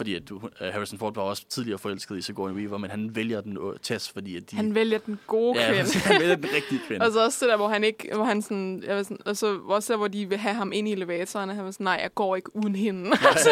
Fordi 0.01 0.15
at 0.15 0.29
du, 0.29 0.35
uh, 0.35 0.67
Harrison 0.71 0.99
Ford 0.99 1.15
var 1.15 1.21
også 1.21 1.45
tidligere 1.49 1.79
forelsket 1.79 2.17
i 2.17 2.21
Sigourney 2.21 2.55
Weaver, 2.55 2.77
men 2.77 2.89
han 2.91 3.15
vælger 3.15 3.41
den 3.41 3.57
Tess, 3.81 4.09
fordi 4.09 4.37
at 4.37 4.51
de... 4.51 4.55
Han 4.55 4.75
vælger 4.75 4.97
den 4.97 5.19
gode 5.27 5.59
ja, 5.59 5.67
kvinde. 5.73 5.99
han 5.99 6.21
vælger 6.21 6.35
den 6.35 6.49
rigtige 6.55 6.81
kvinde. 6.87 7.05
Og 7.05 7.11
så 7.11 7.25
også 7.25 7.45
det 7.45 7.51
der, 7.51 7.57
hvor 7.57 7.67
han 7.67 7.83
ikke, 7.83 8.09
hvor 8.15 8.23
han 8.23 8.41
sådan, 8.41 8.83
jeg 8.87 8.95
ved 8.95 9.03
sådan, 9.03 9.17
og 9.25 9.37
så 9.37 9.59
også 9.67 9.93
der, 9.93 9.97
hvor 9.97 10.07
de 10.07 10.29
vil 10.29 10.37
have 10.37 10.55
ham 10.55 10.71
ind 10.71 10.87
i 10.87 10.91
elevatoren, 10.91 11.49
og 11.49 11.55
han 11.55 11.65
var 11.65 11.71
sådan, 11.71 11.83
nej, 11.83 11.99
jeg 12.01 12.13
går 12.15 12.35
ikke 12.35 12.55
uden 12.55 12.75
hende. 12.75 13.09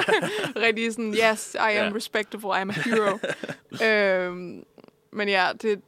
Rigtig 0.65 0.91
sådan, 0.93 1.13
yes, 1.31 1.53
I 1.53 1.57
am 1.57 1.91
Ja. 1.91 1.91
respectable, 1.95 2.49
I 2.49 2.61
am 2.61 2.69
a 2.69 2.73
hero. 2.73 3.19
øhm, 4.29 4.63
men 5.11 5.29
ja, 5.29 5.49
det, 5.61 5.81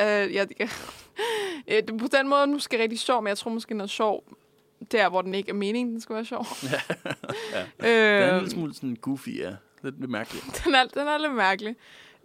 øh, 0.00 0.46
øh, 1.68 1.82
det, 1.88 1.98
på 2.00 2.06
den 2.18 2.28
måde 2.28 2.40
er 2.40 2.44
den 2.44 2.54
måske 2.54 2.82
rigtig 2.82 2.98
sjov, 3.00 3.22
men 3.22 3.28
jeg 3.28 3.38
tror 3.38 3.50
måske, 3.50 3.68
den 3.68 3.80
er 3.80 3.86
sjov 3.86 4.24
der, 4.92 5.08
hvor 5.08 5.22
den 5.22 5.34
ikke 5.34 5.50
er 5.50 5.54
meningen, 5.54 5.92
den 5.92 6.00
skal 6.00 6.14
være 6.14 6.24
sjov. 6.24 6.46
ja. 6.62 6.80
Det 7.80 7.90
er 7.90 8.24
en 8.24 8.30
øh, 8.30 8.34
lille 8.34 8.50
smule 8.50 8.74
sådan 8.74 8.96
goofy, 8.96 9.38
ja. 9.38 9.50
Lidt, 9.84 10.00
lidt 10.00 10.10
mærkeligt. 10.10 10.44
den, 10.64 10.74
er, 10.74 10.84
den 10.84 11.06
er 11.08 11.18
lidt 11.18 11.34
mærkelig. 11.34 11.76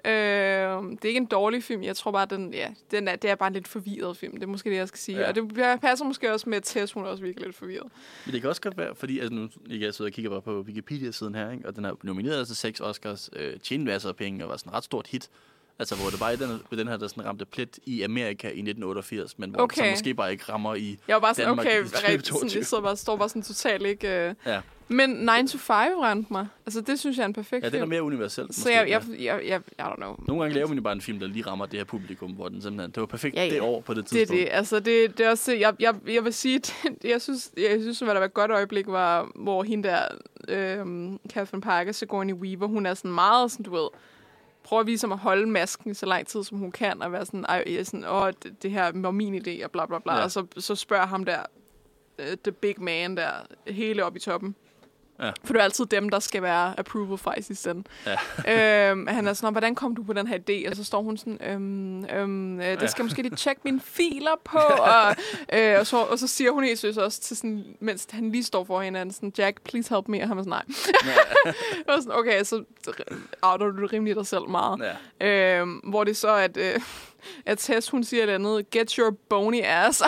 Øh, 0.05 0.12
det 0.12 1.05
er 1.05 1.07
ikke 1.07 1.18
en 1.18 1.26
dårlig 1.26 1.64
film. 1.64 1.84
Jeg 1.84 1.95
tror 1.95 2.12
bare, 2.12 2.26
den, 2.26 2.53
ja, 2.53 2.70
den 2.91 3.07
er, 3.07 3.16
det 3.16 3.30
er 3.30 3.36
bare 3.36 3.47
en 3.47 3.53
lidt 3.53 3.68
forvirret 3.68 4.18
film. 4.18 4.34
Det 4.34 4.43
er 4.43 4.47
måske 4.47 4.70
det, 4.70 4.76
jeg 4.76 4.88
skal 4.88 4.99
sige. 4.99 5.20
Ja. 5.20 5.28
Og 5.28 5.36
det 5.36 5.53
passer 5.82 6.05
måske 6.05 6.34
også 6.34 6.49
med, 6.49 6.57
at 6.57 6.64
Tess, 6.64 6.93
hun 6.93 7.05
er 7.05 7.07
også 7.07 7.24
virkelig 7.24 7.47
lidt 7.47 7.55
forvirret. 7.55 7.88
Men 8.26 8.34
det 8.34 8.41
kan 8.41 8.49
også 8.49 8.62
godt 8.62 8.78
være, 8.78 8.95
fordi 8.95 9.20
altså 9.20 9.34
nu, 9.34 9.49
jeg 9.68 9.93
sidder 9.93 10.10
og 10.10 10.14
kigger 10.14 10.32
bare 10.32 10.41
på 10.41 10.62
Wikipedia-siden 10.62 11.36
her, 11.36 11.51
ikke? 11.51 11.68
og 11.68 11.76
den 11.76 11.86
er 11.86 11.93
nomineret 12.03 12.47
til 12.47 12.55
seks 12.55 12.80
Oscars, 12.80 13.30
øh, 13.34 13.60
tjente 13.60 13.86
masser 13.86 14.10
af 14.10 14.16
penge 14.16 14.45
og 14.45 14.49
var 14.49 14.57
sådan 14.57 14.70
et 14.70 14.76
ret 14.76 14.84
stort 14.84 15.07
hit. 15.07 15.30
Altså, 15.80 15.95
hvor 15.95 16.09
det 16.09 16.19
bare 16.19 16.34
i 16.34 16.38
den, 16.38 16.61
ved 16.69 16.77
den 16.77 16.88
her, 16.88 16.97
der 16.97 17.07
sådan 17.07 17.25
ramte 17.25 17.45
plet 17.45 17.80
i 17.86 18.01
Amerika 18.01 18.47
i 18.47 18.49
1988, 18.49 19.39
men 19.39 19.49
hvor 19.49 19.59
okay. 19.61 19.77
Okay. 19.82 19.89
så 19.89 19.91
måske 19.93 20.13
bare 20.13 20.32
ikke 20.32 20.43
rammer 20.49 20.75
i... 20.75 20.99
Jeg 21.07 21.13
var 21.13 21.19
bare 21.19 21.34
sådan, 21.34 21.47
Danmark 21.49 21.65
okay, 21.65 21.75
i 21.75 21.82
rigtig, 21.82 21.97
sådan, 21.97 22.19
2022. 22.19 22.59
jeg 22.59 22.65
sidder 22.65 22.84
bare, 22.84 22.97
står 22.97 23.17
bare 23.17 23.30
sådan 23.30 23.41
totalt 23.41 23.86
ikke... 23.86 24.07
Øh. 24.27 24.34
Ja, 24.45 24.61
Men 24.88 25.09
9 25.09 25.47
to 25.47 25.57
5 25.57 25.75
ramte 25.99 26.34
mig. 26.34 26.47
Altså, 26.65 26.82
det 26.82 26.99
synes 26.99 27.17
jeg 27.17 27.23
er 27.23 27.27
en 27.27 27.34
perfekt 27.34 27.63
ja 27.63 27.69
den 27.69 27.75
er 27.75 27.80
film. 27.82 27.89
mere 27.89 28.03
universel. 28.03 28.47
Så 28.53 28.69
jeg, 28.69 28.89
jeg, 28.89 29.03
jeg, 29.19 29.41
jeg, 29.47 29.61
I 29.80 29.82
don't 29.82 29.95
know. 29.95 30.15
Nogle 30.27 30.41
gange 30.43 30.55
laver 30.55 30.67
man 30.67 30.77
jo 30.77 30.84
bare 30.84 30.93
en 30.93 31.01
film, 31.01 31.19
der 31.19 31.27
lige 31.27 31.47
rammer 31.47 31.65
det 31.65 31.80
her 31.80 31.84
publikum, 31.84 32.32
hvor 32.32 32.49
den 32.49 32.61
simpelthen... 32.61 32.91
Det 32.91 32.99
var 33.01 33.07
perfekt 33.07 33.36
Ja, 33.36 33.45
ja. 33.45 33.53
det 33.53 33.61
år 33.61 33.82
på 33.82 33.93
det 33.93 34.03
Det 34.09 34.11
er 34.11 34.17
tidspunkt. 34.17 34.41
det. 34.41 34.47
Altså, 34.51 34.80
det, 34.80 35.17
det 35.17 35.25
er 35.25 35.30
også, 35.30 35.53
jeg, 35.53 35.73
jeg, 35.80 35.95
jeg 36.07 36.23
vil 36.25 36.34
sige, 36.34 36.59
det, 37.01 37.03
jeg 37.03 37.21
synes, 37.21 37.51
jeg 37.57 37.77
synes, 37.82 37.99
hvad 37.99 38.13
der 38.13 38.19
var 38.19 38.25
et 38.27 38.34
godt 38.34 38.51
øjeblik, 38.51 38.88
var, 38.88 39.32
hvor 39.36 39.63
hende 39.63 39.89
der, 39.89 40.01
øhm, 40.47 41.19
Catherine 41.30 41.61
Parker, 41.61 41.91
Sigourney 41.91 42.34
Weaver, 42.34 42.67
hun 42.67 42.86
er 42.86 42.93
sådan 42.93 43.11
meget, 43.11 43.51
sådan, 43.51 43.63
du 43.63 43.71
ved, 43.71 43.88
prøver 44.64 44.84
ligesom 44.84 45.12
at 45.12 45.18
holde 45.18 45.49
masken 45.49 45.95
så 45.95 46.05
lang 46.05 46.28
tid, 46.28 46.43
som 46.43 46.57
hun 46.57 46.72
kan, 46.72 47.01
og 47.01 47.12
være 47.12 47.26
sådan, 47.26 47.45
ej, 47.49 47.64
jeg 47.68 47.86
sådan, 47.86 48.05
åh, 48.10 48.32
det, 48.43 48.64
det 48.64 48.72
her 48.72 48.91
var 48.95 49.12
min 49.12 49.36
idé, 49.47 49.66
og 49.66 49.72
bla 49.72 49.86
bla 49.86 49.99
bla, 49.99 50.16
Ja. 50.16 50.24
og 50.24 50.32
så, 50.32 50.45
så 50.57 50.76
spørger 50.76 51.05
ham 51.05 51.26
der, 51.26 51.43
uh, 52.20 52.26
the 52.43 52.51
big 52.51 52.82
man 52.82 53.18
der, 53.18 53.32
hele 53.68 54.05
op 54.05 54.16
i 54.16 54.20
toppen. 54.20 54.55
Ja. 55.20 55.32
For 55.43 55.53
det 55.53 55.59
er 55.59 55.63
altid 55.63 55.86
dem, 55.86 56.09
der 56.09 56.20
skal 56.20 56.41
være 56.41 56.74
approval 56.80 57.17
for 57.17 57.34
i 57.38 57.70
ende. 57.70 57.84
Ja. 58.45 58.89
øhm, 58.91 59.07
han 59.07 59.28
er 59.28 59.34
sådan, 59.34 59.47
"Nå, 59.47 59.51
hvordan 59.51 59.76
kom 59.76 59.95
du 59.95 60.03
på 60.03 60.13
den 60.13 60.28
her 60.28 60.38
idé? 60.38 60.70
Og 60.70 60.76
så 60.76 60.84
står 60.84 61.01
hun 61.01 61.17
sådan, 61.17 61.38
øhm, 61.45 62.05
øhm, 62.05 62.59
øh, 62.59 62.65
det 62.67 62.82
Ja. 62.82 62.88
skal 62.88 63.01
jeg 63.01 63.05
måske 63.05 63.22
lige 63.22 63.36
tjekke 63.36 63.61
mine 63.63 63.82
filer 63.84 64.32
på. 64.45 64.57
og, 64.93 65.15
øh, 65.53 65.80
og, 65.80 65.88
så, 65.88 65.97
og 65.97 66.20
så 66.20 66.28
siger 66.28 66.51
hun 66.51 66.63
helt 66.63 66.80
seriøst 66.80 66.97
også, 66.99 67.22
til 67.22 67.38
sådan, 67.38 67.65
mens 67.80 68.07
han 68.11 68.32
lige 68.32 68.43
står 68.43 68.63
for 68.63 68.82
hende, 68.82 69.13
sådan, 69.13 69.34
Jack, 69.38 69.61
please 69.61 69.93
help 69.95 70.07
me. 70.07 70.22
Og 70.22 70.28
han 70.28 70.38
var 70.38 70.43
sådan, 70.43 70.49
nej. 70.51 70.63
og 71.88 71.93
sådan, 72.03 72.11
okay, 72.20 72.43
så 72.43 72.63
outer 73.41 73.65
du 73.72 73.88
rimelig 73.93 74.15
dig 74.15 74.28
selv 74.28 74.49
meget. 74.49 74.95
Ja. 75.22 75.59
Øhm, 75.59 75.72
hvor 75.76 76.03
det 76.03 76.17
så, 76.17 76.36
at, 76.36 76.57
øh, 76.57 76.80
at 77.45 77.57
Tess, 77.57 77.89
hun 77.89 78.03
siger 78.03 78.24
et 78.24 78.30
andet, 78.30 78.70
get 78.70 78.91
your 78.91 79.15
bony 79.30 79.61
ass. 79.63 80.03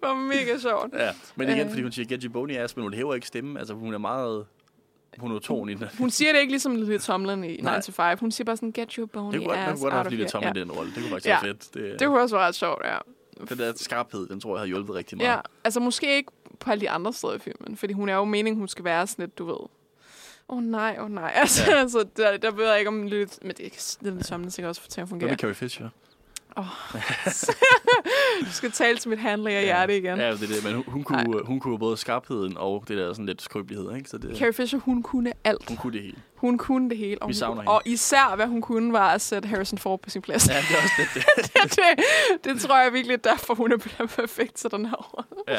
Det 0.00 0.08
var 0.08 0.14
mega 0.14 0.58
sjovt. 0.58 0.94
ja. 0.94 1.10
Men 1.36 1.48
igen, 1.48 1.60
Øh. 1.60 1.68
fordi 1.68 1.82
hun 1.82 1.92
siger, 1.92 2.06
get 2.08 2.22
your 2.22 2.32
bony 2.32 2.56
ass, 2.56 2.76
men 2.76 2.82
hun 2.82 2.94
hæver 2.94 3.14
ikke 3.14 3.26
stemme. 3.26 3.58
Altså, 3.58 3.74
hun 3.74 3.94
er 3.94 3.98
meget 3.98 4.46
monoton 5.18 5.68
i 5.68 5.74
den. 5.74 5.88
Hun 5.98 6.10
siger 6.10 6.32
det 6.32 6.40
ikke 6.40 6.52
ligesom 6.52 6.76
Lily 6.76 6.98
Tomlin 6.98 7.44
i 7.44 7.46
9 7.48 7.56
Nej. 7.56 7.80
to 7.80 7.92
5. 7.92 8.18
Hun 8.18 8.30
siger 8.30 8.44
bare 8.44 8.56
sådan, 8.56 8.72
get 8.72 8.92
your 8.92 9.06
bony 9.06 9.32
Det 9.32 9.42
kunne 9.46 9.56
ass 9.58 9.80
godt 9.82 9.84
out 9.84 9.92
have 9.92 10.06
of 10.06 10.10
lille. 10.10 10.28
Tommy 10.28 10.44
Ja. 10.46 10.50
i 10.50 10.54
den 10.60 10.72
rolle. 10.72 10.90
Det 10.94 11.00
kunne 11.02 11.10
faktisk 11.10 11.26
Ja. 11.26 11.38
være 11.42 11.54
fedt. 11.54 11.74
Det, 11.74 12.00
Det 12.00 12.08
kunne 12.08 12.20
også 12.20 12.36
være 12.36 12.46
ret 12.46 12.54
sjovt, 12.54 12.82
ja. 12.84 12.96
Den 13.48 13.58
der 13.58 13.72
skarphed, 13.76 14.26
den 14.26 14.40
tror 14.40 14.54
jeg 14.56 14.60
har 14.60 14.66
hjulpet 14.66 14.94
rigtig 14.94 15.18
meget. 15.18 15.28
Ja, 15.30 15.40
altså 15.64 15.80
måske 15.80 16.16
ikke 16.16 16.32
på 16.60 16.70
alle 16.70 16.80
de 16.80 16.90
andre 16.90 17.12
steder 17.12 17.34
i 17.34 17.38
filmen, 17.38 17.76
fordi 17.76 17.92
hun 17.92 18.08
er 18.08 18.14
jo 18.14 18.24
meningen, 18.24 18.58
hun 18.58 18.68
skal 18.68 18.84
være 18.84 19.06
sådan 19.06 19.22
lidt, 19.22 19.38
du 19.38 19.44
ved, 19.46 19.54
åh 19.54 19.68
oh, 20.56 20.62
nej, 20.62 20.96
åh 20.98 21.04
oh, 21.04 21.10
nej. 21.10 21.32
Altså, 21.42 21.70
Ja. 21.70 21.76
altså 21.78 22.04
der, 22.16 22.36
der 22.36 22.50
ved 22.50 22.68
jeg 22.68 22.78
ikke 22.78 22.88
om 22.88 23.06
lidt, 23.06 23.38
men 23.42 23.52
det 23.56 23.66
er 23.66 24.10
lidt 24.10 24.26
som 24.26 24.50
sikkert 24.50 24.68
også 24.68 24.80
til 24.88 25.00
at 25.00 25.06
Hvad 25.06 25.06
fungere. 25.08 25.30
med 25.30 25.38
Carrie 25.38 25.54
Fisher? 25.54 25.88
Du 28.40 28.50
skal 28.50 28.72
tale 28.72 28.98
til 28.98 29.10
mit 29.10 29.18
handler 29.18 29.50
hjerte 29.50 29.96
igen. 29.98 30.18
Ja, 30.18 30.30
det 30.32 30.42
er 30.42 30.46
det. 30.46 30.64
Men 30.64 30.74
hun, 30.74 30.84
hun, 30.86 31.04
kunne, 31.04 31.42
hun 31.44 31.60
kunne 31.60 31.78
både 31.78 31.96
skarpheden 31.96 32.56
og 32.56 32.84
det 32.88 32.96
der 32.98 33.12
sådan 33.12 33.26
lidt 33.26 33.42
skrøbelighed, 33.42 33.94
ikke? 33.96 34.10
Så 34.10 34.18
det, 34.18 34.36
Carrie 34.38 34.52
Fisher, 34.52 34.78
hun 34.78 35.02
kunne 35.02 35.32
alt. 35.44 35.68
hun 35.68 35.76
kunne 35.76 35.92
det 35.92 36.02
hele. 36.02 36.16
Hun 36.34 36.58
kunne 36.58 36.90
det 36.90 36.98
hele. 36.98 37.22
Og, 37.22 37.28
Vi 37.28 37.32
hun, 37.32 37.34
savner 37.34 37.62
hende. 37.62 37.72
og 37.72 37.82
især, 37.84 38.36
hvad 38.36 38.46
hun 38.46 38.60
kunne, 38.62 38.92
var 38.92 39.10
at 39.14 39.20
sætte 39.20 39.48
Harrison 39.48 39.78
Ford 39.78 40.00
på 40.02 40.10
sin 40.10 40.22
plads. 40.22 40.48
Ja, 40.48 40.54
det 40.54 40.76
er 40.76 40.82
også 40.82 40.94
det. 41.14 41.24
det. 41.36 41.76
det, 42.44 42.54
det 42.54 42.60
tror 42.60 42.82
jeg 42.82 42.92
virkelig 42.92 43.14
er 43.14 43.18
derfor, 43.30 43.54
hun 43.54 43.72
er 43.72 43.76
blevet 43.76 44.10
perfekt 44.10 44.54
til 44.54 44.70
den 44.70 44.86
her. 44.86 45.26
Ja, 45.48 45.58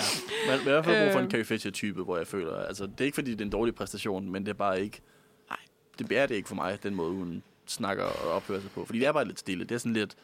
men 0.52 0.60
i 0.60 0.64
hvert 0.64 0.86
fald 0.86 1.04
brug 1.06 1.12
for 1.14 1.20
en 1.20 1.26
Øh. 1.26 1.32
Carrie 1.32 1.45
Fisher-type, 1.45 2.04
hvor 2.04 2.18
jeg 2.18 2.28
føler, 2.28 2.56
altså 2.58 2.86
det 2.86 3.02
er 3.02 3.06
ikke 3.06 3.16
fordi, 3.16 3.32
det 3.32 3.41
er 3.41 3.45
en 3.45 3.52
dårlig 3.52 3.76
præstation, 3.76 4.30
men 4.30 4.43
det 4.45 4.50
er 4.50 4.54
bare 4.56 4.82
ikke, 4.82 5.02
Nej. 5.50 5.58
det 6.00 6.18
er 6.18 6.26
det 6.26 6.36
ikke 6.36 6.48
for 6.48 6.56
mig, 6.56 6.84
den 6.84 6.95
måde, 6.95 7.12
hun 7.12 7.43
snakker 7.68 8.04
og 8.04 8.32
opfører 8.32 8.62
sig 8.62 8.70
på. 8.72 8.86
Fordi 8.86 9.00
det 9.00 9.08
er 9.08 9.12
bare 9.12 9.26
lidt 9.26 9.39
stille. 9.39 9.64
Det 9.64 9.76
er 9.76 9.80
sådan 9.80 9.93
lidt, 9.93 10.16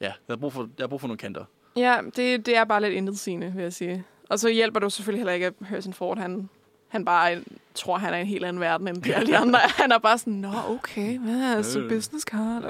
ja, 0.00 0.06
jeg 0.06 0.12
har 0.28 0.36
brug 0.36 0.52
for, 0.52 0.60
jeg 0.78 0.82
har 0.82 0.88
brug 0.88 1.00
for 1.00 1.08
nogle 1.08 1.18
kanter. 1.18 1.44
Ja, 1.76 1.98
det, 2.16 2.46
det 2.46 2.56
er 2.56 2.64
bare 2.64 2.80
lidt 2.80 2.92
intetsigende, 2.92 3.52
vil 3.54 3.62
jeg 3.62 3.72
sige. 3.72 4.04
Og 4.28 4.38
så 4.38 4.48
hjælper 4.48 4.80
jo 4.82 4.90
selvfølgelig 4.90 5.20
heller 5.20 5.32
ikke, 5.32 5.46
at 5.46 5.54
Harrison 5.62 5.92
Ford, 5.92 6.18
han, 6.18 6.48
han 6.88 7.04
bare 7.04 7.42
tror, 7.74 7.98
han 7.98 8.12
er 8.14 8.18
i 8.18 8.20
en 8.20 8.26
helt 8.26 8.44
anden 8.44 8.60
verden, 8.60 8.88
end 8.88 9.02
de 9.02 9.14
alle 9.14 9.26
de 9.32 9.36
andre. 9.36 9.58
Han 9.82 9.92
er 9.92 9.98
bare 9.98 10.18
sådan, 10.18 10.32
nå, 10.32 10.50
okay, 10.68 11.18
hvad 11.18 11.56
er 11.56 11.62
så 11.62 11.86
business 11.88 12.24
card? 12.24 12.64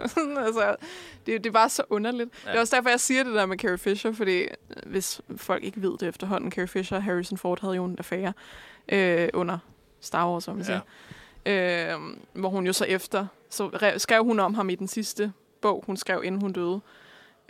altså, 0.46 0.76
det, 1.26 1.44
det 1.44 1.46
er 1.46 1.52
bare 1.52 1.68
så 1.68 1.82
underligt. 1.90 2.30
Ja. 2.44 2.50
Det 2.50 2.56
er 2.56 2.60
også 2.60 2.76
derfor, 2.76 2.90
jeg 2.90 3.00
siger 3.00 3.24
det 3.24 3.34
der 3.34 3.46
med 3.46 3.58
Carrie 3.58 3.78
Fisher, 3.78 4.12
fordi 4.12 4.40
øh, 4.40 4.46
hvis 4.86 5.20
folk 5.36 5.64
ikke 5.64 5.82
ved 5.82 5.98
det 5.98 6.08
efterhånden, 6.08 6.52
Carrie 6.52 6.68
Fisher 6.68 6.96
og 6.98 7.02
Harrison 7.04 7.38
Ford 7.38 7.60
havde 7.60 7.74
jo 7.74 7.84
en 7.84 7.96
affære 7.98 8.32
øh, 8.88 9.28
under 9.34 9.58
Star 10.00 10.30
Wars, 10.30 10.44
som 10.44 10.56
man 10.56 10.64
siger. 10.64 10.80
Øh, 11.46 11.94
hvor 12.32 12.48
hun 12.48 12.66
jo 12.66 12.72
så 12.72 12.84
efter, 12.84 13.26
så 13.50 13.68
re- 13.68 13.98
skrev 13.98 14.24
hun 14.24 14.40
om 14.40 14.54
ham 14.54 14.70
i 14.70 14.74
den 14.74 14.88
sidste 14.88 15.32
bog, 15.60 15.82
hun 15.86 15.96
skrev, 15.96 16.22
inden 16.24 16.40
hun 16.40 16.52
døde. 16.52 16.80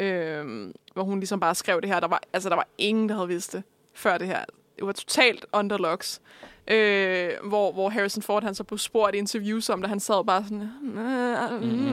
Øh, 0.01 0.72
hvor 0.92 1.03
hun 1.03 1.18
ligesom 1.18 1.40
bare 1.40 1.55
skrev 1.55 1.80
det 1.80 1.88
her. 1.90 2.01
Der 2.01 2.09
var, 2.09 2.20
altså, 2.32 2.48
der 2.48 2.57
var 2.57 2.68
ingen, 2.78 3.09
der 3.09 3.14
havde 3.14 3.28
vidst 3.28 3.53
det 3.53 3.62
før 3.94 4.18
det 4.18 4.26
her. 4.26 4.44
Det 4.76 4.86
var 4.86 4.92
totalt 4.92 5.46
underlocks. 5.53 6.20
Øh, 6.68 7.30
hvor, 7.44 7.72
hvor 7.72 7.88
Harrison 7.88 8.22
Ford 8.22 8.42
han 8.42 8.55
så 8.55 8.64
blev 8.64 8.78
spurgt 8.78 9.14
i 9.14 9.18
interviews 9.18 9.68
om 9.68 9.80
det. 9.80 9.88
Han 9.88 10.01
sad 10.01 10.24
bare 10.24 10.44
sådan... 10.44 10.70
Mm. 10.82 11.92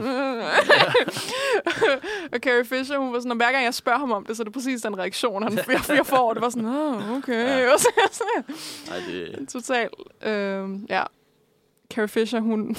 og 2.32 2.38
Carrie 2.38 2.64
Fisher, 2.64 2.98
hun 2.98 3.12
var 3.12 3.20
sådan, 3.20 3.36
hver 3.36 3.52
gang 3.52 3.64
jeg 3.64 3.74
spørger 3.74 3.98
ham 3.98 4.12
om 4.12 4.26
det, 4.26 4.36
så 4.36 4.42
er 4.42 4.44
det 4.44 4.52
præcis 4.52 4.82
den 4.82 4.98
reaktion, 4.98 5.42
han, 5.42 5.52
jeg, 5.52 5.80
jeg 5.88 6.06
får. 6.06 6.32
Det 6.32 6.42
var 6.42 6.50
sådan, 6.50 6.68
oh, 6.68 7.16
okay. 7.16 7.46
Ja. 7.46 7.68
Og 7.72 7.80
så, 7.80 7.88
så, 8.10 8.24
Nej, 8.88 8.98
det, 9.06 9.48
Totalt. 9.48 9.94
Øh, 10.22 10.68
ja. 10.88 11.02
Carrie 11.94 12.08
Fisher, 12.08 12.40
hun... 12.40 12.76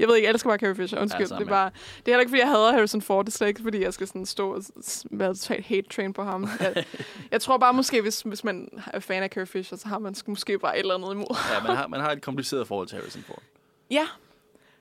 jeg 0.00 0.08
ved 0.08 0.16
ikke, 0.16 0.26
jeg 0.26 0.32
elsker 0.32 0.50
bare 0.50 0.58
Carrie 0.58 0.74
Fisher. 0.74 1.00
Undskyld. 1.00 1.26
Ja, 1.26 1.34
Ja, 1.34 1.38
det, 1.38 1.46
er 1.46 1.48
bare, 1.50 1.70
det 1.96 2.08
er 2.08 2.10
heller 2.12 2.20
ikke, 2.20 2.30
fordi 2.30 2.40
jeg 2.40 2.48
hader 2.48 2.72
Harrison 2.72 3.02
Ford. 3.02 3.24
Det 3.24 3.32
er 3.32 3.36
slet 3.36 3.48
ikke, 3.48 3.62
fordi 3.62 3.82
jeg 3.82 3.94
skal 3.94 4.06
sådan 4.06 4.26
stå 4.26 4.54
og 4.54 4.62
være 5.10 5.34
totalt 5.34 5.66
hate 5.66 5.88
train 5.88 6.12
på 6.12 6.22
ham. 6.22 6.48
Jeg, 6.60 6.84
jeg 7.32 7.40
tror 7.40 7.58
bare 7.58 7.72
måske, 7.74 8.02
hvis, 8.02 8.20
hvis 8.20 8.44
man 8.44 8.68
er 8.86 9.00
fan 9.00 9.22
af 9.22 9.28
Carrie 9.30 9.46
Fisher, 9.46 9.78
så 9.78 9.88
har 9.88 9.98
man 9.98 10.14
sk- 10.18 10.22
måske 10.26 10.58
bare 10.58 10.76
et 10.76 10.80
eller 10.80 10.94
andet 10.94 11.12
imod. 11.12 11.36
Ja, 11.54 11.66
man 11.66 11.76
har, 11.76 11.86
man 11.94 12.00
har 12.00 12.10
et 12.12 12.22
kompliceret 12.22 12.66
forhold 12.66 12.88
til 12.88 12.98
Harrison 12.98 13.22
Ford. 13.22 13.42
Ja, 13.90 14.06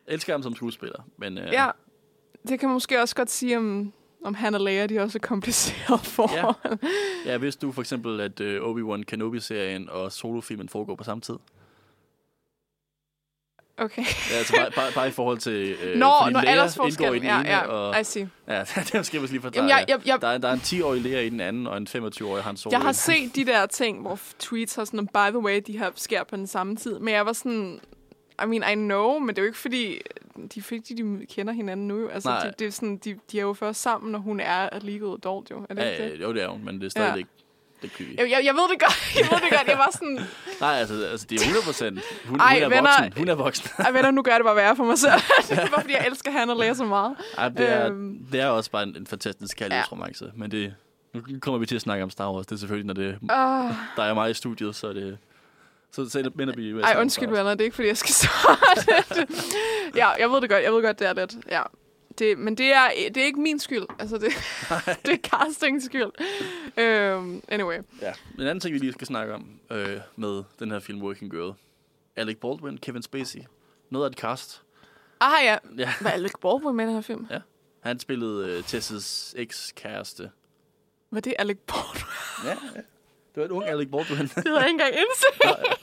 Jeg 0.08 0.14
elsker 0.14 0.34
ham 0.34 0.44
som 0.44 0.56
skuespiller, 0.56 1.04
men 1.18 1.38
øh, 1.38 1.54
ja. 1.54 1.70
Det 2.48 2.60
kan 2.60 2.70
man 2.70 2.74
måske 2.74 3.02
også 3.02 3.16
godt 3.16 3.32
sige 3.32 3.58
om, 3.58 3.94
om 4.26 4.34
Han 4.34 4.56
og 4.56 4.62
Leia, 4.62 4.86
de 4.88 4.98
er 4.98 5.02
også 5.02 5.20
kompliceret 5.20 6.06
forhold. 6.18 6.78
ja, 7.26 7.38
hvis 7.38 7.56
du 7.56 7.72
for 7.72 7.82
eksempel, 7.82 8.22
at 8.22 8.40
øh, 8.40 8.62
Obi-Wan 8.62 9.04
Kenobi-serien 9.04 9.90
og 9.90 10.12
solofilmen 10.12 10.70
foregår 10.70 10.96
på 10.96 11.04
samme 11.04 11.22
tid. 11.22 11.36
Okay. 13.80 14.02
Ja, 14.32 14.36
altså 14.38 14.54
bare, 14.58 14.72
bare, 14.76 14.92
bare 14.96 15.08
i 15.08 15.12
forhold 15.12 15.38
til... 15.38 15.76
Øh, 15.84 15.96
Nå, 15.98 16.06
fordi 16.22 16.34
når 16.34 16.42
Leia 16.42 16.42
indgår 16.42 16.42
i 16.42 16.48
aldersforskellen. 16.52 17.14
den 17.22 17.24
Ja, 17.30 17.40
ene, 17.40 17.50
ja. 17.50 17.60
og, 17.68 18.02
I 18.02 18.04
see. 18.04 18.30
ja, 18.48 18.60
det 18.94 19.06
skal 19.06 19.20
jeg 19.22 19.30
lige 19.30 19.42
forklare. 19.42 19.66
Jamen, 19.66 19.70
jeg, 19.70 19.86
jeg, 19.88 20.00
jeg, 20.08 20.22
Der, 20.22 20.28
er, 20.28 20.38
der 20.38 20.48
er 20.48 20.54
en 20.54 20.60
10-årig 20.60 21.02
lærer 21.02 21.22
i 21.22 21.30
den 21.30 21.40
anden, 21.40 21.68
og 21.68 21.78
en 21.78 21.88
25-årig 21.96 22.44
Han 22.44 22.58
Solo. 22.58 22.72
Jeg 22.74 22.82
har 22.82 22.92
set 22.92 23.36
de 23.36 23.46
der 23.46 23.66
ting, 23.66 24.02
hvor 24.02 24.20
tweets 24.40 24.76
har 24.76 24.86
sådan, 24.86 25.08
by 25.08 25.30
the 25.30 25.40
way, 25.40 25.62
de 25.68 25.78
her 25.78 25.90
sker 25.96 26.24
på 26.24 26.36
den 26.36 26.48
samme 26.48 26.76
tid. 26.76 27.00
Men 27.00 27.14
jeg 27.14 27.26
var 27.26 27.34
sådan, 27.34 27.80
I 28.44 28.46
mean, 28.46 28.64
I 28.72 28.76
know, 28.76 29.20
men 29.20 29.30
det 29.30 29.38
er 29.38 29.42
jo 29.42 29.48
ikke 29.48 29.58
fordi, 29.60 30.02
de, 30.56 30.62
fordi 30.62 30.94
de 30.94 31.26
kender 31.26 31.54
hinanden 31.54 31.88
nu. 31.88 32.00
jo. 32.00 32.08
Altså, 32.08 32.30
Nej. 32.30 32.44
de, 32.44 32.54
det 32.60 32.68
er 32.68 32.72
sådan, 32.72 32.98
de, 32.98 33.16
de 33.32 33.38
er 33.38 33.42
jo 33.44 33.54
først 33.54 33.82
sammen, 33.82 34.12
når 34.12 34.20
hun 34.20 34.40
er 34.40 34.70
legal 34.82 35.08
adult, 35.08 35.52
jo. 35.52 35.66
Er 35.70 35.74
det 35.74 35.82
Ja, 35.84 35.90
ikke 35.92 36.04
ja, 36.04 36.10
det? 36.12 36.22
jo, 36.22 36.34
det 36.34 36.44
er 36.44 36.48
hun, 36.48 36.66
men 36.66 36.80
det 36.80 36.86
er 36.86 36.90
stadig 36.90 37.18
Ja. 37.18 37.24
Det 37.82 37.92
creepy. 37.92 38.18
Jeg, 38.20 38.30
jeg, 38.30 38.42
jeg 38.46 38.54
ved 38.54 38.70
det 38.72 38.80
godt, 38.80 39.12
jeg 39.20 39.28
ved 39.32 39.40
det 39.50 39.58
godt. 39.58 39.68
Jeg 39.68 39.78
var 39.78 39.90
sådan, 39.94 40.20
Nej, 40.62 40.74
altså, 40.80 41.06
altså 41.12 41.26
det 41.30 41.36
er 41.36 41.42
100 41.42 41.66
procent. 41.66 42.00
Hun, 42.26 42.40
Ej, 42.40 42.54
hun 42.54 42.64
er 42.64 42.70
venner. 42.76 42.92
voksen. 43.04 43.14
Hun 43.18 43.28
er 43.28 43.36
voksen. 43.36 43.70
ej 43.80 43.92
venner, 43.92 44.12
nu 44.12 44.22
gør 44.22 44.36
det 44.36 44.44
bare 44.46 44.56
værre 44.56 44.76
for 44.76 44.84
mig 44.84 44.98
selv. 44.98 45.12
det 45.50 45.58
er 45.60 45.68
bare 45.70 45.82
fordi, 45.82 45.94
jeg 45.94 46.08
elsker 46.08 46.32
han 46.32 46.50
og 46.50 46.58
lærer 46.58 46.74
så 46.74 46.86
meget. 46.86 47.16
Ej, 47.38 47.50
det, 47.50 47.70
er, 47.70 47.86
Øhm. 47.90 48.18
det 48.32 48.42
er 48.42 48.48
også 48.48 48.72
bare 48.72 48.84
en, 48.84 48.96
en 48.98 49.08
fantastisk 49.08 49.58
kærlighedsromance. 49.58 50.26
Ja. 50.26 50.32
Men 50.36 50.52
det, 50.52 50.74
nu 51.14 51.22
kommer 51.42 51.58
vi 51.60 51.66
til 51.66 51.76
at 51.76 51.82
snakke 51.82 52.04
om 52.04 52.10
Star 52.10 52.32
Wars. 52.34 52.46
Det 52.46 52.56
er 52.56 52.60
selvfølgelig, 52.60 52.88
når 52.88 52.94
det, 52.94 53.18
Uh, 53.22 53.28
der 53.96 54.04
er 54.04 54.14
mig 54.14 54.32
i 54.32 54.34
studiet, 54.34 54.76
så 54.76 54.88
er 54.88 54.94
det... 54.94 55.18
Så, 55.92 56.10
så 56.10 56.32
minder 56.36 56.54
vi 56.56 56.82
ej, 56.82 56.96
undskyld 57.00 57.30
venner, 57.30 57.52
det 57.52 57.62
er 57.62 57.66
ikke 57.66 57.76
fordi, 57.76 57.88
jeg 57.88 57.98
skal 57.98 58.14
starte. 58.14 59.28
ja, 59.96 60.10
jeg 60.10 60.30
ved 60.30 60.42
det 60.42 60.50
godt, 60.50 60.64
jeg 60.64 60.74
ved 60.74 60.84
godt, 60.84 61.00
det 61.00 61.08
er 61.10 61.14
lidt. 61.14 61.36
Ja. 61.52 61.62
Det, 62.20 62.38
men 62.38 62.58
det 62.58 62.74
er, 62.74 62.90
det 63.08 63.18
er 63.18 63.26
ikke 63.26 63.40
min 63.42 63.60
skyld. 63.60 63.86
Altså, 64.00 64.18
det, 64.18 64.32
det 65.06 65.14
er 65.14 65.18
castings 65.30 65.86
skyld. 65.86 66.12
Um, 67.16 67.44
anyway. 67.48 67.78
Ja. 68.02 68.14
En 68.36 68.42
anden 68.42 68.60
ting, 68.60 68.74
vi 68.74 68.80
lige 68.80 68.94
skal 68.94 69.08
snakke 69.08 69.34
om 69.34 69.60
øh, 69.72 69.98
med 70.16 70.44
den 70.60 70.72
her 70.72 70.80
film 70.80 71.02
Working 71.02 71.32
Girl. 71.32 71.54
Alec 72.16 72.38
Baldwin, 72.38 72.78
Kevin 72.78 73.02
Spacey. 73.02 73.40
Noget 73.90 74.06
af 74.06 74.10
et 74.10 74.16
cast. 74.18 74.62
Ah 75.20 75.32
ja, 75.44 75.58
Ja. 75.78 75.94
var 76.02 76.10
Alec 76.10 76.32
Baldwin 76.42 76.76
med 76.76 76.86
i 76.86 76.88
den 76.88 76.96
her 76.96 77.02
film? 77.02 77.28
Han 77.84 78.00
spillede 78.00 78.48
øh, 78.48 78.60
Tess's 78.60 79.34
eks-kæreste. 79.36 80.30
Var 81.12 81.20
det 81.20 81.34
Alec 81.40 81.58
Baldwin? 81.68 82.04
Ja, 82.46 82.50
ja. 82.50 82.82
Det 83.36 83.36
var 83.36 83.44
et 83.46 83.52
ung 83.52 83.66
Alec 83.66 83.88
Baldwin. 83.92 84.28
Det 84.36 84.44
havde 84.48 84.60
jeg 84.60 84.68
ikke 84.70 84.72
engang 84.84 84.94
indset. 84.94 85.78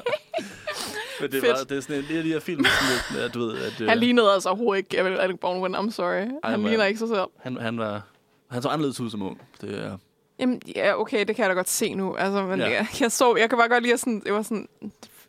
Men 1.20 1.32
det, 1.32 1.42
var, 1.42 1.54
det 1.68 1.76
er 1.76 1.80
sådan 1.80 1.96
en 1.96 2.04
det 2.08 2.24
de 2.24 2.32
her 2.32 2.40
film, 2.40 2.64
sådan 2.64 2.96
lidt, 3.12 3.24
at 3.24 3.34
du 3.34 3.38
ved, 3.46 3.58
at 3.58 3.80
øh, 3.80 3.88
Han 3.88 3.98
lignede 3.98 4.32
altså 4.32 4.48
overhovedet 4.48 4.78
ikke 4.78 4.98
Alec 5.20 5.38
Baldwin, 5.40 5.74
I'm 5.76 5.90
sorry. 5.90 6.26
Han 6.44 6.60
men- 6.60 6.68
ligner 6.68 6.84
ikke 6.84 6.98
sig 6.98 7.08
selv. 7.08 7.26
han, 7.40 7.56
han 7.56 7.78
var... 7.78 8.02
Han 8.50 8.62
så 8.62 8.68
anderledes 8.68 9.00
ud 9.00 9.10
som 9.10 9.22
ung. 9.22 9.40
Det 9.60 9.84
er, 9.84 9.98
Jamen, 10.38 10.62
ja, 10.76 11.00
okay, 11.00 11.24
det 11.26 11.36
kan 11.36 11.42
jeg 11.42 11.50
da 11.50 11.54
godt 11.54 11.68
se 11.68 11.94
nu. 11.94 12.16
Altså, 12.16 12.42
men 12.42 12.60
Ja. 12.60 12.66
jeg, 12.70 12.86
jeg, 13.00 13.12
så, 13.12 13.36
jeg 13.36 13.48
kan 13.48 13.58
bare 13.58 13.68
godt 13.68 13.82
lide 13.82 13.94
at 13.94 14.00
sådan, 14.00 14.20
det 14.24 14.32
var 14.32 14.42
sådan, 14.42 14.68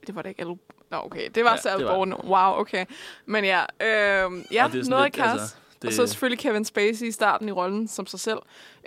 det 0.08 0.16
var 0.16 0.22
da 0.22 0.30
ikke 0.30 0.42
Alec 0.42 0.58
Nå, 0.92 0.98
okay, 1.04 1.30
det 1.36 1.44
var 1.44 1.60
Ja, 1.66 1.70
Alec 1.70 1.80
det 1.88 1.88
Baldwin. 1.88 2.14
Wow, 2.14 2.60
okay. 2.60 2.86
Men 3.26 3.44
ja, 3.46 3.60
øh, 3.62 4.32
ja, 4.52 4.70
det 4.74 4.86
er 4.86 4.90
noget 4.90 5.04
af 5.04 5.08
lidt, 5.08 5.16
cast. 5.16 5.32
altså, 5.32 5.56
Og 5.88 5.94
så 5.94 6.08
selvfølgelig 6.08 6.40
Kevin 6.40 6.66
Spacey 6.66 7.06
i 7.06 7.12
starten 7.12 7.50
i 7.50 7.52
rollen 7.52 7.88
som 7.88 8.06
sig 8.08 8.20
selv. 8.20 8.38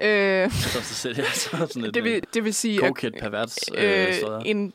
Øh, 0.03 0.51
som 0.53 0.83
sig 0.83 0.97
selv, 0.97 1.17
ja, 1.19 1.31
så 1.33 1.51
sådan 1.51 1.83
lidt 1.83 1.95
det, 1.95 2.05
vil, 2.05 2.23
det 2.35 2.45
vil 2.45 2.55
sige, 2.55 2.79
cokehead 2.79 3.21
pervers. 3.21 3.59
Øh, 3.75 4.07
øh, 4.09 4.43
en 4.45 4.73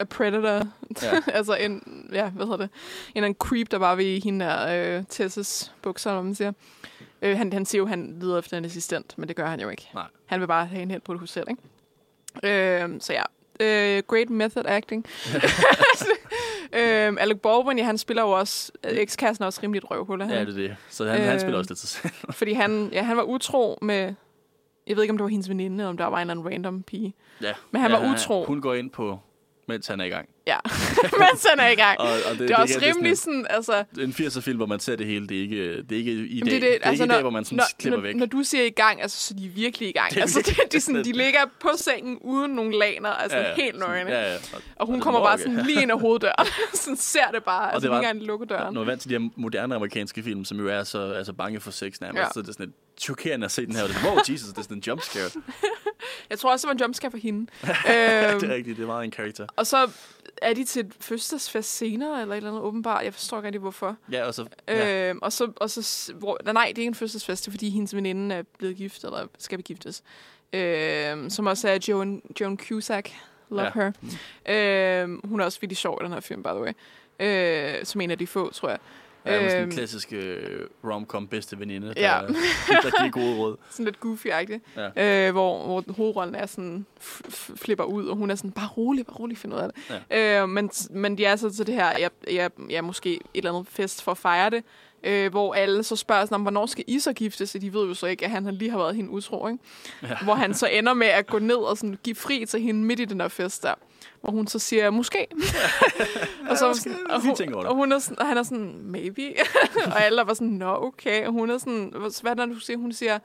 a 0.00 0.04
predator. 0.04 0.68
Ja. 1.02 1.20
Altså 1.32 1.54
en, 1.54 1.82
ja, 2.12 2.30
hvad 2.30 2.46
hedder 2.46 2.58
det? 2.58 2.70
En, 3.14 3.24
en 3.24 3.34
creep, 3.34 3.70
der 3.70 3.78
bare 3.78 3.96
vil 3.96 4.06
i 4.06 4.20
hende 4.20 4.44
der 4.44 4.96
øh, 4.96 5.04
Tess's 5.12 5.70
bukser, 5.82 6.10
eller 6.10 6.20
hvad 6.20 6.28
man 6.28 6.34
siger. 6.34 6.52
Øh, 7.22 7.36
han, 7.36 7.52
han 7.52 7.66
siger 7.66 7.78
jo, 7.78 7.86
han 7.86 8.16
lider 8.20 8.38
efter 8.38 8.58
en 8.58 8.64
assistent, 8.64 9.18
men 9.18 9.28
det 9.28 9.36
gør 9.36 9.46
han 9.46 9.60
jo 9.60 9.68
ikke. 9.68 9.88
Nej. 9.94 10.06
Han 10.26 10.40
vil 10.40 10.46
bare 10.46 10.66
have 10.66 10.78
hende 10.78 10.92
hen 10.92 11.00
på 11.00 11.12
et 11.12 11.18
hotel, 11.18 11.44
ikke? 11.50 12.82
Øh, 12.82 12.90
så 13.00 13.12
ja. 13.12 13.22
Øh, 13.60 14.02
great 14.06 14.30
method 14.30 14.62
acting. 14.66 15.06
øh, 16.78 17.16
Alec 17.18 17.40
Baldwin, 17.42 17.78
ja, 17.78 17.84
han 17.84 17.98
spiller 17.98 18.22
jo 18.22 18.30
også... 18.30 18.72
Ekskassen 18.84 19.42
er 19.42 19.46
også 19.46 19.60
rimelig 19.62 19.78
et 19.78 19.90
røvhul, 19.90 20.22
han 20.22 20.30
ja, 20.30 20.40
det 20.40 20.48
er 20.48 20.52
det. 20.52 20.76
Så 20.90 21.06
han, 21.06 21.20
øh, 21.20 21.26
han 21.26 21.40
spiller 21.40 21.58
også 21.58 21.70
lidt 21.70 21.78
sig 21.78 21.88
selv. 21.88 22.12
Fordi 22.38 22.52
han, 22.52 22.88
ja, 22.92 23.02
han 23.02 23.16
var 23.16 23.22
utro 23.22 23.78
med... 23.82 24.14
Jeg 24.86 24.96
ved 24.96 25.02
ikke, 25.02 25.10
om 25.10 25.16
det 25.16 25.22
var 25.22 25.30
hendes 25.30 25.48
veninde, 25.48 25.76
eller 25.76 25.88
om 25.88 25.96
der 25.96 26.04
var 26.04 26.16
en 26.16 26.20
eller 26.20 26.34
anden 26.34 26.52
random 26.52 26.82
pige. 26.82 27.14
Ja. 27.42 27.52
Men 27.70 27.82
han 27.82 27.90
ja, 27.90 27.98
var 27.98 28.12
utro. 28.12 28.44
Hun 28.44 28.60
går 28.60 28.74
ind 28.74 28.90
på, 28.90 29.18
mens 29.68 29.86
han 29.86 30.00
er 30.00 30.04
i 30.04 30.08
gang. 30.08 30.28
Ja, 30.46 30.56
mens 31.24 31.46
han 31.50 31.60
er 31.60 31.68
i 31.68 31.74
gang. 31.74 32.00
Og, 32.00 32.08
og 32.30 32.38
Det 32.38 32.50
er 32.50 32.56
også 32.56 32.78
igen- 32.78 32.94
rimelig 32.96 33.18
sådan 33.18 33.46
altså... 33.50 33.84
en, 33.98 34.00
en 34.00 34.10
80'er 34.10 34.40
film, 34.40 34.56
hvor 34.56 34.66
man 34.66 34.80
ser 34.80 34.96
det 34.96 35.06
hele. 35.06 35.26
Det 35.28 35.36
er 35.36 35.40
ikke, 35.42 35.76
det 35.82 35.92
er 35.92 35.96
ikke 35.96 36.12
i 36.12 36.40
dag. 36.40 36.60
Det, 36.60 36.64
er, 36.64 36.72
altså, 36.74 36.90
ikke 36.92 37.04
i 37.04 37.08
dag, 37.08 37.20
hvor 37.20 37.30
man 37.30 37.44
sådan 37.44 37.56
når, 37.56 37.64
klipper 37.78 37.96
når, 37.98 38.02
væk. 38.02 38.16
Når 38.16 38.26
du 38.26 38.42
siger 38.42 38.64
i 38.64 38.70
gang, 38.70 39.02
altså, 39.02 39.20
så 39.28 39.34
er 39.36 39.38
de 39.42 39.48
virkelig 39.48 39.88
i 39.88 39.92
gang. 39.92 40.10
Det 40.12 40.16
er 40.16 40.20
altså, 40.22 40.38
virkelig 40.46 40.72
de, 40.72 40.80
sådan, 40.80 41.04
de 41.04 41.12
ligger 41.12 41.40
på 41.60 41.68
sengen 41.76 42.18
uden 42.20 42.52
nogen 42.52 42.72
laner, 42.72 43.08
altså 43.08 43.38
ja, 43.38 43.48
ja. 43.48 43.54
helt 43.56 43.78
nøgne. 43.78 44.10
Ja, 44.10 44.20
Ja, 44.22 44.32
ja. 44.32 44.38
og 44.76 44.86
hun 44.86 44.94
det 44.94 45.02
kommer 45.04 45.20
bare 45.20 45.38
sådan 45.38 45.56
lige 45.66 45.82
ind 45.82 45.92
ad 45.92 46.00
hoveddøren. 46.00 46.46
sådan 46.74 46.96
ser 46.96 47.30
det 47.34 47.44
bare. 47.44 47.64
Altså, 47.64 47.76
det 47.76 47.82
det 47.82 47.90
var- 47.90 47.96
ikke 48.00 48.08
engang 48.10 48.26
lukke 48.26 48.46
døren. 48.46 48.74
Når 48.74 48.80
man 48.80 48.88
er 48.88 48.92
vant 48.92 49.00
til 49.00 49.10
de 49.10 49.18
her 49.18 49.28
moderne 49.36 49.74
amerikanske 49.74 50.22
film, 50.22 50.44
som 50.44 50.58
jo 50.60 50.68
er 50.68 50.84
så 50.84 51.12
altså, 51.12 51.32
bange 51.32 51.60
for 51.60 51.70
sex 51.70 52.00
nærmest, 52.00 52.20
ja. 52.22 52.28
Så 52.34 52.40
er 52.40 52.44
det 52.44 52.54
sådan 52.54 52.66
lidt 52.66 52.76
chokerende 53.00 53.44
at 53.44 53.50
se 53.50 53.66
den 53.66 53.76
her. 53.76 53.82
Og 53.82 53.88
det 53.88 53.96
er 53.96 54.10
wow, 54.10 54.18
Jesus, 54.28 54.48
det 54.48 54.58
er 54.58 54.62
sådan 54.62 54.76
en 54.76 54.82
jumpscare. 54.86 55.30
Jeg 56.30 56.38
tror 56.38 56.52
også, 56.52 56.66
det 56.66 56.68
var 56.68 56.74
en 56.74 56.80
jumpscare 56.80 57.10
for 57.10 57.18
hende. 57.18 57.40
det 57.62 57.70
er 57.86 58.34
øhm, 58.34 58.48
rigtigt, 58.50 58.76
det 58.76 58.82
er 58.82 58.86
meget 58.86 59.04
en 59.04 59.10
karakter. 59.10 59.46
og 59.56 59.66
så 59.66 59.90
er 60.42 60.54
de 60.54 60.64
til 60.64 60.86
et 60.86 60.92
fødselsfest 61.00 61.76
senere, 61.76 62.20
eller 62.22 62.34
et 62.34 62.36
eller 62.36 62.50
andet 62.50 62.62
åbenbart. 62.62 63.04
Jeg 63.04 63.14
forstår 63.14 63.36
ikke 63.36 63.46
rigtig, 63.46 63.60
hvorfor. 63.60 63.96
Ja, 64.12 64.24
og 64.24 64.34
så... 64.34 64.46
Ja. 64.68 65.08
Øhm, 65.10 65.18
og 65.22 65.32
så, 65.32 65.52
og 65.56 65.70
så 65.70 66.12
hvor, 66.14 66.38
nej, 66.44 66.52
nej, 66.52 66.64
det 66.68 66.78
er 66.78 66.82
ikke 66.82 66.88
en 66.88 66.94
fødselsfest, 66.94 67.44
det 67.44 67.48
er 67.48 67.52
fordi 67.52 67.70
hendes 67.70 67.94
veninde 67.96 68.34
er 68.34 68.42
blevet 68.58 68.76
gift, 68.76 69.04
eller 69.04 69.26
skal 69.38 69.58
begiftes. 69.58 70.02
Øhm, 70.52 71.30
som 71.30 71.46
også 71.46 71.68
er 71.68 71.78
Joan, 71.88 72.22
Joan 72.40 72.56
Cusack. 72.58 73.12
Love 73.50 73.62
Ja. 73.62 73.90
her. 74.46 75.02
Øhm, 75.02 75.20
hun 75.24 75.40
er 75.40 75.44
også 75.44 75.60
virkelig 75.60 75.76
sjov 75.76 75.98
i 76.00 76.04
den 76.04 76.12
her 76.12 76.20
film, 76.20 76.42
by 76.42 76.48
the 76.48 76.60
way. 76.60 76.72
Øh, 77.20 77.84
som 77.84 78.00
en 78.00 78.10
af 78.10 78.18
de 78.18 78.26
få, 78.26 78.52
tror 78.52 78.68
jeg. 78.68 78.78
Ja, 79.26 79.40
med 79.40 79.50
sådan 79.50 79.62
en 79.62 79.68
Øhm, 79.68 79.72
klassisk 79.76 80.12
øh, 80.12 80.60
rom-com 80.84 81.26
bedste 81.28 81.58
veninde, 81.58 81.86
der, 81.94 82.00
Ja. 82.00 82.20
der 82.82 82.98
giver 82.98 83.10
gode 83.10 83.36
råd. 83.36 83.56
Sådan 83.70 83.84
lidt 83.84 83.96
goofy-agtigt. 84.04 84.80
Ja. 84.96 85.26
Øh, 85.28 85.32
hvor, 85.32 85.64
hvor 85.66 85.84
hovedrollen 85.96 86.34
er 86.34 86.46
sådan, 86.46 86.86
flipper 87.56 87.84
ud, 87.84 88.06
og 88.06 88.16
hun 88.16 88.30
er 88.30 88.34
sådan, 88.34 88.50
bare 88.52 88.68
rolig, 88.76 89.06
bare 89.06 89.16
rolig, 89.16 89.38
find 89.38 89.54
ud 89.54 89.58
af 89.58 89.68
det. 89.72 90.00
Ja. 90.10 90.42
Øh, 90.42 90.48
men, 90.48 90.70
men 90.90 91.18
de 91.18 91.24
er 91.24 91.36
så 91.36 91.50
til 91.50 91.66
det 91.66 91.74
her, 91.74 91.98
jeg, 91.98 92.10
jeg, 92.32 92.50
jeg 92.70 92.84
måske 92.84 93.14
et 93.14 93.20
eller 93.34 93.52
andet 93.52 93.66
fest 93.70 94.02
for 94.02 94.10
at 94.10 94.18
fejre 94.18 94.50
det, 94.50 94.64
øh, 95.04 95.30
hvor 95.30 95.54
alle 95.54 95.82
så 95.82 95.96
spørger 95.96 96.24
sådan, 96.24 96.34
om, 96.34 96.42
hvornår 96.42 96.66
skal 96.66 96.84
I 96.86 96.98
så 96.98 97.12
giftes? 97.12 97.54
Og 97.54 97.60
de 97.60 97.72
ved 97.74 97.86
jo 97.88 97.94
så 97.94 98.06
ikke, 98.06 98.24
at 98.24 98.30
han 98.30 98.54
lige 98.54 98.70
har 98.70 98.78
været 98.78 98.96
hende 98.96 99.10
utro, 99.10 99.46
ikke? 99.48 99.58
Ja. 100.02 100.16
Hvor 100.22 100.34
han 100.34 100.54
så 100.54 100.66
ender 100.66 100.94
med 100.94 101.06
at 101.06 101.26
gå 101.26 101.38
ned 101.38 101.56
og 101.56 101.76
sådan, 101.76 101.98
give 102.04 102.16
fri 102.16 102.44
til 102.46 102.60
hende 102.60 102.84
midt 102.84 103.00
i 103.00 103.04
den 103.04 103.20
der 103.20 103.28
fest 103.28 103.62
der. 103.62 103.74
Hvor 104.20 104.30
hun 104.30 104.46
så 104.46 104.58
siger, 104.58 104.90
måske. 104.90 105.26
og, 106.50 106.58
så, 106.58 106.68
måske. 106.68 106.90
og, 107.10 107.22
hun, 107.22 107.34
tænker 107.36 107.56
og, 107.56 107.74
hun 107.74 107.92
er 107.92 107.98
sådan, 107.98 108.18
og 108.18 108.26
han 108.26 108.36
er 108.38 108.42
sådan, 108.42 108.80
maybe. 108.84 109.34
og 109.92 110.04
alle 110.04 110.24
bare 110.24 110.34
sådan, 110.34 110.48
no, 110.48 110.74
okay. 110.86 111.26
Og 111.26 111.32
hun 111.32 111.50
er 111.50 111.58
sådan, 111.58 111.92
hvad 112.22 112.36
det, 112.36 112.48
du 112.54 112.60
siger? 112.60 112.76
Hun 112.76 112.92
siger, 112.92 113.18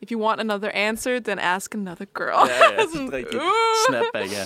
if 0.00 0.10
you 0.12 0.20
want 0.26 0.40
another 0.40 0.70
answer, 0.74 1.20
then 1.20 1.38
ask 1.38 1.74
another 1.74 2.04
girl. 2.04 2.48
Ja, 2.48 2.72
ja, 2.80 2.84
Sådan, 2.94 3.12
rigtig 3.12 3.38
uh. 3.40 3.42
snapback, 3.88 4.32
ja. 4.32 4.44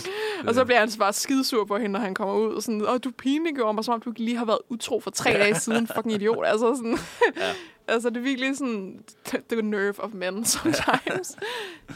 Og 0.48 0.54
så 0.54 0.64
bliver 0.64 0.78
han 0.78 0.90
så 0.90 0.98
bare 0.98 1.12
skidesur 1.12 1.64
på 1.64 1.76
hende, 1.76 1.92
når 1.92 2.00
han 2.00 2.14
kommer 2.14 2.34
ud. 2.34 2.54
Og 2.54 2.62
sådan, 2.62 2.82
åh, 2.88 2.98
du 3.04 3.10
pinliggjorde 3.10 3.74
mig, 3.74 3.84
som 3.84 3.94
om 3.94 4.00
du 4.00 4.12
lige 4.16 4.36
har 4.36 4.44
været 4.44 4.58
utro 4.68 5.00
for 5.00 5.10
tre 5.10 5.30
dage 5.32 5.54
siden. 5.54 5.88
Fucking 5.94 6.14
idiot. 6.14 6.46
Altså, 6.46 6.74
sådan, 6.76 6.98
Ja. 7.36 7.52
altså 7.88 8.08
det 8.10 8.16
er 8.16 8.20
virkelig 8.20 8.56
sådan, 8.56 9.04
the- 9.52 9.60
nerve 9.60 9.94
of 9.98 10.10
men 10.12 10.44
sometimes. 10.44 11.36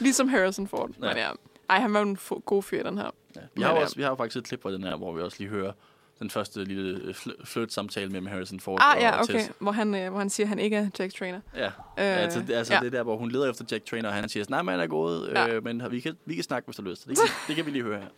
ligesom 0.00 0.28
Harrison 0.28 0.68
Ford. 0.68 0.90
Ja. 1.02 1.06
Ja. 1.06 1.12
Men 1.14 1.22
ja. 1.22 1.30
Ej, 1.70 1.80
han 1.80 1.94
var 1.94 2.00
en 2.02 2.18
god 2.46 2.62
fyr, 2.62 2.82
den 2.82 2.98
her. 2.98 3.10
Ja. 3.36 3.46
Vi, 3.54 3.62
har 3.62 3.72
Men, 3.74 3.82
også, 3.82 3.96
vi 3.96 4.02
har 4.02 4.08
jo 4.08 4.14
faktisk 4.16 4.36
et 4.36 4.44
klip 4.44 4.62
fra 4.62 4.72
den 4.72 4.82
her, 4.84 4.96
hvor 4.96 5.12
vi 5.12 5.22
også 5.22 5.36
lige 5.40 5.48
hører 5.50 5.72
den 6.18 6.30
første 6.30 6.64
lille 6.64 7.00
øh, 7.02 7.10
fl- 7.14 7.44
flirt-samtale 7.44 8.08
mellem 8.10 8.26
Harrison 8.26 8.60
Ford 8.60 8.78
Ah, 8.82 8.96
og 8.96 9.02
ja, 9.02 9.22
okay. 9.22 9.32
Tess. 9.34 9.50
Hvor 9.58 9.72
han, 9.72 9.94
øh, 9.94 10.10
hvor 10.10 10.18
han 10.18 10.30
siger, 10.30 10.44
at 10.44 10.48
han 10.48 10.58
ikke 10.58 10.76
er 10.76 10.88
Jack 10.98 11.14
Trainer. 11.18 11.40
Ja, 11.56 11.66
Øh, 11.66 11.72
altså, 11.96 12.40
det, 12.40 12.54
altså 12.54 12.74
ja. 12.74 12.80
det 12.80 12.86
er 12.86 12.90
der, 12.90 13.02
hvor 13.02 13.16
hun 13.16 13.30
leder 13.30 13.50
efter 13.50 13.64
Jack 13.70 13.84
Trainer, 13.84 14.08
og 14.08 14.14
han 14.14 14.28
siger, 14.28 14.44
nej, 14.48 14.62
man 14.62 14.80
er 14.80 14.86
gået, 14.86 15.32
Ja. 15.34 15.48
øh, 15.48 15.64
men 15.64 15.82
vi 15.90 16.00
kan, 16.00 16.16
vi 16.24 16.34
kan 16.34 16.44
snakke, 16.44 16.66
hvis 16.66 16.76
du 16.76 16.82
har 16.82 16.90
lyst. 16.90 17.08
Det 17.08 17.16
kan, 17.18 17.26
det 17.48 17.56
kan 17.56 17.66
vi 17.66 17.70
lige 17.70 17.82
høre 17.84 18.00
her. 18.00 18.08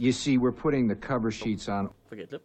You 0.00 0.12
see, 0.12 0.36
we're 0.38 0.50
putting 0.60 0.90
the 0.90 1.00
cover 1.02 1.30
sheets 1.30 1.68
on 1.68 1.88
Forget 2.08 2.30
det. 2.30 2.40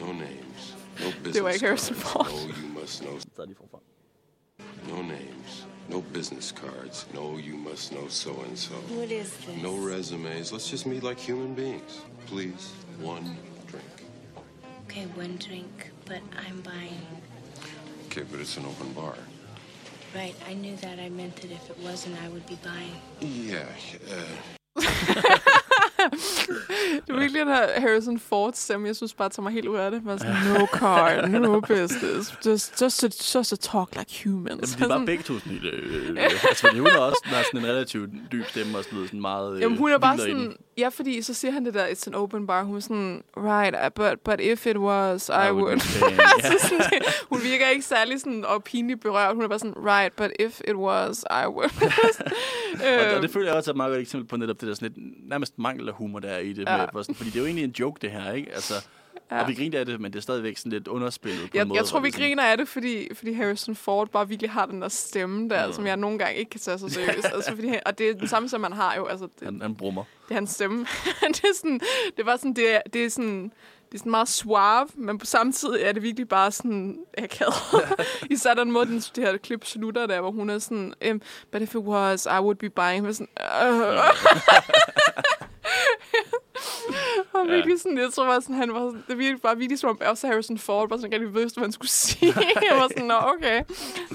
No 0.00 0.06
names, 0.06 0.76
no 1.00 1.06
business 1.06 1.34
Det 1.34 1.42
var 1.44 1.50
ikke 1.50 1.66
Harrison. 1.66 1.96
Ford. 1.96 2.26
No, 2.26 2.52
you 2.52 2.80
must 2.80 3.00
know. 3.02 3.18
Så 3.18 3.42
er 3.42 3.46
de 3.46 3.54
forfra. 3.54 3.78
No 4.88 5.02
names, 5.02 5.68
no 5.88 6.00
business 6.00 6.52
cards. 6.52 7.06
No, 7.14 7.36
you 7.36 7.56
must 7.56 7.92
know 7.92 8.08
so 8.08 8.40
and 8.42 8.58
so. 8.58 8.74
What 8.74 9.10
is 9.10 9.36
this? 9.38 9.62
No 9.62 9.76
resumes. 9.76 10.52
Let's 10.52 10.68
just 10.70 10.86
meet 10.86 11.02
like 11.02 11.18
human 11.18 11.54
beings. 11.54 12.00
Please, 12.26 12.72
one 13.00 13.36
drink. 13.66 13.84
Okay, 14.84 15.06
one 15.14 15.36
drink, 15.36 15.90
but 16.06 16.20
I'm 16.46 16.60
buying. 16.60 17.06
Okay, 18.06 18.22
but 18.30 18.40
it's 18.40 18.56
an 18.56 18.66
open 18.66 18.92
bar. 18.92 19.14
Right, 20.14 20.34
I 20.48 20.54
knew 20.54 20.76
that. 20.76 20.98
I 20.98 21.08
meant 21.10 21.36
that 21.36 21.50
if 21.50 21.70
it 21.70 21.78
wasn't, 21.80 22.16
I 22.22 22.28
would 22.28 22.46
be 22.46 22.58
buying. 22.64 22.96
Yeah, 23.20 23.66
uh, 24.10 24.82
Det 27.06 27.14
er 27.14 27.18
virkelig 27.18 27.40
den 27.40 27.48
her 27.48 27.80
Harrison 27.80 28.18
Ford 28.18 28.52
stemme, 28.54 28.86
jeg 28.86 28.96
synes 28.96 29.14
bare 29.14 29.28
tager 29.28 29.42
mig 29.42 29.52
helt 29.52 29.68
ud 29.68 29.76
af 29.76 29.90
det. 29.90 30.04
Bare 30.04 30.18
sådan, 30.18 30.34
no 30.54 30.66
car, 30.78 31.26
no 31.26 31.60
business. 31.60 32.34
Just, 32.46 32.82
just, 32.82 33.00
to, 33.00 33.06
just 33.38 33.50
to 33.50 33.56
talk 33.56 33.96
like 33.96 34.24
humans. 34.24 34.76
Jamen, 34.76 34.88
de 34.88 34.94
er 34.94 34.98
bare 34.98 35.06
begge 35.06 35.22
to 35.22 35.38
sådan 35.38 35.52
helt... 35.52 35.74
Øh, 35.74 36.10
øh, 36.10 36.44
altså, 36.48 36.68
hun 36.76 36.86
er 36.86 36.98
også 36.98 37.22
har 37.24 37.42
sådan 37.42 37.60
en 37.60 37.66
relativt 37.66 38.10
dyb 38.32 38.44
stemme 38.48 38.78
og 38.78 38.84
sådan, 38.84 38.96
noget, 38.96 39.08
sådan 39.08 39.20
meget... 39.20 39.54
Øh, 39.54 39.60
Jamen, 39.60 39.78
hun 39.78 39.90
er 39.90 39.98
bare 39.98 40.18
sådan... 40.18 40.56
Ja, 40.78 40.88
fordi 40.88 41.22
så 41.22 41.34
siger 41.34 41.52
han 41.52 41.64
det 41.64 41.74
der, 41.74 41.86
it's 41.86 42.06
an 42.06 42.14
open 42.14 42.46
bar. 42.46 42.62
Hun 42.62 42.76
er 42.76 42.80
sådan, 42.80 43.22
right, 43.36 43.76
uh, 43.84 43.92
but, 43.94 44.20
but 44.20 44.40
if 44.40 44.66
it 44.66 44.76
was, 44.76 45.28
I, 45.28 45.48
I 45.48 45.52
would 45.52 45.72
altså, 45.72 46.68
sådan, 46.68 47.02
hun 47.28 47.38
virker 47.42 47.68
ikke 47.68 47.84
særlig 47.84 48.20
sådan, 48.20 48.44
og 48.44 48.64
pinligt 48.64 49.00
berørt. 49.00 49.34
Hun 49.34 49.44
er 49.44 49.48
bare 49.48 49.58
sådan, 49.58 49.74
right, 49.76 50.16
but 50.16 50.30
if 50.40 50.60
it 50.68 50.76
was, 50.76 51.24
I 51.30 51.46
would. 51.46 51.70
Og, 52.76 52.82
og 52.82 53.16
øh, 53.16 53.22
det 53.22 53.30
føler 53.30 53.46
jeg 53.46 53.56
også 53.56 53.70
er 53.70 53.72
et 53.72 53.76
meget 53.76 53.90
godt 53.90 54.00
eksempel 54.00 54.28
på 54.28 54.36
netop 54.36 54.60
det 54.60 54.68
der 54.68 54.74
sådan 54.74 54.92
lidt, 54.96 55.28
nærmest 55.28 55.58
mangel 55.58 55.88
af 55.88 55.94
humor, 55.96 56.18
der 56.20 56.28
er 56.28 56.38
i 56.38 56.52
det. 56.52 56.68
Ja. 56.68 56.76
Med, 56.76 56.86
hvor 56.92 57.02
sådan, 57.02 57.14
fordi 57.14 57.30
det 57.30 57.36
er 57.36 57.40
jo 57.40 57.46
egentlig 57.46 57.64
en 57.64 57.74
joke, 57.80 57.98
det 58.02 58.10
her, 58.10 58.32
ikke? 58.32 58.54
Altså, 58.54 58.74
ja. 59.30 59.42
Og 59.42 59.48
vi 59.48 59.54
griner 59.54 59.78
af 59.80 59.86
det, 59.86 60.00
men 60.00 60.12
det 60.12 60.18
er 60.18 60.22
stadigvæk 60.22 60.56
sådan 60.56 60.72
lidt 60.72 60.88
underspillet 60.88 61.40
på 61.40 61.46
en 61.46 61.58
jeg, 61.58 61.66
måde. 61.66 61.78
jeg 61.78 61.86
tror, 61.86 62.00
vi 62.00 62.10
sådan- 62.10 62.26
griner 62.26 62.42
af 62.42 62.56
det, 62.58 62.68
fordi, 62.68 63.08
fordi 63.14 63.32
Harrison 63.32 63.74
Ford 63.76 64.08
bare 64.08 64.28
virkelig 64.28 64.50
har 64.50 64.66
den 64.66 64.82
der 64.82 64.88
stemme 64.88 65.48
der, 65.48 65.66
Mm. 65.66 65.72
som 65.72 65.86
jeg 65.86 65.96
nogle 65.96 66.18
gange 66.18 66.38
ikke 66.38 66.50
kan 66.50 66.60
tage 66.60 66.78
så 66.78 66.88
seriøst. 66.88 67.26
altså, 67.34 67.54
fordi, 67.54 67.68
han- 67.68 67.80
og 67.86 67.98
det 67.98 68.08
er 68.10 68.14
den 68.14 68.28
samme, 68.28 68.48
som 68.48 68.60
man 68.60 68.72
har 68.72 68.94
jo. 68.96 69.06
Altså, 69.06 69.28
det, 69.38 69.44
Han, 69.48 69.60
han 69.60 69.74
brummer. 69.74 70.04
det 70.28 70.30
er 70.30 70.34
hans 70.34 70.50
stemme. 70.50 70.86
det 71.28 71.44
er 71.44 71.54
sådan, 71.56 71.80
det 72.16 72.26
var 72.26 72.36
sådan, 72.36 72.52
det 72.54 72.74
er, 72.74 72.80
det 72.92 73.04
er 73.04 73.10
sådan, 73.10 73.52
det 73.88 73.94
er 73.94 73.98
sådan 73.98 74.10
meget 74.10 74.28
suave, 74.28 74.86
men 74.94 75.18
på 75.18 75.26
samme 75.26 75.52
tid 75.52 75.68
er 75.80 75.92
det 75.92 76.02
virkelig 76.02 76.28
bare 76.28 76.52
sådan 76.52 76.98
akavet. 77.18 77.54
Især 78.30 78.54
den 78.54 78.70
måde, 78.72 78.86
den, 78.86 78.98
det 78.98 79.24
her 79.24 79.36
klip 79.36 79.64
slutter 79.64 80.06
der, 80.06 80.20
hvor 80.20 80.30
hun 80.30 80.50
er 80.50 80.58
sådan, 80.58 80.94
um, 81.10 81.20
but 81.52 81.62
if 81.62 81.74
it 81.74 81.80
was, 81.80 82.26
I 82.26 82.40
would 82.40 82.56
be 82.56 82.70
buying. 82.70 83.00
Hun 83.00 83.08
er 83.08 83.12
sådan, 83.12 83.28
uh. 83.72 83.98
og 87.40 87.46
virkelig 87.48 87.80
sådan, 87.80 87.98
jeg 87.98 88.12
tror 88.12 88.24
bare 88.26 88.40
sådan, 88.40 88.56
han 88.56 88.72
var 88.74 88.78
sådan, 88.88 89.04
det 89.08 89.18
virkelig 89.18 89.42
bare 89.42 89.56
virkelig 89.56 89.78
som 89.78 89.90
om 89.90 90.00
også 90.06 90.26
Harrison 90.26 90.58
Ford 90.58 90.88
var 90.88 90.96
sådan 90.96 91.12
rigtig 91.12 91.34
vidste, 91.34 91.58
hvad 91.58 91.66
han 91.66 91.72
skulle 91.72 91.90
sige. 91.90 92.34
jeg 92.70 92.76
var 92.76 92.88
sådan, 92.88 93.04
nå 93.04 93.14
okay, 93.14 93.62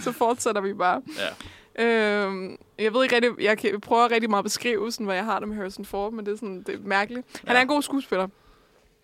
så 0.03 0.11
fortsætter 0.11 0.61
vi 0.61 0.74
bare. 0.74 1.01
Ja. 1.17 1.28
Øhm, 1.86 2.57
jeg 2.80 2.93
ved 2.93 3.03
ikke 3.03 3.15
rigtig, 3.15 3.32
jeg 3.39 3.82
prøver 3.82 4.11
rigtig 4.11 4.30
meget 4.30 4.39
at 4.41 4.43
beskrive, 4.45 4.91
sådan, 4.91 5.05
hvad 5.05 5.15
jeg 5.15 5.26
har 5.26 5.39
det 5.39 5.47
med 5.47 5.57
Harrison 5.57 5.86
Ford, 5.86 6.13
men 6.13 6.26
det 6.26 6.32
er, 6.32 6.36
sådan, 6.36 6.63
det 6.63 6.76
er 6.76 6.80
mærkeligt. 6.84 7.28
Han 7.45 7.49
Ja. 7.55 7.57
er 7.57 7.61
en 7.61 7.67
god 7.67 7.82
skuespiller. 7.82 8.28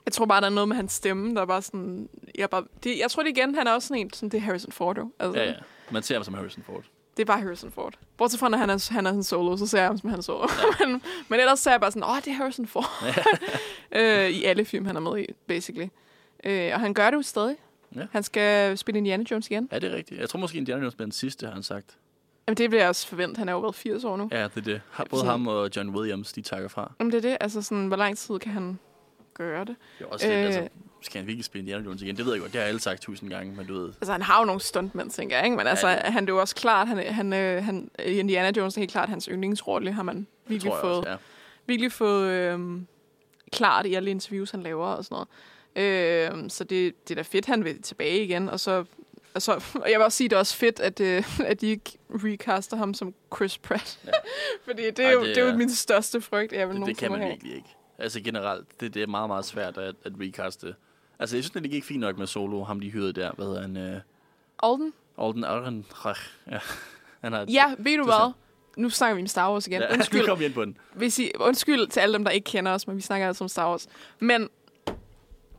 Jeg 0.07 0.13
tror 0.13 0.25
bare, 0.25 0.41
der 0.41 0.47
er 0.47 0.51
noget 0.51 0.67
med 0.67 0.75
hans 0.75 0.93
stemme, 0.93 1.35
der 1.35 1.41
er 1.41 1.45
bare 1.45 1.61
sådan... 1.61 2.09
Jeg, 2.37 2.49
bare, 2.49 2.63
det, 2.83 2.99
jeg 2.99 3.11
tror 3.11 3.23
det 3.23 3.29
igen, 3.37 3.55
han 3.55 3.67
er 3.67 3.71
også 3.71 3.87
sådan 3.87 4.01
en, 4.01 4.13
sådan, 4.13 4.29
det 4.29 4.37
er 4.37 4.41
Harrison 4.41 4.71
Ford 4.71 4.97
jo. 4.97 5.11
Altså, 5.19 5.39
Ja, 5.41 5.47
ja. 5.49 5.53
Man 5.91 6.03
ser 6.03 6.15
ham 6.15 6.23
som 6.23 6.33
Harrison 6.33 6.63
Ford. 6.63 6.83
Det 7.17 7.23
er 7.23 7.25
bare 7.25 7.39
Harrison 7.41 7.71
Ford. 7.71 7.93
Bortset 8.17 8.39
fra, 8.39 8.49
når 8.49 8.57
han 8.57 8.69
er, 8.69 8.93
han 8.93 9.05
er 9.05 9.11
en 9.11 9.23
solo, 9.23 9.57
så 9.57 9.67
ser 9.67 9.77
jeg 9.79 9.87
ham 9.87 9.97
som 9.97 10.09
han 10.09 10.21
solo. 10.21 10.47
Ja. 10.79 10.85
men, 10.87 11.01
men 11.29 11.39
ellers 11.39 11.59
ser 11.59 11.71
jeg 11.71 11.79
bare 11.81 11.91
sådan, 11.91 12.03
åh, 12.03 12.15
det 12.15 12.27
er 12.27 12.31
Harrison 12.33 12.67
Ford. 12.67 12.85
øh, 13.91 14.29
I 14.29 14.43
alle 14.43 14.65
film, 14.65 14.85
han 14.85 14.95
er 14.95 14.99
med 14.99 15.19
i, 15.19 15.25
basically. 15.47 15.87
Øh, 16.43 16.71
og 16.73 16.79
han 16.79 16.93
gør 16.93 17.09
det 17.09 17.17
jo 17.17 17.21
stadig. 17.21 17.55
Ja. 17.95 18.01
Han 18.11 18.23
skal 18.23 18.77
spille 18.77 18.97
Indiana 18.97 19.23
Jones 19.31 19.47
igen. 19.51 19.69
Ja, 19.71 19.79
det 19.79 19.91
er 19.91 19.95
rigtigt. 19.95 20.21
Jeg 20.21 20.29
tror 20.29 20.39
måske, 20.39 20.57
Indiana 20.57 20.81
Jones 20.81 20.95
bliver 20.95 21.05
den 21.05 21.11
sidste, 21.11 21.45
har 21.45 21.53
han 21.53 21.63
sagt. 21.63 21.97
Jamen, 22.47 22.57
det 22.57 22.69
bliver 22.69 22.81
jeg 22.81 22.89
også 22.89 23.07
forventet. 23.07 23.37
Han 23.37 23.49
er 23.49 23.53
jo 23.53 23.59
været 23.59 23.75
80 23.75 24.03
år 24.03 24.17
nu. 24.17 24.29
Ja, 24.31 24.43
det 24.43 24.57
er 24.57 24.61
det. 24.61 24.81
Både 24.97 25.07
Sådan- 25.19 25.31
ham 25.31 25.47
og 25.47 25.69
John 25.75 25.89
Williams, 25.89 26.33
de 26.33 26.41
takker 26.41 26.67
fra. 26.69 26.91
Jamen, 26.99 27.11
det 27.11 27.17
er 27.25 27.29
det. 27.29 27.37
Altså, 27.41 27.61
sådan, 27.61 27.87
hvor 27.87 27.97
lang 27.97 28.17
tid 28.17 28.39
kan 28.39 28.51
han 28.51 28.79
gøre 29.37 29.65
det? 29.65 29.75
Det 29.99 30.05
er 30.05 30.09
også 30.09 30.27
lidt, 30.27 30.37
Øh. 30.39 30.45
altså, 30.45 30.67
skal 31.01 31.19
han 31.19 31.27
virkelig 31.27 31.45
spille 31.45 31.61
Indiana 31.61 31.83
Jones 31.85 32.01
igen? 32.01 32.17
Det 32.17 32.25
ved 32.25 32.33
jeg 32.33 32.41
godt, 32.41 32.53
det 32.53 32.61
har 32.61 32.67
alle 32.67 32.79
sagt 32.79 33.01
tusind 33.01 33.29
gange, 33.29 33.55
men 33.55 33.67
du 33.67 33.73
ved... 33.73 33.93
Altså, 34.01 34.11
han 34.11 34.21
har 34.21 34.39
jo 34.39 34.45
nogle 34.45 34.61
stuntmænd, 34.61 35.11
tænker 35.11 35.35
jeg, 35.35 35.45
ikke? 35.45 35.57
Men 35.57 35.67
altså, 35.67 35.89
det- 35.89 35.97
han 36.13 36.23
det 36.25 36.29
er 36.31 36.33
jo 36.35 36.39
også 36.41 36.55
klart, 36.55 36.87
han, 36.87 36.97
han, 37.13 37.33
øh, 37.33 37.63
han, 37.63 37.89
Indiana 38.05 38.51
Jones 38.57 38.75
er 38.77 38.81
helt 38.81 38.91
klart 38.91 39.09
hans 39.09 39.25
yndlingsrolle, 39.31 39.91
har 39.91 40.03
man 40.03 40.27
virkelig 40.47 40.73
fået, 40.81 40.93
også, 40.97 41.09
ja. 41.09 41.15
virkelig 41.65 41.91
fået 41.91 42.29
øh, 42.31 42.59
klart 43.51 43.85
i 43.85 43.93
alle 43.93 44.11
interviews, 44.11 44.51
han 44.51 44.63
laver 44.63 44.85
og 44.87 45.05
sådan 45.05 45.15
noget. 45.15 45.27
Øh, 45.75 46.49
så 46.49 46.63
det, 46.63 47.07
det 47.07 47.11
er 47.11 47.15
da 47.15 47.21
fedt, 47.21 47.45
han 47.45 47.63
vil 47.65 47.81
tilbage 47.81 48.23
igen, 48.23 48.49
og 48.49 48.59
så 48.59 48.85
Altså, 49.35 49.51
og 49.83 49.91
jeg 49.91 49.99
vil 49.99 50.05
også 50.05 50.15
sige, 50.17 50.29
det 50.29 50.35
er 50.35 50.39
også 50.39 50.55
fedt, 50.55 50.79
at, 50.79 50.99
øh, 50.99 51.23
at 51.51 51.61
de 51.61 51.67
ikke 51.67 51.91
recaster 52.09 52.77
ham 52.77 52.93
som 52.93 53.13
Chris 53.35 53.57
Pratt. 53.57 53.99
Ja. 54.05 54.11
Fordi 54.67 54.83
det 54.91 54.99
er, 54.99 55.07
Ej, 55.07 55.13
jo, 55.13 55.19
det 55.25 55.35
det 55.35 55.43
er 55.43 55.51
jo 55.51 55.57
min 55.57 55.69
største 55.71 56.21
frygt, 56.21 56.53
jeg 56.53 56.69
vil 56.69 56.77
Det, 56.77 56.85
det 56.85 56.97
kan 56.97 57.11
man 57.11 57.19
have. 57.19 57.31
virkelig 57.31 57.55
ikke. 57.55 57.69
Altså 57.99 58.21
generelt, 58.21 58.79
det, 58.81 58.93
det 58.93 59.03
er 59.03 59.07
meget, 59.07 59.29
meget 59.29 59.45
svært 59.45 59.77
at, 59.77 59.95
at 60.05 60.11
recaste. 60.21 60.75
Altså, 61.19 61.35
jeg 61.35 61.43
synes, 61.43 61.61
det 61.63 61.71
gik 61.71 61.83
fint 61.83 61.99
nok 61.99 62.17
med 62.17 62.27
Solo, 62.27 62.63
ham 62.63 62.79
de 62.79 62.89
hyrede 62.89 63.13
der. 63.13 63.31
Hvad 63.31 63.45
hedder 63.45 63.61
han? 63.61 63.77
Uh, 63.77 64.71
Alden? 64.71 64.93
Alden 65.21 65.43
Ehrenreich. 65.43 66.21
Ja. 66.51 66.59
Han 67.21 67.33
har, 67.33 67.45
Ja, 67.49 67.75
ved 67.77 67.97
du 67.97 68.03
hvad? 68.03 68.31
Nu 68.77 68.89
snakker 68.89 69.15
vi 69.15 69.21
om 69.21 69.27
Star 69.27 69.51
Wars 69.51 69.67
igen. 69.67 69.81
Ja, 69.81 69.93
Undskyld. 69.93 70.25
kom 70.27 70.39
vi 70.39 70.45
ind 70.45 70.53
på 70.53 70.65
den. 70.65 70.77
hvis 70.93 71.19
I, 71.19 71.31
undskyld 71.39 71.87
til 71.87 71.99
alle 71.99 72.13
dem, 72.13 72.23
der 72.23 72.31
ikke 72.31 72.45
kender 72.45 72.71
os, 72.71 72.87
men 72.87 72.95
vi 72.95 73.01
snakker 73.01 73.27
altså 73.27 73.43
om 73.43 73.47
Star 73.47 73.69
Wars. 73.69 73.87
Men 74.19 74.49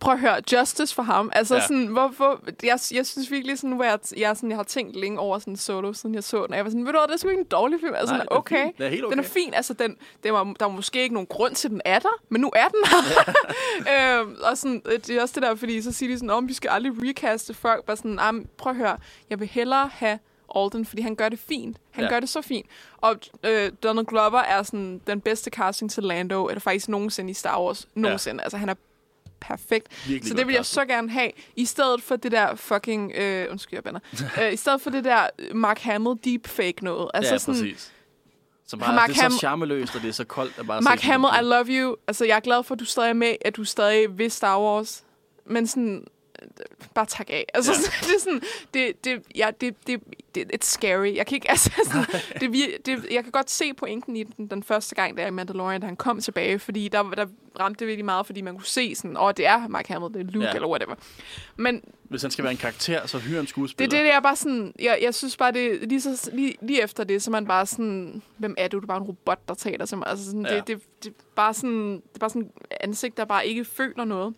prøv 0.01 0.15
at 0.15 0.21
høre, 0.21 0.41
justice 0.53 0.95
for 0.95 1.03
ham. 1.03 1.31
Altså 1.35 1.55
Ja. 1.55 1.61
ja. 1.61 1.67
sådan, 1.67 1.87
hvorfor, 1.87 2.41
jeg, 2.63 2.79
jeg 2.95 3.07
synes 3.07 3.31
virkelig 3.31 3.59
sådan, 3.59 3.77
hvor 3.77 3.85
jeg, 3.85 3.99
jeg, 4.17 4.37
sådan, 4.37 4.51
jeg 4.51 4.59
har 4.59 4.63
tænkt 4.65 4.97
længe 4.97 5.19
over 5.19 5.39
sådan 5.39 5.57
solo, 5.57 5.93
siden 5.93 6.15
jeg 6.15 6.25
så 6.25 6.37
den. 6.43 6.51
Og 6.51 6.57
jeg 6.57 6.65
var 6.65 6.71
sådan, 6.71 6.87
ved 6.87 6.93
du 6.93 6.99
hvad, 6.99 7.07
det 7.09 7.15
er 7.15 7.19
sgu 7.19 7.29
ikke 7.29 7.41
en 7.41 7.47
dårlig 7.47 7.81
film. 7.81 7.95
Altså, 7.95 8.15
Nej, 8.15 8.25
sådan, 8.25 8.29
den 8.29 8.35
er 8.37 8.39
okay. 8.39 8.71
Den 8.77 8.83
er 8.85 8.89
helt 8.89 9.05
Den 9.11 9.19
er 9.19 9.23
okay. 9.23 9.31
fin. 9.31 9.55
Altså, 9.55 9.73
den, 9.75 9.97
den 10.25 10.33
var, 10.33 10.45
der 10.45 10.65
var 10.67 10.73
måske 10.73 11.03
ikke 11.03 11.15
nogen 11.15 11.27
grund 11.27 11.55
til, 11.55 11.69
at 11.69 11.73
den 11.73 11.81
er 11.85 11.99
der, 11.99 12.23
men 12.29 12.41
nu 12.41 12.51
er 12.57 12.69
den 12.69 12.85
her. 12.87 14.21
øhm, 14.21 14.37
og 14.51 14.59
sådan, 14.59 14.83
det 14.87 15.11
er 15.11 15.23
også 15.23 15.35
det 15.35 15.43
der, 15.43 15.55
fordi 15.55 15.83
så 15.83 15.93
siger 15.93 16.13
de 16.13 16.19
sådan, 16.19 16.31
om 16.31 16.49
vi 16.49 16.55
skal 16.55 16.69
aldrig 16.71 16.93
recaste 17.09 17.55
folk. 17.55 17.85
Bare 17.85 17.97
sådan, 17.97 18.19
ah, 18.19 18.35
prøv 18.59 18.71
at 18.71 18.77
høre, 18.77 18.97
jeg 19.31 19.41
vil 19.41 19.49
hellere 19.49 19.91
have 19.93 20.19
Alden, 20.57 20.85
fordi 20.87 21.03
han 21.03 21.15
gør 21.15 21.29
det 21.29 21.39
fint. 21.39 21.77
Han 21.91 22.03
Ja. 22.05 22.07
ja. 22.09 22.15
gør 22.15 22.21
det 22.21 22.29
så 22.29 22.43
fint. 22.43 22.67
Og 22.97 23.17
øh, 23.43 23.73
Donald 23.83 24.07
Glover 24.07 24.39
er 24.39 24.63
sådan 24.63 25.01
den 25.07 25.21
bedste 25.21 25.51
casting 25.51 25.91
til 25.91 26.03
Lando, 26.03 26.47
eller 26.49 26.61
faktisk 26.61 26.89
nogensinde 26.89 27.31
i 27.31 27.35
Star 27.35 27.63
Wars. 27.63 27.89
Nogensinde. 27.95 28.41
Ja. 28.41 28.45
Altså, 28.45 28.57
han 28.57 28.69
er 28.69 28.75
perfekt. 29.41 30.09
Virkelig 30.09 30.29
så 30.31 30.37
det 30.37 30.47
vil 30.47 30.55
jeg 30.55 30.67
så 30.67 30.85
gerne 30.85 31.11
have, 31.11 31.31
i 31.57 31.65
stedet 31.65 32.03
for 32.03 32.17
det 32.17 32.33
der 32.33 32.55
fucking... 32.55 33.13
Øh, 33.15 33.47
undskyld, 33.51 33.77
jeg 33.77 33.85
bander. 33.85 34.01
øh, 34.43 34.53
I 34.53 34.57
stedet 34.57 34.81
for 34.81 34.91
det 34.91 35.05
der 35.05 35.27
Mark 35.55 35.79
Hamill 35.79 36.15
deepfake 36.25 36.85
noget. 36.85 37.11
Altså 37.15 37.33
ja, 37.35 37.39
sådan, 37.39 37.55
præcis. 37.55 37.93
Har 38.71 38.77
bare, 38.79 38.95
Mark 38.95 39.09
det 39.09 39.17
er 39.19 39.23
Hamill- 39.23 39.33
så 39.33 39.39
charmeløst, 39.39 39.95
og 39.95 40.03
det 40.03 40.09
er 40.09 40.13
så 40.13 40.25
koldt. 40.25 40.59
At 40.59 40.67
bare 40.67 40.81
Mark 40.81 41.01
Hamill, 41.01 41.31
I 41.41 41.45
love 41.45 41.67
you. 41.69 41.97
Altså, 42.09 42.25
jeg 42.25 42.37
er 42.37 42.41
glad 42.41 42.63
for, 42.63 42.75
at 42.75 42.81
du 42.81 42.85
stadig 42.85 43.09
er 43.09 43.13
med, 43.15 43.35
at 43.41 43.57
du 43.57 43.65
stadig 43.65 44.19
vil 44.19 44.31
Star 44.31 44.61
Wars. 44.61 45.05
Men 45.47 45.67
sådan, 45.67 45.97
øh, 45.97 46.03
bare 46.95 47.07
tak 47.07 47.31
af. 47.31 47.45
Altså, 47.55 47.73
Ja. 47.73 48.07
det 48.09 48.15
er 48.15 48.21
sådan, 48.21 48.41
det, 48.75 49.05
det, 49.05 49.23
ja, 49.37 49.51
det, 49.61 49.87
det, 49.87 50.01
det, 50.35 50.51
it's 50.55 50.67
scary. 50.67 51.15
Jeg 51.17 51.27
kan 51.27 51.35
ikke, 51.35 51.51
altså, 51.55 51.71
sådan, 51.85 52.05
det, 52.41 52.77
det, 52.87 53.07
jeg 53.11 53.23
kan 53.23 53.33
godt 53.33 53.51
se 53.51 53.75
pointen 53.75 54.17
i 54.17 54.23
den, 54.23 54.47
den 54.47 54.63
første 54.63 54.95
gang, 54.95 55.17
der 55.17 55.27
i 55.27 55.31
Mandalorian, 55.31 55.81
da 55.81 55.87
han 55.87 55.97
kom 55.97 56.21
tilbage, 56.21 56.59
fordi 56.59 56.89
der, 56.89 57.03
der 57.11 57.27
ramte 57.61 57.79
det 57.79 57.87
virkelig 57.87 58.05
meget, 58.05 58.27
fordi 58.27 58.41
man 58.41 58.55
kunne 58.55 58.67
se 58.67 58.95
sådan, 58.95 59.17
åh, 59.17 59.23
oh, 59.23 59.33
det 59.37 59.47
er 59.47 59.69
Mark 59.69 59.87
Hamill, 59.87 60.15
det 60.15 60.21
er 60.21 60.25
Luke, 60.33 60.47
Ja. 60.47 60.53
eller 60.55 60.69
whatever. 60.69 60.95
Men 61.57 61.83
Hvis 62.05 62.23
han 62.23 62.31
skal 62.31 62.43
være 62.43 62.53
en 62.53 62.59
karakter, 62.59 63.07
så 63.07 63.19
hyrer 63.19 63.37
en 63.39 63.41
det 63.41 63.49
skuespiller. 63.49 63.99
er 63.99 64.03
det, 64.03 64.09
jeg 64.11 64.23
bare 64.23 64.37
sådan, 64.37 64.73
jeg, 64.79 64.99
jeg 65.03 65.15
synes 65.15 65.37
bare, 65.37 65.53
det 65.53 65.89
lige, 65.89 66.01
så, 66.01 66.31
lige, 66.33 66.55
lige 66.63 66.83
efter 66.83 67.05
det, 67.05 67.23
så 67.23 67.31
man 67.31 67.47
bare 67.47 67.67
sådan, 67.67 68.23
hvem 68.37 68.55
er 68.59 68.69
du? 68.69 68.77
Du 68.79 68.83
er 68.83 68.87
bare 68.87 68.97
en 68.99 69.03
robot, 69.03 69.49
der 69.49 69.55
taler 69.55 69.87
til 69.87 69.99
mig. 69.99 70.07
Altså 70.07 70.25
sådan, 70.25 70.47
Ja. 70.47 70.57
det, 70.57 70.67
det, 70.67 70.83
det, 71.05 71.13
bare 71.35 71.55
sådan, 71.55 71.91
det 71.93 72.15
er 72.15 72.19
bare 72.21 72.31
sådan 72.31 72.51
ansigt, 72.81 73.17
der 73.17 73.25
bare 73.25 73.47
ikke 73.47 73.65
føler 73.65 74.05
noget. 74.05 74.35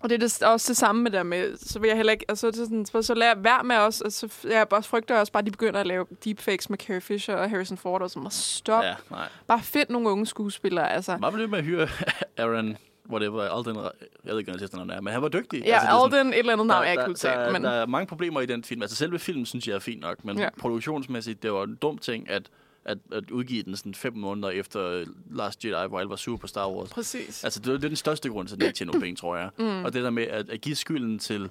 Og 0.00 0.08
det 0.10 0.14
er 0.14 0.18
det, 0.28 0.42
også 0.42 0.68
det 0.72 0.76
samme 0.76 1.02
med 1.02 1.10
der 1.10 1.22
med, 1.22 1.56
så 1.56 1.78
vil 1.78 1.88
jeg 1.88 1.96
heller 1.96 2.12
ikke, 2.12 2.24
altså 2.28 2.46
det 2.46 2.58
er 2.58 2.64
sådan, 2.64 2.86
så, 2.86 3.02
så 3.02 3.14
lad 3.14 3.34
være 3.36 3.64
med 3.64 3.76
os, 3.76 4.00
altså 4.00 4.28
jeg 4.44 4.66
også 4.72 4.88
frygter 4.90 5.18
også 5.20 5.32
bare, 5.32 5.40
at 5.40 5.46
de 5.46 5.50
begynder 5.50 5.80
at 5.80 5.86
lave 5.86 6.06
deepfakes 6.24 6.70
med 6.70 6.78
Carrie 6.78 7.00
Fisher 7.00 7.34
og 7.34 7.50
Harrison 7.50 7.78
Ford, 7.78 8.02
og 8.02 8.10
sådan, 8.10 8.30
stop. 8.30 8.84
Ja, 8.84 8.94
nej. 9.10 9.28
Bare 9.46 9.60
fedt 9.62 9.90
nogle 9.90 10.08
unge 10.10 10.26
skuespillere, 10.26 10.92
altså. 10.92 11.16
Hvad 11.16 11.30
vil 11.32 11.40
det 11.40 11.50
med 11.50 11.58
at 11.58 11.64
hyre 11.64 11.88
Aaron, 12.38 12.76
whatever, 13.10 13.42
Alden, 13.42 13.76
jeg 13.76 13.84
ved 14.24 14.38
ikke, 14.38 14.50
hvad 14.52 14.60
hans 14.60 14.72
navn 14.72 14.90
er, 14.90 15.00
men 15.00 15.12
han 15.12 15.22
var 15.22 15.28
dygtig. 15.28 15.62
Ja, 15.64 15.72
Altså, 15.74 15.86
er 15.88 16.00
sådan- 16.00 16.18
Alden, 16.18 16.32
et 16.32 16.38
eller 16.38 16.52
andet 16.52 16.66
navn, 16.66 16.84
jeg 16.84 16.92
ikke 16.92 17.02
kunne 17.04 17.10
udtale, 17.10 17.52
men 17.52 17.64
der 17.64 17.70
er 17.70 17.86
mange 17.86 18.06
problemer 18.06 18.40
i 18.40 18.46
den 18.46 18.64
film. 18.64 18.82
Altså 18.82 18.96
selve 18.96 19.18
filmen 19.18 19.46
synes 19.46 19.68
jeg 19.68 19.74
er 19.74 19.78
fint 19.78 20.00
nok, 20.00 20.24
men. 20.24 20.38
Ja. 20.38 20.48
produktionsmæssigt, 20.58 21.42
det 21.42 21.52
var 21.52 21.62
en 21.64 21.76
dum 21.82 21.98
ting 21.98 22.30
at, 22.30 22.42
at, 22.86 22.98
at 23.12 23.30
udgive 23.30 23.62
den 23.62 23.76
sådan 23.76 23.94
fem 23.94 24.16
måneder 24.16 24.50
efter 24.50 24.82
øh, 24.90 25.06
Last 25.30 25.64
Jedi, 25.64 25.88
hvor 25.88 25.98
alle 26.00 26.10
var 26.10 26.16
sure 26.16 26.38
på 26.38 26.46
Star 26.46 26.68
Wars. 26.70 26.88
præcis. 26.90 27.44
Altså 27.44 27.60
det, 27.60 27.68
er- 27.68 27.72
det 27.72 27.84
er 27.84 27.88
den 27.88 27.96
største 27.96 28.28
grund 28.28 28.48
til, 28.48 28.54
at 28.54 28.60
den 28.60 28.66
ikke 28.66 28.76
tjener 28.78 28.92
penge, 29.00 29.16
tror 29.16 29.36
jeg. 29.36 29.50
Mm. 29.58 29.84
Og 29.84 29.92
det 29.92 30.02
der 30.04 30.10
med 30.10 30.22
at, 30.22 30.50
at 30.50 30.60
give 30.60 30.76
skylden 30.76 31.18
til 31.18 31.50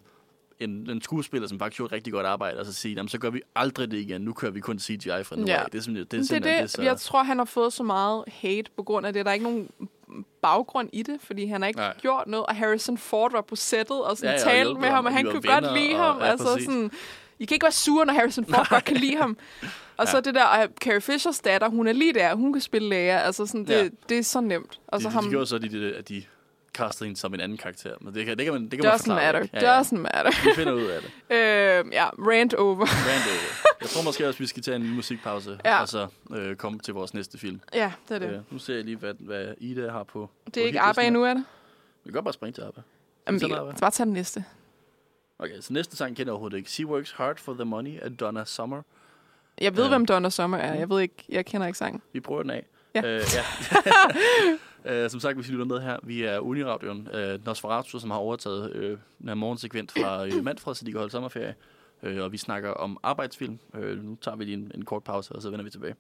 en, 0.60 0.90
en 0.90 1.02
skuespiller, 1.02 1.48
som 1.48 1.60
faktisk 1.60 1.78
gjorde 1.78 1.88
et 1.90 1.92
rigtig 1.94 2.14
godt 2.14 2.26
arbejde, 2.26 2.60
og 2.60 2.66
så 2.66 2.74
sige, 2.74 2.94
jamen, 2.96 3.10
så 3.10 3.18
gør 3.20 3.30
vi 3.30 3.42
aldrig 3.56 3.92
det 3.92 3.98
igen. 3.98 4.22
Nu 4.22 4.34
kører 4.34 4.52
vi 4.52 4.60
kun 4.60 4.80
CGI 4.80 5.24
fra 5.24 5.36
nu 5.36 5.46
Ja. 5.48 5.64
af. 5.64 5.66
Det 5.72 5.78
er 5.78 5.82
simpelthen, 5.82 5.96
det 5.96 6.02
er 6.02 6.06
Det 6.18 6.20
er 6.20 6.24
simpelthen 6.28 6.62
det, 6.64 6.72
så... 6.72 6.82
jeg 6.82 6.98
tror, 6.98 7.24
han 7.24 7.38
har 7.38 7.46
fået 7.46 7.74
så 7.74 7.84
meget 7.84 8.24
hate 8.28 8.72
på 8.78 8.84
grund 8.84 9.06
af 9.08 9.14
det. 9.14 9.26
Der 9.26 9.30
er 9.32 9.34
ikke 9.34 9.44
nogen 9.44 9.70
baggrund 10.42 10.90
i 10.94 11.04
det, 11.04 11.22
fordi 11.22 11.46
han 11.46 11.62
har 11.62 11.68
ikke 11.68 11.80
Nej. 11.80 11.94
Gjort 12.02 12.28
noget. 12.28 12.46
Og 12.46 12.56
Harrison 12.56 12.98
Ford 12.98 13.32
var 13.32 13.42
på 13.42 13.56
sættet 13.56 14.04
og 14.04 14.18
sådan 14.18 14.30
Ja, 14.30 14.40
ja, 14.40 14.46
og 14.46 14.52
talte 14.52 14.80
med 14.82 14.90
ham, 14.90 15.06
og 15.06 15.10
og 15.10 15.16
han 15.18 15.26
kunne 15.26 15.42
godt 15.42 15.74
lide 15.80 15.96
og- 15.96 16.04
ham. 16.06 16.18
ja, 16.20 16.26
altså 16.26 16.48
præcis. 16.48 16.66
sådan, 16.66 16.92
I 17.40 17.46
kan 17.46 17.56
ikke 17.56 17.64
være 17.64 17.72
sure, 17.72 18.06
når 18.06 18.14
Harrison 18.14 18.46
Ford 18.46 18.70
godt 18.70 18.84
kan 18.86 18.98
lide 18.98 19.18
ham. 19.18 19.38
Og 19.98 20.08
så 20.08 20.18
Ja. 20.18 20.22
det 20.22 20.36
der, 20.36 20.44
og 20.44 20.68
Carrie 20.82 21.02
Fishers 21.02 21.40
datter, 21.40 21.70
hun 21.70 21.88
er 21.88 21.94
lige 21.94 22.14
der, 22.14 22.36
hun 22.36 22.54
kan 22.54 22.62
spille 22.62 22.90
læger. 22.90 23.20
Altså 23.20 23.46
sådan, 23.46 23.66
det, 23.66 23.70
Ja. 23.74 23.88
det 24.10 24.18
er 24.18 24.24
så 24.24 24.42
nemt. 24.42 24.80
Og 24.88 25.02
så 25.02 25.08
de, 25.10 25.14
ham, 25.14 25.24
de 25.24 25.30
gjorde 25.30 25.46
så, 25.46 25.58
de, 25.58 25.70
de, 25.70 25.96
at 25.96 26.10
de 26.10 26.24
castet 26.74 27.06
hende 27.08 27.20
som 27.20 27.34
en 27.34 27.40
anden 27.40 27.58
karakter. 27.58 27.92
Men 28.02 28.14
det 28.16 28.26
kan, 28.26 28.38
det 28.38 28.46
kan 28.46 28.54
man, 28.54 28.64
det 28.64 28.72
kan 28.72 28.80
man 28.80 28.94
Doesn't 28.94 28.98
forklare. 28.98 29.34
matter. 29.34 29.48
Ja, 29.54 29.74
ja. 29.74 29.80
Doesn't 29.82 29.96
matter. 29.98 30.32
Vi 30.44 30.50
finder 30.56 30.74
ud 30.74 30.82
af 30.84 31.02
det. 31.02 31.12
øh, 31.36 31.94
ja, 31.94 32.06
rant 32.10 32.54
over. 32.54 32.76
Rand 32.76 33.30
over. 33.30 33.76
Jeg 33.82 33.90
tror 33.90 34.04
måske 34.04 34.28
også, 34.28 34.40
vi 34.40 34.48
skal 34.48 34.64
tage 34.64 34.76
en 34.76 34.82
lille 34.82 34.96
musikpause, 34.96 35.60
Ja. 35.66 35.82
og 35.82 35.88
så 35.90 36.08
øh, 36.36 36.56
komme 36.56 36.80
til 36.80 36.94
vores 36.94 37.14
næste 37.14 37.38
film. 37.38 37.60
ja, 37.74 37.92
det 38.10 38.16
er 38.16 38.20
det. 38.20 38.30
Øh, 38.30 38.40
nu 38.52 38.60
ser 38.60 38.76
jeg 38.76 38.84
lige, 38.84 38.98
hvad, 38.98 39.14
hvad 39.20 39.54
Ida 39.58 39.90
har 39.92 40.04
på. 40.04 40.30
Det 40.46 40.58
er 40.64 40.68
ikke 40.68 40.80
arbejde 40.80 41.08
endnu, 41.08 41.24
er 41.24 41.34
det? 41.34 41.44
Vi 42.04 42.10
kan 42.10 42.14
godt 42.14 42.26
bare 42.26 42.34
springe 42.34 42.54
til 42.54 42.62
ABBA. 42.62 42.82
Jamen, 43.28 43.42
vi 43.42 43.48
kan 43.48 43.58
det. 43.68 43.76
bare 43.82 43.92
tage 43.92 44.06
den 44.06 44.14
næste. 44.14 44.44
Okay, 45.40 45.60
så 45.60 45.74
næste 45.74 45.96
sang 45.98 46.16
kender 46.16 46.30
jeg 46.30 46.34
overhovedet 46.34 46.58
ikke. 46.58 46.70
She 46.72 46.86
Works 46.88 47.12
Hard 47.12 47.38
for 47.38 47.54
the 47.54 47.64
Money 47.66 48.00
af 48.00 48.12
Donna 48.18 48.46
Summer. 48.46 48.82
Jeg 49.62 49.76
ved, 49.76 49.84
Ja. 49.84 49.90
hvem 49.90 50.06
Donna 50.06 50.30
Summer 50.30 50.58
er. 50.58 50.74
Jeg 50.74 50.90
ved 50.90 51.00
ikke, 51.02 51.26
jeg 51.30 51.46
kender 51.46 51.68
ikke 51.68 51.78
sangen. 51.78 52.02
Vi 52.14 52.20
prøver 52.20 52.42
den 52.42 52.52
af. 52.52 52.66
Ja. 52.96 53.02
Øh, 53.06 53.22
ja. 54.86 55.04
øh, 55.04 55.10
som 55.10 55.20
sagt, 55.20 55.36
hvis 55.36 55.50
I 55.50 55.52
lytter 55.52 55.66
med 55.66 55.80
her, 55.82 55.98
vi 56.04 56.24
er 56.24 56.40
Uniradioen, 56.40 57.08
øh, 57.14 57.46
Nosferatu, 57.46 58.00
som 58.00 58.12
har 58.12 58.18
overtaget 58.18 58.72
øh, 58.76 58.98
den 59.20 59.28
her 59.28 59.36
morgensekvent 59.36 59.92
fra 59.92 60.26
øh, 60.26 60.44
Manfred, 60.44 60.76
så 60.76 60.86
de 60.86 60.92
kan 60.92 60.98
holde 61.00 61.12
sommerferie. 61.12 61.56
Øh, 62.04 62.24
og 62.24 62.32
vi 62.32 62.38
snakker 62.38 62.70
om 62.72 62.98
arbejdsfilm. 63.04 63.60
Øh, 63.74 64.04
nu 64.04 64.16
tager 64.22 64.36
vi 64.38 64.44
lige 64.44 64.54
en, 64.58 64.72
en 64.76 64.86
kort 64.86 65.04
pause, 65.04 65.36
og 65.36 65.42
så 65.42 65.50
vender 65.50 65.64
vi 65.64 65.70
tilbage. 65.70 65.96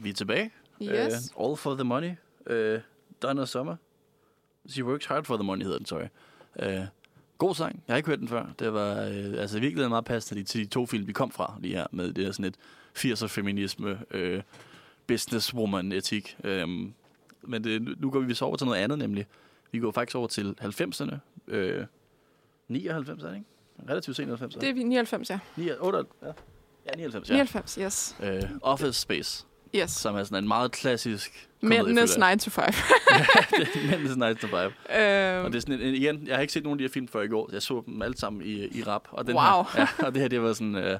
Vi 0.00 0.08
er 0.10 0.14
tilbage. 0.14 0.50
Yes. 0.82 1.32
Uh, 1.36 1.46
all 1.46 1.56
for 1.56 1.74
the 1.74 1.84
money. 1.84 2.10
Uh, 2.50 2.80
Donna 3.22 3.44
Summer. 3.46 3.76
She 4.68 4.84
works 4.84 5.06
hard 5.06 5.24
for 5.24 5.36
the 5.36 5.44
money, 5.44 5.62
hedder 5.62 5.78
den, 5.78 5.86
sorry. 5.86 6.06
Uh, 6.62 6.86
god 7.38 7.54
sang. 7.54 7.82
Jeg 7.86 7.92
har 7.92 7.96
ikke 7.96 8.08
hørt 8.08 8.18
den 8.18 8.28
før. 8.28 8.46
Det 8.58 8.72
var 8.72 8.92
uh, 8.92 9.40
altså 9.40 9.60
virkelig 9.60 9.88
meget 9.88 10.04
passende 10.04 10.44
til 10.44 10.60
de 10.60 10.66
to 10.66 10.86
film, 10.86 11.06
vi 11.06 11.12
kom 11.12 11.30
fra 11.30 11.54
lige 11.60 11.74
her, 11.74 11.86
med 11.90 12.06
det 12.06 12.16
der 12.16 12.32
sådan 12.32 12.44
et 12.44 12.56
80'er 12.98 13.26
feminisme, 13.26 13.98
uh, 14.14 14.40
businesswoman-etik. 15.06 16.36
Um, 16.44 16.94
men 17.42 17.64
det, 17.64 18.00
nu 18.00 18.10
går 18.10 18.20
vi 18.20 18.34
så 18.34 18.44
over 18.44 18.56
til 18.56 18.66
noget 18.66 18.80
andet, 18.80 18.98
nemlig. 18.98 19.26
Vi 19.72 19.78
går 19.78 19.90
faktisk 19.90 20.16
over 20.16 20.26
til 20.26 20.56
90'erne. 20.60 21.16
Uh, 21.46 21.84
99, 22.68 23.22
er 23.22 23.28
det 23.28 23.34
ikke? 23.36 23.46
Relativt 23.88 24.16
sent 24.16 24.30
90'erne. 24.30 24.60
Det 24.60 24.68
er 24.68 24.74
vi 24.74 24.82
99, 24.82 25.30
ja. 25.30 25.38
9, 25.56 25.70
8, 25.80 25.98
ja. 26.22 26.26
ja, 26.86 26.90
99, 26.96 27.30
ja. 27.30 27.34
99, 27.34 27.74
yes. 27.74 28.16
Uh, 28.20 28.50
Office 28.62 29.00
Space, 29.00 29.46
Yes. 29.74 29.90
som 29.90 30.16
er 30.16 30.24
sådan 30.24 30.44
en 30.44 30.48
meget 30.48 30.72
klassisk 30.72 31.48
Mændenes 31.60 32.14
komedie, 32.14 32.34
9 32.34 32.38
to 32.40 32.50
5. 32.50 32.64
Mændenes 33.90 34.16
Night 34.16 34.38
to 34.40 34.46
Five. 34.46 34.72
Og 34.90 35.00
øhm, 35.44 35.52
det 35.52 35.56
er 35.56 35.60
sådan 35.60 35.80
en, 35.80 35.94
igen, 35.94 36.26
jeg 36.26 36.34
har 36.36 36.40
ikke 36.40 36.52
set 36.52 36.62
nogen 36.62 36.74
af 36.74 36.78
de 36.78 36.84
her 36.84 36.92
film 36.92 37.08
før 37.08 37.22
i 37.22 37.28
går. 37.28 37.50
Jeg 37.52 37.62
så 37.62 37.82
dem 37.86 38.02
alle 38.02 38.16
sammen 38.18 38.42
i, 38.42 38.78
i 38.78 38.82
rap. 38.82 39.08
Og 39.10 39.26
den 39.26 39.34
Wow. 39.34 39.42
Her, 39.44 39.80
ja, 40.00 40.06
og 40.06 40.14
det 40.14 40.22
her, 40.22 40.28
det 40.28 40.42
var 40.42 40.52
sådan, 40.52 40.74
øh, 40.74 40.98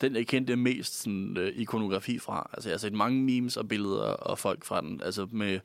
den 0.00 0.16
jeg 0.16 0.26
kendte 0.26 0.56
mest 0.56 1.02
sådan, 1.02 1.36
øh, 1.36 1.52
ikonografi 1.56 2.18
fra. 2.18 2.50
Altså, 2.52 2.68
jeg 2.68 2.74
har 2.74 2.78
set 2.78 2.92
mange 2.92 3.22
memes 3.22 3.56
og 3.56 3.68
billeder 3.68 4.02
og 4.02 4.38
folk 4.38 4.64
fra 4.64 4.80
den. 4.80 5.00
Altså, 5.04 5.28
med, 5.32 5.60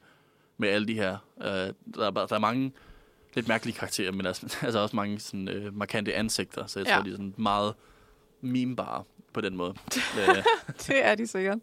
med 0.57 0.69
alle 0.69 0.87
de 0.87 0.93
her. 0.93 1.17
Øh, 1.41 1.47
der, 1.47 1.73
er, 1.97 2.11
der 2.11 2.35
er 2.35 2.39
mange 2.39 2.71
lidt 3.35 3.47
mærkelige 3.47 3.75
karakterer, 3.77 4.11
men 4.11 4.25
altså, 4.25 4.57
altså 4.65 4.79
også 4.79 4.95
mange 4.95 5.19
sådan, 5.19 5.47
øh, 5.47 5.77
markante 5.77 6.13
ansigter. 6.13 6.65
Så 6.65 6.79
jeg 6.79 6.87
Ja. 6.87 6.95
tror, 6.95 7.03
de 7.03 7.09
er 7.09 7.13
sådan 7.13 7.33
meget 7.37 7.73
memebare 8.41 9.03
på 9.37 9.41
den 9.41 9.57
måde. 9.57 9.73
øh, 10.19 10.43
det 10.87 11.05
er 11.05 11.15
de 11.15 11.27
sikkert. 11.27 11.57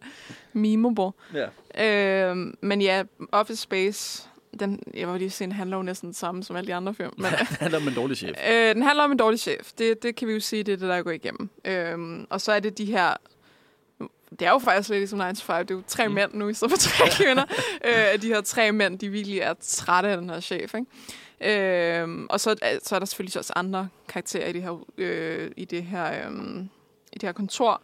Memeable. 0.53 1.11
ja. 1.33 2.29
Øhm, 2.29 2.57
men 2.61 2.81
ja, 2.81 3.03
Office 3.31 3.61
Space, 3.61 4.29
den, 4.59 4.79
jeg 4.93 5.07
var 5.07 5.17
lige 5.17 5.29
sige, 5.29 5.45
den 5.45 5.51
handler 5.51 5.77
jo 5.77 5.83
næsten 5.83 6.09
det 6.09 6.17
samme 6.17 6.43
som 6.43 6.55
alle 6.55 6.67
de 6.67 6.73
andre 6.75 6.93
film. 6.93 7.13
Men, 7.17 7.25
det 7.39 7.47
handler 7.47 7.79
om 7.79 7.87
en 7.87 7.93
dårlig 7.93 8.17
chef. 8.17 8.35
øh, 8.49 8.75
den 8.75 8.83
handler 8.83 9.03
om 9.03 9.11
en 9.11 9.17
dårlig 9.17 9.39
chef. 9.39 9.71
Det, 9.77 10.03
det 10.03 10.15
kan 10.15 10.27
vi 10.27 10.33
jo 10.33 10.39
sige, 10.39 10.63
det 10.63 10.73
er 10.73 10.77
det, 10.77 10.89
der 10.89 11.01
går 11.01 11.11
igennem. 11.11 11.49
Øhm, 11.65 12.27
og 12.29 12.41
så 12.41 12.51
er 12.51 12.59
det 12.59 12.77
de 12.77 12.85
her... 12.85 13.13
Det 14.39 14.41
er 14.41 14.51
jo 14.51 14.59
faktisk 14.59 14.89
lidt 14.89 14.99
ligesom 14.99 15.19
9 15.27 15.35
to 15.35 15.43
5. 15.43 15.67
Det 15.67 15.73
er 15.73 15.77
jo 15.77 15.83
tre 15.87 16.07
mm. 16.07 16.13
mænd 16.13 16.33
nu, 16.33 16.49
i 16.49 16.53
stedet 16.53 16.71
for 16.71 16.77
tre 16.77 17.05
kvinder. 17.23 17.43
øh, 17.85 18.21
de 18.21 18.27
her 18.27 18.41
tre 18.41 18.71
mænd, 18.71 18.99
de 18.99 19.09
virkelig 19.09 19.39
er 19.39 19.53
trætte 19.61 20.09
af 20.09 20.17
den 20.17 20.29
her 20.29 20.39
chef. 20.39 20.73
Ikke? 20.73 22.01
Øhm, 22.01 22.27
og 22.29 22.39
så, 22.39 22.51
øh, 22.51 22.79
så 22.83 22.95
er 22.95 22.99
der 22.99 23.05
selvfølgelig 23.05 23.37
også 23.37 23.53
andre 23.55 23.89
karakterer 24.07 24.47
i 24.47 24.53
det 24.53 24.63
her, 24.63 24.85
øh, 24.97 25.51
i 25.57 25.65
det 25.65 25.83
her, 25.83 26.25
øhm, 26.25 26.69
i 27.15 27.17
det 27.19 27.27
her 27.27 27.33
kontor. 27.33 27.81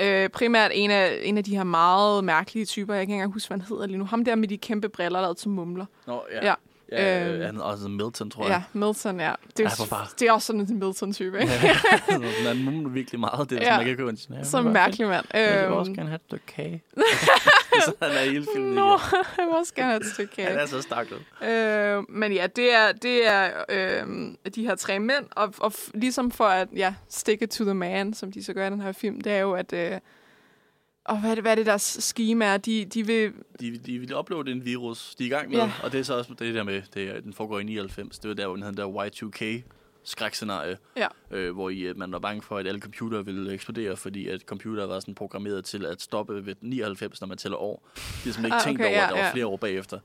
Øh, 0.00 0.28
primært 0.28 0.70
en 0.74 0.90
af, 0.90 1.18
en 1.22 1.38
af 1.38 1.44
de 1.44 1.56
her 1.56 1.64
meget 1.64 2.24
mærkelige 2.24 2.64
typer, 2.66 2.94
jeg 2.94 2.98
kan 2.98 3.02
ikke 3.02 3.12
engang 3.14 3.32
huske, 3.32 3.48
hvad 3.48 3.58
han 3.58 3.66
hedder 3.68 3.86
lige 3.86 3.98
nu. 3.98 4.04
Ham 4.04 4.24
der 4.24 4.34
med 4.34 4.48
de 4.48 4.58
kæmpe 4.58 4.88
briller, 4.88 5.20
der 5.20 5.28
er 5.28 5.32
til 5.34 5.48
mumler. 5.50 5.86
Nå, 6.06 6.22
ja. 6.32 6.46
Ja. 6.46 6.54
ja 6.92 7.26
Øhm. 7.26 7.34
øh, 7.40 7.46
han 7.46 7.56
er 7.56 7.62
også 7.62 7.88
Milton, 7.88 8.30
tror 8.30 8.44
Ja, 8.46 8.52
jeg. 8.52 8.62
Milton, 8.72 9.20
ja. 9.20 9.32
Det 9.56 9.66
er, 9.66 9.86
Ja, 9.90 9.96
det 10.18 10.28
er 10.28 10.32
også 10.32 10.46
sådan 10.46 10.60
en 10.60 10.78
Milton-type, 10.78 11.40
ikke? 11.40 11.52
Ja. 11.52 11.74
han 12.48 12.64
mumler 12.64 12.88
virkelig 12.90 13.20
meget. 13.20 13.50
Det 13.50 13.58
er 13.58 13.62
Ja. 13.62 13.72
ja. 13.72 13.76
man 13.96 13.96
kan 13.96 14.18
ja, 14.38 14.44
Som 14.44 14.66
en 14.66 14.72
mærkelig 14.72 15.08
mand. 15.08 15.26
Jeg 15.34 15.54
vil 15.58 15.64
Øhm, 15.64 15.72
også 15.72 15.92
gerne 15.92 16.08
have 16.08 16.14
et 16.16 16.22
stykke 16.26 16.46
kage. 16.46 16.82
så 17.86 17.92
han 18.02 18.10
er 18.10 18.30
hele 18.30 18.46
filmen. 18.54 18.72
Nå, 18.74 18.84
Nå. 18.84 18.98
jeg 19.38 19.46
vil 19.46 19.54
også 19.54 19.74
gerne 19.74 19.90
have 19.90 20.00
et 20.00 20.06
stykke 20.12 20.34
Han 20.42 20.46
kage. 20.46 20.58
er 20.60 20.66
så 20.66 20.82
staklet. 20.82 21.22
Øh, 21.42 22.10
men 22.16 22.32
ja, 22.32 22.46
det 22.46 22.74
er, 22.74 22.92
det 22.92 23.26
er 23.26 23.50
øh, 23.68 24.06
de 24.54 24.62
her 24.66 24.74
tre 24.74 24.98
mænd, 24.98 25.24
og, 25.30 25.54
og 25.58 25.72
ligesom 25.94 26.30
for 26.30 26.44
at 26.44 26.68
ja, 26.76 26.94
stick 27.08 27.42
it 27.42 27.50
to 27.50 27.64
the 27.64 27.74
man, 27.74 28.14
som 28.14 28.32
de 28.32 28.44
så 28.44 28.52
gør 28.52 28.66
i 28.66 28.70
den 28.70 28.80
her 28.80 28.92
film, 28.92 29.20
det 29.20 29.32
er 29.32 29.38
jo, 29.40 29.52
at... 29.52 29.72
Øh, 29.72 29.98
og 31.08 31.20
hvad 31.20 31.30
er 31.30 31.34
det, 31.34 31.44
hvad 31.44 31.52
er 31.52 31.56
det 31.56 31.66
deres 31.66 31.82
scheme 32.00 32.44
er? 32.44 32.56
De, 32.56 32.84
de 32.84 33.06
vil... 33.06 33.32
De, 33.60 33.78
de 33.78 33.98
vil 33.98 34.16
uploade 34.18 34.52
en 34.52 34.64
virus, 34.64 35.14
de 35.14 35.22
er 35.24 35.26
i 35.26 35.30
gang 35.30 35.50
med. 35.50 35.58
Ja. 35.58 35.70
Og 35.82 35.92
det 35.92 36.00
er 36.00 36.04
så 36.04 36.14
også 36.18 36.34
det 36.38 36.54
der 36.54 36.62
med, 36.62 36.82
det, 36.94 37.02
er- 37.16 37.20
den 37.20 37.32
foregår 37.34 37.58
i 37.58 37.64
99. 37.64 38.18
Det 38.18 38.28
var 38.28 38.34
der, 38.34 38.46
hvor 38.46 38.56
den 38.56 38.76
der 38.76 38.86
Y2K 38.86 39.62
skrækscenarie, 40.06 40.78
Ja. 40.96 41.06
øh, 41.30 41.54
hvor 41.54 41.70
I, 41.70 41.80
øh, 41.80 41.96
man 41.98 42.12
var 42.12 42.18
bange 42.18 42.42
for, 42.42 42.58
at 42.58 42.66
alle 42.66 42.80
computere 42.80 43.24
ville 43.24 43.52
eksplodere, 43.52 43.96
fordi 43.96 44.28
at 44.28 44.40
computere 44.40 44.88
var 44.88 45.00
sådan 45.00 45.14
programmeret 45.14 45.64
til 45.64 45.86
at 45.86 46.02
stoppe 46.02 46.46
ved 46.46 46.54
99, 46.60 47.20
når 47.20 47.28
man 47.28 47.38
tæller 47.38 47.58
år. 47.58 47.88
De 47.94 48.00
har 48.00 48.02
simpelthen 48.22 48.44
ikke 48.44 48.54
Ah, 48.56 48.62
tænkt 48.62 48.80
okay, 48.80 48.88
over, 48.88 48.96
ja, 48.98 49.04
at 49.04 49.08
der 49.10 49.16
var 49.16 49.24
ja. 49.24 49.32
flere 49.32 49.46
år 49.46 49.56
bagefter. 49.56 49.98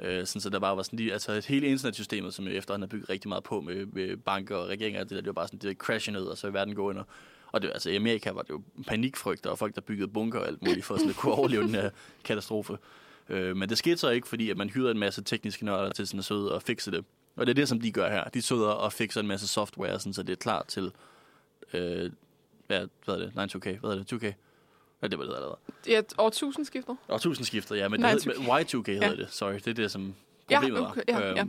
Øh, 0.00 0.26
sådan, 0.26 0.40
så 0.40 0.50
der 0.50 0.58
bare 0.58 0.76
var 0.76 0.82
sådan 0.82 0.96
lige, 0.98 1.12
altså 1.12 1.32
et 1.32 1.44
hele 1.46 1.66
internetsystemet, 1.66 2.34
som 2.34 2.44
jo 2.44 2.50
efterhånden 2.50 2.84
er 2.84 2.88
bygget 2.88 3.10
rigtig 3.10 3.28
meget 3.28 3.44
på 3.44 3.60
med, 3.60 3.86
med 3.86 4.16
banker 4.16 4.56
og 4.56 4.68
regeringer, 4.68 5.00
det, 5.00 5.10
der, 5.10 5.16
det 5.16 5.26
var 5.26 5.32
bare 5.32 5.46
sådan, 5.48 5.58
det 5.58 5.76
crashe 5.76 6.12
ned, 6.12 6.22
og 6.24 6.38
så 6.38 6.46
i 6.48 6.52
verden 6.54 6.74
gå 6.74 6.88
under. 6.88 7.02
Og 7.52 7.62
det, 7.62 7.68
altså, 7.74 7.90
i 7.90 7.96
Amerika 7.96 8.30
var 8.30 8.42
det 8.42 8.50
jo 8.50 8.62
panikfrygt, 8.86 9.46
og 9.46 9.58
folk, 9.58 9.74
der 9.74 9.80
byggede 9.80 10.08
bunker 10.08 10.38
og 10.40 10.46
alt 10.46 10.62
muligt, 10.62 10.84
for 10.84 10.96
sådan 10.96 11.10
at 11.10 11.16
kunne 11.16 11.32
overleve 11.32 11.62
den 11.62 11.74
her 11.74 11.90
katastrofe. 12.24 12.78
Øh, 13.28 13.56
men 13.56 13.68
det 13.68 13.78
skete 13.78 13.96
så 13.96 14.10
ikke, 14.10 14.28
fordi 14.28 14.50
at 14.50 14.56
man 14.56 14.70
hyrede 14.70 14.90
en 14.90 14.98
masse 14.98 15.22
tekniske 15.22 15.64
nørder 15.64 15.90
til 15.92 16.06
sådan 16.06 16.18
at 16.18 16.24
sidde 16.24 16.54
og 16.54 16.62
fikse 16.62 16.90
det. 16.90 17.04
Og 17.36 17.46
det 17.46 17.50
er 17.50 17.54
det, 17.54 17.68
som 17.68 17.80
de 17.80 17.92
gør 17.92 18.10
her. 18.10 18.24
De 18.24 18.42
sidder 18.42 18.66
og 18.68 18.92
fikser 18.92 19.20
en 19.20 19.26
masse 19.26 19.48
software, 19.48 19.98
sådan, 19.98 20.12
så 20.12 20.22
det 20.22 20.32
er 20.32 20.36
klar 20.36 20.64
til, 20.68 20.92
øh, 21.72 22.10
ja, 22.70 22.84
hvad 23.04 23.14
er 23.14 23.18
det, 23.18 23.32
9-2K, 23.54 23.78
hvad 23.80 23.90
er 23.90 23.94
det, 23.94 24.12
2K? 24.12 24.24
Ja, 25.02 25.06
det 25.08 25.18
var 25.18 25.24
det, 25.24 25.32
der 25.32 25.40
hedder. 25.40 25.56
Ja, 25.88 26.00
årtusindskiftet. 26.18 26.96
Og 27.08 27.20
tusindskiftet, 27.20 27.76
ja, 27.76 27.88
men 27.88 28.00
Nej, 28.00 28.12
det 28.14 28.24
hed, 28.24 28.38
men 28.38 28.46
Y2K 28.46 28.90
hedder 28.90 29.06
Ja. 29.10 29.16
det, 29.16 29.28
sorry. 29.30 29.54
Det 29.54 29.66
er 29.66 29.74
det, 29.74 29.90
som 29.90 30.14
Ja, 30.50 30.60
problemet 30.60 30.86
okay, 30.90 31.02
var. 31.12 31.20
ja, 31.20 31.28
ja. 31.34 31.44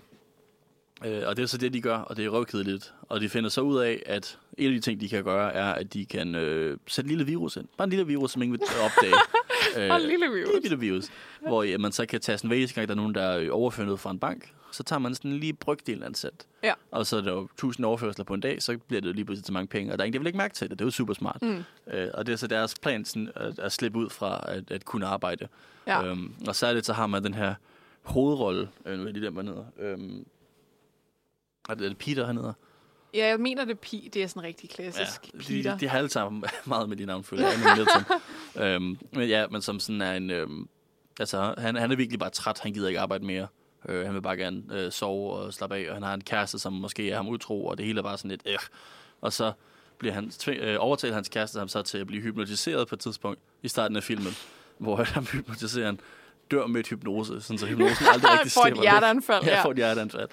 Øh, 1.05 1.27
og 1.27 1.38
det 1.38 1.43
er 1.43 1.47
så 1.47 1.57
det, 1.57 1.73
de 1.73 1.81
gør, 1.81 1.97
og 1.97 2.17
det 2.17 2.25
er 2.25 2.29
røvkedeligt. 2.29 2.93
Og 3.09 3.21
de 3.21 3.29
finder 3.29 3.49
så 3.49 3.61
ud 3.61 3.77
af, 3.79 4.03
at 4.05 4.38
en 4.57 4.65
af 4.67 4.73
de 4.73 4.79
ting, 4.79 5.01
de 5.01 5.09
kan 5.09 5.23
gøre, 5.23 5.53
er, 5.53 5.73
at 5.73 5.93
de 5.93 6.05
kan 6.05 6.36
øh, 6.36 6.77
sætte 6.88 7.05
en 7.07 7.17
lille 7.17 7.25
virus 7.25 7.55
ind. 7.55 7.67
Bare 7.77 7.83
en 7.83 7.89
lille 7.89 8.07
virus, 8.07 8.31
som 8.31 8.41
ingen 8.41 8.59
vil 8.59 8.67
opdage. 8.86 9.13
øh, 9.86 9.91
Og 9.91 10.01
en 10.01 10.07
lille 10.09 10.27
virus. 10.33 10.49
En 10.55 10.61
lille 10.61 10.79
virus. 10.79 11.05
Hvor 11.41 11.63
ja, 11.63 11.77
man 11.77 11.91
så 11.91 12.05
kan 12.05 12.21
tage 12.21 12.38
sådan, 12.38 12.51
eneste 12.57 12.75
gang, 12.75 12.88
der 12.88 12.93
er 12.93 12.97
nogen, 12.97 13.15
der 13.15 13.21
er 13.21 13.51
overført 13.51 13.99
fra 13.99 14.11
en 14.11 14.19
bank, 14.19 14.53
så 14.76 14.84
tager 14.84 14.99
man 14.99 15.15
sådan 15.15 15.34
lige 15.34 15.53
brygdelen 15.53 16.03
af 16.03 16.07
en 16.07 16.15
cent. 16.15 16.47
Ja. 16.63 16.73
Og 16.91 17.05
så 17.05 17.17
er 17.17 17.21
der 17.21 17.32
jo 17.32 17.43
1000 17.43 17.86
overførsler 17.86 18.26
på 18.26 18.34
en 18.34 18.39
dag, 18.39 18.61
så 18.61 18.78
bliver 18.78 19.01
det 19.01 19.07
jo 19.07 19.13
lige 19.13 19.26
pludselig 19.26 19.45
til 19.45 19.53
mange 19.53 19.67
penge. 19.67 19.91
Og 19.91 19.97
der 19.97 20.03
er 20.03 20.05
ingen, 20.05 20.13
der 20.13 20.19
vil 20.19 20.28
ikke 20.28 20.38
mærke 20.38 20.53
til 20.53 20.69
det. 20.69 20.80
Det 20.80 20.86
er 20.86 20.88
jo 20.88 20.91
super 20.91 21.13
smart. 21.13 21.41
Mm. 21.41 21.63
Øh, 21.88 22.09
og 22.13 22.26
det 22.26 22.34
er 22.34 22.36
så 22.36 22.47
deres 22.47 22.76
plan 22.82 23.05
sådan, 23.05 23.32
at, 23.36 23.59
at 23.59 23.71
slippe 23.71 23.99
ud 23.99 24.09
fra 24.09 24.43
at, 24.47 24.71
at 24.71 24.86
kunne 24.86 25.05
arbejde. 25.05 25.47
Ja. 25.88 26.03
Øhm, 26.03 26.34
og 26.47 26.55
særligt 26.55 26.86
så 26.86 26.93
har 26.93 27.07
man 27.07 27.23
den 27.23 27.34
her 27.34 27.55
hovedrolle, 28.01 28.69
øh, 28.86 28.97
nu 28.97 29.01
er 29.01 29.05
jeg 29.05 29.13
lige 29.13 29.26
der, 29.26 29.32
hvad 29.32 29.43
han 29.43 29.53
hedder. 29.53 29.65
Øhm, 29.80 30.26
er 31.69 31.73
det, 31.73 31.86
er 31.86 31.89
det 31.89 31.97
Peter, 31.97 32.26
han 32.26 32.38
hedder? 32.38 32.53
Ja, 33.13 33.28
jeg 33.28 33.39
mener, 33.39 33.65
det 33.65 33.80
Pi. 33.80 34.09
Det 34.13 34.23
er 34.23 34.28
sådan 34.28 34.43
rigtig 34.43 34.69
klassisk. 34.69 35.32
de, 35.32 35.38
Peter. 35.38 35.73
de, 35.73 35.80
de 35.80 35.88
har 35.88 35.97
alle 35.97 36.09
sammen 36.09 36.43
meget 36.65 36.89
med 36.89 36.97
de 36.97 37.05
navn, 37.05 37.23
føler 37.23 37.43
jeg. 37.43 37.95
Øhm, 38.76 38.97
men 39.11 39.30
ja, 39.30 39.47
men 39.47 39.61
som 39.61 39.80
sådan 39.80 40.01
er 40.01 40.13
en... 40.13 40.30
Øhm, 40.30 40.69
altså, 41.19 41.55
han, 41.57 41.76
han 41.76 41.91
er 41.91 41.95
virkelig 41.95 42.19
bare 42.19 42.30
træt. 42.30 42.59
Han 42.59 42.73
gider 42.73 42.88
ikke 42.88 42.99
arbejde 42.99 43.26
mere. 43.26 43.47
Øh, 43.89 44.05
han 44.05 44.13
vil 44.13 44.21
bare 44.21 44.38
gerne 44.38 44.63
øh, 44.71 44.91
sove 44.91 45.33
og 45.33 45.53
slappe 45.53 45.75
af. 45.75 45.89
Og 45.89 45.95
han 45.95 46.03
har 46.03 46.13
en 46.13 46.21
kæreste, 46.21 46.59
som 46.59 46.73
måske 46.73 47.11
er 47.11 47.15
ham 47.15 47.27
utro, 47.27 47.65
og 47.65 47.77
det 47.77 47.86
hele 47.86 47.99
er 47.99 48.03
bare 48.03 48.17
sådan 48.17 48.31
lidt... 48.31 48.41
Øh. 48.45 48.57
Og 49.21 49.33
så 49.33 49.51
bliver 49.97 50.13
han 50.13 50.31
tvæ- 50.33 50.63
øh, 50.63 50.75
overtaler 50.79 51.15
hans 51.15 51.29
kæreste 51.29 51.59
ham 51.59 51.67
så 51.67 51.81
til 51.81 51.97
at 51.97 52.07
blive 52.07 52.21
hypnotiseret 52.21 52.88
på 52.88 52.95
et 52.95 52.99
tidspunkt 52.99 53.39
i 53.63 53.67
starten 53.67 53.97
af 53.97 54.03
filmen, 54.03 54.33
hvor 54.77 54.95
han 55.13 55.23
hypnotiserer 55.23 55.93
dør 56.51 56.67
med 56.67 56.79
et 56.79 56.88
hypnose, 56.88 57.41
sådan 57.41 57.57
så 57.57 57.65
hypnosen 57.65 58.05
aldrig 58.13 58.31
rigtig 58.31 58.51
Får 58.51 58.61
et 58.61 58.67
slipper 58.67 58.81
hjerteanfald, 58.81 59.43
Ja, 59.43 59.63
får 59.63 59.71
et 59.71 59.77
hjerteanfald. 59.77 60.27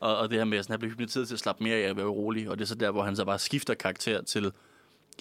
Og, 0.00 0.16
og 0.16 0.30
det 0.30 0.38
her 0.38 0.44
med, 0.44 0.58
at 0.58 0.66
han 0.66 0.78
bliver 0.78 0.92
hypnotiseret 0.92 1.28
til 1.28 1.34
at 1.34 1.40
slappe 1.40 1.64
mere 1.64 1.76
af 1.76 1.88
at 1.88 1.96
være 1.96 2.06
rolig, 2.06 2.48
og 2.50 2.58
det 2.58 2.64
er 2.64 2.68
så 2.68 2.74
der, 2.74 2.90
hvor 2.90 3.02
han 3.02 3.16
så 3.16 3.24
bare 3.24 3.38
skifter 3.38 3.74
karakter 3.74 4.22
til 4.22 4.52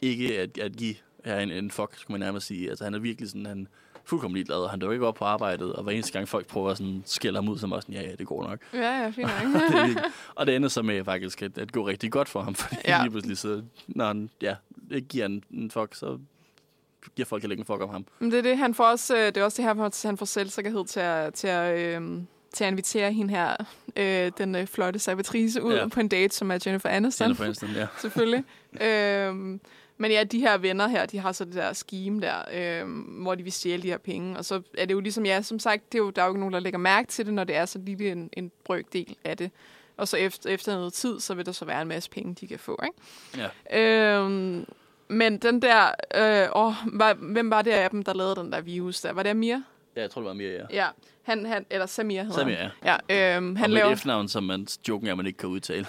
ikke 0.01 0.39
at, 0.39 0.57
at 0.57 0.71
give 0.75 0.95
ja, 1.25 1.39
en, 1.39 1.51
en 1.51 1.71
fuck, 1.71 1.97
skulle 1.97 2.19
man 2.19 2.27
nærmest 2.27 2.47
sige. 2.47 2.69
Altså 2.69 2.83
han 2.83 2.93
er 2.93 2.99
virkelig 2.99 3.29
sådan, 3.29 3.45
han 3.45 3.67
fuldkommen 4.05 4.35
ligeglad, 4.35 4.57
og 4.57 4.69
han 4.69 4.79
dør 4.79 4.91
ikke 4.91 5.07
op 5.07 5.15
på 5.15 5.25
arbejdet, 5.25 5.73
og 5.73 5.83
hver 5.83 5.91
eneste 5.91 6.11
gang 6.13 6.27
folk 6.27 6.47
prøver 6.47 6.73
sådan 6.73 7.03
skælde 7.05 7.37
ham 7.37 7.49
ud, 7.49 7.57
så 7.57 7.67
man 7.67 7.81
sådan, 7.81 7.95
ja, 7.95 8.01
ja, 8.01 8.15
det 8.15 8.27
går 8.27 8.47
nok. 8.49 8.59
Ja, 8.73 9.01
ja, 9.03 9.09
fint 9.09 9.27
nok. 9.53 9.95
det 9.95 10.03
og 10.35 10.47
det 10.47 10.55
ender 10.55 10.69
så 10.69 10.81
med 10.81 11.05
faktisk 11.05 11.41
at, 11.41 11.57
at 11.57 11.71
gå 11.71 11.87
rigtig 11.87 12.11
godt 12.11 12.29
for 12.29 12.41
ham, 12.41 12.55
fordi 12.61 12.75
Ja. 12.85 13.01
lige 13.01 13.11
pludselig 13.11 13.37
så, 13.37 13.61
når 13.87 14.05
han 14.07 14.29
ja, 14.41 14.55
ikke 14.91 15.07
giver 15.07 15.25
en, 15.25 15.43
en 15.51 15.71
fuck, 15.71 15.95
så 15.95 16.17
giver 17.15 17.25
folk 17.25 17.43
heller 17.43 17.53
ikke 17.53 17.61
en 17.61 17.65
fuck 17.65 17.81
om 17.81 17.89
ham. 17.89 18.05
Men 18.19 18.31
det 18.31 18.37
er 18.39 18.43
det, 18.43 18.57
han 18.57 18.73
får 18.73 18.85
også, 18.85 19.17
øh, 19.17 19.25
det 19.25 19.37
er 19.37 19.43
også 19.43 19.61
det 19.61 19.65
her, 19.75 20.07
han 20.07 20.17
får 20.17 20.25
selvsikkerhed 20.25 20.85
til 20.85 20.99
at, 20.99 21.33
til 21.33 21.47
at, 21.47 21.79
øh, 22.01 22.17
til 22.53 22.63
at 22.63 22.71
invitere 22.71 23.11
hende 23.13 23.33
her, 23.33 23.55
øh, 23.95 24.31
den 24.37 24.55
øh, 24.55 24.67
flotte 24.67 24.99
servitrice, 24.99 25.63
ud 25.63 25.73
Ja. 25.73 25.87
på 25.87 25.99
en 25.99 26.07
date, 26.07 26.35
som 26.35 26.51
er 26.51 26.57
Jennifer 26.65 26.89
Aniston. 26.89 27.25
Jennifer 27.25 27.43
Aniston, 27.45 27.69
ja. 27.69 27.87
selvfølgelig. 28.01 28.43
øhm, 28.81 29.59
men 30.01 30.11
ja, 30.11 30.23
de 30.23 30.39
her 30.39 30.57
venner 30.57 30.87
her, 30.87 31.05
de 31.05 31.19
har 31.19 31.31
så 31.31 31.45
det 31.45 31.53
der 31.53 31.73
scheme 31.73 32.21
der, 32.21 32.35
øhm, 32.53 32.91
hvor 33.01 33.35
de 33.35 33.43
vil 33.43 33.51
stjæle 33.51 33.83
de 33.83 33.87
her 33.87 33.97
penge. 33.97 34.37
Og 34.37 34.45
så 34.45 34.61
er 34.77 34.85
det 34.85 34.93
jo 34.93 34.99
ligesom, 34.99 35.25
ja, 35.25 35.41
som 35.41 35.59
sagt, 35.59 35.91
det 35.91 35.97
er 35.97 36.03
jo, 36.03 36.09
der 36.09 36.21
er 36.21 36.25
jo 36.25 36.31
ikke 36.31 36.39
nogen, 36.39 36.53
der 36.53 36.59
lægger 36.59 36.79
mærke 36.79 37.07
til 37.07 37.25
det, 37.25 37.33
når 37.33 37.43
det 37.43 37.55
er 37.55 37.65
så 37.65 37.79
lille 37.79 38.11
en, 38.11 38.29
en 38.33 38.51
brøkdel 38.63 39.15
af 39.23 39.37
det. 39.37 39.51
Og 39.97 40.07
så 40.07 40.17
efter, 40.17 40.49
efter 40.49 40.75
noget 40.75 40.93
tid, 40.93 41.19
så 41.19 41.33
vil 41.33 41.45
der 41.45 41.51
så 41.51 41.65
være 41.65 41.81
en 41.81 41.87
masse 41.87 42.09
penge, 42.09 42.35
de 42.41 42.47
kan 42.47 42.59
få, 42.59 42.83
ikke? 42.83 43.47
ja. 43.71 44.19
Øhm, 44.19 44.65
men 45.07 45.37
den 45.37 45.61
der, 45.61 45.91
øh, 46.15 46.49
åh, 46.55 46.73
var, 46.93 47.13
hvem 47.13 47.49
var 47.49 47.61
det 47.61 47.71
af 47.71 47.89
dem, 47.89 48.03
der 48.03 48.13
lavede 48.13 48.35
den 48.35 48.51
der 48.51 48.61
virus 48.61 49.01
der? 49.01 49.13
Var 49.13 49.23
det 49.23 49.29
Amir? 49.29 49.57
Ja, 49.95 50.01
jeg 50.01 50.11
tror, 50.11 50.21
det 50.21 50.27
var 50.27 50.33
mere, 50.33 50.51
ja. 50.51 50.65
Ja, 50.71 50.87
han, 51.23 51.45
han, 51.45 51.65
eller 51.69 51.85
Samir 51.85 52.21
hedder 52.23 52.37
Samir, 52.37 52.55
han. 52.55 52.97
Ja, 53.09 53.37
øhm, 53.37 53.55
Han 53.55 53.63
og 53.63 53.69
laver... 53.69 53.91
efternavn, 53.91 54.27
som 54.27 54.43
man, 54.43 54.67
joken 54.87 55.07
er, 55.07 55.15
man 55.15 55.25
ikke 55.25 55.37
kan 55.37 55.49
udtale. 55.49 55.85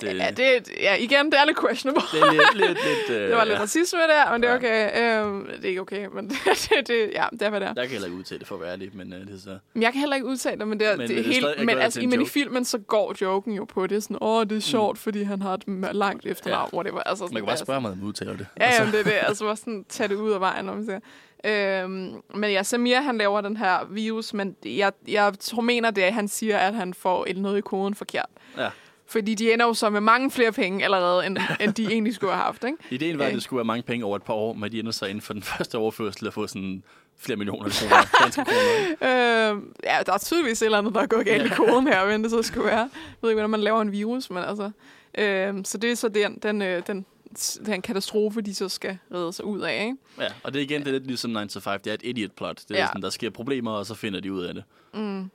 Det, 0.00 0.16
Ja, 0.18 0.30
det, 0.36 0.70
ja, 0.80 0.94
igen, 0.96 1.26
det 1.26 1.34
er 1.40 1.44
lidt 1.46 1.60
questionable. 1.60 2.02
det 2.12 2.20
er 2.20 2.32
lidt... 2.32 2.54
lidt, 2.54 2.68
lidt 2.84 3.18
øh, 3.20 3.28
Det 3.28 3.36
var 3.36 3.44
lidt 3.44 3.54
ja. 3.56 3.62
racisme 3.62 3.98
der, 4.00 4.32
men 4.32 4.42
det 4.42 4.50
er 4.50 4.54
okay. 4.54 5.22
Øhm, 5.24 5.46
det 5.46 5.64
er 5.64 5.68
ikke 5.68 5.80
okay, 5.80 6.06
men 6.06 6.28
det, 6.28 6.36
det, 6.70 6.88
det 6.88 7.10
ja, 7.14 7.24
det 7.32 7.42
er, 7.42 7.50
hvad 7.50 7.60
det 7.60 7.68
er. 7.68 7.72
Jeg 7.76 7.82
kan 7.84 7.90
heller 7.90 8.06
ikke 8.06 8.18
udtale 8.18 8.38
det 8.38 8.46
for 8.48 8.54
at 8.54 8.60
være 8.60 8.72
ærlig, 8.72 8.90
men 8.94 9.12
øh, 9.12 9.20
det 9.20 9.34
er 9.34 9.38
så... 9.38 9.58
Men 9.74 9.82
jeg 9.82 9.92
kan 9.92 10.00
heller 10.00 10.16
ikke 10.16 10.26
udtale 10.28 10.58
det, 10.58 10.68
men 10.68 10.80
det 10.80 10.88
er, 10.92 10.96
Men 10.96 11.08
det 11.08 11.16
er 11.16 11.20
er 11.20 11.24
helt, 11.24 11.36
stadig- 11.44 11.66
men, 11.66 11.78
altså, 11.78 12.00
men 12.00 12.22
i 12.22 12.26
filmen, 12.26 12.64
så 12.64 12.78
går 12.78 13.14
joken 13.20 13.52
jo 13.54 13.64
på 13.64 13.86
det. 13.86 14.02
Sådan, 14.02 14.18
åh, 14.20 14.44
det 14.46 14.56
er 14.56 14.60
sjovt, 14.60 14.98
fordi 14.98 15.22
han 15.22 15.42
har 15.42 15.54
et 15.54 15.62
langt 15.96 16.26
efternavn, 16.26 16.68
Ja. 16.72 16.76
ja. 16.76 16.76
whatever. 16.76 17.00
Altså, 17.00 17.24
Man 17.24 17.28
sådan, 17.28 17.36
kan 17.36 17.44
bare 17.44 17.50
altså, 17.52 17.64
spørge 17.64 17.80
mig, 17.80 17.90
om 17.90 18.02
udtaler 18.02 18.36
det. 18.36 18.46
Ja, 18.60 18.74
jamen, 18.74 18.92
det 18.92 19.00
er 19.00 19.04
det. 19.04 19.14
Altså, 19.22 19.44
bare 19.44 19.56
sådan, 19.56 19.84
tage 19.88 20.08
det 20.08 20.14
ud 20.14 20.32
af 20.32 20.40
vejen, 20.40 20.64
når 20.64 20.74
man 20.74 20.84
siger. 20.84 21.00
Øhm, 21.44 22.12
men 22.34 22.50
ja, 22.50 22.62
Samir, 22.62 23.00
han 23.00 23.18
laver 23.18 23.40
den 23.40 23.56
her 23.56 23.86
virus, 23.90 24.34
men 24.34 24.56
jeg, 24.64 24.92
jeg 25.08 25.32
tror, 25.40 25.62
mener 25.62 25.90
det, 25.90 26.02
at 26.02 26.12
han 26.14 26.28
siger, 26.28 26.58
at 26.58 26.74
han 26.74 26.94
får 26.94 27.24
et 27.28 27.36
noget 27.36 27.58
i 27.58 27.60
koden 27.60 27.94
forkert. 27.94 28.26
Ja. 28.58 28.68
Fordi 29.10 29.34
de 29.34 29.52
ender 29.52 29.66
jo 29.66 29.74
så 29.74 29.90
med 29.90 30.00
mange 30.00 30.30
flere 30.30 30.52
penge 30.52 30.84
allerede, 30.84 31.26
end, 31.26 31.38
end 31.60 31.72
de 31.74 31.86
egentlig 31.86 32.14
skulle 32.14 32.32
have 32.32 32.44
haft, 32.44 32.64
ikke? 32.64 32.78
Ideen 32.90 33.18
var, 33.18 33.24
at 33.24 33.28
Øh. 33.30 33.34
det 33.34 33.42
skulle 33.42 33.58
være 33.58 33.64
mange 33.64 33.82
penge 33.82 34.04
over 34.04 34.16
et 34.16 34.22
par 34.22 34.34
år, 34.34 34.52
men 34.52 34.72
de 34.72 34.78
ender 34.80 34.92
så 34.92 35.06
inden 35.06 35.20
for 35.22 35.32
den 35.32 35.42
første 35.56 35.78
overførsel 35.78 36.26
at 36.26 36.32
få 36.34 36.46
sådan 36.46 36.82
flere 37.20 37.36
millioner 37.36 37.70
kroner, 37.70 37.96
danske 38.22 38.44
kroner. 38.44 39.52
Øh, 39.52 39.62
ja, 39.84 39.98
der 40.06 40.12
er 40.12 40.18
tydeligvis 40.18 40.62
et 40.62 40.66
eller 40.66 40.78
andet, 40.78 40.94
der 40.94 41.00
er 41.00 41.06
gået 41.06 41.26
galt 41.26 41.46
i 41.46 41.54
koden 41.54 41.86
her, 41.86 42.08
end 42.08 42.22
det 42.22 42.30
så 42.30 42.42
skulle 42.42 42.66
være. 42.66 42.78
Jeg 42.78 42.88
ved 43.22 43.30
ikke, 43.30 43.34
hvordan 43.36 43.50
man 43.50 43.60
laver 43.60 43.80
en 43.82 43.92
virus, 43.92 44.30
men 44.30 44.44
altså... 44.44 44.70
Øh, 45.18 45.54
så 45.64 45.78
det 45.78 45.90
er 45.92 45.94
så 45.96 46.08
den, 46.08 46.38
den, 46.42 46.62
øh, 46.62 46.82
den, 46.86 47.06
den 47.66 47.82
katastrofe, 47.82 48.40
de 48.40 48.54
så 48.54 48.68
skal 48.68 48.98
redde 49.14 49.32
sig 49.32 49.44
ud 49.44 49.60
af, 49.60 49.82
ikke? 49.84 49.96
Ja, 50.20 50.28
og 50.44 50.52
det 50.52 50.58
er 50.58 50.62
igen 50.62 50.80
det 50.80 50.88
er 50.88 50.92
lidt 50.92 51.06
ligesom 51.06 51.30
9 51.30 51.48
to 51.48 51.60
5. 51.60 51.80
Det 51.80 51.90
er 51.90 51.94
et 51.94 52.00
idiot 52.04 52.30
plot. 52.32 52.60
Det 52.68 52.76
er 52.76 52.80
ja. 52.80 52.86
Sådan, 52.86 53.02
der 53.02 53.10
sker 53.10 53.30
problemer, 53.30 53.70
og 53.72 53.86
så 53.86 53.94
finder 53.94 54.20
de 54.20 54.32
ud 54.32 54.42
af 54.42 54.54
det. 54.54 54.64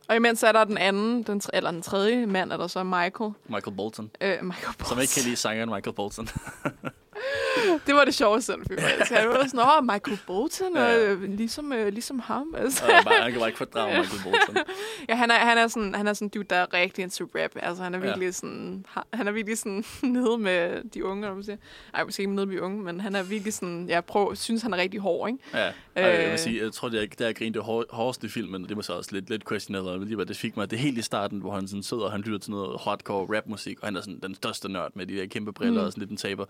Og 0.08 0.16
imens 0.16 0.44
er 0.44 0.52
der 0.52 0.64
den 0.64 0.78
anden, 0.78 1.24
den, 1.24 1.42
eller 1.54 1.72
den 1.72 1.82
tredje 1.82 2.26
mand, 2.26 2.52
er 2.52 2.58
der 2.58 2.68
så 2.68 2.84
Michael. 2.84 3.32
Michael 3.48 3.76
Bolton. 3.78 4.12
Øh, 4.22 4.44
Michael 4.44 4.76
Som 4.86 5.00
ikke 5.00 5.14
kan 5.14 5.24
lide 5.24 5.36
sangeren 5.36 5.70
Michael 5.70 5.96
Bolton. 5.96 6.28
Det 7.88 7.96
var 7.96 8.06
det 8.06 8.16
sjoveste, 8.16 8.54
den 8.54 8.66
film. 8.68 8.80
Altså, 9.00 9.16
jeg 9.16 9.28
var 9.30 9.44
sådan, 9.48 9.60
åh, 9.60 9.84
Michael 9.94 10.20
Bolton, 10.28 10.76
Ja, 10.76 10.84
ja, 10.84 11.04
ja. 11.04 11.10
ja. 11.10 11.16
ligesom, 11.28 11.74
øh, 11.74 11.88
ligesom 11.94 12.20
ham. 12.20 12.56
Altså. 12.58 12.84
og 12.86 12.92
bare, 13.06 13.22
han 13.22 13.32
kan 13.32 13.40
bare 13.40 13.50
ikke 13.50 13.58
fordrage 13.58 14.00
Michael 14.00 14.22
Bolton. 14.24 14.64
Ja, 15.10 15.16
han 15.16 15.32
er, 15.32 15.36
han 15.36 15.58
er 15.58 15.68
sådan, 15.68 15.96
han 15.96 16.08
er 16.08 16.14
sådan 16.14 16.30
dude, 16.30 16.44
der 16.50 16.56
er 16.56 16.74
rigtig 16.74 17.04
into 17.04 17.24
rap. 17.36 17.52
Altså, 17.56 17.84
han 17.84 17.94
er 17.94 18.00
Ja. 18.00 18.06
virkelig 18.06 18.36
sådan, 18.36 18.86
ha- 18.90 19.02
han 19.14 19.28
er 19.28 19.32
virkelig 19.32 19.58
sådan 19.58 19.84
nede 20.04 20.38
med 20.38 20.84
de 20.90 21.06
unge, 21.06 21.22
når 21.22 21.34
man 21.34 21.44
siger. 21.44 21.58
Ej, 21.94 22.04
måske 22.04 22.22
ikke 22.22 22.36
nede 22.36 22.46
med 22.46 22.56
de 22.56 22.62
unge, 22.62 22.84
men 22.84 23.02
han 23.02 23.16
er 23.16 23.24
virkelig 23.24 23.54
sådan, 23.54 23.90
jeg 23.90 24.06
prøver, 24.06 24.34
synes, 24.34 24.62
han 24.62 24.74
er 24.74 24.78
rigtig 24.78 25.00
hård, 25.00 25.30
ikke? 25.30 25.40
Ja, 25.54 25.68
og 25.96 26.02
jeg 26.02 26.20
vil 26.24 26.32
Øh. 26.32 26.40
sige, 26.40 26.64
jeg 26.64 26.72
tror, 26.74 26.90
det 26.90 27.04
er, 27.04 27.08
der 27.20 27.26
jeg 27.26 27.36
grinte 27.36 27.60
hår, 27.60 27.84
hårdest 27.90 28.24
i 28.24 28.28
filmen, 28.28 28.64
og 28.64 28.70
det 28.70 28.78
var 28.78 28.84
så 28.84 28.94
også 28.94 29.10
lidt, 29.14 29.30
lidt 29.30 29.48
questionable, 29.50 30.00
men 30.00 30.10
det, 30.10 30.18
var, 30.18 30.24
det 30.24 30.38
fik 30.38 30.58
mig 30.58 30.72
det 30.72 30.80
helt 30.80 30.98
i 30.98 31.02
starten, 31.02 31.40
hvor 31.40 31.52
han 31.56 31.68
sådan 31.68 31.84
sidder, 31.84 32.04
og 32.04 32.12
han 32.12 32.22
lytter 32.22 32.40
til 32.40 32.52
noget 32.52 32.80
hardcore 32.84 33.38
rapmusik, 33.38 33.80
og 33.82 33.88
han 33.88 33.96
er 33.96 34.02
sådan 34.02 34.20
den 34.24 34.36
største 34.36 34.70
nørd 34.72 34.92
med 34.96 35.06
de 35.06 35.16
der 35.18 35.26
kæmpe 35.26 35.54
briller 35.54 35.80
mm. 35.82 35.86
og 35.86 35.92
sådan 35.92 36.02
lidt 36.02 36.12
en 36.12 36.18
taber. 36.18 36.46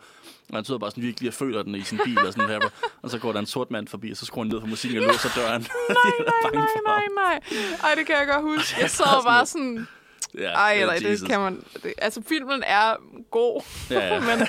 Og 0.53 0.62
han 0.63 0.65
sidder 0.65 0.79
bare 0.79 0.91
sådan 0.91 1.03
virkelig 1.03 1.27
og 1.27 1.33
føler 1.33 1.63
den 1.63 1.75
i 1.75 1.81
sin 1.81 1.99
bil 2.05 2.19
og 2.19 2.33
sådan 2.33 2.53
rapper, 2.53 2.69
og 3.01 3.09
så 3.09 3.17
går 3.19 3.31
der 3.31 3.39
en 3.39 3.45
sort 3.45 3.71
mand 3.71 3.87
forbi, 3.87 4.11
og 4.11 4.17
så 4.17 4.25
skruer 4.25 4.43
han 4.45 4.51
ned 4.53 4.59
for 4.59 4.67
musikken 4.67 4.99
og 5.01 5.07
låser 5.07 5.29
døren. 5.35 5.61
nej, 5.89 5.97
Nej, 6.19 6.51
nej, 6.53 6.65
nej, 6.85 7.05
nej. 7.15 7.39
Ej, 7.83 7.95
det 7.95 8.05
kan 8.05 8.15
jeg 8.15 8.27
godt 8.27 8.41
huske. 8.41 8.75
Jeg 8.81 8.89
sad 8.89 9.23
bare 9.25 9.45
sådan, 9.45 9.87
Ja, 10.37 10.43
ej, 10.51 10.73
ja, 10.75 10.81
eller 10.81 10.93
det 10.93 11.09
Jesus. 11.11 11.29
kan 11.29 11.39
man... 11.39 11.63
Det, 11.83 11.93
altså, 11.97 12.21
filmen 12.27 12.63
er 12.67 12.95
god, 13.31 13.61
Ja, 13.89 14.13
ja. 14.13 14.19
men, 14.19 14.47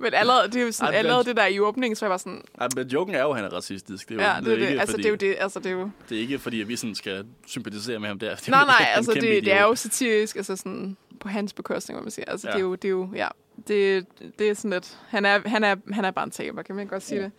men 0.00 0.14
allerede, 0.14 0.48
det 0.48 0.56
er 0.56 0.66
jo 0.66 0.72
sådan, 0.72 0.92
Ej, 0.94 0.98
allerede 0.98 1.24
det 1.24 1.36
der 1.36 1.46
i 1.46 1.60
åbningen, 1.60 1.96
så 1.96 2.04
er 2.04 2.08
jeg 2.08 2.10
bare 2.10 2.18
sådan, 2.18 2.42
Ej, 2.60 2.68
men 2.76 2.88
joken 2.88 3.14
er 3.14 3.22
jo, 3.22 3.30
at 3.30 3.36
han 3.36 3.44
er 3.44 3.48
racistisk. 3.56 4.08
Det 4.08 4.20
er 4.20 4.24
jo, 4.24 4.30
ja, 4.34 4.40
det, 4.40 4.52
er 4.52 4.56
det, 4.56 4.68
ikke, 4.68 4.80
altså, 4.80 4.92
fordi, 4.92 5.02
det 5.02 5.06
er 5.06 5.10
jo 5.10 5.16
det, 5.16 5.36
altså, 5.40 5.58
det 5.58 5.66
er 5.66 5.70
jo... 5.70 5.90
det 6.08 6.16
er 6.16 6.20
ikke 6.20 6.38
fordi, 6.38 6.60
at 6.60 6.68
vi 6.68 6.76
sådan 6.76 6.94
skal 6.94 7.26
sympatisere 7.46 7.98
med 7.98 8.08
ham 8.08 8.18
der. 8.18 8.34
Det 8.34 8.46
er 8.48 8.50
Nej, 8.50 8.64
nej, 8.64 8.86
altså 8.94 9.12
det, 9.12 9.22
det 9.22 9.52
er 9.52 9.62
jo 9.62 9.74
satirisk, 9.74 10.36
altså 10.36 10.56
sådan 10.56 10.96
på 11.20 11.28
hans 11.28 11.52
bekostning, 11.52 11.96
hvad 11.96 12.04
man 12.04 12.10
siger. 12.10 12.24
Altså 12.30 12.46
Ja. 12.48 12.50
ja. 12.52 12.56
det 12.56 12.62
er 12.62 12.66
jo, 12.68 12.74
det 12.74 12.84
er 12.84 12.90
jo, 12.90 13.08
ja, 13.14 13.28
det, 13.68 14.06
det 14.38 14.48
er 14.48 14.54
sådan 14.54 14.70
lidt, 14.70 14.98
han 15.08 15.24
er, 15.24 15.48
han 15.48 15.64
er, 15.64 15.76
han 15.92 16.04
er 16.04 16.10
bare 16.10 16.24
en 16.24 16.30
taber, 16.30 16.62
kan 16.62 16.74
man 16.74 16.86
godt 16.86 17.02
sige 17.02 17.20
ja. 17.20 17.24
det. 17.24 17.32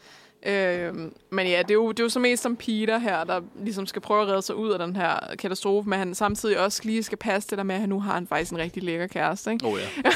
Øhm, 0.46 1.14
men 1.30 1.48
ja, 1.48 1.62
det 1.62 1.70
er, 1.72 1.74
jo, 1.74 1.92
det 1.92 2.00
er 2.00 2.04
jo 2.04 2.10
så 2.10 2.20
mest 2.20 2.44
som 2.44 2.56
Peter 2.56 2.98
her, 2.98 3.24
der 3.24 3.42
ligesom 3.64 3.86
skal 3.86 4.02
prøve 4.02 4.22
at 4.22 4.28
redde 4.28 4.42
sig 4.42 4.56
ud 4.56 4.72
af 4.72 4.80
den 4.80 4.96
her 4.96 5.36
katastrofe, 5.40 5.90
men 5.90 6.00
han 6.00 6.16
samtidig 6.16 6.60
også 6.60 6.82
lige 6.84 7.04
skal 7.04 7.18
passe 7.18 7.50
det 7.50 7.58
der 7.58 7.64
med, 7.64 7.76
at 7.76 7.82
han 7.82 7.90
nu 7.90 8.00
har 8.00 8.14
han 8.14 8.28
faktisk 8.28 8.52
en 8.52 8.58
rigtig 8.58 8.84
lækker 8.84 9.08
kæreste, 9.08 9.52
ikke? 9.52 9.66
Oh, 9.66 9.80
ja, 9.80 10.10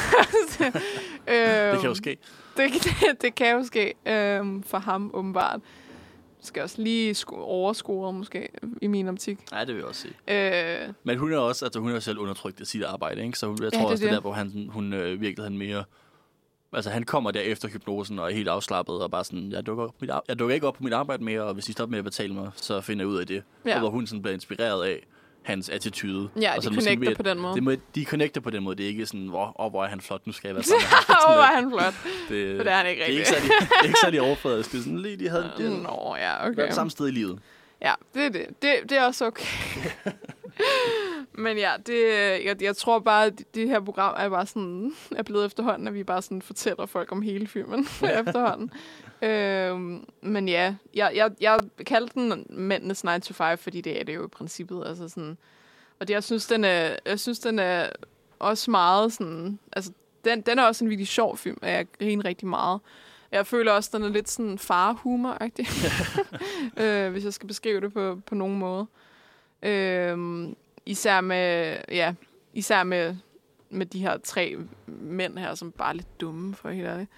øhm, 0.67 1.71
det 1.71 1.79
kan 1.79 1.89
jo 1.89 1.95
ske. 1.95 2.17
Det, 2.57 2.71
det, 2.73 2.93
det 3.21 3.35
kan 3.35 3.55
jo 3.55 3.63
ske 3.63 3.93
øhm, 4.05 4.63
for 4.63 4.77
ham, 4.77 5.11
åbenbart. 5.13 5.59
Skal 6.43 6.63
også 6.63 6.81
lige 6.81 7.15
overscore, 7.31 8.13
måske, 8.13 8.49
i 8.81 8.87
min 8.87 9.07
optik. 9.07 9.51
Nej, 9.51 9.63
det 9.63 9.75
vil 9.75 9.79
jeg 9.79 9.87
også 9.87 10.01
sige. 10.27 10.83
Øh, 10.87 10.93
Men 11.03 11.17
hun 11.17 11.33
er 11.33 11.37
også, 11.37 11.65
altså 11.65 11.79
hun 11.79 11.91
er 11.91 11.99
selv 11.99 12.17
undertrykt 12.19 12.61
af 12.61 12.67
sit 12.67 12.83
arbejde, 12.83 13.23
ikke? 13.25 13.37
Så 13.39 13.47
hun, 13.47 13.57
jeg 13.61 13.73
Ja, 13.73 13.77
tror 13.79 13.79
det 13.85 13.91
også, 13.91 14.01
det 14.03 14.09
det. 14.09 14.15
der, 14.15 14.21
hvor 14.21 14.33
han, 14.33 14.69
hun 14.69 14.93
øh, 14.93 15.21
virkelig 15.21 15.45
han 15.45 15.57
mere... 15.57 15.83
Altså, 16.73 16.89
han 16.89 17.03
kommer 17.03 17.31
der 17.31 17.39
efter 17.39 17.67
hypnosen 17.67 18.19
og 18.19 18.31
er 18.31 18.35
helt 18.35 18.47
afslappet 18.47 19.01
og 19.01 19.11
bare 19.11 19.23
sådan, 19.23 19.51
jeg 19.51 19.65
dukker, 19.65 19.83
op 19.83 19.95
mit, 20.01 20.09
jeg 20.27 20.39
dukker 20.39 20.55
ikke 20.55 20.67
op 20.67 20.73
på 20.73 20.83
mit 20.83 20.93
arbejde 20.93 21.23
mere, 21.23 21.41
og 21.43 21.53
hvis 21.53 21.69
I 21.69 21.71
stopper 21.71 21.91
med 21.91 21.99
at 21.99 22.05
betale 22.05 22.33
mig, 22.33 22.51
så 22.55 22.81
finder 22.81 23.03
jeg 23.05 23.09
ud 23.09 23.17
af 23.17 23.27
det. 23.27 23.43
Ja. 23.65 23.73
Og 23.73 23.79
hvor 23.79 23.89
hun 23.89 24.07
sådan 24.07 24.21
bliver 24.21 24.33
inspireret 24.33 24.83
af 24.85 25.07
hans 25.43 25.69
attitude. 25.69 26.29
Ja, 26.41 26.55
og 26.55 26.61
de 26.63 26.67
er 26.67 26.71
det 26.71 26.83
connecter 26.83 27.05
mere- 27.09 27.15
på 27.15 27.23
den 27.23 27.39
måde. 27.39 27.55
Det 27.55 27.63
må, 27.63 27.71
de 27.95 28.05
connecter 28.05 28.41
på 28.41 28.49
den 28.49 28.63
måde. 28.63 28.75
Det 28.75 28.83
er 28.83 28.87
ikke 28.87 29.05
sådan, 29.05 29.27
hvor, 29.27 29.51
oh, 29.55 29.69
hvor 29.71 29.83
er 29.83 29.87
han 29.87 30.01
flot, 30.01 30.27
nu 30.27 30.33
skal 30.33 30.47
jeg 30.47 30.55
være 30.55 30.63
sammen. 30.63 30.85
Åh, 31.27 31.33
hvor 31.35 31.43
er 31.43 31.55
han 31.55 31.69
flot. 31.71 31.93
det, 32.29 32.59
det 32.59 32.67
er 32.67 32.75
han 32.75 32.87
ikke 32.87 32.99
det 32.99 33.05
er 33.05 33.19
ikke 33.19 33.19
rigtig. 33.19 33.35
særlig, 33.35 33.51
det 33.69 33.75
er 33.81 33.83
ikke 33.85 33.99
særlig 34.03 34.21
overfladisk. 34.21 34.71
Det 34.71 34.77
er 34.77 34.81
sådan 34.83 34.99
lige, 34.99 35.17
de 35.17 35.29
havde 35.29 35.51
det, 35.57 35.71
Nå, 35.71 36.15
ja, 36.19 36.47
okay. 36.47 36.63
okay. 36.63 36.71
samme 36.73 36.91
sted 36.91 37.07
i 37.07 37.11
livet. 37.11 37.39
Ja, 37.81 37.93
det 38.13 38.25
er 38.25 38.29
det. 38.29 38.45
Det, 38.61 38.71
det 38.89 38.97
er 38.97 39.03
også 39.05 39.25
okay. 39.25 39.45
Men 41.33 41.57
ja, 41.57 41.71
det, 41.85 42.03
jeg, 42.45 42.61
jeg 42.61 42.77
tror 42.77 42.99
bare, 42.99 43.25
at 43.25 43.33
det 43.55 43.67
her 43.69 43.79
program 43.79 44.15
er 44.17 44.29
bare 44.29 44.45
sådan, 44.45 44.91
er 45.15 45.23
blevet 45.23 45.45
efterhånden, 45.45 45.87
at 45.87 45.93
vi 45.93 46.03
bare 46.03 46.21
sådan 46.21 46.41
fortæller 46.41 46.85
folk 46.85 47.11
om 47.11 47.21
hele 47.21 47.47
filmen 47.47 47.79
efterhånden. 48.19 48.71
Øhm, 49.21 50.05
men 50.21 50.49
ja, 50.49 50.75
jeg, 50.93 51.11
jeg, 51.15 51.31
jeg 51.41 51.59
kaldte 51.85 52.19
den 52.19 52.45
Mændenes 52.49 53.03
9 53.03 53.09
to 53.21 53.33
5, 53.33 53.57
fordi 53.57 53.81
det 53.81 53.99
er 53.99 54.03
det 54.03 54.15
jo 54.15 54.25
i 54.25 54.27
princippet. 54.27 54.83
Altså 54.85 55.09
sådan, 55.09 55.37
og 55.99 56.07
det, 56.07 56.13
jeg 56.13 56.23
synes, 56.23 56.45
den 56.45 56.63
er, 56.63 56.95
jeg 57.05 57.19
synes, 57.19 57.39
den 57.39 57.59
er 57.59 57.89
også 58.39 58.71
meget 58.71 59.13
sådan, 59.13 59.59
altså 59.73 59.91
den, 60.25 60.41
den 60.41 60.59
er 60.59 60.63
også 60.63 60.83
en 60.83 60.89
virkelig 60.89 61.07
sjov 61.07 61.37
film, 61.37 61.57
og 61.61 61.69
jeg 61.69 61.87
griner 61.99 62.25
rigtig 62.25 62.47
meget. 62.47 62.79
Jeg 63.31 63.47
føler 63.47 63.71
også, 63.71 63.89
den 63.93 64.03
er 64.03 64.09
lidt 64.09 64.29
sådan 64.29 64.57
farhumor-agtig, 64.57 65.67
øh, 66.83 67.11
hvis 67.11 67.25
jeg 67.25 67.33
skal 67.33 67.47
beskrive 67.47 67.81
det 67.81 67.93
på, 67.93 68.21
på 68.25 68.35
nogen 68.35 68.57
måde. 68.57 68.87
Øh, 69.63 70.47
især 70.85 71.21
med, 71.21 71.77
ja, 71.89 72.13
især 72.53 72.83
med, 72.83 73.15
med 73.69 73.85
de 73.85 73.99
her 73.99 74.17
tre 74.17 74.57
mænd 74.87 75.37
her, 75.37 75.55
som 75.55 75.71
bare 75.71 75.89
er 75.89 75.93
lidt 75.93 76.21
dumme, 76.21 76.55
for 76.55 76.69
helt 76.69 76.87
ærligt. 76.87 77.09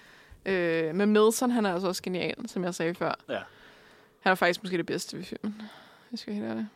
Øh, 0.46 0.94
men 0.94 1.12
Milton, 1.12 1.50
han 1.50 1.66
er 1.66 1.72
altså 1.72 1.88
også 1.88 2.02
genial, 2.02 2.48
som 2.48 2.64
jeg 2.64 2.74
sagde 2.74 2.94
før. 2.94 3.14
Ja. 3.28 3.40
Han 4.20 4.30
er 4.30 4.34
faktisk 4.34 4.62
måske 4.62 4.76
det 4.76 4.86
bedste 4.86 5.16
ved 5.16 5.24
filmen, 5.24 5.62
jeg 6.10 6.18
skal 6.18 6.34
helt. 6.34 6.66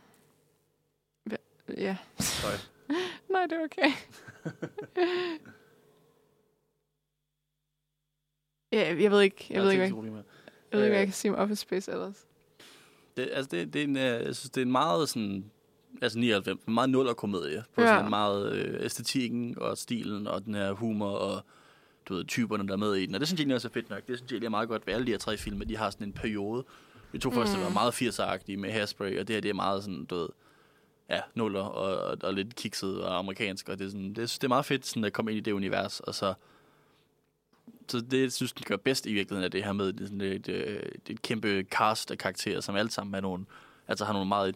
Hva- 1.31 1.75
Ja. 1.79 1.97
Sorry. 2.21 2.59
Nej, 3.33 3.47
det 3.47 3.53
er 3.53 3.65
okay. 3.65 3.91
ja, 8.73 9.03
jeg 9.03 9.11
ved 9.11 9.21
ikke, 9.21 9.47
jeg 9.51 9.63
ved 9.63 9.71
ikke, 9.71 9.93
hvad, 9.95 10.03
hvad 10.03 10.13
jeg 10.73 10.79
ved 10.79 10.85
ikke, 10.85 10.89
hvad 10.89 10.89
jeg 10.89 11.01
Øh. 11.01 11.07
kan 11.07 11.13
sige 11.13 11.33
om 11.33 11.39
Office 11.39 11.61
Space 11.63 11.93
ellers. 11.93 12.27
Det, 13.17 13.29
altså, 13.33 13.49
det, 13.51 13.73
det, 13.73 13.81
er 13.81 13.85
en, 13.85 13.97
øh, 13.97 14.03
jeg 14.03 14.37
synes, 14.37 14.51
det 14.51 14.61
er 14.61 14.65
en 14.67 14.73
meget 14.73 15.09
sådan... 15.09 15.51
Altså 16.03 16.19
99, 16.19 16.63
en 16.69 16.75
meget 16.75 16.91
nuller 16.91 17.15
komedie. 17.15 17.65
På 17.75 17.81
Ja. 17.83 17.87
sådan 17.87 18.11
meget 18.11 18.53
øh, 18.53 18.85
æstetikken 18.85 19.59
og 19.59 19.79
stilen 19.79 20.27
og 20.27 20.45
den 20.45 20.55
her 20.55 20.73
humor 20.73 21.11
og 21.11 21.43
du 22.09 22.15
ved, 22.15 22.25
typerne, 22.25 22.67
der 22.67 22.73
er 22.73 22.79
med 22.79 22.95
i 22.95 23.07
den. 23.07 23.15
Og 23.15 23.21
det 23.21 23.29
synes 23.29 23.39
jeg 23.39 23.43
egentlig 23.43 23.55
også 23.57 23.69
er 23.69 23.73
fedt 23.73 23.91
nok. 23.91 24.07
Det 24.07 24.19
synes 24.19 24.31
jeg 24.31 24.35
egentlig 24.37 24.47
er 24.47 24.51
meget 24.51 24.69
godt 24.69 24.87
ved 24.87 24.95
alle 24.95 25.07
de 25.07 25.11
her 25.11 25.19
tre 25.19 25.37
film, 25.37 25.61
de 25.61 25.77
har 25.77 25.91
sådan 25.91 26.07
en 26.07 26.13
periode. 26.13 26.65
De 27.13 27.19
to 27.19 27.31
første 27.31 27.57
Mm. 27.57 27.63
var 27.63 27.71
meget 27.71 27.93
80'er-agtige 28.03 28.57
med 28.57 28.71
Hairspray, 28.73 29.21
og 29.21 29.29
det 29.29 29.37
her 29.37 29.41
det 29.41 29.49
er 29.49 29.55
meget 29.55 29.83
sådan, 29.85 30.05
du 30.05 30.15
ved, 30.17 30.29
ja, 31.11 31.21
nuller 31.35 31.61
og, 31.61 32.01
og, 32.11 32.19
og 32.23 32.35
lidt 32.35 32.57
kikset 32.57 33.03
og 33.03 33.19
amerikansk. 33.19 33.69
Og 33.69 33.79
det 33.79 33.85
er, 33.85 33.89
sådan, 33.89 34.09
det, 34.09 34.17
det 34.17 34.45
er 34.45 34.49
meget 34.49 34.65
fedt 34.65 34.87
sådan, 34.87 35.05
at 35.05 35.13
komme 35.13 35.31
ind 35.31 35.39
i 35.39 35.41
det 35.41 35.53
univers, 35.53 36.01
og 36.01 36.15
så 36.15 36.35
så 37.89 38.01
det, 38.01 38.33
synes, 38.33 38.53
den 38.53 38.65
gør 38.69 38.77
bedst 38.77 39.07
i 39.07 39.13
virkeligheden, 39.13 39.45
er 39.45 39.49
det 39.49 39.65
her 39.65 39.73
med 39.73 39.93
det 39.93 40.07
sådan 40.09 40.21
et, 40.21 40.49
et, 40.49 40.49
et, 40.49 41.11
et 41.11 41.23
kæmpe 41.23 41.63
cast 41.71 42.11
af 42.11 42.19
karakterer, 42.19 42.61
som 42.61 42.77
alle 42.77 42.91
sammen 42.91 43.15
er 43.15 43.21
nogle, 43.21 43.45
altså 43.89 44.05
har 44.05 44.13
nogle 44.13 44.29
meget 44.29 44.55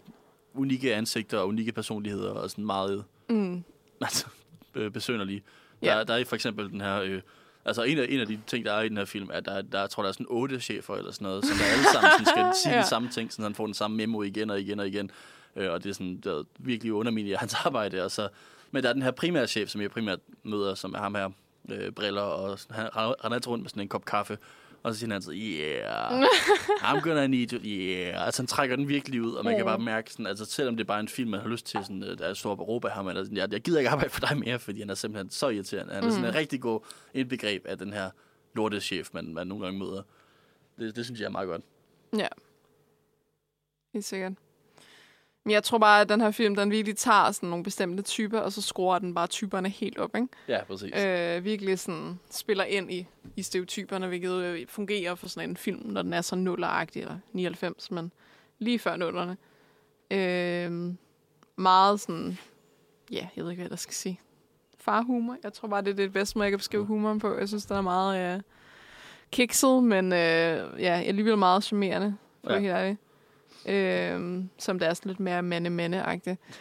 unikke 0.55 0.95
ansigter 0.95 1.39
og 1.39 1.49
unikke 1.49 1.73
personligheder 1.73 2.31
og 2.31 2.51
sådan 2.51 2.67
meget 2.67 3.05
Mm. 3.29 3.65
altså, 4.01 4.27
øh, 4.75 4.91
besønderlige. 4.91 5.43
Ja. 5.83 5.99
Der, 5.99 6.05
der 6.05 6.15
er 6.15 6.25
for 6.25 6.35
eksempel 6.35 6.71
den 6.71 6.81
her... 6.81 7.01
Øh, 7.01 7.21
altså 7.65 7.83
en 7.83 7.99
af, 7.99 8.07
en 8.09 8.21
af 8.21 8.27
de 8.27 8.41
ting, 8.47 8.65
der 8.65 8.73
er 8.73 8.83
i 8.83 8.89
den 8.89 8.97
her 8.97 9.05
film, 9.05 9.29
er, 9.33 9.35
at 9.37 9.45
der, 9.45 9.63
der 9.63 9.81
jeg 9.81 9.91
tror 9.91 10.03
der 10.03 10.09
er 10.09 10.13
sådan 10.13 10.27
otte 10.31 10.61
chefer 10.61 10.95
eller 10.97 11.13
sådan 11.13 11.25
noget, 11.25 11.45
som 11.45 11.57
der 11.57 11.65
alle 11.65 11.85
sammen 11.93 12.11
sådan 12.11 12.27
skal 12.27 12.45
sige 12.63 12.75
Ja. 12.75 12.83
de 12.83 12.87
samme 12.89 13.09
ting, 13.09 13.33
så 13.33 13.43
han 13.43 13.55
får 13.55 13.65
den 13.65 13.75
samme 13.75 13.97
memo 13.97 14.23
igen 14.23 14.51
og 14.51 14.61
igen 14.61 14.81
og 14.81 14.89
igen. 14.89 15.11
Øh, 15.57 15.71
og 15.73 15.85
det 15.85 15.91
er 15.91 15.95
sådan, 15.95 16.17
det 16.17 16.27
er 16.27 16.43
virkelig 16.59 16.93
underminerer 16.93 17.39
hans 17.39 17.55
arbejde. 17.65 18.05
Og 18.05 18.11
så, 18.11 18.29
men 18.71 18.83
der 18.83 18.89
er 18.89 18.93
den 18.93 19.03
her 19.03 19.11
primære 19.11 19.47
chef, 19.47 19.69
som 19.71 19.81
jeg 19.81 19.91
primært 19.91 20.19
møder, 20.43 20.75
som 20.75 20.95
er 20.95 20.99
ham 20.99 21.15
her, 21.15 21.31
øh, 21.73 21.93
briller, 21.93 22.23
og 22.23 22.59
han 22.71 22.89
render 22.97 23.35
altid 23.35 23.49
rundt 23.49 23.63
med 23.63 23.71
sådan 23.71 23.83
en 23.83 23.89
kop 23.89 24.05
kaffe. 24.05 24.39
Og 24.83 24.95
så 24.95 24.99
siger 24.99 25.09
han 25.09 25.15
altid, 25.15 25.33
yeah, 25.35 26.23
I'm 26.89 27.01
gonna 27.01 27.27
need 27.27 27.53
you, 27.53 27.61
yeah. 27.65 28.27
Altså 28.27 28.43
han 28.43 28.47
trækker 28.47 28.77
den 28.77 28.89
virkelig 28.89 29.23
ud, 29.23 29.33
og 29.33 29.45
man 29.45 29.57
kan 29.57 29.65
bare 29.65 29.79
mærke, 29.79 30.11
sådan, 30.13 30.27
altså 30.27 30.45
selvom 30.45 30.77
det 30.77 30.85
er 30.85 30.89
bare 30.89 31.01
en 31.01 31.09
film, 31.09 31.31
man 31.31 31.41
har 31.41 31.49
lyst 31.49 31.67
til, 31.67 31.81
sådan, 31.83 32.03
øh, 32.03 32.19
der 32.19 32.27
er 32.27 32.35
stor 32.35 32.81
af 32.87 32.91
ham, 32.93 33.09
eller 33.09 33.25
sådan, 33.25 33.37
jeg, 33.37 33.53
jeg 33.53 33.61
gider 33.61 33.79
ikke 33.79 33.91
arbejde 33.91 34.11
for 34.11 34.21
dig 34.21 34.39
mere, 34.39 34.59
fordi 34.59 34.81
han 34.81 34.91
er 34.91 34.95
simpelthen 34.95 35.31
så 35.31 35.49
irriterende. 35.49 35.95
Han 35.95 36.05
er 36.05 36.11
sådan 36.11 36.25
en 36.25 36.35
rigtig 36.35 36.61
god 36.61 36.81
indbegreb 37.15 37.67
af 37.67 37.79
den 37.79 37.93
her 37.93 38.11
lortechef, 38.55 39.09
man, 39.13 39.35
man 39.35 39.47
nogle 39.47 39.65
gange 39.65 39.79
møder. 39.79 40.03
Det, 40.79 40.97
det 40.97 41.05
synes 41.05 41.21
jeg 41.21 41.27
er 41.27 41.31
meget 41.31 41.49
godt. 41.49 41.63
Ja. 42.19 42.29
Helt 43.93 44.05
sikkert. 44.05 44.33
Men 45.45 45.51
jeg 45.53 45.63
tror 45.65 45.79
bare, 45.79 46.01
at 46.01 46.09
den 46.09 46.21
her 46.21 46.31
film, 46.31 46.57
den 46.57 46.71
virkelig 46.71 46.97
tager 46.97 47.31
sådan 47.33 47.49
nogle 47.49 47.65
bestemte 47.65 48.03
typer, 48.03 48.41
og 48.41 48.53
så 48.53 48.63
skruer 48.63 48.99
den 48.99 49.15
bare 49.15 49.27
typerne 49.27 49.69
helt 49.69 49.99
op, 49.99 50.17
ikke? 50.17 50.29
Ja, 50.49 50.65
præcis. 50.65 51.05
Øh, 51.05 51.45
virkelig 51.45 51.79
sådan 51.79 52.19
spiller 52.31 52.65
ind 52.65 52.93
i, 52.93 53.07
i 53.37 53.43
stereotyperne, 53.43 54.07
hvilket 54.07 54.33
øh, 54.33 54.67
fungerer 54.69 55.15
for 55.15 55.29
sådan 55.29 55.51
en 55.51 55.57
film, 55.57 55.83
når 55.85 56.03
den 56.03 56.13
er 56.13 56.21
så 56.21 56.37
nulleragtig, 56.37 57.01
eller 57.03 57.19
99, 57.33 57.91
men 57.91 58.13
lige 58.59 58.79
før 58.79 58.97
nullerne. 58.97 59.37
Øh, 60.11 60.95
meget 61.57 62.01
sådan, 62.01 62.39
ja, 63.11 63.29
jeg 63.37 63.45
ved 63.45 63.51
ikke, 63.51 63.63
hvad 63.63 63.71
jeg 63.71 63.79
skal 63.79 63.95
sige. 63.95 64.21
Farhumor. 64.79 65.37
Jeg 65.43 65.53
tror 65.53 65.69
bare, 65.69 65.83
det 65.83 65.91
er 65.91 65.95
det 65.95 66.13
bedste 66.13 66.39
måde, 66.39 66.45
jeg 66.45 66.53
kan 66.53 66.59
beskrive 66.59 66.85
humoren 66.85 67.19
på. 67.19 67.39
Jeg 67.39 67.49
synes, 67.49 67.67
den 67.67 67.77
er 67.77 67.81
meget 67.81 68.35
øh, 68.37 68.41
kikset, 69.31 69.85
men 69.85 70.13
øh, 70.13 70.19
ja, 70.81 71.03
alligevel 71.07 71.39
meget 71.39 71.65
charmerende, 71.65 72.17
for 72.45 72.51
Ja. 72.51 72.55
ja. 72.57 72.61
helt 72.61 72.73
ærligt. 72.73 72.99
Øh, 73.67 74.45
som 74.59 74.79
det 74.79 74.89
er 74.89 74.95
sådan 74.95 75.11
lidt 75.11 75.21
mere 75.21 75.43
mande-mande-agtigt. 75.43 76.41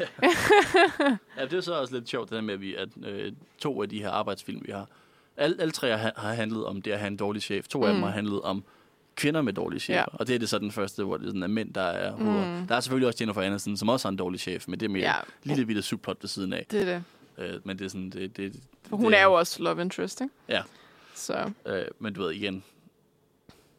Ja, 1.38 1.46
det 1.46 1.54
er 1.54 1.62
så 1.62 1.74
også 1.74 1.94
lidt 1.94 2.10
sjovt, 2.10 2.30
det 2.30 2.38
her 2.38 2.42
med, 2.42 2.54
at, 2.54 2.62
vi, 2.62 2.76
at 2.76 2.90
øh, 3.06 3.32
to 3.58 3.82
af 3.82 3.90
de 3.90 4.00
her 4.02 4.10
arbejdsfilm, 4.10 4.62
vi 4.66 4.72
har, 4.72 4.88
alle, 5.38 5.62
alle 5.62 5.72
tre 5.72 5.98
har, 5.98 6.14
har 6.18 6.34
handlet 6.34 6.66
om 6.66 6.82
det 6.82 6.92
at 6.92 7.00
have 7.00 7.08
en 7.08 7.18
dårlig 7.18 7.42
chef. 7.42 7.68
To 7.68 7.80
mm. 7.80 7.84
af 7.86 7.90
dem 7.90 7.98
Mm. 7.98 8.04
har 8.04 8.10
handlet 8.12 8.42
om 8.42 8.64
kvinder 9.16 9.42
med 9.42 9.54
dårlige 9.54 9.80
chefer. 9.80 10.00
Ja. 10.00 10.06
Og 10.14 10.28
det 10.28 10.36
er 10.36 10.40
det 10.40 10.50
så 10.50 10.60
den 10.60 10.72
første, 10.72 11.04
hvor 11.04 11.18
det 11.18 11.26
sådan 11.28 11.44
er 11.44 11.48
mænd, 11.48 11.74
der 11.74 11.82
er 11.82 12.12
hoveder. 12.12 12.60
Mm. 12.60 12.68
Der 12.68 12.76
er 12.76 12.80
selvfølgelig 12.80 13.08
også 13.08 13.18
Jennifer 13.22 13.42
Aniston, 13.42 13.78
som 13.78 13.90
også 13.90 14.08
har 14.08 14.12
en 14.12 14.18
dårlig 14.18 14.40
chef, 14.40 14.68
men 14.68 14.80
det 14.80 14.86
er 14.86 14.90
mere 14.90 15.04
ja. 15.04 15.14
lille 15.44 15.66
bitte 15.66 15.82
subplot 15.82 16.18
ved 16.22 16.28
siden 16.28 16.54
af. 16.54 16.66
Det 16.72 16.82
er 16.82 16.86
det. 16.86 17.04
Øh, 17.38 17.60
men 17.64 17.80
det 17.80 17.86
er 17.86 17.90
sådan, 17.90 18.10
det, 18.10 18.38
det, 18.38 18.54
For 18.90 18.98
hun 18.98 19.12
det, 19.12 19.20
er 19.20 19.24
jo 19.24 19.34
også 19.34 19.64
love 19.64 19.82
interest, 19.82 20.22
ikke? 20.22 20.34
Ja. 20.50 20.62
Så 21.16 21.52
Øh, 21.66 21.86
men 22.00 22.14
du 22.14 22.22
ved 22.22 22.32
igen, 22.32 22.64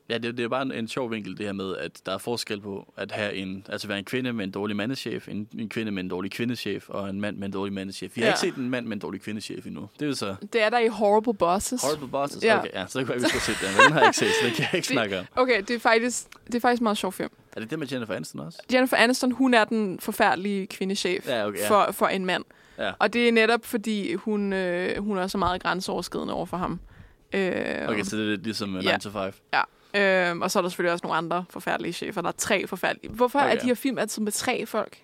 ja, 0.09 0.19
det, 0.19 0.37
det 0.37 0.45
er 0.45 0.49
bare 0.49 0.63
en, 0.63 0.73
en 0.73 0.89
sjov 0.89 1.11
vinkel, 1.11 1.39
det 1.39 1.47
her 1.47 1.53
med, 1.53 1.77
at 1.77 2.01
der 2.07 2.15
er 2.15 2.19
forskel 2.19 2.61
på 2.61 2.93
at 2.97 3.13
have 3.13 3.35
en, 3.35 3.67
altså 3.69 3.89
være 3.89 3.99
en 3.99 4.05
kvinde 4.05 4.33
med 4.33 4.45
en 4.45 4.51
dårlig 4.51 4.77
mandechef, 4.77 5.29
en, 5.29 5.49
en 5.59 5.69
kvinde 5.69 5.93
med 5.93 6.03
en 6.03 6.09
dårlig 6.09 6.31
kvindechef, 6.31 6.89
og 6.89 7.11
en 7.11 7.21
mand 7.21 7.37
med 7.37 7.47
en 7.47 7.53
dårlig 7.53 7.73
mandechef. 7.73 8.17
Vi 8.17 8.21
har 8.21 8.29
Ja. 8.29 8.33
ikke 8.33 8.41
set 8.41 8.55
en 8.55 8.71
mand 8.71 8.87
med 8.87 8.93
en 8.97 9.01
dårlig 9.01 9.21
kvindechef 9.21 9.67
endnu. 9.67 9.89
Det 10.01 10.09
er 10.09 10.15
så 10.15 10.35
det 10.53 10.63
er 10.63 10.71
der 10.71 10.79
i 10.79 10.89
Horrible 10.89 11.35
Bosses. 11.35 11.83
Horrible 11.83 12.09
Bosses. 12.09 12.45
Ja. 12.45 12.59
Okay, 12.59 12.69
ja, 12.75 12.87
så 12.87 13.05
kan 13.05 13.15
jeg, 13.15 13.23
vi 13.23 13.29
skulle 13.29 13.43
se 13.43 13.53
den, 13.67 13.75
men 13.77 13.85
den 13.85 13.93
har 13.93 14.01
jeg 14.01 14.09
ikke 14.09 14.19
set, 14.19 14.29
så 14.41 14.47
den 14.47 14.55
kan 14.55 14.63
jeg 14.65 14.75
ikke 14.75 14.87
Det- 14.87 14.93
snakke 14.93 15.19
om. 15.19 15.25
Okay, 15.37 15.63
det 15.69 15.71
er 15.71 15.79
faktisk, 15.81 16.27
det 16.47 16.55
er 16.55 16.61
faktisk 16.61 16.81
en 16.81 16.85
meget 16.85 16.99
sjov 16.99 17.13
film. 17.13 17.31
Er 17.57 17.61
det 17.61 17.71
det 17.71 17.79
med 17.79 17.87
Jennifer 17.93 18.15
Aniston 18.15 18.41
også? 18.41 18.59
Jennifer 18.73 18.97
Aniston, 18.97 19.33
hun 19.33 19.55
er 19.55 19.65
den 19.65 20.01
forfærdelige 20.01 20.67
kvindechef 20.67 21.29
Ja, 21.29 21.47
okay, 21.47 21.59
ja. 21.59 21.69
for, 21.71 21.93
for 21.93 22.07
en 22.07 22.27
mand. 22.27 22.45
Ja. 22.79 22.93
Og 22.99 23.13
det 23.13 23.29
er 23.29 23.33
netop, 23.33 23.65
fordi 23.65 24.15
hun, 24.15 24.53
øh, 24.53 25.03
hun 25.05 25.19
er 25.19 25.27
så 25.27 25.39
meget 25.39 25.63
grænseoverskridende 25.63 26.35
over 26.35 26.47
for 26.47 26.57
ham. 26.57 26.81
Øh, 27.33 27.51
Okay, 27.89 28.03
så 28.03 28.17
det 28.17 28.33
er 28.33 28.37
ligesom 28.37 28.77
uh, 28.77 28.85
Ja. 28.85 28.93
9 28.97 29.01
to 29.01 29.11
5. 29.11 29.33
øh, 29.95 30.39
og 30.39 30.51
så 30.51 30.59
er 30.59 30.63
der 30.63 30.69
selvfølgelig 30.69 30.93
også 30.93 31.07
nogle 31.07 31.17
andre 31.17 31.45
forfærdelige 31.51 31.93
chefer. 31.93 32.21
Der 32.21 32.29
er 32.29 32.33
tre 32.39 32.67
forfærdelige. 32.67 33.13
Hvorfor 33.13 33.39
okay. 33.39 33.57
er 33.57 33.61
de 33.61 33.67
her 33.67 33.75
film 33.75 33.99
altid 33.99 34.23
med 34.23 34.33
tre 34.33 34.67
folk? 34.67 34.99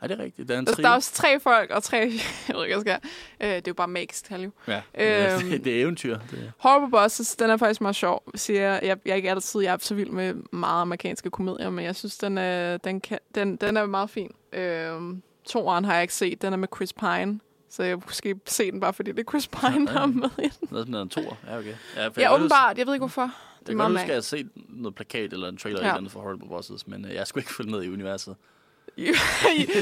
Er 0.00 0.06
det 0.06 0.18
rigtigt? 0.18 0.48
Der 0.48 0.54
er 0.54 0.58
en 0.58 0.66
trio. 0.66 0.82
der 0.82 0.88
er 0.88 0.94
også 0.94 1.12
tre 1.14 1.40
folk 1.40 1.70
og 1.70 1.82
tre... 1.82 1.96
jeg 2.48 2.56
ved 2.56 2.64
ikke, 2.64 2.80
skal. 2.80 2.98
Øh, 3.40 3.48
det 3.48 3.56
er 3.56 3.62
jo 3.68 3.74
bare 3.74 3.88
makes 3.88 4.22
tal 4.22 4.42
jo. 4.42 4.50
Ja, 4.68 4.74
Øhm, 4.74 5.50
det, 5.64 5.66
er 5.66 5.82
eventyr. 5.82 6.18
Det. 6.30 6.52
Horrible 6.58 6.90
Bosses, 6.90 7.36
den 7.36 7.50
er 7.50 7.56
faktisk 7.56 7.80
meget 7.80 7.96
sjov, 7.96 8.22
siger 8.34 8.60
jeg. 8.60 8.80
Jeg, 8.82 9.12
er 9.12 9.14
ikke 9.14 9.30
altid 9.30 9.60
jeg 9.60 9.72
er 9.72 9.76
så 9.80 9.94
vild 9.94 10.10
med 10.10 10.34
meget 10.52 10.82
amerikanske 10.82 11.30
komedier, 11.30 11.70
men 11.70 11.84
jeg 11.84 11.96
synes, 11.96 12.18
den 12.18 12.38
er, 12.38 12.76
den 12.76 13.00
kan, 13.00 13.18
den, 13.34 13.56
den 13.56 13.76
er 13.76 13.86
meget 13.86 14.10
fin. 14.10 14.30
Øhm, 14.52 15.22
Toren 15.44 15.84
har 15.84 15.92
jeg 15.92 16.02
ikke 16.02 16.14
set, 16.14 16.42
den 16.42 16.52
er 16.52 16.56
med 16.56 16.68
Chris 16.76 16.92
Pine. 16.92 17.40
Så 17.70 17.82
jeg 17.82 17.98
måske 18.06 18.34
se 18.46 18.70
den 18.70 18.80
bare, 18.80 18.92
fordi 18.92 19.12
det 19.12 19.18
er 19.18 19.30
Chris 19.30 19.48
Pine, 19.48 19.86
der 19.86 20.00
er 20.00 20.06
med 20.06 20.30
i 20.38 20.42
den. 20.42 20.68
Noget 20.70 20.86
sådan 20.86 20.94
en 20.94 21.08
toer. 21.08 21.36
Ja, 21.46 21.58
okay. 21.58 21.74
Ja, 21.96 22.06
for 22.08 22.20
Ja, 22.20 22.34
åbenbart. 22.34 22.78
Jeg 22.78 22.86
ved 22.86 22.94
ikke, 22.94 23.02
hvorfor. 23.02 23.30
Jeg 23.68 23.76
kan 23.76 23.86
huske, 23.90 24.02
at 24.02 24.08
jeg 24.08 24.16
har 24.16 24.20
set 24.20 24.48
noget 24.68 24.94
plakat 24.94 25.32
eller 25.32 25.48
en 25.48 25.56
trailer 25.56 25.78
Ja. 25.80 25.84
eller 25.86 25.96
andet 25.96 26.12
for 26.12 26.20
Horrible 26.20 26.48
Bosses, 26.48 26.86
men 26.86 27.04
uh, 27.04 27.14
jeg 27.14 27.26
skulle 27.26 27.42
ikke 27.42 27.54
følge 27.54 27.70
med 27.70 27.82
i 27.82 27.88
universet. 27.88 28.36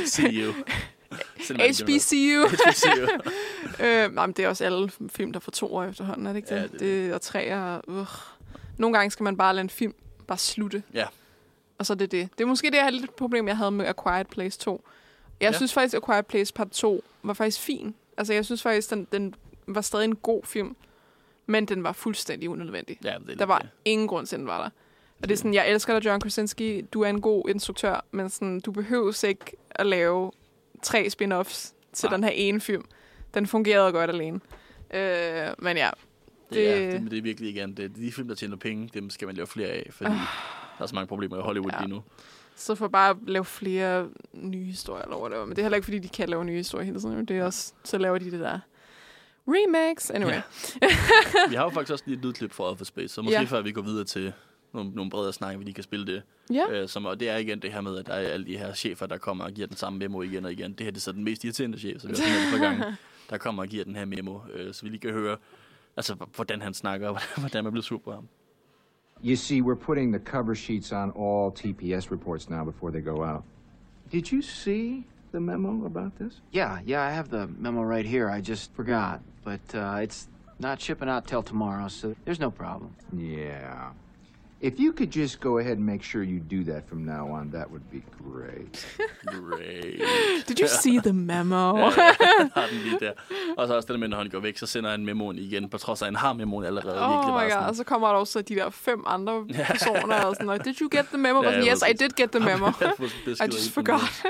CU. 0.06 0.52
HBCU. 1.50 2.46
HBCU. 2.48 3.06
øh, 3.84 4.12
nej, 4.14 4.26
men 4.26 4.32
det 4.32 4.44
er 4.44 4.48
også 4.48 4.64
alle 4.64 4.90
film, 5.10 5.32
der 5.32 5.40
får 5.40 5.52
to 5.52 5.74
år 5.74 5.84
efterhånden, 5.84 6.26
er 6.26 6.30
det 6.32 6.36
ikke 6.36 6.48
det? 6.48 6.56
Ja, 6.56 6.62
det 6.62 6.80
det, 6.80 7.06
er 7.10 7.14
og 7.14 7.20
tre 7.20 7.44
er... 7.44 7.80
Uh. 7.88 8.06
Nogle 8.78 8.96
gange 8.96 9.10
skal 9.10 9.24
man 9.24 9.36
bare 9.36 9.54
lade 9.54 9.62
en 9.64 9.70
film 9.70 9.94
bare 10.26 10.38
slutte. 10.38 10.82
Ja. 10.94 11.06
Og 11.78 11.86
så 11.86 11.92
er 11.92 11.96
det 11.96 12.10
det. 12.12 12.28
Det 12.38 12.44
er 12.44 12.48
måske 12.48 12.66
det 12.70 12.74
her 12.74 12.90
lidt 12.90 13.16
problem, 13.16 13.48
jeg 13.48 13.56
havde 13.56 13.70
med 13.70 13.86
A 13.86 13.92
Quiet 14.04 14.26
Place 14.26 14.58
2. 14.58 14.84
Jeg 15.40 15.46
Ja. 15.46 15.46
ja. 15.46 15.56
synes 15.56 15.72
faktisk, 15.72 15.94
A 15.96 16.00
Quiet 16.12 16.26
Place 16.26 16.54
part 16.54 16.70
2 16.70 17.04
var 17.22 17.34
faktisk 17.34 17.60
fin. 17.60 17.94
Altså, 18.16 18.32
jeg 18.32 18.44
synes 18.44 18.62
faktisk, 18.62 18.90
den, 18.90 19.06
den 19.12 19.34
var 19.66 19.80
stadig 19.80 20.04
en 20.04 20.16
god 20.16 20.42
film. 20.44 20.76
Men 21.46 21.66
den 21.66 21.84
var 21.84 21.92
fuldstændig 21.92 22.50
unødvendig. 22.50 22.98
Ja, 23.04 23.14
det 23.26 23.30
er 23.32 23.36
Der 23.36 23.44
var 23.46 23.58
lidt, 23.58 23.72
ingen 23.84 24.08
grund 24.08 24.26
til, 24.26 24.36
at 24.36 24.40
den 24.40 24.46
var 24.46 24.58
der. 24.62 24.70
Og 25.22 25.28
det 25.28 25.30
er 25.32 25.36
sådan, 25.36 25.54
jeg 25.54 25.70
elsker 25.70 25.98
dig, 25.98 26.04
John 26.06 26.20
Krasinski. 26.20 26.80
Du 26.80 27.00
er 27.02 27.08
en 27.08 27.20
god 27.20 27.48
instruktør, 27.48 28.04
men 28.10 28.30
sådan, 28.30 28.60
du 28.60 28.72
behøver 28.72 29.24
ikke 29.28 29.52
at 29.70 29.86
lave 29.86 30.30
tre 30.82 31.08
spin-offs 31.10 31.74
til 31.92 32.06
Nej. 32.08 32.16
den 32.16 32.24
her 32.24 32.30
ene 32.30 32.60
film. 32.60 32.84
Den 33.34 33.46
fungerede 33.46 33.92
godt 33.92 34.10
alene. 34.10 34.40
Øh, 34.94 35.48
men 35.58 35.76
ja, 35.76 35.90
det, 36.52 36.70
er, 36.70 36.90
det- 36.90 37.00
det, 37.02 37.10
det 37.10 37.18
er 37.18 37.22
virkelig 37.22 37.50
igen, 37.50 37.74
det 37.76 37.96
de 37.96 38.12
film, 38.12 38.28
der 38.28 38.34
tjener 38.34 38.56
penge, 38.56 38.90
dem 38.94 39.10
skal 39.10 39.26
man 39.26 39.34
lave 39.36 39.46
flere 39.46 39.68
af, 39.68 39.88
fordi 39.90 40.10
der 40.78 40.82
er 40.82 40.86
så 40.86 40.94
mange 40.94 41.06
problemer 41.06 41.38
i 41.38 41.40
Hollywood. 41.40 41.70
Ja. 41.72 41.78
lige 41.80 41.90
nu. 41.90 42.02
så 42.56 42.74
for 42.74 42.88
bare 42.88 43.10
at 43.10 43.16
lave 43.26 43.44
flere 43.44 44.08
nye 44.32 44.64
historier 44.64 45.04
eller 45.04 45.16
whatever. 45.20 45.44
Men 45.44 45.50
det 45.50 45.58
er 45.58 45.62
heller 45.62 45.76
ikke, 45.76 45.84
fordi 45.84 45.98
de 45.98 46.08
kan 46.08 46.28
lave 46.28 46.44
nye 46.44 46.56
historier 46.56 46.84
hele 46.84 47.00
tiden. 47.00 47.24
Det 47.24 47.38
er 47.38 47.44
også, 47.44 47.72
så 47.84 47.98
laver 47.98 48.18
de 48.18 48.30
det 48.30 48.40
der 48.40 48.58
remakes. 49.48 50.10
Anyway. 50.10 50.32
Ja. 50.32 50.42
Vi 51.50 51.54
har 51.54 51.62
jo 51.64 51.70
faktisk 51.70 51.92
også 51.92 52.04
lige 52.06 52.18
et 52.18 52.24
lydklip 52.24 52.52
fra 52.52 52.64
Office 52.64 52.88
Space, 52.88 53.08
så 53.14 53.22
måske 53.22 53.38
Ja. 53.38 53.44
før 53.44 53.62
vi 53.62 53.72
går 53.72 53.82
videre 53.82 54.04
til 54.04 54.32
nogle, 54.74 54.90
nogle 54.90 55.10
bredere 55.10 55.32
snakke, 55.32 55.58
vi 55.58 55.64
lige 55.64 55.74
kan 55.74 55.84
spille 55.84 56.06
det. 56.06 56.22
Ja. 56.52 56.70
Øh, 56.70 56.88
som, 56.88 57.06
og 57.06 57.20
det 57.20 57.28
er 57.30 57.36
igen 57.36 57.62
det 57.62 57.72
her 57.72 57.80
med, 57.80 57.98
at 57.98 58.06
der 58.06 58.12
er 58.12 58.18
alle 58.28 58.46
de 58.46 58.58
her 58.58 58.74
chefer, 58.74 59.06
der 59.06 59.18
kommer 59.18 59.44
og 59.44 59.52
giver 59.52 59.66
den 59.66 59.76
samme 59.76 59.98
memo 59.98 60.22
igen 60.22 60.44
og 60.44 60.52
igen. 60.52 60.72
Det 60.72 60.80
her 60.80 60.90
det 60.90 60.96
er 60.96 61.00
så 61.00 61.12
den 61.12 61.24
mest 61.24 61.44
irriterende 61.44 61.78
chef, 61.78 62.00
så 62.00 62.08
vi 62.08 62.14
har 62.14 62.22
sådan 62.22 62.42
et 62.42 62.50
par 62.60 62.68
gange, 62.68 62.96
der 63.30 63.38
kommer 63.38 63.62
og 63.62 63.68
giver 63.68 63.84
den 63.84 63.96
her 63.96 64.04
memo. 64.04 64.38
Øh, 64.54 64.74
så 64.74 64.82
vi 64.82 64.88
lige 64.88 65.00
kan 65.00 65.12
høre, 65.12 65.36
altså, 65.96 66.14
hvordan 66.36 66.62
han 66.62 66.74
snakker, 66.74 67.08
og 67.08 67.12
hvordan- 67.12 67.40
hvordan 67.42 67.64
man 67.64 67.72
bliver 67.72 67.82
sur 67.82 67.98
på 68.04 68.12
ham. 68.12 68.28
You 69.24 69.36
see, 69.36 69.60
we're 69.62 69.74
putting 69.84 70.12
the 70.14 70.24
cover 70.24 70.54
sheets 70.54 70.92
on 70.92 71.12
all 71.18 71.50
TPS 71.54 72.12
reports 72.12 72.50
now 72.50 72.64
before 72.64 72.90
they 72.92 73.04
go 73.04 73.24
out. 73.24 73.42
Did 74.12 74.26
you 74.32 74.42
see 74.42 75.04
the 75.30 75.40
memo 75.40 75.86
about 75.86 76.12
this? 76.20 76.42
Yeah, 76.56 76.78
yeah, 76.88 77.10
I 77.10 77.14
have 77.14 77.28
the 77.28 77.46
memo 77.58 77.82
right 77.82 78.08
here. 78.10 78.38
I 78.38 78.40
just 78.50 78.74
forgot. 78.74 79.20
But 79.44 79.74
uh, 79.74 80.02
it's 80.04 80.28
not 80.58 80.80
shipping 80.80 81.08
out 81.08 81.26
till 81.26 81.42
tomorrow, 81.42 81.88
so 81.88 82.14
there's 82.24 82.40
no 82.40 82.50
problem. 82.50 82.90
Yeah. 83.12 83.92
If 84.60 84.78
you 84.78 84.92
could 84.92 85.10
just 85.10 85.40
go 85.40 85.58
ahead 85.58 85.76
and 85.78 85.84
make 85.86 86.02
sure 86.04 86.22
you 86.22 86.38
do 86.38 86.62
that 86.72 86.88
from 86.88 87.04
now 87.04 87.28
on, 87.32 87.50
that 87.50 87.68
would 87.72 87.82
be 87.90 88.02
great. 88.22 88.86
Great. 89.26 90.00
Did 90.46 90.60
you 90.60 90.68
see 90.68 91.00
the 91.00 91.12
memo? 91.12 91.76
Ja, 91.76 91.84
ja, 91.84 92.12
han 92.38 92.50
har 92.54 92.66
den 92.66 92.78
lige 92.78 92.98
der. 93.00 93.12
Og 93.58 93.66
så 93.68 93.74
også 93.74 93.86
det 93.86 93.92
der 93.94 93.98
med, 93.98 94.08
når 94.08 94.16
han 94.16 94.28
går 94.30 94.40
væk, 94.40 94.58
så 94.58 94.66
sender 94.66 94.90
han 94.90 95.04
memoen 95.04 95.38
igen, 95.38 95.68
på 95.68 95.78
trods 95.78 96.02
af, 96.02 96.06
at 96.06 96.08
han 96.12 96.16
har 96.16 96.32
memoen 96.32 96.64
allerede. 96.64 97.04
Oh 97.06 97.10
virkelig 97.14 97.34
my 97.34 97.40
god, 97.40 97.50
sådan. 97.50 97.68
og 97.68 97.76
så 97.76 97.84
kommer 97.84 98.08
der 98.08 98.14
også 98.14 98.42
de 98.42 98.54
der 98.54 98.70
fem 98.70 99.02
andre 99.06 99.46
personer, 99.70 100.14
og 100.16 100.34
sådan 100.34 100.46
noget. 100.46 100.64
Did 100.64 100.80
you 100.80 100.88
get 100.92 101.06
the 101.06 101.18
memo? 101.18 101.42
Ja, 101.42 101.50
Ja, 101.50 101.58
ja, 101.58 101.72
yes, 101.72 101.82
I 101.90 101.92
did 101.92 102.10
get 102.10 102.30
the 102.30 102.40
memo. 102.40 102.66
I 103.44 103.46
just 103.46 103.70
forgot. 103.74 104.26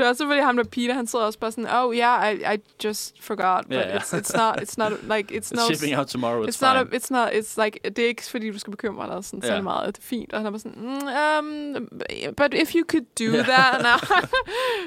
Det 0.00 0.06
er 0.06 0.10
også 0.10 0.26
fordi 0.26 0.40
ham 0.40 0.56
der 0.56 0.64
Peter, 0.64 0.94
han 0.94 1.06
sidder 1.06 1.24
også 1.24 1.38
bare 1.38 1.52
sådan, 1.52 1.70
oh 1.74 1.94
yeah, 1.96 2.32
I, 2.34 2.54
I 2.54 2.58
just 2.84 3.22
forgot, 3.22 3.64
but 3.66 3.72
Ja, 3.76 3.88
ja. 3.88 3.96
it's, 3.96 4.14
it's 4.14 4.36
not, 4.36 4.60
it's 4.60 4.74
not, 4.78 4.92
like, 5.16 5.34
it's, 5.38 5.46
It's 5.52 5.54
no, 5.54 5.74
shipping 5.74 5.98
out 5.98 6.06
tomorrow, 6.06 6.44
it's, 6.44 6.48
it's 6.48 6.62
not, 6.66 6.76
a, 6.76 6.84
fine. 6.84 6.96
it's 6.96 7.10
not, 7.10 7.28
it's 7.32 7.64
like, 7.64 7.80
det 7.84 7.98
er 7.98 8.08
ikke 8.08 8.22
fordi, 8.22 8.50
du 8.50 8.58
skal 8.58 8.70
bekymre 8.70 9.14
dig 9.14 9.24
sådan 9.24 9.42
Ja. 9.44 9.54
ja. 9.54 9.60
meget, 9.62 9.86
det 9.96 10.02
er 10.02 10.06
fint. 10.06 10.32
Og 10.32 10.38
han 10.38 10.46
er 10.46 10.50
bare 10.50 10.58
sådan, 10.60 10.78
mm, 10.82 11.76
um, 11.78 12.32
but 12.36 12.54
if 12.54 12.74
you 12.74 12.84
could 12.88 13.06
do 13.18 13.36
Ja. 13.36 13.42
that 13.42 13.82
now. 13.82 14.16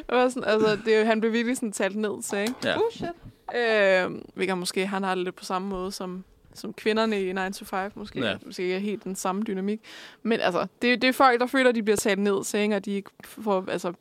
Og 0.08 0.32
sådan, 0.32 0.50
altså, 0.50 0.78
det, 0.86 1.06
han 1.06 1.20
blev 1.20 1.34
virkelig 1.34 1.56
sådan 1.58 1.72
talt 1.72 1.96
ned 1.96 2.24
til, 2.24 2.38
ikke? 2.40 2.54
Ja. 2.64 2.78
Oh 2.78 2.82
shit. 2.92 3.10
Øh, 3.56 4.22
hvilket 4.36 4.58
måske, 4.58 4.86
han 4.88 5.04
har 5.04 5.16
det 5.16 5.24
lidt 5.24 5.36
på 5.36 5.44
samme 5.46 5.68
måde 5.68 5.92
som, 5.92 6.24
som 6.54 6.74
kvinderne 6.74 7.22
i 7.22 7.34
9 7.34 7.54
to 7.54 7.66
5, 7.66 7.92
måske. 7.96 8.20
Ja. 8.20 8.36
Måske 8.46 8.64
ikke 8.64 8.80
helt 8.80 9.04
den 9.04 9.16
samme 9.16 9.44
dynamik. 9.44 9.80
Men 10.24 10.40
altså, 10.40 10.68
det, 10.82 11.02
det 11.02 11.08
er 11.08 11.14
folk, 11.14 11.40
der 11.40 11.48
føler, 11.48 11.70
at 11.70 11.76
de 11.76 11.84
bliver 11.84 11.98
talt 11.98 12.20
ned 12.20 12.44
til, 12.44 12.60
ikke? 12.60 12.76
og 12.76 12.86
de 12.86 12.92
ikke 12.92 13.10
får, 13.24 13.66
altså, 13.72 13.94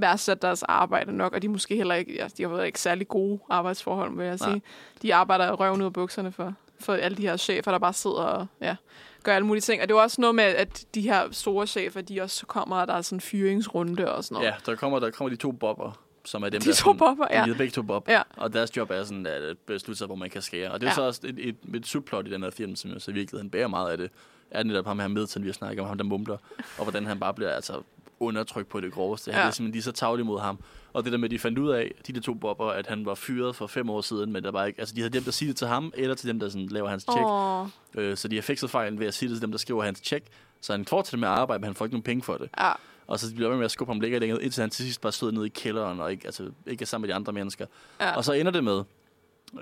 værdsat 0.00 0.42
deres 0.42 0.62
arbejde 0.62 1.12
nok, 1.16 1.32
og 1.32 1.42
de 1.42 1.46
er 1.46 1.50
måske 1.50 1.76
heller 1.76 1.94
ikke, 1.94 2.14
ja, 2.14 2.28
de 2.36 2.42
har 2.42 2.50
været 2.50 2.66
ikke 2.66 2.80
særlig 2.80 3.08
gode 3.08 3.38
arbejdsforhold, 3.50 4.16
vil 4.16 4.26
jeg 4.26 4.36
Nej. 4.40 4.50
sige. 4.50 4.62
De 5.02 5.14
arbejder 5.14 5.52
røven 5.52 5.80
ud 5.80 5.86
af 5.86 5.92
bukserne 5.92 6.32
for, 6.32 6.54
for 6.80 6.94
alle 6.94 7.16
de 7.16 7.22
her 7.22 7.36
chefer, 7.36 7.70
der 7.70 7.78
bare 7.78 7.92
sidder 7.92 8.16
og 8.16 8.46
ja, 8.60 8.76
gør 9.22 9.34
alle 9.34 9.46
mulige 9.46 9.60
ting. 9.62 9.82
Og 9.82 9.88
det 9.88 9.94
er 9.94 9.98
også 10.00 10.20
noget 10.20 10.34
med, 10.34 10.44
at 10.44 10.84
de 10.94 11.00
her 11.00 11.28
store 11.32 11.66
chefer, 11.66 12.00
de 12.00 12.20
også 12.20 12.46
kommer, 12.46 12.76
og 12.76 12.86
der 12.88 12.94
er 12.94 13.02
sådan 13.02 13.16
en 13.16 13.20
fyringsrunde 13.20 14.12
og 14.14 14.24
sådan 14.24 14.34
noget. 14.34 14.46
Ja, 14.48 14.54
der 14.66 14.74
kommer, 14.76 14.98
der 14.98 15.10
kommer 15.10 15.28
de 15.30 15.36
to 15.36 15.52
bobber, 15.52 16.00
som 16.24 16.42
er 16.42 16.48
dem, 16.48 16.60
De 16.60 16.66
der 16.66 16.72
to 16.72 16.78
sådan, 16.78 16.98
bobber, 16.98 17.26
ja. 17.30 17.44
De 17.46 17.54
begge 17.54 17.70
to 17.70 17.82
bob, 17.82 18.08
Ja. 18.08 18.22
og 18.36 18.52
deres 18.52 18.76
job 18.76 18.90
er 18.90 19.04
sådan 19.04 19.26
at 19.26 19.58
beslutte 19.66 19.98
sig, 19.98 20.06
hvor 20.06 20.16
man 20.16 20.30
kan 20.30 20.42
skære. 20.42 20.70
Og 20.70 20.80
det 20.80 20.86
er 20.86 20.90
Ja. 20.90 20.94
så 20.94 21.02
også 21.02 21.20
et, 21.24 21.48
et, 21.48 21.56
et 21.74 21.86
subplot 21.86 22.26
i 22.26 22.30
den 22.30 22.42
her 22.42 22.50
film, 22.50 22.76
som 22.76 22.90
jo 22.90 22.98
så 22.98 23.10
i 23.10 23.14
virkeligheden 23.14 23.50
bærer 23.50 23.68
meget 23.68 23.90
af 23.90 23.98
det, 23.98 24.10
er 24.50 24.62
netop 24.62 24.86
ham 24.86 24.98
her 24.98 25.08
med, 25.08 25.26
som 25.26 25.42
vi 25.42 25.48
har 25.48 25.52
snakket 25.52 25.80
om, 25.80 25.86
ham 25.86 25.96
der 25.98 26.04
mumler, 26.04 26.36
og 26.78 26.82
hvordan 26.84 27.06
han 27.06 27.20
bare 27.20 27.34
bliver 27.34 27.50
altså 27.50 27.72
undertrykt 28.20 28.68
på 28.68 28.80
det 28.80 28.92
groveste. 28.92 29.30
Han 29.32 29.38
Ja. 29.38 29.42
ja. 29.42 29.46
er 29.48 29.50
simpelthen 29.52 29.78
er 29.78 29.82
så 29.82 29.92
tavlige 29.92 30.26
mod 30.26 30.40
ham. 30.40 30.58
Og 30.92 31.04
det 31.04 31.12
der 31.12 31.18
med, 31.18 31.24
at 31.24 31.30
de 31.30 31.38
fandt 31.38 31.58
ud 31.58 31.70
af, 31.70 31.92
de 32.06 32.12
der 32.12 32.20
to 32.20 32.34
bobber, 32.34 32.70
at 32.70 32.86
han 32.86 33.06
var 33.06 33.14
fyret 33.14 33.56
for 33.56 33.66
fem 33.66 33.90
år 33.90 34.00
siden, 34.00 34.32
men 34.32 34.44
der 34.44 34.50
var 34.50 34.64
ikke, 34.64 34.80
altså 34.80 34.94
de 34.94 35.00
havde 35.00 35.12
dem, 35.12 35.22
der 35.22 35.30
siger 35.30 35.50
det 35.50 35.56
til 35.56 35.66
ham, 35.66 35.92
eller 35.96 36.14
til 36.14 36.28
dem, 36.28 36.40
der 36.40 36.48
sådan, 36.48 36.66
laver 36.66 36.88
hans 36.88 37.04
tjek. 37.04 37.24
Åh, 37.24 37.66
Øh, 37.94 38.16
så 38.16 38.28
de 38.28 38.34
har 38.34 38.42
fikset 38.42 38.70
fejlen 38.70 39.00
ved 39.00 39.06
at 39.06 39.14
sige 39.14 39.28
det 39.28 39.36
til 39.36 39.42
dem, 39.42 39.50
der 39.50 39.58
skriver 39.58 39.82
hans 39.84 40.00
tjek. 40.00 40.24
Så 40.60 40.72
han 40.72 40.84
fortsætter 40.84 41.18
med 41.18 41.28
at 41.28 41.34
arbejde, 41.34 41.60
men 41.60 41.64
han 41.66 41.74
får 41.74 41.84
ikke 41.84 41.94
nogen 41.94 42.02
penge 42.02 42.22
for 42.22 42.34
det. 42.36 42.48
ja. 42.58 42.72
Og 43.06 43.18
så 43.18 43.34
bliver 43.34 43.48
de 43.48 43.50
ved 43.50 43.56
med 43.58 43.64
at 43.64 43.70
skubbe 43.70 43.92
ham 43.92 44.00
længere 44.00 44.20
længere, 44.20 44.42
indtil 44.42 44.60
han 44.60 44.70
til 44.70 44.84
sidst 44.84 45.00
bare 45.00 45.12
sidder 45.12 45.32
nede 45.32 45.46
i 45.46 45.48
kælderen, 45.48 46.00
og 46.00 46.10
ikke, 46.12 46.26
altså, 46.26 46.50
ikke 46.66 46.82
er 46.82 46.86
sammen 46.86 47.02
med 47.06 47.08
de 47.08 47.14
andre 47.14 47.32
mennesker. 47.32 47.66
Ja. 48.00 48.16
Og 48.16 48.24
så 48.24 48.32
ender 48.32 48.52
det 48.52 48.64
med, 48.64 48.82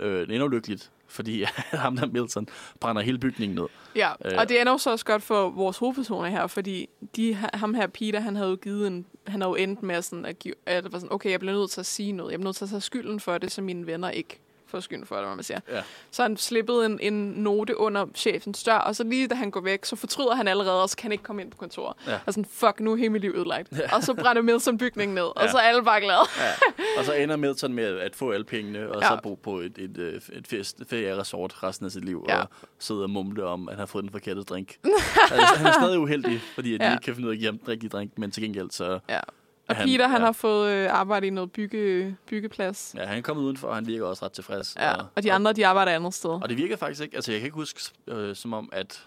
øh, 0.00 0.26
det 0.26 0.34
ender 0.34 0.46
ulykkeligt, 0.46 0.90
fordi 1.08 1.44
ham 1.84 1.96
der 1.96 2.06
Milton 2.06 2.48
brænder 2.80 3.02
hele 3.02 3.18
bygningen 3.18 3.58
ned. 3.58 3.66
Ja, 3.96 4.12
Øh. 4.24 4.32
og 4.38 4.48
det 4.48 4.60
ender 4.60 4.72
jo 4.72 4.78
så 4.78 4.90
også 4.90 5.04
godt 5.04 5.22
for 5.22 5.50
vores 5.50 5.78
hovedpersoner 5.78 6.28
her, 6.28 6.46
fordi 6.46 6.88
de, 7.16 7.34
ham 7.34 7.74
her 7.74 7.86
Peter, 7.86 8.20
han 8.20 8.36
havde 8.36 8.50
jo 8.50 8.56
givet 8.56 8.86
en, 8.86 9.06
han 9.26 9.40
havde 9.40 9.50
jo 9.50 9.54
endt 9.54 9.82
med 9.82 10.02
sådan 10.02 10.24
at, 10.24 10.38
give, 10.38 10.54
at 10.66 10.84
det 10.84 10.92
var 10.92 10.98
sådan, 10.98 11.12
okay, 11.12 11.30
jeg 11.30 11.40
bliver 11.40 11.54
nødt 11.54 11.70
til 11.70 11.80
at 11.80 11.86
sige 11.86 12.12
noget. 12.12 12.30
Jeg 12.32 12.38
bliver 12.38 12.48
nødt 12.48 12.56
til 12.56 12.64
at 12.64 12.70
tage 12.70 12.80
skylden 12.80 13.20
for 13.20 13.38
det, 13.38 13.52
så 13.52 13.62
mine 13.62 13.86
venner 13.86 14.10
ikke 14.10 14.40
får 14.68 14.80
skylden 14.80 15.06
for 15.06 15.16
det, 15.16 15.24
hvad 15.24 15.36
man 15.36 15.44
siger. 15.44 15.60
Ja. 15.70 15.82
Så 16.10 16.22
han 16.22 16.36
slippede 16.36 16.86
en, 16.86 16.98
en 17.00 17.12
note 17.28 17.76
under 17.78 18.06
chefens 18.14 18.62
dør, 18.64 18.74
og 18.74 18.96
så 18.96 19.04
lige 19.04 19.28
da 19.28 19.34
han 19.34 19.50
går 19.50 19.60
væk, 19.60 19.84
så 19.84 19.96
fortryder 19.96 20.34
han 20.34 20.48
allerede, 20.48 20.82
og 20.82 20.88
så 20.88 20.96
kan 20.96 21.02
han 21.02 21.12
ikke 21.12 21.24
komme 21.24 21.42
ind 21.42 21.50
på 21.50 21.56
kontoret. 21.56 21.96
Ja. 22.06 22.18
Og 22.26 22.32
sådan, 22.34 22.44
fuck, 22.52 22.80
nu 22.80 22.92
er 22.92 22.96
hele 22.96 23.08
mit 23.10 23.22
liv 23.22 23.32
ødelagt. 23.36 23.68
Ja. 23.78 23.94
Og 23.96 24.02
så 24.02 24.14
brænder 24.14 24.42
Milton 24.42 24.78
bygningen 24.78 25.14
ned, 25.14 25.22
og 25.22 25.42
Ja. 25.44 25.50
så 25.50 25.56
er 25.58 25.62
alle 25.62 25.82
bare 25.82 26.00
glade. 26.00 26.18
Ja. 26.38 26.52
Og 26.98 27.04
så 27.04 27.12
ender 27.12 27.36
Milton 27.36 27.72
med 27.72 27.98
at 27.98 28.16
få 28.16 28.30
alle 28.32 28.44
pengene, 28.44 28.88
og 28.90 29.02
Ja. 29.02 29.08
så 29.08 29.18
bo 29.22 29.34
på 29.34 29.58
et, 29.58 29.78
et, 29.78 29.98
et, 29.98 30.30
et 30.32 30.46
fest- 30.46 30.82
ferieresort 30.90 31.62
resten 31.62 31.86
af 31.86 31.92
sit 31.92 32.04
liv, 32.04 32.24
Ja. 32.28 32.40
og 32.40 32.48
sidde 32.78 33.02
og 33.02 33.10
mumle 33.10 33.44
om, 33.44 33.68
at 33.68 33.74
han 33.74 33.78
har 33.78 33.86
fået 33.86 34.02
den 34.04 34.12
forkerte 34.12 34.42
drink. 34.42 34.76
altså, 34.84 35.54
han 35.56 35.66
er 35.66 35.72
stadig 35.72 35.98
uheldig, 35.98 36.40
fordi 36.54 36.74
at 36.74 36.80
de 36.80 36.86
Ja. 36.86 36.92
ikke 36.92 37.04
kan 37.04 37.14
finde 37.14 37.26
ud 37.28 37.32
af 37.32 37.36
at 37.36 37.40
give 37.40 37.50
ham 37.50 37.60
rigtig 37.68 37.92
drink, 37.92 38.18
men 38.18 38.30
til 38.30 38.42
gengæld 38.42 38.70
så... 38.70 38.98
Ja. 39.08 39.20
Og 39.68 39.76
Peter, 39.76 40.08
han 40.08 40.20
ja, 40.20 40.24
har 40.24 40.32
fået 40.32 40.72
øh, 40.72 40.92
arbejde 40.92 41.26
i 41.26 41.30
noget 41.30 41.52
bygge, 41.52 42.16
byggeplads. 42.26 42.94
Ja, 42.98 43.06
han 43.06 43.18
er 43.18 43.22
kommet 43.22 43.42
udenfor, 43.42 43.68
og 43.68 43.74
han 43.74 43.86
virker 43.86 44.06
også 44.06 44.24
ret 44.24 44.32
tilfreds. 44.32 44.76
Ja, 44.78 44.94
og 45.14 45.22
de 45.22 45.32
andre, 45.32 45.52
de 45.52 45.66
arbejder 45.66 45.92
et 45.92 45.96
andet 45.96 46.14
sted. 46.14 46.30
Og 46.30 46.48
det 46.48 46.56
virker 46.56 46.76
faktisk 46.76 47.02
ikke, 47.02 47.16
altså 47.16 47.32
jeg 47.32 47.40
kan 47.40 47.46
ikke 47.46 47.54
huske, 47.54 47.80
øh, 48.06 48.36
som 48.36 48.52
om, 48.52 48.68
at, 48.72 49.06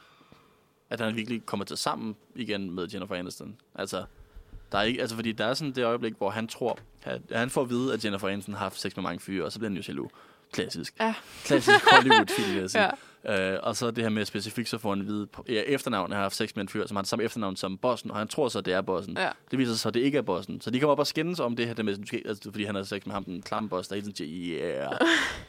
at 0.89 1.01
han 1.01 1.15
virkelig 1.15 1.45
kommer 1.45 1.65
til 1.65 1.77
sammen 1.77 2.15
igen 2.35 2.71
med 2.71 2.87
Jennifer 2.93 3.15
Aniston. 3.15 3.55
Altså, 3.75 4.03
der 4.71 4.77
er 4.77 4.83
ikke, 4.83 5.01
altså 5.01 5.15
fordi 5.15 5.31
der 5.31 5.45
er 5.45 5.53
sådan 5.53 5.71
det 5.71 5.85
øjeblik, 5.85 6.13
hvor 6.17 6.29
han 6.29 6.47
tror, 6.47 6.77
at 7.03 7.21
han 7.31 7.49
får 7.49 7.61
at 7.61 7.69
vide, 7.69 7.93
at 7.93 8.05
Jennifer 8.05 8.27
Aniston 8.27 8.53
har 8.53 8.63
haft 8.63 8.79
sex 8.79 8.95
med 8.95 9.03
mange 9.03 9.19
fyre, 9.19 9.45
og 9.45 9.51
så 9.51 9.59
bliver 9.59 9.69
han 9.69 9.77
jo 9.77 9.83
jaloux. 9.87 10.11
Klassisk. 10.51 10.93
Ja. 10.99 11.13
Klassisk 11.45 11.91
Hollywood-film, 11.91 12.47
vil 12.53 12.57
jeg 12.61 12.69
sige. 12.75 12.83
Ja. 13.25 13.53
Øh, 13.53 13.59
og 13.63 13.75
så 13.75 13.91
det 13.91 14.03
her 14.03 14.09
med 14.09 14.25
specifikt, 14.25 14.69
så 14.69 14.77
får 14.77 14.89
han 14.95 15.07
vide, 15.07 15.27
ja, 15.49 15.61
efternavn 15.65 16.11
har 16.11 16.19
haft 16.21 16.35
sex 16.35 16.55
med 16.55 16.61
en 16.61 16.69
fyr, 16.69 16.87
som 16.87 16.95
har 16.95 17.01
det 17.01 17.09
samme 17.09 17.25
efternavn 17.25 17.55
som 17.55 17.77
bossen, 17.77 18.11
og 18.11 18.17
han 18.17 18.27
tror 18.27 18.49
så, 18.49 18.61
det 18.61 18.73
er 18.73 18.81
bossen. 18.81 19.17
Ja. 19.17 19.29
Det 19.51 19.59
viser 19.59 19.71
sig 19.71 19.79
så, 19.79 19.87
at 19.87 19.93
det 19.93 19.99
ikke 19.99 20.17
er 20.17 20.21
bossen. 20.21 20.61
Så 20.61 20.69
de 20.71 20.79
kommer 20.79 20.91
op 20.91 20.99
og 20.99 21.07
skændes 21.07 21.39
om 21.39 21.55
det 21.55 21.67
her, 21.67 21.73
der 21.73 21.83
med, 21.83 21.97
måske, 21.97 22.23
altså, 22.25 22.51
fordi 22.51 22.63
han 22.63 22.75
har 22.75 22.83
sex 22.83 23.05
med 23.05 23.13
ham, 23.13 23.23
den 23.23 23.41
klamme 23.41 23.69
boss, 23.69 23.87
der 23.87 23.95
hele 23.95 24.03
tiden 24.13 24.15
siger, 24.15 24.87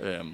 yeah. 0.00 0.18
øhm, 0.20 0.32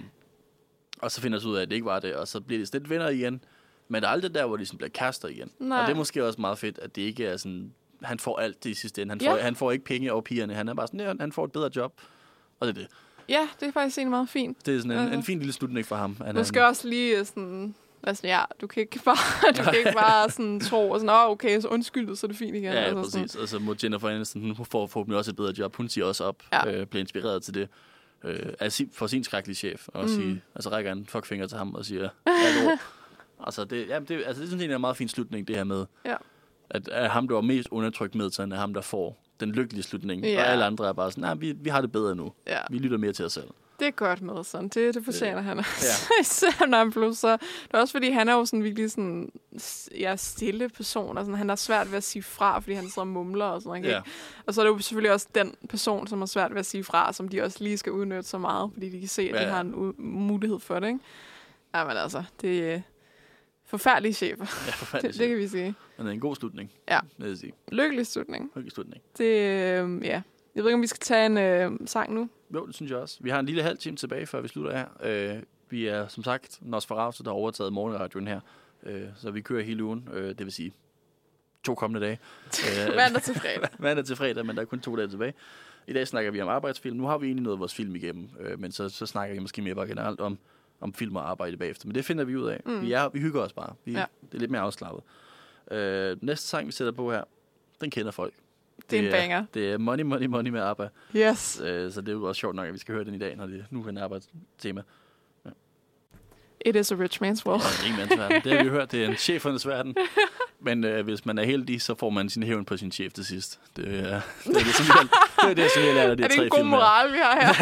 og 0.99 1.11
så 1.11 1.21
finder 1.21 1.39
de 1.41 1.47
ud 1.49 1.57
af, 1.57 1.63
at 1.63 1.69
det 1.69 1.75
ikke 1.75 1.85
var 1.87 1.99
det, 2.01 2.15
og 2.15 2.29
så 2.29 2.41
bliver 2.41 2.65
de 2.65 2.73
lidt 2.73 2.91
venner 2.91 3.09
igen. 3.09 3.45
Men 3.89 4.03
der 4.03 4.09
er 4.09 4.13
aldrig 4.13 4.35
der, 4.35 4.47
hvor 4.47 4.57
de 4.57 4.67
sådan 4.67 4.79
bliver 4.79 4.91
kærester 4.91 5.29
igen. 5.29 5.51
Nej. 5.59 5.79
Og 5.81 5.87
det 5.87 5.93
er 5.93 5.97
måske 5.97 6.25
også 6.27 6.41
meget 6.41 6.59
fedt, 6.59 6.79
at 6.79 6.97
det 6.97 7.03
ikke 7.03 7.27
er 7.27 7.37
sådan, 7.37 7.73
han 8.03 8.19
får 8.19 8.39
alt 8.39 8.65
det 8.65 8.71
i 8.71 8.75
sidste 8.75 9.03
ende. 9.03 9.11
Han, 9.13 9.21
Ja. 9.21 9.33
får, 9.33 9.39
han 9.39 9.57
får 9.57 9.73
ikke 9.73 9.85
penge 9.85 10.13
over 10.13 10.23
pigerne. 10.23 10.55
Han 10.55 10.69
er 10.69 10.75
bare 10.75 10.87
sådan, 10.87 11.01
ja, 11.01 11.13
han 11.21 11.33
får 11.33 11.45
et 11.45 11.53
bedre 11.53 11.71
job. 11.77 12.01
Og 12.61 12.67
det 12.69 12.77
er 12.77 12.81
det. 12.81 12.89
Ja, 13.29 13.49
det 13.61 13.69
er 13.69 13.73
faktisk 13.73 13.99
egentlig 13.99 14.11
meget 14.11 14.29
fint. 14.29 14.67
Det 14.67 14.75
er 14.77 14.79
sådan 14.79 14.91
en, 14.99 15.09
Ja. 15.09 15.15
en 15.15 15.23
fin 15.23 15.39
lille 15.39 15.53
slutning 15.53 15.87
for 15.87 15.97
ham. 15.97 16.17
Han, 16.25 16.35
Måske 16.35 16.67
også 16.67 16.89
lige 16.89 17.19
øh, 17.19 17.27
sådan... 17.27 17.75
Altså, 18.03 18.27
ja, 18.27 18.41
du 18.61 18.67
kan 18.67 18.81
ikke 18.81 19.01
bare, 19.05 19.53
du 19.59 19.63
kan 19.63 19.75
ikke 19.79 19.93
bare 20.07 20.31
sådan 20.31 20.61
tro, 20.61 20.91
og 20.91 21.01
sådan, 21.01 21.11
åh, 21.15 21.31
okay, 21.31 21.61
så 21.61 21.69
undskyld, 21.69 22.17
så 22.17 22.27
er 22.27 22.29
det 22.29 22.37
fint 22.39 22.55
igen. 22.57 22.65
Ja, 22.73 22.79
altså, 22.79 23.03
præcis. 23.21 23.37
Og 23.37 23.49
så 23.49 23.59
må 23.59 23.75
Jennifer 23.83 24.09
Aniston, 24.09 24.43
hun 24.43 24.57
får 24.67 24.87
forhåbentlig 24.87 25.19
også 25.19 25.31
et 25.31 25.37
bedre 25.37 25.53
job. 25.59 25.77
Hun 25.77 25.89
siger 25.89 26.05
også 26.05 26.25
op, 26.25 26.43
Ja. 26.53 26.71
øh, 26.81 26.87
bliver 26.87 27.01
inspireret 27.01 27.43
til 27.43 27.55
det. 27.55 27.69
Øh, 28.25 28.71
sin, 28.71 28.91
for 28.95 29.07
sin 29.07 29.25
skrækkelige 29.25 29.57
chef. 29.57 29.89
Og 29.89 30.03
Mm. 30.03 30.09
sige, 30.09 30.43
altså 30.55 30.71
rækker 30.71 30.93
en 30.93 31.07
fuckfinger 31.07 31.47
til 31.47 31.59
ham 31.59 31.75
og 31.75 31.85
siger, 31.85 32.09
altså, 33.47 33.65
det, 33.65 33.89
ja, 33.89 33.99
det, 34.01 34.23
altså, 34.27 34.41
det 34.43 34.49
synes 34.49 34.63
jeg 34.63 34.71
er 34.71 34.75
en 34.75 34.81
meget 34.81 34.97
fin 34.97 35.09
slutning, 35.09 35.49
det 35.49 35.57
her 35.57 35.65
med, 35.65 35.87
Ja. 36.05 36.15
at, 36.71 36.89
at 36.89 37.11
ham, 37.11 37.29
der 37.29 37.35
var 37.35 37.41
mest 37.43 37.69
undertrykt 37.71 38.15
med, 38.15 38.31
så 38.31 38.43
er 38.43 38.55
ham, 38.57 38.75
der 38.75 38.81
får 38.81 39.25
den 39.41 39.53
lykkelige 39.53 39.83
slutning. 39.83 40.23
Ja. 40.25 40.39
Og 40.41 40.47
alle 40.47 40.65
andre 40.65 40.89
er 40.89 40.93
bare 40.93 41.11
sådan, 41.11 41.23
nej, 41.23 41.35
vi, 41.35 41.53
vi 41.53 41.71
har 41.71 41.81
det 41.81 41.93
bedre 41.93 42.15
nu. 42.17 42.33
Ja. 42.47 42.59
Vi 42.71 42.79
lytter 42.79 42.99
mere 42.99 43.13
til 43.13 43.25
os 43.25 43.33
selv. 43.33 43.49
Det 43.79 43.87
er 43.87 43.91
godt 43.91 44.23
med 44.23 44.45
sådan. 44.45 44.69
Det, 44.69 44.95
det 44.95 45.05
fortjener 45.05 45.39
Øh, 45.39 45.45
han. 45.45 45.57
ja. 45.59 45.63
Især 46.21 46.67
når 46.67 46.79
han 46.79 47.15
så... 47.15 47.33
Det 47.33 47.75
er 47.75 47.79
også 47.79 47.93
fordi, 47.93 48.11
han 48.11 48.29
er 48.29 48.33
jo 48.33 48.45
sådan 48.45 48.65
virkelig 48.65 48.91
sådan... 48.91 49.33
Ja, 49.99 50.17
stille 50.17 50.69
person. 50.69 51.19
Og 51.19 51.25
sådan, 51.25 51.39
han 51.39 51.49
har 51.49 51.57
svært 51.57 51.91
ved 51.91 51.97
at 51.97 52.05
sige 52.05 52.23
fra, 52.23 52.59
fordi 52.61 52.75
han 52.75 52.85
sidder 52.85 53.01
og 53.01 53.07
mumler 53.09 53.45
og 53.45 53.63
sådan 53.63 53.81
noget. 53.83 53.93
Ja. 53.93 53.99
ikke? 53.99 54.11
Og 54.47 54.55
så 54.55 54.61
er 54.61 54.65
det 54.65 54.73
jo 54.73 54.79
selvfølgelig 54.79 55.13
også 55.13 55.27
den 55.35 55.55
person, 55.69 56.07
som 56.07 56.19
har 56.19 56.27
svært 56.27 56.51
ved 56.53 56.59
at 56.59 56.67
sige 56.67 56.85
fra, 56.85 57.13
som 57.13 57.29
de 57.29 57.43
også 57.43 57.65
lige 57.65 57.79
skal 57.79 57.93
udnytte 57.93 58.23
så 58.29 58.39
meget, 58.39 58.71
fordi 58.73 58.89
de 58.91 58.99
kan 59.01 59.09
se, 59.09 59.23
at 59.23 59.29
Ja, 59.29 59.39
de 59.41 59.43
ja. 59.47 59.51
har 59.51 59.61
en 59.61 59.95
mulighed 59.99 60.59
for 60.59 60.81
det, 60.81 60.87
ikke? 60.87 61.01
Jamen 61.75 61.97
altså, 61.97 62.23
det 62.41 62.73
er 62.73 62.81
forfærdelige 63.67 64.13
chefer. 64.15 64.47
Ja, 64.67 64.67
Det, 64.67 64.75
forfærdeligt. 64.75 65.19
det 65.19 65.29
kan 65.29 65.39
vi 65.39 65.49
sige. 65.49 65.75
Men 65.99 66.07
det 66.07 66.11
er 66.11 66.15
en 66.15 66.21
god 66.21 66.37
slutning, 66.37 66.73
Ja. 66.89 67.01
vil 67.19 67.29
jeg 67.29 67.37
sige. 67.39 67.53
Lykkelig 67.73 68.07
slutning. 68.07 68.51
Hyggelig 68.55 68.73
slutning. 68.73 69.03
Det, 69.19 69.25
øh, 69.25 70.05
ja. 70.05 70.23
Jeg 70.55 70.65
ved 70.65 70.71
ikke, 70.71 70.75
om 70.75 70.83
vi 70.83 70.87
skal 70.87 71.01
tage 71.01 71.27
en 71.27 71.39
øh, 71.39 71.73
sang 71.87 72.15
nu. 72.15 72.29
Jo, 72.55 72.67
det 72.67 72.75
synes 72.75 72.91
jeg 72.91 72.99
også. 72.99 73.19
Vi 73.21 73.31
har 73.31 73.41
en 73.41 73.47
lille 73.47 73.63
halv 73.63 73.79
time 73.79 73.97
tilbage, 73.97 74.27
før 74.27 74.41
vi 74.41 74.49
slutter 74.49 74.77
her. 74.77 74.87
Øh, 75.37 75.43
vi 75.71 75.87
er 75.87 76.09
som 76.09 76.25
sagt 76.25 76.59
Nosferatu, 76.63 77.23
der 77.23 77.31
har 77.31 77.35
overtaget 77.37 77.73
morgenradioen 77.73 78.27
her. 78.27 78.41
Øh, 78.83 79.03
så 79.17 79.31
vi 79.31 79.41
kører 79.41 79.63
hele 79.65 79.85
ugen, 79.85 80.09
øh, 80.13 80.29
det 80.29 80.39
vil 80.45 80.53
sige 80.53 80.73
to 81.65 81.75
kommende 81.75 82.07
dage. 82.07 82.19
Øh, 82.89 82.97
Mandag 82.97 83.23
til 83.23 83.35
fredag. 83.35 83.69
mandag 83.79 84.05
til 84.05 84.17
fredag, 84.17 84.47
men 84.47 84.57
der 84.57 84.63
er 84.63 84.67
kun 84.67 84.81
to 84.81 84.97
dage 84.97 85.09
tilbage. 85.09 85.35
I 85.87 85.93
dag 85.93 86.09
snakker 86.09 86.31
vi 86.31 86.41
om 86.41 86.49
arbejdsfilm. 86.49 86.97
Nu 86.97 87.07
har 87.07 87.19
vi 87.19 87.27
egentlig 87.27 87.43
noget 87.43 87.57
af 87.57 87.61
vores 87.61 87.75
film 87.75 87.97
igennem, 87.97 88.29
øh, 88.41 88.61
men 88.61 88.73
så, 88.73 88.89
så 88.89 89.07
snakker 89.07 89.35
vi 89.35 89.41
måske 89.41 89.63
mere 89.63 89.75
bare 89.75 89.87
generelt 89.87 90.21
om, 90.21 90.39
om 90.81 90.95
film 90.95 91.17
og 91.17 91.31
arbejde 91.31 91.57
bagefter. 91.57 91.87
Men 91.87 91.95
det 91.95 92.05
finder 92.05 92.25
vi 92.25 92.37
ud 92.37 92.47
af. 92.49 92.61
Mm. 92.67 92.83
Vi, 92.83 92.93
er, 92.93 93.09
vi 93.09 93.21
hygger 93.21 93.41
os 93.43 93.53
bare. 93.53 93.75
Vi, 93.85 93.93
ja. 93.93 94.05
Det 94.23 94.35
er 94.35 94.39
lidt 94.39 94.51
mere 94.51 94.61
afslappet. 94.63 95.03
Øh, 95.71 96.17
næste 96.23 96.47
sang, 96.47 96.67
vi 96.67 96.73
sætter 96.73 96.93
på 96.93 97.13
her, 97.13 97.25
den 97.81 97.91
kender 97.91 98.11
folk. 98.11 98.35
Det 98.91 98.99
er 98.99 99.03
en 99.03 99.11
banger. 99.11 99.45
Det 99.55 99.73
er 99.73 99.79
Money, 99.79 100.05
Money, 100.05 100.27
Money 100.27 100.51
med 100.51 100.61
ABBA. 100.61 100.89
Yes. 101.17 101.61
Øh, 101.65 101.93
så 101.93 102.01
det 102.01 102.09
er 102.09 102.13
jo 102.13 102.25
også 102.25 102.41
sjovt 102.41 102.55
nok, 102.55 102.67
at 102.67 102.73
vi 102.73 102.79
skal 102.79 102.95
høre 102.95 103.05
den 103.05 103.15
i 103.15 103.19
dag, 103.19 103.37
når 103.37 103.47
det 103.47 103.65
nu 103.71 103.85
er 103.85 103.89
en 103.89 103.99
arbejdstema. 103.99 104.83
It 106.61 106.77
is 106.77 106.93
a 106.93 106.95
rich 106.95 107.23
man's 107.23 107.47
world. 107.47 107.63
Ja, 107.63 107.69
det 107.69 107.83
er 107.83 108.03
ingen 108.03 108.19
verden. 108.19 108.43
Det 108.45 108.53
har 108.53 108.63
vi 108.63 108.69
jo 108.69 108.75
hørt, 108.79 108.93
det 108.93 109.05
er 109.05 109.09
en 109.09 109.17
chefernes 109.17 109.67
verden. 109.67 109.97
Men 110.61 110.85
øh, 110.85 111.05
hvis 111.05 111.27
man 111.27 111.39
er 111.39 111.45
heldig, 111.45 111.83
så 111.83 111.95
får 111.95 112.11
man 112.11 112.29
sin 112.29 112.43
hævn 112.43 112.65
på 112.65 112.77
sin 112.77 112.93
chef 112.93 113.13
til 113.13 113.25
sidst. 113.25 113.61
Det, 113.77 113.85
er, 113.85 114.21
det 114.45 114.57
er 114.57 114.65
det, 114.65 114.75
som 114.75 114.87
jeg, 114.87 115.09
det, 115.43 115.51
er 115.51 115.55
det, 115.55 115.71
som 115.75 115.83
jeg 115.83 115.95
lærer 115.95 116.11
af 116.11 116.17
de 116.17 116.23
er 116.23 116.29
det 116.29 116.39
en 116.39 116.49
god 116.49 116.65
moral, 116.65 117.13
vi 117.13 117.19
har 117.19 117.55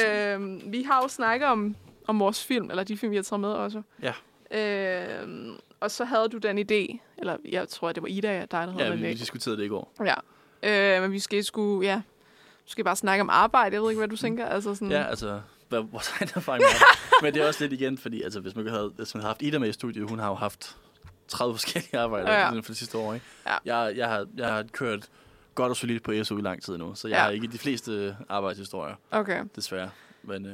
her? 0.00 0.34
øhm, 0.34 0.62
vi 0.66 0.82
har 0.82 1.02
jo 1.02 1.08
snakket 1.08 1.48
om, 1.48 1.76
om 2.06 2.20
vores 2.20 2.44
film, 2.44 2.70
eller 2.70 2.84
de 2.84 2.96
film, 2.96 3.10
vi 3.10 3.16
har 3.16 3.22
taget 3.22 3.40
med 3.40 3.48
også. 3.48 3.82
Ja. 4.02 4.12
Øhm, 4.50 5.56
og 5.80 5.90
så 5.90 6.04
havde 6.04 6.28
du 6.28 6.38
den 6.38 6.58
idé, 6.58 6.98
eller 7.18 7.36
jeg 7.48 7.68
tror, 7.68 7.92
det 7.92 8.02
var 8.02 8.08
Ida, 8.08 8.40
dig, 8.40 8.46
der 8.50 8.56
havde 8.56 8.84
Ja, 8.84 8.90
den 8.90 9.02
vi, 9.02 9.06
vi 9.06 9.14
diskuterede 9.14 9.58
det 9.58 9.64
i 9.64 9.68
går. 9.68 9.92
Ja. 10.04 10.14
Øh, 10.96 11.02
men 11.02 11.12
vi 11.12 11.18
skal 11.18 11.44
skulle, 11.44 11.88
ja, 11.88 12.02
skal 12.66 12.84
bare 12.84 12.96
snakke 12.96 13.20
om 13.22 13.30
arbejde. 13.30 13.74
Jeg 13.74 13.82
ved 13.82 13.90
ikke, 13.90 13.98
hvad 14.00 14.08
du 14.08 14.16
tænker. 14.16 14.46
Altså 14.46 14.74
sådan, 14.74 14.90
Ja, 14.90 15.02
altså, 15.04 15.40
hvad, 15.68 15.80
vores 15.92 16.12
egen 16.20 16.30
erfaring 16.34 16.64
er. 16.64 17.22
Men 17.22 17.34
det 17.34 17.42
er 17.42 17.46
også 17.46 17.64
lidt 17.64 17.72
igen, 17.80 17.98
fordi 17.98 18.22
altså, 18.22 18.40
hvis, 18.40 18.56
man 18.56 18.66
havde, 18.68 18.92
hvis 18.96 19.14
man 19.14 19.20
havde 19.22 19.28
haft 19.28 19.42
Ida 19.42 19.58
med 19.58 19.68
i 19.68 19.72
studiet, 19.72 20.08
hun 20.10 20.18
har 20.18 20.28
jo 20.28 20.34
haft 20.34 20.76
30 21.28 21.54
forskellige 21.54 21.98
arbejder 21.98 22.32
Ja, 22.32 22.38
ja. 22.40 22.54
ja. 22.54 22.60
for 22.60 22.62
det 22.66 22.76
sidste 22.76 22.98
år. 22.98 23.14
Ikke? 23.14 23.26
Ja. 23.46 23.76
Jeg, 23.78 23.96
jeg, 23.96 24.08
har, 24.08 24.26
jeg 24.36 24.48
har 24.48 24.64
kørt 24.72 25.08
godt 25.54 25.70
og 25.70 25.76
solidt 25.76 26.02
på 26.02 26.12
SU 26.24 26.38
i 26.38 26.40
lang 26.42 26.62
tid 26.62 26.76
nu, 26.78 26.94
så 26.94 27.08
jeg 27.08 27.14
Ja. 27.14 27.18
ja. 27.18 27.24
har 27.24 27.30
ikke 27.30 27.46
de 27.46 27.58
fleste 27.58 28.16
arbejdshistorier, 28.28 28.94
Okay. 29.10 29.44
desværre. 29.56 29.90
Men 30.26 30.46
øh, 30.46 30.52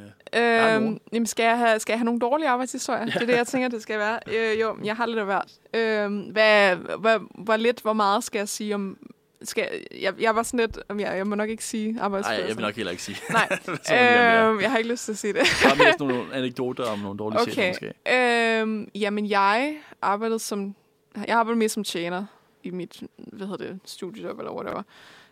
Øhm, 0.77 0.99
jamen, 1.13 1.27
skal 1.27 1.45
jeg, 1.45 1.59
have, 1.59 1.81
skal 1.81 1.93
jeg 1.93 1.99
have 1.99 2.05
nogle 2.05 2.21
dårlige 2.21 2.49
arbejdshistorier? 2.49 3.01
Ja. 3.01 3.07
Det 3.07 3.23
er 3.23 3.27
det, 3.27 3.37
jeg 3.37 3.47
tænker, 3.47 3.69
det 3.69 3.83
skal 3.83 3.99
være. 3.99 4.19
Øh, 4.27 4.61
jo, 4.61 4.77
jeg 4.85 4.97
har 4.97 5.07
lidt 5.07 5.19
af 5.19 5.25
hvert. 5.25 5.53
Øh, 5.75 6.31
hvad, 6.33 6.77
hvad, 6.77 7.19
hvor 7.45 7.57
lidt, 7.57 7.81
hvor 7.81 7.93
meget 7.93 8.25
skal 8.25 8.39
jeg 8.39 8.49
sige 8.49 8.75
om... 8.75 8.99
Skal, 9.45 9.69
jeg, 10.01 10.15
jeg 10.21 10.37
var 10.37 10.43
sådan 10.43 10.61
lidt... 10.61 10.79
Jeg, 11.01 11.17
jeg 11.17 11.27
må 11.27 11.35
nok 11.35 11.49
ikke 11.49 11.65
sige 11.65 11.93
nej, 11.93 12.05
arbejdspladser. 12.05 12.47
jeg 12.47 12.57
vil 12.57 12.63
nok 12.65 12.75
heller 12.75 12.91
ikke 12.91 13.03
sige. 13.03 13.17
Nej, 13.33 13.49
Så 13.65 13.71
må 13.71 13.73
vi 13.75 13.95
lade 13.95 14.15
være. 14.15 14.53
øh, 14.55 14.63
jeg 14.63 14.71
har 14.71 14.79
ikke 14.79 14.91
lyst 14.91 15.05
til 15.05 15.13
at 15.13 15.19
sige 15.19 15.33
det. 15.33 15.41
Der 15.63 15.69
er 15.71 15.75
sådan 15.75 16.07
nogle 16.17 16.35
anekdoter 16.35 16.85
om 16.85 16.99
nogle 16.99 17.19
dårlige 17.19 17.41
chefer, 17.43 17.63
Okay. 17.77 17.93
måske. 18.07 18.61
Øhm, 18.61 18.89
jamen, 18.95 19.27
jeg 19.31 19.77
arbejdede 20.03 20.39
som... 20.39 20.75
Jeg 21.17 21.37
arbejdede 21.37 21.59
mere 21.59 21.69
som 21.69 21.85
tjener 21.85 22.25
i 22.63 22.71
mit, 22.71 23.03
hvad 23.17 23.47
hedder 23.47 23.65
det, 23.67 23.79
studiejob 23.85 24.39
eller 24.39 24.53
whatever. 24.53 24.83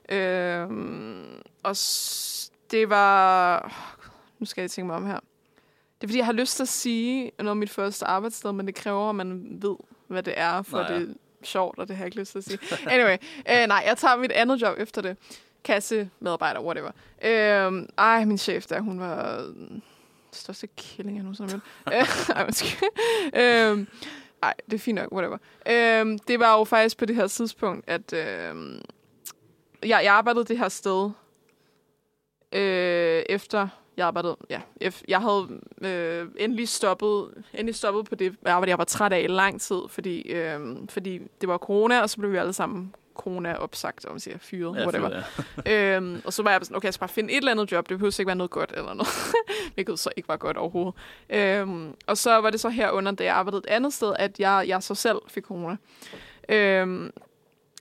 Øhm, 0.08 1.24
og 1.62 1.76
det 2.70 2.90
var... 2.90 3.96
Nu 4.40 4.46
skal 4.46 4.62
jeg 4.62 4.70
tænke 4.70 4.86
mig 4.86 4.96
om 4.96 5.06
her. 5.06 5.20
Det 6.00 6.06
er, 6.06 6.08
fordi 6.08 6.18
jeg 6.18 6.26
har 6.26 6.32
lyst 6.32 6.56
til 6.56 6.62
at 6.62 6.68
sige 6.68 7.32
noget 7.38 7.50
om 7.50 7.56
mit 7.56 7.70
første 7.70 8.04
arbejdssted, 8.06 8.52
men 8.52 8.66
det 8.66 8.74
kræver, 8.74 9.08
at 9.08 9.14
man 9.14 9.58
ved, 9.62 9.76
hvad 10.06 10.22
det 10.22 10.34
er, 10.36 10.62
for 10.62 10.76
Nå, 10.76 10.82
ja. 10.82 10.98
det 10.98 11.08
er 11.08 11.14
sjovt, 11.42 11.78
og 11.78 11.88
det 11.88 11.96
har 11.96 12.04
jeg 12.04 12.06
ikke 12.06 12.18
lyst 12.18 12.32
til 12.32 12.38
at 12.38 12.44
sige. 12.44 12.58
Anyway, 12.90 13.16
øh, 13.50 13.68
nej, 13.68 13.82
jeg 13.86 13.96
tager 13.96 14.16
mit 14.16 14.32
andet 14.32 14.62
job 14.62 14.78
efter 14.78 15.02
det. 15.02 15.16
Kasse, 15.64 16.10
medarbejder, 16.20 16.60
whatever. 16.60 16.90
Øhm, 17.24 17.88
ej, 17.98 18.24
min 18.24 18.38
chef 18.38 18.66
der, 18.66 18.80
hun 18.80 19.00
var 19.00 19.36
den 19.36 19.82
største 20.32 20.66
killing, 20.76 21.16
jeg 21.16 21.22
nogensinde 21.22 21.50
har 21.50 21.60
mødt. 21.90 22.28
Øh, 22.30 22.36
ej, 22.36 22.46
måske. 22.46 22.86
øhm, 23.34 23.86
ej, 24.42 24.54
det 24.66 24.74
er 24.74 24.78
fint 24.78 24.96
nok, 24.96 25.12
whatever. 25.12 25.38
Øhm, 25.66 26.18
det 26.18 26.40
var 26.40 26.58
jo 26.58 26.64
faktisk 26.64 26.96
på 26.96 27.04
det 27.04 27.16
her 27.16 27.26
tidspunkt, 27.26 27.84
at 27.88 28.12
øhm, 28.12 28.80
jeg, 29.82 30.00
jeg 30.04 30.14
arbejdede 30.14 30.44
det 30.44 30.58
her 30.58 30.68
sted 30.68 31.10
øh, 32.52 33.22
efter 33.28 33.68
jeg 34.00 34.06
arbejdede, 34.06 34.36
ja, 34.50 34.60
jeg 35.08 35.20
havde 35.20 35.46
øh, 35.82 36.28
endelig 36.36 36.68
stoppet, 36.68 37.28
endelig 37.54 37.74
stoppet 37.74 38.08
på 38.08 38.14
det 38.14 38.36
arbejde, 38.46 38.70
jeg 38.70 38.78
var 38.78 38.84
træt 38.84 39.12
af 39.12 39.20
i 39.20 39.26
lang 39.26 39.60
tid, 39.60 39.80
fordi, 39.88 40.20
øh, 40.20 40.60
fordi 40.88 41.20
det 41.40 41.48
var 41.48 41.58
corona, 41.58 42.00
og 42.00 42.10
så 42.10 42.16
blev 42.16 42.32
vi 42.32 42.36
alle 42.36 42.52
sammen 42.52 42.94
corona 43.14 43.54
opsagt, 43.54 44.04
om 44.06 44.12
man 44.12 44.20
siger, 44.20 44.38
fyret, 44.38 44.76
Ja, 44.76 44.82
whatever. 44.82 45.22
fyret, 45.22 45.66
ja. 45.66 45.96
øhm, 45.96 46.22
og 46.24 46.32
så 46.32 46.42
var 46.42 46.50
jeg 46.50 46.60
sådan, 46.62 46.76
okay, 46.76 46.86
jeg 46.86 46.94
skal 46.94 47.00
bare 47.00 47.08
finde 47.14 47.32
et 47.32 47.36
eller 47.36 47.50
andet 47.50 47.72
job, 47.72 47.88
det 47.88 47.98
behøver 47.98 48.20
ikke 48.20 48.26
være 48.26 48.36
noget 48.36 48.50
godt 48.50 48.72
eller 48.76 48.94
noget, 48.94 49.08
hvilket 49.74 49.98
så 49.98 50.10
ikke 50.16 50.28
var 50.28 50.36
godt 50.36 50.56
overhovedet. 50.56 50.94
Øhm, 51.30 51.94
og 52.06 52.16
så 52.16 52.40
var 52.40 52.50
det 52.50 52.60
så 52.60 52.68
herunder, 52.68 53.12
da 53.12 53.24
jeg 53.24 53.34
arbejdede 53.34 53.62
et 53.66 53.70
andet 53.70 53.92
sted, 53.92 54.12
at 54.18 54.40
jeg, 54.40 54.64
jeg 54.68 54.82
så 54.82 54.94
selv 54.94 55.18
fik 55.28 55.44
corona. 55.44 55.76
Øhm, 56.48 57.10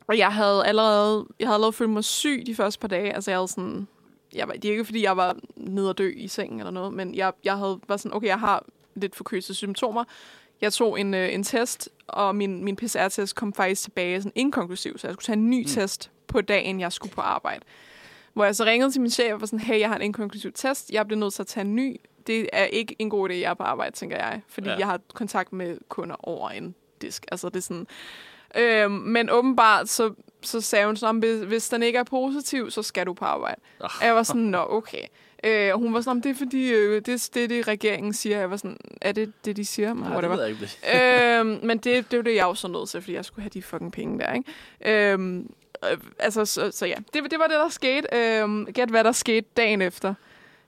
og 0.07 0.17
jeg 0.17 0.33
havde 0.33 0.65
allerede, 0.65 1.25
jeg 1.39 1.47
havde 1.47 1.55
allerede 1.55 1.73
følt 1.73 1.89
mig 1.89 2.03
syg 2.03 2.43
de 2.45 2.55
første 2.55 2.79
par 2.79 2.87
dage, 2.87 3.13
altså 3.15 3.31
jeg 3.31 3.37
havde 3.37 3.47
sådan, 3.47 3.87
jeg 4.35 4.47
var, 4.47 4.53
det 4.53 4.65
er 4.65 4.71
ikke 4.71 4.85
fordi, 4.85 5.03
jeg 5.03 5.17
var 5.17 5.35
nede 5.55 5.89
og 5.89 5.97
dø 5.97 6.13
i 6.15 6.27
sengen 6.27 6.59
eller 6.59 6.71
noget, 6.71 6.93
men 6.93 7.15
jeg, 7.15 7.33
jeg 7.43 7.57
havde 7.57 7.79
var 7.87 7.97
sådan, 7.97 8.15
okay, 8.15 8.27
jeg 8.27 8.39
har 8.39 8.65
lidt 8.95 9.15
forkølelse 9.15 9.53
symptomer. 9.53 10.03
Jeg 10.61 10.73
tog 10.73 10.99
en, 10.99 11.13
øh, 11.13 11.33
en 11.33 11.43
test, 11.43 11.89
og 12.07 12.35
min, 12.35 12.63
min 12.63 12.75
PCR-test 12.75 13.35
kom 13.35 13.53
faktisk 13.53 13.81
tilbage 13.81 14.21
sådan 14.21 14.31
inkonklusiv, 14.35 14.97
så 14.97 15.07
jeg 15.07 15.13
skulle 15.13 15.25
tage 15.25 15.37
en 15.37 15.49
ny 15.49 15.59
mm. 15.59 15.65
test 15.65 16.11
på 16.27 16.41
dagen, 16.41 16.79
jeg 16.79 16.91
skulle 16.91 17.13
på 17.13 17.21
arbejde. 17.21 17.65
Hvor 18.33 18.45
jeg 18.45 18.55
så 18.55 18.65
ringede 18.65 18.91
til 18.91 19.01
min 19.01 19.09
chef 19.09 19.33
og 19.33 19.41
var 19.41 19.47
sådan, 19.47 19.59
hey, 19.59 19.79
jeg 19.79 19.89
har 19.89 19.95
en 19.95 20.01
inkonklusiv 20.01 20.51
test, 20.51 20.91
jeg 20.91 21.07
bliver 21.07 21.19
nødt 21.19 21.33
til 21.33 21.43
at 21.43 21.47
tage 21.47 21.65
en 21.65 21.75
ny. 21.75 21.95
Det 22.27 22.49
er 22.53 22.65
ikke 22.65 22.95
en 22.99 23.09
god 23.09 23.29
idé, 23.29 23.33
jeg 23.33 23.49
er 23.49 23.53
på 23.53 23.63
arbejde, 23.63 23.95
tænker 23.95 24.17
jeg, 24.17 24.41
fordi 24.47 24.69
ja. 24.69 24.77
jeg 24.77 24.87
har 24.87 24.99
kontakt 25.13 25.53
med 25.53 25.77
kunder 25.89 26.15
over 26.27 26.49
en 26.49 26.75
disk. 27.01 27.25
Altså 27.31 27.49
det 27.49 27.55
er 27.55 27.61
sådan... 27.61 27.87
Øhm, 28.57 28.91
men 28.91 29.29
åbenbart, 29.29 29.89
så, 29.89 30.13
så 30.41 30.61
sagde 30.61 30.85
hun 30.85 30.95
sådan, 30.97 31.19
hvis, 31.19 31.39
hvis 31.41 31.69
den 31.69 31.83
ikke 31.83 31.99
er 31.99 32.03
positiv, 32.03 32.71
så 32.71 32.83
skal 32.83 33.05
du 33.05 33.13
på 33.13 33.25
arbejde. 33.25 33.61
Og 33.99 34.05
jeg 34.05 34.15
var 34.15 34.23
sådan, 34.23 34.41
nå, 34.41 34.65
okay. 34.69 35.03
Øh, 35.43 35.73
og 35.73 35.79
hun 35.79 35.93
var 35.93 36.01
sådan, 36.01 36.11
"Om 36.17 36.21
det 36.21 36.29
er 36.29 36.35
fordi, 36.35 36.69
øh, 36.71 37.01
det, 37.05 37.29
det 37.33 37.43
er 37.43 37.47
det, 37.47 37.67
regeringen 37.67 38.13
siger. 38.13 38.39
Jeg 38.39 38.51
var 38.51 38.57
sådan, 38.57 38.77
er 39.01 39.11
det 39.11 39.33
det, 39.45 39.57
de 39.57 39.65
siger? 39.65 39.93
Nej, 39.93 40.03
det 40.03 40.11
Whatever. 40.13 40.35
ved 40.35 40.43
jeg 40.43 40.49
ikke. 40.51 40.69
Det. 40.93 41.39
øhm, 41.39 41.59
men 41.63 41.77
det, 41.77 42.11
det 42.11 42.17
var 42.17 42.23
det, 42.23 42.35
jeg 42.35 42.47
var 42.47 42.53
så 42.53 42.67
nødt 42.67 42.89
til, 42.89 43.01
fordi 43.01 43.13
jeg 43.13 43.25
skulle 43.25 43.43
have 43.43 43.49
de 43.53 43.61
fucking 43.61 43.91
penge 43.91 44.19
der, 44.19 44.33
ikke? 44.33 45.11
Øhm, 45.13 45.49
øh, 45.91 45.97
altså, 46.19 46.45
så, 46.45 46.71
så 46.71 46.85
ja, 46.85 46.95
det, 47.13 47.23
det 47.31 47.39
var 47.39 47.47
det, 47.47 47.55
der 47.55 47.69
skete. 47.69 48.07
Øhm, 48.15 48.65
gæt, 48.65 48.89
hvad 48.89 49.03
der 49.03 49.11
skete 49.11 49.47
dagen 49.57 49.81
efter. 49.81 50.13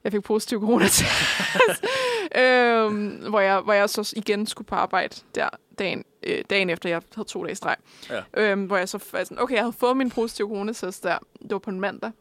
Jeg 0.03 0.11
fik 0.11 0.23
positiv 0.23 0.60
coronatest. 0.60 1.03
øhm, 2.41 3.30
hvor, 3.30 3.40
jeg, 3.40 3.60
hvor 3.60 3.73
jeg 3.73 3.90
så 3.90 4.14
igen 4.15 4.45
skulle 4.45 4.68
på 4.68 4.76
arbejde 4.76 5.15
der 5.36 5.49
dagen, 5.80 6.06
øh, 6.23 6.44
dagen 6.49 6.69
efter, 6.69 6.90
jeg 6.90 7.02
havde 7.15 7.28
to 7.28 7.45
dage 7.45 7.56
streg. 7.56 7.76
Ja. 8.10 8.22
Øhm, 8.34 8.64
hvor 8.64 8.78
jeg 8.78 8.90
så 8.90 9.03
var 9.11 9.23
sådan, 9.23 9.40
okay, 9.40 9.56
jeg 9.56 9.64
havde 9.64 9.73
fået 9.73 9.98
min 9.98 10.10
positive 10.10 10.48
coronatest 10.48 11.03
der. 11.03 11.18
Det 11.41 11.52
var 11.52 11.60
på 11.60 11.69
en 11.69 11.80
mandag. 11.80 12.11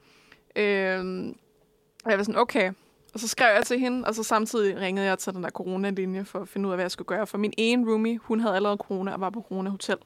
Øhm, 0.56 1.36
og 2.04 2.10
jeg 2.10 2.18
var 2.18 2.24
sådan, 2.24 2.40
okay. 2.40 2.72
Og 3.14 3.20
så 3.20 3.28
skrev 3.28 3.54
jeg 3.54 3.66
til 3.66 3.78
hende, 3.78 4.08
og 4.08 4.14
så 4.14 4.22
samtidig 4.22 4.76
ringede 4.76 5.06
jeg 5.06 5.18
til 5.18 5.32
den 5.32 5.42
der 5.42 5.50
corona-linje 5.50 6.24
for 6.24 6.38
at 6.40 6.48
finde 6.48 6.66
ud 6.66 6.72
af, 6.72 6.76
hvad 6.76 6.84
jeg 6.84 6.90
skulle 6.90 7.06
gøre. 7.06 7.26
For 7.26 7.38
min 7.38 7.52
ene 7.56 7.90
roomie, 7.90 8.18
hun 8.18 8.40
havde 8.40 8.56
allerede 8.56 8.76
corona 8.76 9.12
og 9.12 9.20
var 9.20 9.30
på 9.30 9.44
corona-hotel. 9.48 9.96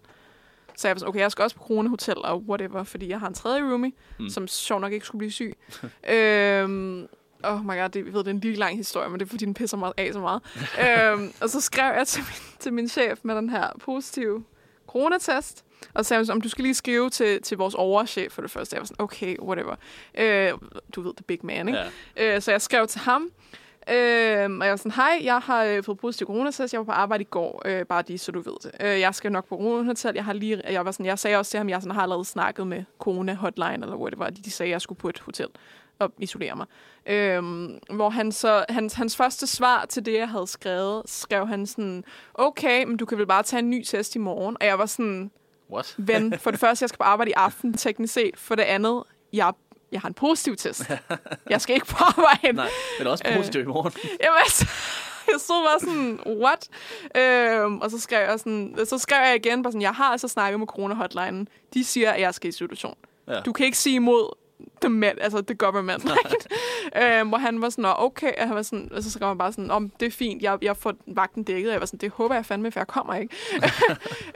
Så 0.76 0.88
jeg 0.88 0.94
var 0.94 0.98
sådan, 0.98 1.08
okay, 1.08 1.20
jeg 1.20 1.32
skal 1.32 1.42
også 1.42 1.56
på 1.56 1.62
corona-hotel 1.62 2.24
og 2.24 2.42
whatever, 2.48 2.84
fordi 2.84 3.08
jeg 3.08 3.20
har 3.20 3.28
en 3.28 3.34
tredje 3.34 3.62
roomie, 3.62 3.92
mm. 4.18 4.28
som 4.28 4.48
sjov 4.48 4.80
nok 4.80 4.92
ikke 4.92 5.06
skulle 5.06 5.18
blive 5.18 5.32
syg. 5.32 5.56
øhm, 6.14 7.06
oh 7.46 7.64
my 7.64 7.80
god, 7.80 7.88
det, 7.88 8.04
jeg 8.04 8.12
ved, 8.12 8.20
det 8.20 8.26
er 8.26 8.30
en 8.30 8.40
lille 8.40 8.58
lang 8.58 8.76
historie, 8.76 9.08
men 9.08 9.20
det 9.20 9.26
er 9.26 9.30
fordi, 9.30 9.44
den 9.44 9.54
pisser 9.54 9.76
mig 9.76 9.92
af 9.96 10.12
så 10.12 10.20
meget. 10.20 10.42
øhm, 11.12 11.32
og 11.40 11.50
så 11.50 11.60
skrev 11.60 11.94
jeg 11.96 12.06
til 12.06 12.22
min, 12.22 12.58
til 12.58 12.72
min 12.72 12.88
chef 12.88 13.18
med 13.22 13.36
den 13.36 13.50
her 13.50 13.68
positive 13.80 14.44
coronatest, 14.86 15.64
og 15.94 16.04
så 16.04 16.08
sagde 16.08 16.24
hun, 16.24 16.30
om 16.30 16.40
du 16.40 16.48
skal 16.48 16.62
lige 16.62 16.74
skrive 16.74 17.10
til, 17.10 17.42
til 17.42 17.56
vores 17.56 17.74
overchef 17.74 18.32
for 18.32 18.42
det 18.42 18.50
første. 18.50 18.74
Jeg 18.74 18.80
var 18.80 18.86
sådan, 18.86 19.04
okay, 19.04 19.38
whatever. 19.38 19.76
Øh, 20.18 20.52
du 20.94 21.02
ved, 21.02 21.14
the 21.14 21.24
big 21.26 21.38
man, 21.42 21.68
ikke? 21.68 21.80
Ja. 22.16 22.36
Øh, 22.36 22.42
så 22.42 22.50
jeg 22.50 22.62
skrev 22.62 22.86
til 22.86 23.00
ham, 23.00 23.30
øh, 23.88 24.50
og 24.50 24.64
jeg 24.64 24.70
var 24.70 24.76
sådan, 24.76 24.92
hej, 24.92 25.20
jeg 25.22 25.38
har 25.38 25.64
øh, 25.64 25.84
fået 25.84 25.98
positiv 25.98 26.26
coronatest, 26.26 26.72
jeg 26.72 26.78
var 26.78 26.84
på 26.84 26.92
arbejde 26.92 27.22
i 27.22 27.26
går, 27.30 27.62
øh, 27.64 27.86
bare 27.86 28.02
lige 28.06 28.18
så 28.18 28.32
du 28.32 28.40
ved 28.40 28.54
det. 28.62 28.70
Øh, 28.80 29.00
jeg 29.00 29.14
skal 29.14 29.32
nok 29.32 29.48
på 29.48 29.56
coronahotel, 29.56 30.12
jeg 30.14 30.24
har 30.24 30.32
lige, 30.32 30.62
jeg 30.70 30.84
var 30.84 30.90
sådan, 30.90 31.06
jeg 31.06 31.18
sagde 31.18 31.36
også 31.36 31.50
til 31.50 31.58
ham, 31.58 31.68
jeg 31.68 31.82
sådan, 31.82 31.94
har 31.94 32.02
allerede 32.02 32.24
snakket 32.24 32.66
med 32.66 32.84
corona 32.98 33.34
hotline, 33.34 33.78
eller 33.82 33.96
whatever, 33.96 34.30
de, 34.30 34.42
de 34.42 34.50
sagde, 34.50 34.70
jeg 34.70 34.80
skulle 34.80 34.98
på 34.98 35.08
et 35.08 35.18
hotel 35.18 35.48
og 35.98 36.12
isolere 36.18 36.56
mig. 36.56 36.66
Øhm, 37.06 37.78
hvor 37.90 38.10
han 38.10 38.32
så, 38.32 38.64
hans, 38.68 38.94
hans 38.94 39.16
første 39.16 39.46
svar 39.46 39.84
til 39.84 40.06
det, 40.06 40.14
jeg 40.14 40.28
havde 40.28 40.46
skrevet, 40.46 41.02
skrev 41.06 41.46
han 41.46 41.66
sådan, 41.66 42.04
okay, 42.34 42.84
men 42.84 42.96
du 42.96 43.06
kan 43.06 43.18
vel 43.18 43.26
bare 43.26 43.42
tage 43.42 43.58
en 43.58 43.70
ny 43.70 43.82
test 43.84 44.14
i 44.14 44.18
morgen. 44.18 44.56
Og 44.60 44.66
jeg 44.66 44.78
var 44.78 44.86
sådan, 44.86 45.30
What? 45.72 45.94
ven, 45.98 46.38
for 46.38 46.50
det 46.50 46.60
første, 46.64 46.82
jeg 46.82 46.88
skal 46.88 46.98
på 46.98 47.04
arbejde 47.04 47.30
i 47.30 47.34
aften, 47.36 47.74
teknisk 47.74 48.14
set. 48.14 48.36
For 48.36 48.54
det 48.54 48.62
andet, 48.62 49.02
jeg, 49.32 49.52
jeg 49.92 50.00
har 50.00 50.08
en 50.08 50.14
positiv 50.14 50.56
test. 50.56 50.90
Jeg 51.50 51.60
skal 51.60 51.74
ikke 51.74 51.86
på 51.86 51.96
arbejde. 52.16 52.52
Nej, 52.56 52.68
men 52.98 53.06
også 53.06 53.24
Øh. 53.28 53.36
positivt 53.36 53.62
i 53.64 53.66
morgen. 53.68 53.92
Jamen, 54.22 54.38
altså, 54.44 54.66
jeg 55.32 55.40
stod 55.40 55.64
bare 55.66 55.80
sådan, 55.80 56.20
what? 56.44 56.68
Øhm, 57.16 57.78
og 57.80 57.90
så 57.90 58.00
skrev 58.00 58.28
jeg 58.28 58.38
sådan, 58.38 58.78
så 58.84 58.98
skrev 58.98 59.18
jeg 59.26 59.36
igen, 59.46 59.62
bare 59.62 59.72
sådan, 59.72 59.82
jeg 59.82 59.92
har 59.94 60.04
altså 60.12 60.28
snakket 60.28 60.58
med 60.58 60.66
corona 60.66 60.94
hotline. 60.94 61.46
De 61.74 61.84
siger, 61.84 62.10
at 62.12 62.20
jeg 62.20 62.34
skal 62.34 62.46
i 62.46 62.48
institution. 62.48 62.94
Ja. 63.28 63.40
Du 63.40 63.52
kan 63.52 63.66
ikke 63.66 63.78
sige 63.78 63.94
imod 63.96 64.36
the, 64.84 64.88
med, 64.88 65.10
altså 65.20 65.42
the 65.42 65.54
government. 65.54 66.04
Right? 66.04 66.46
øhm, 67.20 67.28
hvor 67.28 67.38
han 67.38 67.62
var 67.62 67.68
sådan, 67.68 67.82
"Nå, 67.82 67.94
okay, 67.96 68.32
og 68.38 68.46
han 68.46 68.56
var 68.56 68.62
sådan, 68.62 68.88
og 68.92 69.02
så 69.02 69.10
skrev 69.10 69.28
han 69.28 69.38
bare 69.38 69.52
sådan, 69.52 69.70
om 69.70 69.90
det 70.00 70.06
er 70.06 70.10
fint, 70.10 70.42
jeg, 70.42 70.58
jeg 70.62 70.76
får 70.76 70.94
vagten 71.06 71.42
dækket. 71.42 71.68
Og 71.68 71.72
jeg 71.72 71.80
var 71.80 71.86
sådan, 71.86 71.98
det 71.98 72.10
håber 72.10 72.34
jeg 72.34 72.46
fandme, 72.46 72.70
for 72.70 72.80
jeg 72.80 72.86
kommer 72.86 73.14
ikke. 73.14 73.34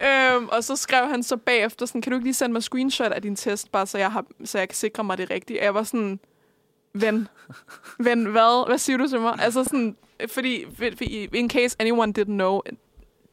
øhm, 0.37 0.49
og 0.49 0.65
så 0.65 0.77
skrev 0.77 1.09
han 1.09 1.23
så 1.23 1.37
bagefter 1.37 1.87
sådan, 1.87 2.03
kan 2.03 2.11
du 2.13 2.17
ikke 2.17 2.27
lige 2.27 2.35
sende 2.35 2.53
mig 2.53 2.63
screenshot 2.63 3.13
af 3.13 3.23
din 3.23 3.37
test, 3.37 3.73
bare 3.73 3.87
så 3.87 3.99
jeg, 3.99 4.13
har, 4.13 4.25
så 4.45 4.59
jeg 4.59 4.69
kan 4.69 4.77
sikre 4.77 5.05
mig 5.05 5.19
det 5.19 5.31
rigtige. 5.31 5.61
Og 5.61 5.65
jeg 5.65 5.75
var 5.75 5.83
sådan, 5.83 6.21
ven, 6.95 7.29
ven, 7.99 8.25
hvad? 8.25 8.67
Hvad 8.67 8.79
siger 8.79 8.97
du 8.97 9.09
til 9.09 9.21
mig? 9.21 9.39
Altså 9.41 9.65
sådan, 9.65 9.97
fordi, 10.27 10.65
fordi 10.77 11.29
in 11.35 11.51
case 11.51 11.77
anyone 11.81 12.13
didn't 12.19 12.25
know, 12.25 12.61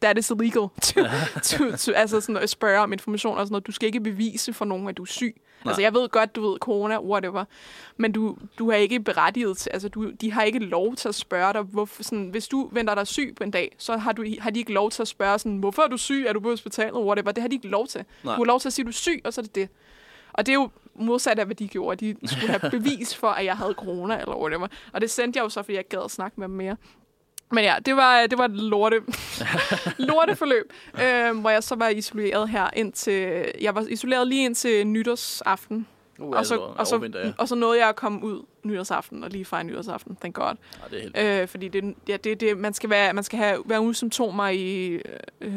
that 0.01 0.17
is 0.17 0.29
illegal 0.29 0.67
to, 0.81 1.01
to, 1.43 1.77
to 1.77 1.91
altså 1.91 2.21
sådan 2.21 2.37
at 2.37 2.49
spørge 2.49 2.79
om 2.79 2.93
information 2.93 3.37
og 3.37 3.45
sådan 3.45 3.53
noget. 3.53 3.67
Du 3.67 3.71
skal 3.71 3.87
ikke 3.87 3.99
bevise 3.99 4.53
for 4.53 4.65
nogen, 4.65 4.87
at 4.87 4.97
du 4.97 5.01
er 5.01 5.07
syg. 5.07 5.35
Nej. 5.65 5.71
Altså 5.71 5.81
jeg 5.81 5.93
ved 5.93 6.09
godt, 6.09 6.35
du 6.35 6.49
ved, 6.49 6.59
corona, 6.59 6.99
whatever, 7.01 7.45
men 7.97 8.11
du, 8.11 8.37
du 8.59 8.69
er 8.69 8.75
ikke 8.75 8.99
berettiget 8.99 9.57
til, 9.57 9.69
altså 9.73 9.89
du, 9.89 10.11
de 10.11 10.31
har 10.31 10.43
ikke 10.43 10.59
lov 10.59 10.95
til 10.95 11.07
at 11.09 11.15
spørge 11.15 11.53
dig, 11.53 11.61
hvorfor, 11.61 12.03
sådan, 12.03 12.29
hvis 12.29 12.47
du 12.47 12.69
venter 12.71 12.95
dig 12.95 13.07
syg 13.07 13.33
på 13.37 13.43
en 13.43 13.51
dag, 13.51 13.75
så 13.77 13.97
har, 13.97 14.11
du, 14.11 14.25
har 14.39 14.49
de 14.49 14.59
ikke 14.59 14.73
lov 14.73 14.91
til 14.91 15.01
at 15.01 15.07
spørge 15.07 15.39
sådan, 15.39 15.57
hvorfor 15.57 15.81
er 15.81 15.87
du 15.87 15.97
syg, 15.97 16.25
er 16.27 16.33
du 16.33 16.39
på 16.39 16.49
hospitalet, 16.49 16.93
whatever, 16.95 17.31
det 17.31 17.41
har 17.41 17.47
de 17.47 17.55
ikke 17.55 17.67
lov 17.67 17.87
til. 17.87 18.05
Nej. 18.23 18.35
Du 18.35 18.41
har 18.41 18.45
lov 18.45 18.59
til 18.59 18.69
at 18.69 18.73
sige, 18.73 18.83
at 18.83 18.85
du 18.85 18.89
er 18.89 18.93
syg, 18.93 19.21
og 19.23 19.33
så 19.33 19.41
er 19.41 19.43
det 19.43 19.55
det. 19.55 19.69
Og 20.33 20.45
det 20.45 20.51
er 20.51 20.55
jo 20.55 20.69
modsat 20.95 21.39
af, 21.39 21.45
hvad 21.45 21.55
de 21.55 21.67
gjorde. 21.67 22.05
De 22.13 22.27
skulle 22.27 22.47
have 22.59 22.71
bevis 22.79 23.15
for, 23.15 23.27
at 23.27 23.45
jeg 23.45 23.57
havde 23.57 23.73
corona, 23.73 24.19
eller 24.19 24.35
whatever. 24.35 24.67
Og 24.93 25.01
det 25.01 25.11
sendte 25.11 25.37
jeg 25.37 25.43
jo 25.43 25.49
så, 25.49 25.63
fordi 25.63 25.75
jeg 25.75 25.87
gad 25.87 25.99
at 26.05 26.11
snakke 26.11 26.39
med 26.39 26.47
dem 26.47 26.55
mere. 26.55 26.75
Men 27.51 27.63
ja, 27.63 27.75
det 27.85 27.95
var, 27.95 28.27
det 28.27 28.37
var 28.37 28.45
et 28.45 28.51
lorte, 28.51 29.01
lorteforløb, 30.09 30.73
øh, 31.03 31.39
hvor 31.39 31.49
jeg 31.49 31.63
så 31.63 31.75
var 31.75 31.87
isoleret 31.87 32.49
her 32.49 32.69
indtil... 32.75 33.45
Jeg 33.61 33.75
var 33.75 33.85
isoleret 33.89 34.27
lige 34.27 34.45
indtil 34.45 34.87
nytårsaften. 34.87 35.87
Uh, 36.19 36.29
og, 36.29 36.45
så, 36.45 36.57
og, 36.57 36.87
så, 36.87 37.33
og 37.37 37.47
så 37.47 37.55
nåede 37.55 37.79
jeg 37.79 37.89
at 37.89 37.95
komme 37.95 38.23
ud 38.23 38.45
nytårsaften, 38.63 39.23
og 39.23 39.29
lige 39.29 39.45
fejre 39.45 39.63
nytårsaften, 39.63 40.15
thank 40.15 40.35
god. 40.35 40.53
Ja, 40.91 40.97
det 40.97 41.11
er. 41.13 41.41
Øh, 41.41 41.47
fordi 41.47 41.67
det, 41.67 41.95
ja, 42.07 42.17
det, 42.17 42.39
det, 42.39 42.57
man 42.57 42.73
skal, 42.73 42.89
være, 42.89 43.13
man 43.13 43.23
skal 43.23 43.39
have, 43.39 43.63
være 43.65 43.81
uden 43.81 43.93
symptomer 43.93 44.47
i 44.47 44.99
øh, 45.41 45.53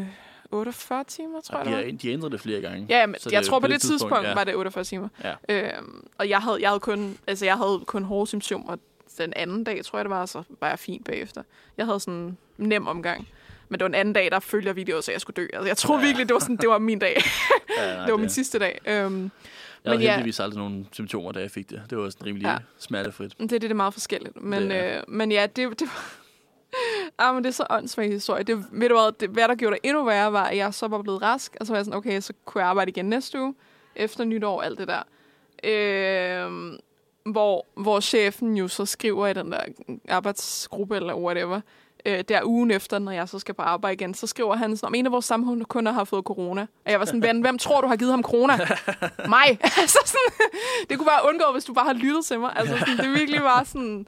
48 0.52 1.04
timer, 1.04 1.40
tror 1.40 1.58
Ja, 1.58 1.76
jeg. 1.76 1.84
de, 1.92 1.96
de 1.96 2.10
ændret 2.10 2.32
det 2.32 2.40
flere 2.40 2.60
gange. 2.60 2.86
Ja, 2.88 3.06
men 3.06 3.16
jeg 3.24 3.40
det 3.40 3.46
tror 3.48 3.56
jo 3.56 3.60
på 3.60 3.66
det 3.66 3.80
tidspunkt, 3.80 4.26
ja. 4.26 4.34
var 4.34 4.44
det 4.44 4.54
48 4.56 4.84
timer. 4.84 5.08
Ja. 5.24 5.34
Øhm, 5.48 6.06
og 6.18 6.28
jeg 6.28 6.38
havde, 6.38 6.58
jeg 6.60 6.68
havde 6.68 6.80
kun, 6.80 7.18
altså 7.26 7.44
jeg 7.44 7.56
havde 7.56 7.82
kun 7.86 8.04
hårde 8.04 8.26
symptomer 8.26 8.76
den 9.18 9.32
anden 9.36 9.64
dag, 9.64 9.84
tror 9.84 9.98
jeg 9.98 10.04
det 10.04 10.10
var, 10.10 10.26
så 10.26 10.42
var 10.60 10.68
jeg 10.68 10.78
fint 10.78 11.04
bagefter. 11.04 11.42
Jeg 11.76 11.86
havde 11.86 12.00
sådan 12.00 12.14
en 12.14 12.38
nem 12.58 12.86
omgang. 12.86 13.28
Men 13.68 13.78
det 13.80 13.84
var 13.84 13.88
den 13.88 13.94
anden 13.94 14.12
dag, 14.14 14.30
der 14.30 14.40
følte 14.40 14.66
jeg 14.68 14.76
video, 14.76 15.00
så 15.00 15.12
jeg 15.12 15.20
skulle 15.20 15.34
dø. 15.34 15.46
Altså, 15.52 15.66
jeg 15.66 15.76
tror 15.76 15.98
Ja. 15.98 16.04
virkelig, 16.04 16.28
det 16.28 16.34
var, 16.34 16.40
sådan, 16.40 16.56
det 16.56 16.68
var 16.68 16.78
min 16.78 16.98
dag. 16.98 17.16
Ja, 17.78 17.94
nej, 17.94 18.04
det 18.04 18.12
var 18.12 18.18
min 18.18 18.28
sidste 18.28 18.58
dag. 18.58 18.80
Øhm, 18.86 18.94
Jeg 18.94 19.10
men 19.10 19.30
havde 19.84 20.02
ja. 20.02 20.10
heldigvis 20.14 20.40
aldrig 20.40 20.58
nogen 20.58 20.88
symptomer, 20.92 21.32
da 21.32 21.40
jeg 21.40 21.50
fik 21.50 21.70
det. 21.70 21.82
Det 21.90 21.98
var 21.98 22.10
sådan 22.10 22.26
rimelig 22.26 22.44
Ja. 22.44 22.50
ja. 22.52 22.58
smertefrit. 22.78 23.38
det, 23.38 23.50
det 23.50 23.70
er 23.70 23.74
meget 23.74 23.92
forskelligt. 23.92 24.42
Men, 24.42 24.62
Det 24.70 24.76
er- 24.76 24.96
øh, 24.98 25.02
men 25.08 25.32
ja, 25.32 25.42
det, 25.56 25.56
det 25.80 25.80
var... 25.88 26.14
Ah, 27.18 27.34
men 27.34 27.44
det 27.44 27.48
er 27.50 27.54
så 27.54 27.66
åndssvagt 27.70 28.12
historie. 28.12 28.42
Det, 28.42 28.64
ved 28.72 28.88
du 28.88 28.94
hvad, 28.94 29.12
det, 29.20 29.28
hvad 29.30 29.48
der 29.48 29.54
gjorde 29.54 29.76
det 29.76 29.88
endnu 29.88 30.04
værre, 30.04 30.32
var, 30.32 30.44
at 30.44 30.56
jeg 30.56 30.74
så 30.74 30.88
var 30.88 31.02
blevet 31.02 31.22
rask, 31.22 31.56
og 31.60 31.66
så 31.66 31.72
var 31.72 31.78
jeg 31.78 31.84
sådan, 31.84 31.96
okay, 31.98 32.20
så 32.20 32.32
kunne 32.44 32.62
jeg 32.62 32.70
arbejde 32.70 32.88
igen 32.90 33.04
næste 33.08 33.40
uge, 33.40 33.54
efter 33.96 34.24
nytår, 34.24 34.62
alt 34.62 34.78
det 34.78 34.88
der. 34.88 35.02
Øh, 35.64 36.72
hvor, 37.30 37.66
hvor 37.76 38.00
chefen 38.00 38.56
jo 38.56 38.68
så 38.68 38.86
skriver 38.86 39.26
i 39.26 39.32
den 39.32 39.52
der 39.52 39.60
arbejdsgruppe 40.08 40.96
eller 40.96 41.14
whatever, 41.14 41.60
øh, 42.06 42.24
der 42.28 42.44
ugen 42.44 42.70
efter, 42.70 42.98
når 42.98 43.12
jeg 43.12 43.28
så 43.28 43.38
skal 43.38 43.54
på 43.54 43.62
arbejde 43.62 43.94
igen, 43.94 44.14
så 44.14 44.26
skriver 44.26 44.56
han 44.56 44.76
sådan, 44.76 44.86
om 44.86 44.94
en 44.94 45.06
af 45.06 45.12
vores 45.12 45.24
samkunder 45.24 45.92
har 45.92 46.04
fået 46.04 46.24
corona. 46.24 46.66
Og 46.84 46.90
jeg 46.90 46.98
var 47.00 47.06
sådan, 47.06 47.22
ven, 47.22 47.40
hvem 47.40 47.58
tror 47.58 47.80
du 47.80 47.86
har 47.86 47.96
givet 47.96 48.10
ham 48.12 48.22
corona? 48.22 48.52
Mig! 49.28 49.58
altså 49.80 49.98
sådan, 50.04 50.50
det 50.90 50.98
kunne 50.98 51.06
bare 51.06 51.28
undgå, 51.28 51.52
hvis 51.52 51.64
du 51.64 51.72
bare 51.74 51.84
har 51.84 51.92
lyttet 51.92 52.24
til 52.24 52.40
mig. 52.40 52.52
Altså 52.56 52.78
sådan, 52.78 52.96
det 52.96 53.10
virkelig 53.10 53.42
var 53.42 53.64
sådan... 53.64 54.06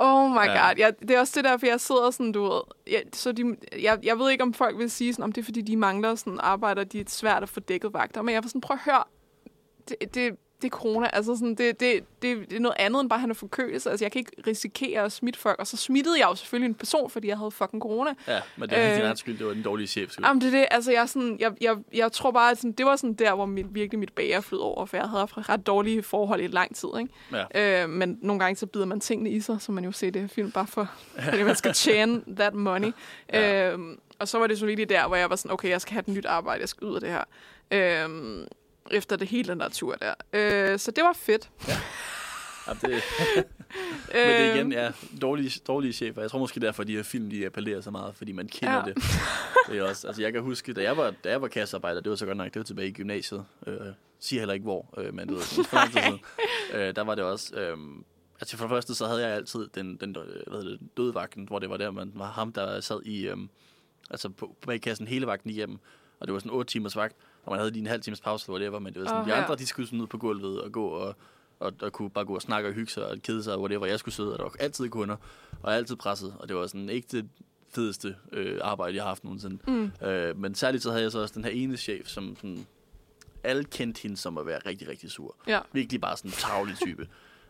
Oh 0.00 0.30
my 0.30 0.36
Ja. 0.36 0.68
god. 0.68 0.74
Jeg, 0.78 0.92
det 1.00 1.10
er 1.10 1.20
også 1.20 1.32
det 1.36 1.44
der, 1.44 1.56
for 1.56 1.66
jeg 1.66 1.80
sidder 1.80 2.10
sådan, 2.10 2.32
du 2.32 2.42
ved... 2.42 2.60
Jeg, 2.86 3.02
så 3.12 3.32
de, 3.32 3.56
jeg, 3.82 3.98
jeg 4.02 4.18
ved 4.18 4.30
ikke, 4.30 4.42
om 4.42 4.54
folk 4.54 4.78
vil 4.78 4.90
sige 4.90 5.12
sådan, 5.12 5.22
om 5.22 5.32
det 5.32 5.40
er, 5.40 5.44
fordi 5.44 5.60
de 5.60 5.76
mangler 5.76 6.14
sådan 6.14 6.38
arbejder, 6.42 6.84
de 6.84 7.00
er 7.00 7.04
svært 7.08 7.42
at 7.42 7.48
få 7.48 7.60
dækket 7.60 7.92
vagter. 7.92 8.22
Men 8.22 8.34
jeg 8.34 8.42
var 8.42 8.48
sådan, 8.48 8.60
prøv 8.60 8.74
at 8.74 8.92
høre. 8.92 9.04
Det, 9.88 10.14
det, 10.14 10.36
det 10.62 10.72
er 10.72 10.76
corona. 10.76 11.10
Altså 11.12 11.34
sådan, 11.34 11.54
det, 11.54 11.80
det, 11.80 12.04
det, 12.22 12.50
det 12.50 12.56
er 12.56 12.60
noget 12.60 12.76
andet 12.78 13.00
end 13.00 13.08
bare, 13.08 13.16
at 13.16 13.20
han 13.20 13.30
er 13.30 13.34
forkølet. 13.34 13.86
Altså, 13.86 14.04
jeg 14.04 14.12
kan 14.12 14.18
ikke 14.18 14.32
risikere 14.46 15.04
at 15.04 15.12
smitte 15.12 15.40
folk. 15.40 15.58
Og 15.58 15.66
så 15.66 15.76
smittede 15.76 16.18
jeg 16.18 16.28
jo 16.30 16.34
selvfølgelig 16.34 16.68
en 16.68 16.74
person, 16.74 17.10
fordi 17.10 17.28
jeg 17.28 17.38
havde 17.38 17.50
fucking 17.50 17.82
corona. 17.82 18.10
Ja, 18.28 18.40
men 18.56 18.68
det 18.68 18.78
er 18.78 19.02
øh, 19.02 19.08
din 19.08 19.16
skyld. 19.16 19.38
Det 19.38 19.46
var 19.46 19.52
den 19.52 19.62
dårlige 19.62 19.86
chef. 19.86 20.18
Jamen, 20.22 20.40
det 20.40 20.46
er 20.54 20.58
det. 20.58 20.66
Altså, 20.70 20.92
jeg, 20.92 21.08
sådan, 21.08 21.36
jeg, 21.40 21.52
jeg, 21.60 21.76
jeg 21.94 22.12
tror 22.12 22.30
bare, 22.30 22.50
at 22.50 22.58
sådan, 22.58 22.72
det 22.72 22.86
var 22.86 22.96
sådan 22.96 23.14
der, 23.14 23.34
hvor 23.34 23.46
mit, 23.46 23.66
virkelig 23.70 23.98
mit 23.98 24.12
bager 24.12 24.40
flød 24.40 24.58
over, 24.58 24.86
for 24.86 24.96
jeg 24.96 25.06
havde 25.06 25.18
haft 25.18 25.48
ret 25.48 25.66
dårlige 25.66 26.02
forhold 26.02 26.40
i 26.40 26.46
lang 26.46 26.76
tid, 26.76 26.88
ikke? 27.00 27.12
Ja. 27.54 27.82
Øh, 27.82 27.90
men 27.90 28.18
nogle 28.22 28.40
gange 28.40 28.56
så 28.56 28.66
bider 28.66 28.86
man 28.86 29.00
tingene 29.00 29.30
i 29.30 29.40
sig, 29.40 29.60
som 29.60 29.74
man 29.74 29.84
jo 29.84 29.92
ser 29.92 30.06
i 30.06 30.10
det 30.10 30.22
her 30.22 30.28
film, 30.28 30.50
bare 30.50 30.66
for, 30.66 30.90
fordi 31.20 31.42
man 31.42 31.56
skal 31.56 31.72
tjene 31.84 32.22
that 32.36 32.54
money. 32.54 32.92
Ja. 33.32 33.72
Øh, 33.72 33.78
og 34.18 34.28
så 34.28 34.38
var 34.38 34.46
det 34.46 34.58
så 34.58 34.66
lige 34.66 34.84
der, 34.84 35.06
hvor 35.06 35.16
jeg 35.16 35.30
var 35.30 35.36
sådan, 35.36 35.52
okay, 35.52 35.68
jeg 35.68 35.80
skal 35.80 35.92
have 35.92 36.00
et 36.00 36.08
nyt 36.08 36.26
arbejde, 36.26 36.60
jeg 36.60 36.68
skal 36.68 36.86
ud 36.86 36.94
af 36.94 37.00
det 37.00 37.10
her. 37.10 37.24
Øh, 37.70 38.46
efter 38.90 39.16
det 39.16 39.28
hele 39.28 39.48
den 39.48 39.60
der 39.60 39.68
tur 39.68 39.94
der. 39.94 40.14
Øh, 40.32 40.78
så 40.78 40.90
det 40.90 41.04
var 41.04 41.12
fedt. 41.12 41.50
Jamen, 42.68 42.80
det, 42.82 42.90
men 42.90 43.00
det 44.12 44.40
er 44.40 44.54
igen, 44.54 44.72
ja, 44.72 44.92
dårlige, 45.20 45.60
dårlige 45.66 45.92
chefer. 45.92 46.20
Jeg 46.20 46.30
tror 46.30 46.38
måske 46.38 46.60
derfor, 46.60 46.82
at 46.82 46.86
de 46.86 46.96
her 46.96 47.02
film, 47.02 47.30
de 47.30 47.46
appellerer 47.46 47.80
så 47.80 47.90
meget, 47.90 48.14
fordi 48.14 48.32
man 48.32 48.48
kender 48.48 48.74
Ja. 48.74 48.78
ja. 48.78 48.84
det. 48.84 49.02
det 49.68 49.78
er 49.78 49.82
også, 49.82 50.06
altså 50.06 50.22
jeg 50.22 50.32
kan 50.32 50.42
huske, 50.42 50.72
da 50.72 50.82
jeg 50.82 50.96
var, 50.96 51.14
da 51.24 51.30
jeg 51.30 51.42
var 51.42 51.48
kassearbejder, 51.48 52.00
det 52.00 52.10
var 52.10 52.16
så 52.16 52.26
godt 52.26 52.36
nok, 52.36 52.46
det 52.46 52.56
var 52.56 52.64
tilbage 52.64 52.88
i 52.88 52.92
gymnasiet. 52.92 53.44
Øh, 53.66 53.76
siger 54.20 54.40
heller 54.40 54.54
ikke 54.54 54.64
hvor, 54.64 54.94
øh, 54.98 55.14
men 55.14 55.34
var 55.34 55.40
sådan 55.40 55.64
for 55.64 55.76
lang 55.76 55.92
tid 55.92 56.00
siden. 56.02 56.20
Øh, 56.80 56.96
der 56.96 57.02
var 57.02 57.14
det 57.14 57.24
også, 57.24 57.54
øh, 57.54 57.76
altså 58.40 58.56
for 58.56 58.64
det 58.64 58.70
første, 58.70 58.94
så 58.94 59.06
havde 59.06 59.26
jeg 59.26 59.36
altid 59.36 59.68
den, 59.74 59.96
den 59.96 60.16
øh, 60.16 60.52
hvad 60.52 60.60
det, 60.70 60.78
dødvagten, 60.96 61.44
hvor 61.44 61.58
det 61.58 61.70
var 61.70 61.76
der, 61.76 61.90
man 61.90 62.12
var 62.14 62.30
ham, 62.30 62.52
der 62.52 62.80
sad 62.80 63.02
i, 63.02 63.28
øh, 63.28 63.36
altså 64.10 64.28
på, 64.28 64.56
på 64.60 64.72
kassen 64.82 65.08
hele 65.08 65.26
vagten 65.26 65.50
igennem. 65.50 65.78
Og 66.20 66.26
det 66.26 66.32
var 66.32 66.38
sådan 66.38 66.52
8 66.52 66.72
timers 66.72 66.96
vagt, 66.96 67.16
og 67.48 67.52
man 67.52 67.58
havde 67.60 67.70
lige 67.70 67.80
en 67.80 67.86
halv 67.86 68.02
times 68.02 68.20
pause, 68.20 68.44
eller 68.48 68.60
whatever, 68.60 68.78
men 68.78 68.94
det 68.94 69.02
var 69.02 69.08
sådan, 69.08 69.20
Åh, 69.20 69.28
de 69.28 69.34
andre, 69.34 69.56
de 69.56 69.66
skulle 69.66 69.86
sådan 69.86 70.00
ud 70.00 70.06
på 70.06 70.18
gulvet 70.18 70.62
og 70.62 70.72
gå 70.72 70.86
og, 70.86 71.14
og, 71.60 71.72
og 71.82 71.92
kunne 71.92 72.10
bare 72.10 72.24
gå 72.24 72.34
og 72.34 72.42
snakke 72.42 72.68
og 72.68 72.72
hygge 72.72 72.92
sig 72.92 73.06
og 73.06 73.18
kede 73.22 73.42
sig, 73.42 73.54
og 73.54 73.60
whatever. 73.60 73.86
Jeg 73.86 73.98
skulle 73.98 74.14
sidde, 74.14 74.32
og 74.32 74.38
der 74.38 74.44
var 74.44 74.52
altid 74.60 74.88
kunder, 74.88 75.16
og 75.62 75.74
altid 75.74 75.96
presset, 75.96 76.34
og 76.38 76.48
det 76.48 76.56
var 76.56 76.66
sådan 76.66 76.88
ikke 76.88 77.08
det 77.10 77.28
fedeste 77.74 78.16
øh, 78.32 78.58
arbejde, 78.62 78.96
jeg 78.96 79.02
har 79.02 79.08
haft 79.08 79.24
nogensinde. 79.24 79.58
Mm. 79.66 80.06
Øh, 80.06 80.36
men 80.36 80.54
særligt 80.54 80.82
så 80.82 80.90
havde 80.90 81.02
jeg 81.02 81.12
så 81.12 81.18
også 81.20 81.34
den 81.34 81.44
her 81.44 81.50
ene 81.50 81.76
chef, 81.76 82.08
som 82.08 82.36
sådan, 82.36 82.66
alle 83.44 83.64
kendte 83.64 84.02
hende 84.02 84.16
som 84.16 84.38
at 84.38 84.46
være 84.46 84.58
rigtig, 84.66 84.88
rigtig 84.88 85.10
sur. 85.10 85.36
Ja. 85.46 85.60
Virkelig 85.72 86.00
bare 86.00 86.16
sådan 86.16 86.28
en 86.28 86.32
travlig 86.32 86.76
type. 86.78 87.08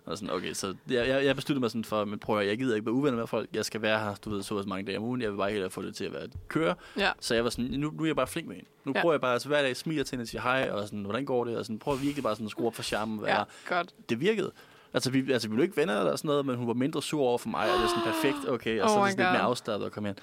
Og 0.09 0.19
sådan, 0.19 0.35
okay, 0.35 0.53
så 0.53 0.75
jeg, 0.91 1.09
jeg, 1.09 1.25
jeg 1.25 1.37
besluttede 1.37 1.61
mig 1.61 1.71
sådan 1.71 1.85
for, 1.85 2.05
men 2.05 2.19
prøv 2.19 2.39
at, 2.39 2.47
jeg 2.47 2.59
gider 2.59 2.75
ikke 2.75 2.87
være 2.87 2.93
uvenner 2.93 3.19
med 3.19 3.27
folk. 3.27 3.49
Jeg 3.55 3.65
skal 3.65 3.83
være 3.83 3.99
her, 3.99 4.15
du 4.25 4.31
ved, 4.31 4.43
så 4.43 4.63
så 4.63 4.69
mange 4.69 4.87
dage 4.87 4.99
om 4.99 5.05
ugen. 5.05 5.23
Jeg 5.23 5.31
vil 5.31 5.37
bare 5.37 5.51
hellere 5.51 5.71
få 5.71 5.83
det 5.83 5.95
til 5.97 6.05
at 6.05 6.13
være 6.13 6.29
køre. 6.49 6.75
Ja. 6.99 7.11
Så 7.21 7.35
jeg 7.35 7.45
var 7.45 7.51
sådan, 7.51 7.71
nu, 7.71 7.91
nu 7.91 8.03
er 8.03 8.07
jeg 8.07 8.17
bare 8.17 8.27
flink 8.27 8.49
med 8.49 8.57
hende. 8.57 8.69
Nu 8.85 8.93
Ja. 8.95 9.01
prøver 9.01 9.13
jeg 9.13 9.21
bare, 9.21 9.33
altså 9.33 9.49
hver 9.49 9.63
dag 9.63 9.77
smiler 9.77 10.05
til 10.05 10.11
hende 10.17 10.23
og 10.23 10.29
siger 10.29 10.43
hej, 10.43 10.71
og 10.73 10.85
sådan, 10.89 11.03
hvordan 11.03 11.25
går 11.25 11.45
det? 11.45 11.57
Og 11.57 11.65
sådan, 11.65 11.79
prøver 11.79 11.99
virkelig 11.99 12.23
bare 12.23 12.35
sådan 12.35 12.47
at 12.47 12.51
skrue 12.51 12.67
op 12.67 12.75
for 12.75 12.83
charmen. 12.83 13.19
og 13.19 13.25
Være. 13.25 13.39
Ja, 13.39 13.75
godt. 13.75 13.95
Det 14.09 14.21
virkede. 14.21 14.51
Altså 14.95 15.11
vi, 15.11 15.33
altså, 15.33 15.49
vi 15.49 15.55
blev 15.55 15.65
ikke 15.65 15.77
venner 15.77 15.99
eller 15.99 16.17
sådan 16.17 16.29
noget, 16.29 16.47
men 16.47 16.57
hun 16.57 16.67
var 16.67 16.75
mindre 16.75 17.03
sur 17.03 17.23
over 17.23 17.39
for 17.39 17.49
mig, 17.49 17.61
og 17.73 17.79
det 17.79 17.85
er 17.85 17.89
sådan 17.89 18.03
perfekt, 18.13 18.49
okay, 18.49 18.81
og 18.81 18.89
så 18.91 18.95
Oh 18.95 19.01
er 19.01 19.05
my 19.05 19.07
det 19.07 19.13
sådan 19.13 19.25
lidt 19.27 19.33
mere 19.39 19.43
afslappet 19.43 19.87
at 19.87 19.93
komme 19.93 20.09
ind. 20.09 20.17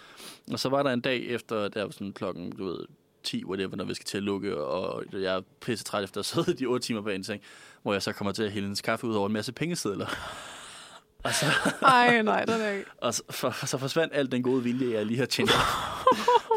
Og 0.52 0.60
så 0.60 0.70
var 0.70 0.84
der 0.84 0.92
en 0.92 1.02
dag 1.02 1.26
efter, 1.26 1.68
der 1.68 1.84
var 1.84 1.92
sådan 1.92 2.14
klokken, 2.14 2.52
du 2.52 2.66
ved, 2.66 2.78
10, 3.24 3.46
whatever, 3.46 3.76
når 3.76 3.86
vi 3.86 3.94
skal 3.94 4.06
til 4.06 4.18
at 4.18 4.24
lukke, 4.24 4.58
og 4.58 5.04
jeg 5.14 5.36
er 5.36 5.42
pisse 5.62 5.86
træt 5.86 6.04
efter 6.04 6.20
at 6.20 6.26
sidde 6.26 6.54
de 6.54 6.66
8 6.66 6.86
timer 6.86 7.02
bag 7.02 7.16
en 7.16 7.24
seng, 7.24 7.42
hvor 7.86 7.94
jeg 7.94 8.02
så 8.02 8.14
kommer 8.14 8.32
til 8.32 8.44
at 8.44 8.52
hælde 8.52 8.66
hendes 8.66 8.82
kaffe 8.82 9.08
ud 9.08 9.16
over 9.16 9.28
en 9.28 9.34
masse 9.34 9.52
pengesedler 9.52 10.06
og 11.26 11.34
så, 11.34 11.46
Ej, 11.82 12.22
nej, 12.22 12.46
det 12.46 12.66
er 12.66 12.70
ikke. 12.70 12.90
og 13.02 13.14
så, 13.14 13.24
for, 13.30 13.66
så 13.66 13.78
forsvandt 13.78 14.14
al 14.16 14.32
den 14.32 14.44
gode 14.44 14.64
vilje, 14.64 14.94
jeg 14.94 15.06
lige 15.06 15.20
har 15.20 15.26
tjent. 15.26 15.52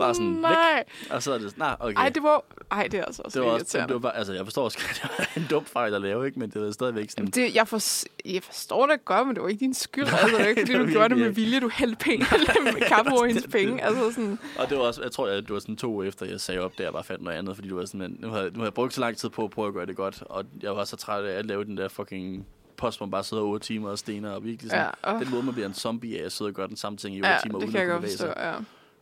Bare 0.00 0.14
sådan 0.14 0.26
Nej. 0.26 0.76
væk. 0.76 1.10
Og 1.10 1.22
så 1.22 1.32
er 1.32 1.38
det 1.38 1.50
sådan, 1.50 1.60
nej, 1.62 1.76
okay. 1.80 1.96
Ej, 1.96 2.08
det 2.08 2.22
var... 2.22 2.44
Ej, 2.70 2.88
det 2.90 3.00
er 3.00 3.04
altså 3.04 3.22
også 3.24 3.38
det 3.40 3.46
var, 3.46 3.52
også, 3.52 3.78
det 3.78 3.92
var 3.92 3.98
bare, 3.98 4.16
altså, 4.16 4.32
jeg 4.32 4.44
forstår 4.44 4.64
også, 4.64 4.78
at 4.90 4.96
det 5.02 5.10
var 5.18 5.42
en 5.42 5.46
dum 5.50 5.64
fejl 5.64 5.94
at 5.94 6.00
lave, 6.00 6.26
ikke? 6.26 6.38
men 6.38 6.50
det 6.50 6.62
var 6.62 6.70
stadigvæk 6.70 7.10
sådan... 7.10 7.26
Det, 7.26 7.54
jeg, 7.54 7.68
for, 7.68 7.80
jeg 8.24 8.42
forstår 8.42 8.86
det 8.86 9.04
godt, 9.04 9.26
men 9.26 9.36
det 9.36 9.42
var 9.42 9.48
ikke 9.48 9.60
din 9.60 9.74
skyld. 9.74 10.04
Nej, 10.04 10.18
altså, 10.22 10.36
det 10.36 10.38
var 10.44 10.48
ikke, 10.48 10.60
fordi 10.60 10.72
det 10.72 10.80
var 10.80 10.86
du 10.86 10.90
gjorde 10.92 11.08
det 11.08 11.18
med 11.18 11.30
vilje. 11.30 11.60
Du 11.60 11.70
hældte 11.72 11.96
penge 11.96 12.26
med 12.64 12.88
kaffe 12.88 13.12
over 13.12 13.26
hendes 13.26 13.46
penge. 13.52 13.84
Altså 13.84 14.10
sådan, 14.10 14.38
Og 14.58 14.68
det 14.68 14.78
var 14.78 14.84
også, 14.84 15.02
jeg 15.02 15.12
tror, 15.12 15.28
at 15.28 15.42
det 15.42 15.50
var 15.54 15.60
sådan 15.60 15.76
to 15.76 15.90
uger 15.92 16.04
efter, 16.08 16.26
jeg 16.26 16.40
sagde 16.40 16.60
op, 16.60 16.78
der 16.78 16.84
jeg 16.84 16.92
bare 16.92 17.04
fandt 17.04 17.22
noget 17.22 17.36
andet, 17.38 17.54
fordi 17.56 17.68
du 17.68 17.76
var 17.78 17.84
sådan, 17.84 18.16
nu 18.20 18.28
har, 18.30 18.42
nu 18.42 18.58
har 18.58 18.64
jeg 18.64 18.74
brugt 18.74 18.94
så 18.94 19.00
lang 19.00 19.16
tid 19.16 19.28
på 19.28 19.44
at 19.44 19.50
prøve 19.50 19.68
at 19.68 19.74
gøre 19.74 19.86
det 19.86 19.96
godt, 19.96 20.22
og 20.26 20.44
jeg 20.62 20.76
var 20.76 20.84
så 20.84 20.96
træt 20.96 21.24
af 21.24 21.38
at 21.38 21.46
lave 21.46 21.64
den 21.64 21.76
der 21.76 21.88
fucking 21.88 22.46
post, 22.78 22.98
hvor 22.98 23.06
man 23.06 23.10
bare 23.10 23.24
sidder 23.24 23.42
otte 23.42 23.66
timer 23.66 23.90
og 23.90 23.98
stener, 23.98 24.30
og 24.30 24.44
virkelig 24.44 24.70
sådan, 24.70 24.86
Ja, 25.04 25.14
åh. 25.14 25.20
den 25.20 25.30
måde, 25.30 25.42
man 25.42 25.54
bliver 25.54 25.68
en 25.68 25.74
zombie 25.74 26.20
af, 26.20 26.24
at 26.24 26.32
sidde 26.32 26.48
og 26.48 26.54
gøre 26.54 26.68
den 26.68 26.76
samme 26.76 26.96
ting 26.98 27.16
i 27.16 27.20
otte 27.20 27.28
ja, 27.28 27.38
timer, 27.42 27.58
det 27.58 27.66
uden 27.66 27.76
at 27.76 27.86
kunne 27.88 27.96
bevæge 27.96 28.16
sig. 28.16 28.34
ja. 28.36 28.52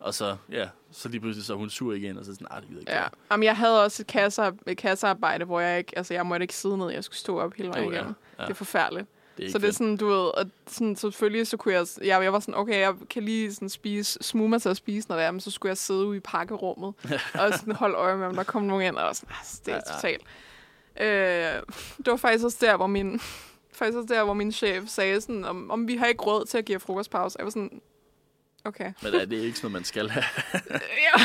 Og 0.00 0.14
så, 0.14 0.36
ja, 0.50 0.68
så 0.92 1.08
lige 1.08 1.20
pludselig 1.20 1.46
så 1.46 1.54
hun 1.54 1.70
sur 1.70 1.92
igen, 1.92 2.18
og 2.18 2.24
så 2.24 2.32
sådan, 2.34 2.46
nej, 2.50 2.60
det 2.60 2.68
gider 2.68 2.80
jeg 2.86 2.92
ikke. 2.92 2.92
Ja. 3.02 3.06
Jamen, 3.30 3.44
jeg 3.44 3.56
havde 3.56 3.84
også 3.84 4.02
et, 4.02 4.06
kasser, 4.06 4.52
et 4.66 4.76
kassearbejde, 4.78 5.44
hvor 5.44 5.60
jeg 5.60 5.78
ikke, 5.78 5.92
altså 5.98 6.14
jeg 6.14 6.26
måtte 6.26 6.44
ikke 6.44 6.54
sidde 6.54 6.78
ned, 6.78 6.90
jeg 6.90 7.04
skulle 7.04 7.18
stå 7.18 7.40
op 7.40 7.54
hele 7.54 7.68
vejen 7.68 7.86
Oh, 7.86 7.92
ja. 7.92 7.96
igennem. 7.98 8.14
Ja. 8.38 8.42
Det 8.44 8.50
er 8.50 8.54
forfærdeligt. 8.54 9.06
Det 9.36 9.46
er 9.46 9.50
så 9.52 9.58
det 9.58 9.68
er 9.68 9.72
sådan, 9.72 9.96
du 9.96 10.06
ved, 10.06 10.16
og 10.38 10.46
sådan, 10.66 10.96
selvfølgelig 10.96 11.46
så 11.46 11.56
kunne 11.56 11.74
jeg, 11.74 11.86
jeg, 12.04 12.22
jeg 12.22 12.32
var 12.32 12.40
sådan, 12.40 12.54
okay, 12.54 12.80
jeg 12.80 12.94
kan 13.10 13.22
lige 13.22 13.54
sådan 13.54 13.68
spise, 13.68 14.18
smue 14.22 14.48
mig 14.48 14.62
til 14.62 14.68
at 14.68 14.76
spise, 14.76 15.08
når 15.08 15.16
det 15.16 15.24
er, 15.24 15.30
men 15.30 15.40
så 15.40 15.50
skulle 15.50 15.70
jeg 15.70 15.76
sidde 15.78 16.06
ude 16.06 16.16
i 16.16 16.20
pakkerummet, 16.20 16.94
og 17.40 17.52
sådan 17.54 17.72
holde 17.72 17.94
øje 17.94 18.16
med, 18.16 18.26
om 18.26 18.34
der 18.36 18.42
kom 18.44 18.62
nogen 18.62 18.86
ind, 18.86 18.96
og 18.96 19.16
sådan, 19.16 19.28
"Ah, 19.32 19.46
det 19.66 19.68
er 19.68 19.76
Ja, 19.76 19.80
ja. 19.86 19.94
totalt. 19.94 20.22
Øh, 21.00 21.62
det 21.96 22.06
var 22.10 22.16
faktisk 22.16 22.44
også 22.44 22.58
der, 22.60 22.76
hvor 22.76 22.86
min, 22.86 23.20
faktisk 23.76 23.96
også 23.96 24.14
der, 24.14 24.24
hvor 24.24 24.34
min 24.34 24.52
chef 24.52 24.88
sagde 24.88 25.20
sådan, 25.20 25.44
om, 25.44 25.70
om 25.70 25.88
vi 25.88 25.96
har 25.96 26.06
ikke 26.06 26.22
råd 26.22 26.44
til 26.44 26.58
at 26.58 26.64
give 26.64 26.80
frokostpause. 26.80 27.36
Jeg 27.38 27.44
var 27.44 27.50
sådan, 27.50 27.80
okay. 28.64 28.92
Men 29.02 29.14
er 29.14 29.24
det 29.24 29.36
ikke 29.36 29.58
sådan 29.58 29.70
noget, 29.70 29.72
man 29.72 29.84
skal 29.84 30.10
have? 30.10 30.24
ja. 31.06 31.24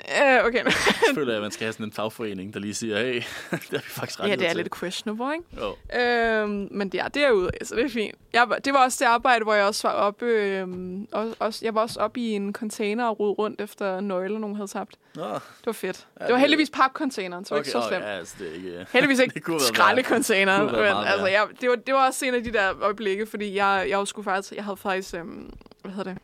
Øh, 0.00 0.44
okay. 0.46 0.64
Så 0.70 1.12
føler 1.14 1.32
jeg, 1.32 1.36
at 1.36 1.42
man 1.42 1.50
skal 1.50 1.64
have 1.64 1.72
sådan 1.72 1.86
en 1.86 1.92
fagforening, 1.92 2.54
der 2.54 2.60
lige 2.60 2.74
siger, 2.74 2.98
hey, 2.98 3.14
det 3.50 3.70
har 3.70 3.78
vi 3.78 3.78
faktisk 3.88 4.20
ret 4.20 4.28
ja, 4.28 4.36
det 4.36 4.44
er 4.44 4.48
til. 4.48 4.56
lidt 4.56 4.78
questionable, 4.80 5.34
ikke? 5.34 5.66
Jo. 5.94 5.98
Øhm, 6.00 6.68
men 6.70 6.88
det 6.88 7.00
er 7.00 7.08
derude, 7.08 7.50
så 7.62 7.74
det 7.74 7.84
er 7.84 7.88
fint. 7.88 8.14
Jeg, 8.32 8.48
var- 8.48 8.58
det 8.58 8.72
var 8.72 8.84
også 8.84 8.96
det 9.04 9.06
arbejde, 9.10 9.44
hvor 9.44 9.54
jeg 9.54 9.64
også 9.64 9.88
var 9.88 9.94
oppe, 9.94 10.24
øhm, 10.26 11.06
også, 11.40 11.60
jeg 11.64 11.74
var 11.74 11.80
også 11.80 12.00
oppe 12.00 12.20
i 12.20 12.30
en 12.30 12.52
container 12.52 13.06
og 13.08 13.20
rode 13.20 13.32
rundt 13.32 13.60
efter 13.60 14.00
nøgler, 14.00 14.38
nogen 14.38 14.56
havde 14.56 14.68
tabt. 14.70 14.94
Nå, 15.14 15.24
Det 15.24 15.40
var 15.66 15.72
fedt. 15.72 16.06
Ja, 16.20 16.24
det 16.24 16.32
var 16.32 16.36
det- 16.36 16.40
heldigvis 16.40 16.70
papcontaineren, 16.70 17.44
så 17.44 17.54
okay, 17.54 17.60
ikke 17.60 17.70
så 17.70 17.84
slemt. 17.88 18.04
Ja, 18.04 18.10
altså, 18.18 18.34
det 18.38 18.48
er 18.50 18.54
ikke... 18.54 18.86
Heldigvis 18.92 19.18
ikke 19.18 19.34
Det 19.34 19.42
kunne 19.44 19.54
være 19.54 19.60
skraldecontainer. 19.60 20.52
værre. 20.52 20.62
Det 20.62 20.70
kunne 20.70 20.82
være 20.82 20.94
Men, 20.94 21.04
altså, 21.06 21.26
jeg, 21.26 21.46
det, 21.60 21.68
var, 21.68 21.76
det 21.76 21.94
var 21.94 22.06
også 22.06 22.26
en 22.26 22.34
af 22.34 22.44
de 22.44 22.52
der 22.52 22.72
øjeblikke, 22.82 23.26
fordi 23.26 23.54
jeg, 23.56 23.86
jeg 23.88 24.06
skulle 24.06 24.24
faktisk, 24.24 24.52
jeg 24.54 24.64
havde 24.64 24.76
faktisk, 24.76 25.14
øhm, 25.14 25.52
hvad 25.82 25.92
hedder 25.92 26.12
det? 26.12 26.22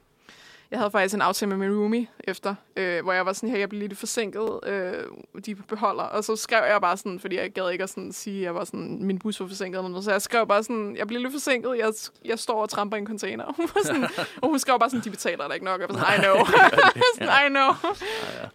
Jeg 0.70 0.78
havde 0.78 0.90
faktisk 0.90 1.14
en 1.14 1.22
aftale 1.22 1.48
med 1.48 1.68
min 1.68 1.78
roomie 1.78 2.06
efter, 2.24 2.54
øh, 2.76 3.02
hvor 3.02 3.12
jeg 3.12 3.26
var 3.26 3.32
sådan 3.32 3.48
her, 3.48 3.58
jeg 3.58 3.68
blev 3.68 3.80
lidt 3.80 3.98
forsinket, 3.98 4.60
øh, 4.66 5.04
de 5.46 5.54
beholder, 5.54 6.02
og 6.02 6.24
så 6.24 6.36
skrev 6.36 6.64
jeg 6.70 6.80
bare 6.80 6.96
sådan, 6.96 7.20
fordi 7.20 7.36
jeg 7.36 7.52
gad 7.52 7.70
ikke 7.70 7.84
at 7.84 7.90
sådan 7.90 8.12
sige, 8.12 8.36
at 8.36 8.42
jeg 8.42 8.54
var 8.54 8.64
sådan, 8.64 8.98
min 9.04 9.18
bus 9.18 9.40
var 9.40 9.46
forsinket, 9.46 9.78
eller 9.78 9.88
noget, 9.88 10.04
så 10.04 10.10
jeg 10.10 10.22
skrev 10.22 10.46
bare 10.46 10.62
sådan, 10.62 10.96
jeg 10.96 11.06
bliver 11.06 11.22
lidt 11.22 11.32
forsinket, 11.32 11.78
jeg, 11.78 11.92
jeg 12.24 12.38
står 12.38 12.62
og 12.62 12.68
tramper 12.68 12.96
i 12.96 13.00
en 13.00 13.06
container. 13.06 13.44
Hun 13.56 13.68
var 13.74 13.80
sådan, 13.84 14.04
og 14.42 14.48
hun 14.48 14.58
skrev 14.58 14.78
bare 14.78 14.90
sådan, 14.90 15.04
de 15.04 15.10
betaler 15.10 15.46
dig 15.46 15.54
ikke 15.54 15.66
nok, 15.66 15.80
jeg 15.80 15.88
var 15.88 15.94
sådan, 15.94 16.20
I 16.20 16.22
know, 16.22 16.36
sådan, 17.18 17.46
I 17.46 17.48
know. 17.48 17.70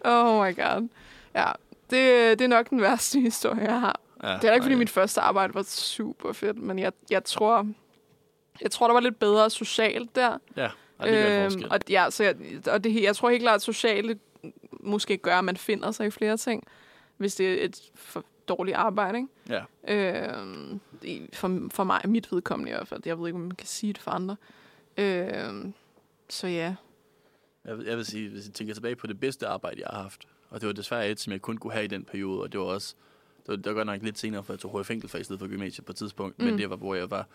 Oh 0.04 0.46
my 0.46 0.56
god. 0.56 0.88
Ja, 1.34 1.46
det, 1.90 2.38
det 2.38 2.44
er 2.44 2.48
nok 2.48 2.70
den 2.70 2.80
værste 2.80 3.20
historie, 3.20 3.62
jeg 3.64 3.80
har. 3.80 4.00
Ja, 4.22 4.28
Det 4.28 4.34
er 4.34 4.38
da 4.48 4.52
ikke, 4.52 4.64
fordi 4.64 4.74
mit 4.74 4.90
første 4.90 5.20
arbejde 5.20 5.54
var 5.54 5.62
super 5.62 6.32
fedt, 6.32 6.58
men 6.58 6.78
jeg, 6.78 6.92
jeg 7.10 7.24
tror, 7.24 7.66
jeg 8.60 8.70
tror, 8.70 8.86
der 8.86 8.92
var 8.94 9.00
lidt 9.00 9.18
bedre 9.18 9.50
socialt 9.50 10.16
der. 10.16 10.38
Ja, 10.56 10.68
ej, 11.06 11.48
det 11.48 11.54
Øhm, 11.56 11.64
og, 11.70 11.78
ja, 11.90 12.10
så 12.10 12.24
jeg, 12.24 12.36
og 12.70 12.84
det, 12.84 13.02
jeg 13.02 13.16
tror 13.16 13.30
helt 13.30 13.42
klart, 13.42 13.54
at 13.54 13.62
sociale 13.62 14.18
måske 14.80 15.16
gør, 15.16 15.36
at 15.38 15.44
man 15.44 15.56
finder 15.56 15.90
sig 15.90 16.06
i 16.06 16.10
flere 16.10 16.36
ting, 16.36 16.64
hvis 17.16 17.34
det 17.34 17.48
er 17.60 17.64
et 17.64 17.80
for 17.94 18.24
dårligt 18.48 18.76
arbejde. 18.76 19.18
Ikke? 19.18 19.64
Ja. 19.88 20.38
Øhm, 20.38 20.80
i- 21.02 21.28
for, 21.32 21.68
for 21.72 21.84
mig, 21.84 22.00
mit 22.04 22.32
vedkommende 22.32 22.70
i 22.70 22.74
hvert 22.74 22.88
fald. 22.88 23.00
Jeg 23.06 23.18
ved 23.18 23.26
ikke, 23.26 23.36
om 23.36 23.40
man 23.42 23.50
kan 23.50 23.66
sige 23.66 23.92
det 23.92 24.02
for 24.02 24.10
andre. 24.10 24.36
Øhm, 24.96 25.74
så 26.28 26.46
ja. 26.46 26.74
Jeg, 27.64 27.78
vil- 27.78 27.86
jeg 27.86 27.96
vil 27.96 28.04
sige, 28.06 28.28
hvis 28.28 28.46
jeg 28.46 28.54
tænker 28.54 28.74
tilbage 28.74 28.96
på 28.96 29.06
det 29.06 29.20
bedste 29.20 29.46
arbejde, 29.46 29.80
jeg 29.80 29.88
har 29.92 30.02
haft, 30.02 30.24
og 30.50 30.60
det 30.60 30.66
var 30.66 30.72
desværre 30.72 31.10
et, 31.10 31.20
som 31.20 31.32
jeg 31.32 31.42
kun 31.42 31.56
kunne 31.56 31.72
have 31.72 31.84
i 31.84 31.88
den 31.88 32.04
periode, 32.04 32.42
og 32.42 32.52
det 32.52 32.60
var 32.60 32.66
også, 32.66 32.94
det 33.38 33.48
var, 33.48 33.56
det 33.56 33.66
var 33.66 33.72
godt 33.72 33.86
nok 33.86 34.02
lidt 34.02 34.18
senere, 34.18 34.44
for 34.44 34.52
jeg 34.52 34.60
tog 34.60 34.80
HF 34.80 34.90
Enkelfag 34.90 35.20
i 35.20 35.24
stedet 35.24 35.40
for 35.40 35.48
gymnasiet 35.48 35.84
på 35.86 35.92
et 35.92 35.96
tidspunkt. 35.96 36.38
Mm. 36.38 36.44
men 36.44 36.58
det 36.58 36.70
var, 36.70 36.76
hvor 36.76 36.94
jeg 36.94 37.10
var 37.10 37.26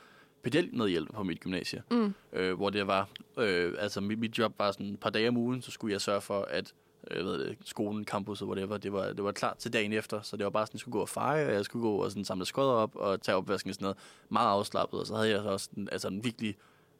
pedelmedhjælper 0.43 1.13
på 1.13 1.23
mit 1.23 1.39
gymnasie, 1.39 1.83
Mm. 1.91 2.13
øh, 2.33 2.53
hvor 2.53 2.69
det 2.69 2.87
var, 2.87 3.09
øh, 3.37 3.73
altså 3.79 4.01
mit, 4.01 4.19
mit 4.19 4.37
job 4.37 4.53
var 4.59 4.71
sådan 4.71 4.85
et 4.85 4.99
par 4.99 5.09
dage 5.09 5.27
om 5.29 5.37
ugen, 5.37 5.61
så 5.61 5.71
skulle 5.71 5.93
jeg 5.93 6.01
sørge 6.01 6.21
for, 6.21 6.41
at 6.41 6.73
øh, 7.11 7.23
hvad 7.25 7.39
det, 7.39 7.57
skolen, 7.65 8.05
campus 8.05 8.41
og 8.41 8.47
whatever. 8.47 8.77
Det 8.77 8.93
var, 8.93 9.05
det 9.13 9.23
var 9.23 9.31
klart 9.31 9.57
til 9.57 9.73
dagen 9.73 9.93
efter, 9.93 10.21
så 10.21 10.37
det 10.37 10.43
var 10.43 10.49
bare 10.49 10.65
sådan, 10.67 10.75
jeg 10.75 10.79
skulle 10.79 10.93
gå 10.93 11.01
og 11.01 11.09
feje, 11.09 11.47
og 11.47 11.53
jeg 11.53 11.65
skulle 11.65 11.83
gå 11.83 11.95
og 11.95 12.11
sådan 12.11 12.25
samle 12.25 12.45
skodder 12.45 12.71
op 12.71 12.95
og 12.95 13.21
tage 13.21 13.35
opvasken 13.35 13.69
og 13.69 13.73
sådan 13.75 13.83
noget. 13.83 13.97
Meget 14.29 14.47
afslappet, 14.49 14.99
og 14.99 15.07
så 15.07 15.15
havde 15.15 15.29
jeg 15.29 15.41
så 15.41 15.49
også 15.49 15.69
en, 15.77 15.89
altså 15.91 16.07
en 16.07 16.23
virkelig 16.23 16.55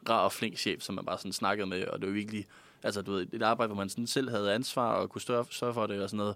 rar 0.10 0.24
og 0.24 0.32
flink 0.32 0.57
chef, 0.57 0.82
som 0.82 0.95
man 0.95 1.06
bare 1.06 1.18
sådan 1.18 1.34
snakkede 1.34 1.68
med, 1.68 1.86
og 1.88 1.99
det 1.99 2.07
var 2.07 2.14
virkelig, 2.14 2.45
altså 2.84 3.02
du 3.02 3.11
ved, 3.11 3.28
et 3.34 3.44
arbejde, 3.44 3.68
hvor 3.68 3.82
man 3.82 3.90
sådan 3.90 4.07
selv 4.07 4.30
havde 4.30 4.53
ansvar 4.53 4.94
og 4.94 5.10
kunne 5.10 5.22
sørge 5.22 5.74
for 5.74 5.88
det 5.88 6.02
og 6.02 6.10
sådan 6.10 6.18
noget. 6.18 6.36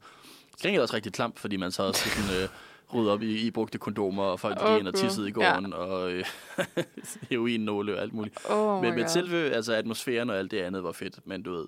Det 0.64 0.76
er 0.76 0.82
også 0.82 0.96
rigtig 0.96 1.14
klamt, 1.14 1.40
fordi 1.40 1.58
man 1.58 1.72
så 1.72 1.84
også 1.84 2.10
sådan, 2.10 2.44
øh, 2.44 2.50
rydde 2.96 3.12
op 3.12 3.22
i, 3.22 3.48
i 3.48 3.52
brugte 3.52 3.78
kondomer, 3.78 4.24
og 4.24 4.40
folk 4.40 4.58
Åh, 4.64 4.72
gik 4.72 4.80
ind 4.80 4.88
og 4.88 4.94
tissede 4.96 5.30
i 5.30 5.32
gården, 5.32 5.70
ja. 5.72 5.76
og 5.78 6.12
øh, 6.12 6.26
heroin-nåle 7.30 7.96
og 7.96 8.02
alt 8.02 8.14
muligt. 8.14 8.38
Oh 8.50 8.82
men 8.82 8.94
God. 8.96 9.08
selve 9.08 9.52
altså, 9.52 9.74
atmosfæren 9.74 10.30
og 10.30 10.38
alt 10.38 10.52
det 10.52 10.62
andet 10.62 10.84
var 10.84 10.92
fedt, 10.92 11.20
men 11.28 11.44
du 11.44 11.52
ved, 11.54 11.66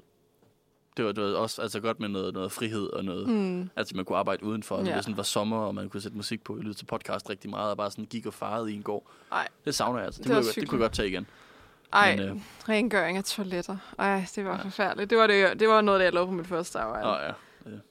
det 0.98 1.06
var, 1.06 1.12
det 1.12 1.24
var 1.24 1.30
også 1.30 1.62
altså, 1.62 1.80
godt 1.80 2.00
med 2.00 2.10
noget, 2.10 2.34
noget 2.34 2.52
frihed 2.52 2.88
og 2.88 3.06
noget, 3.06 3.28
Mm. 3.28 3.70
altså 3.76 3.96
man 3.96 4.06
kunne 4.06 4.18
arbejde 4.18 4.44
udenfor, 4.44 4.76
og 4.76 4.86
Ja. 4.86 4.96
det 4.96 5.04
sådan 5.04 5.18
var 5.18 5.24
sommer, 5.24 5.58
og 5.58 5.76
man 5.76 5.90
kunne 5.90 6.02
sætte 6.02 6.18
musik 6.18 6.44
på, 6.44 6.56
lytte 6.56 6.74
til 6.74 6.86
podcast 6.86 7.30
rigtig 7.30 7.50
meget, 7.50 7.72
og 7.72 7.78
bare 7.78 7.92
sådan 7.92 8.06
gik 8.06 8.26
og 8.26 8.34
farede 8.34 8.72
i 8.72 8.76
en 8.76 8.84
gård. 8.84 9.04
Ej, 9.32 9.48
Det 9.66 9.76
savner 9.76 10.00
jeg 10.00 10.06
altså. 10.06 10.18
Det, 10.22 10.28
Det 10.28 10.32
kunne, 10.34 10.38
jeg, 10.38 10.46
godt- 10.46 10.56
det 10.56 10.70
kunne 10.70 10.78
jeg 10.80 10.84
godt 10.84 10.94
tage 10.94 11.08
igen. 11.10 11.28
Ej, 11.94 12.16
Men, 12.16 12.30
øh, 12.30 12.36
rengøring 12.70 13.18
af 13.18 13.24
toiletter. 13.24 13.78
Ej, 14.00 14.26
det 14.36 14.46
var 14.46 14.58
ja. 14.58 14.64
forfærdeligt. 14.64 15.10
Det 15.10 15.18
var, 15.18 15.28
det, 15.28 15.60
det 15.60 15.68
var 15.68 15.82
noget, 15.82 16.00
det, 16.00 16.06
jeg 16.06 16.14
lavede 16.14 16.28
på 16.28 16.34
mit 16.34 16.48
første 16.48 16.80
arbejde. 16.80 17.08
Åh, 17.10 17.18
ja. 17.28 17.32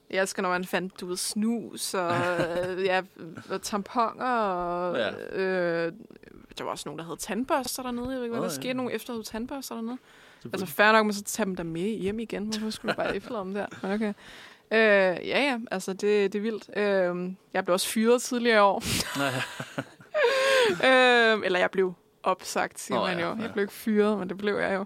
Jeg 0.09 0.21
elsker, 0.21 0.41
når 0.41 0.49
man 0.49 0.65
fandt, 0.65 1.01
du 1.01 1.05
ved, 1.05 1.17
snus 1.17 1.93
og 1.93 2.11
øh, 2.15 2.83
ja, 2.89 3.01
og 3.49 3.61
tamponer 3.61 4.25
og... 4.25 4.97
Ja. 4.97 5.05
Ja. 5.05 5.41
Øh, 5.41 5.93
der 6.57 6.63
var 6.63 6.71
også 6.71 6.89
nogen, 6.89 6.99
der 6.99 7.05
havde 7.05 7.17
tandbørster 7.17 7.83
dernede. 7.83 8.09
Jeg 8.09 8.17
ved 8.17 8.23
ikke, 8.23 8.33
hvad 8.33 8.43
der 8.43 8.53
ja. 8.53 8.55
skete. 8.55 8.73
Nogle 8.73 8.93
efterhøvede 8.93 9.27
tandbørster 9.27 9.75
dernede. 9.75 9.97
Altså, 10.45 10.65
fair 10.65 10.91
nok, 10.91 11.05
men 11.05 11.13
så 11.13 11.23
tage 11.23 11.45
dem 11.45 11.55
der 11.55 11.63
med 11.63 11.89
hjem 11.89 12.19
igen. 12.19 12.47
Hvorfor 12.47 12.69
skulle 12.69 12.93
du 12.93 12.97
bare 12.97 13.15
efterlade 13.17 13.43
dem 13.43 13.53
der? 13.53 13.65
Men 13.81 13.91
okay. 13.91 14.13
Øh, 14.71 15.27
ja, 15.27 15.41
ja, 15.41 15.59
altså 15.71 15.93
det, 15.93 16.33
det 16.33 16.35
er 16.35 16.41
vildt. 16.41 16.69
Øh, 16.77 17.33
jeg 17.53 17.65
blev 17.65 17.73
også 17.73 17.87
fyret 17.87 18.21
tidligere 18.21 18.57
i 18.57 18.59
år. 18.59 18.83
Øh, 20.69 21.41
eller 21.45 21.59
jeg 21.59 21.71
blev 21.71 21.93
opsagt, 22.23 22.79
siger 22.79 22.97
Nå, 22.97 23.05
man 23.05 23.19
ja, 23.19 23.25
jo. 23.25 23.35
Jeg 23.35 23.45
ja. 23.45 23.51
blev 23.53 23.63
ikke 23.63 23.73
fyret, 23.73 24.17
men 24.17 24.29
det 24.29 24.37
blev 24.37 24.55
jeg 24.55 24.73
jo. 24.73 24.85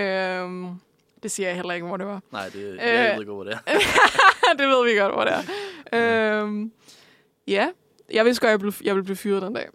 Øh, 0.00 0.76
det 1.22 1.30
siger 1.30 1.46
jeg 1.48 1.56
heller 1.56 1.74
ikke, 1.74 1.86
hvor 1.86 1.96
det 1.96 2.06
var. 2.06 2.20
nej, 2.32 2.48
det, 2.48 2.54
Øh. 2.54 2.78
jeg 2.78 3.12
ved 3.12 3.20
ikke, 3.20 3.32
hvor 3.32 3.44
det 3.44 3.52
er. 3.66 3.78
det 4.58 4.68
ved 4.68 4.84
vi 4.92 4.98
godt, 4.98 5.12
hvor 5.14 5.24
det 5.24 5.32
er. 5.92 6.40
øhm, 6.42 6.72
ja, 7.46 7.68
jeg 8.12 8.24
vidste 8.24 8.40
godt, 8.40 8.48
at 8.48 8.52
jeg 8.52 8.60
ville, 8.62 8.74
jeg 8.84 8.94
ville 8.94 9.04
blive 9.04 9.16
fyret 9.16 9.42
den 9.42 9.54
dag. 9.54 9.68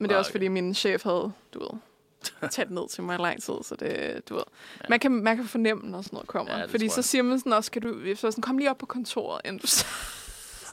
Men 0.00 0.08
det 0.08 0.10
er 0.14 0.16
Ah, 0.16 0.18
også, 0.18 0.28
okay. 0.28 0.34
fordi 0.34 0.48
min 0.48 0.74
chef 0.74 1.02
havde, 1.04 1.32
du 1.54 1.58
ved, 1.60 1.70
tæt 2.50 2.70
ned 2.70 2.88
til 2.88 3.02
mig 3.02 3.18
i 3.18 3.22
lang 3.22 3.42
tid, 3.42 3.54
så 3.62 3.76
det, 3.80 4.22
du 4.28 4.34
ved. 4.34 4.42
Man, 4.88 5.00
kan, 5.00 5.10
man 5.12 5.36
kan 5.36 5.46
fornemme, 5.46 5.90
når 5.90 6.02
sådan 6.02 6.16
noget 6.16 6.28
kommer. 6.28 6.52
Ja, 6.52 6.58
Ja, 6.58 6.64
fordi 6.66 6.88
så 6.88 7.02
siger 7.02 7.22
man 7.22 7.38
sådan 7.38 7.52
også, 7.52 7.70
kan 7.70 7.82
du, 7.82 7.94
så 8.14 8.30
sådan, 8.30 8.42
kom 8.42 8.58
lige 8.58 8.70
op 8.70 8.78
på 8.78 8.86
kontoret, 8.86 9.40
inden 9.44 9.58
du 9.58 9.66
så 9.76 9.86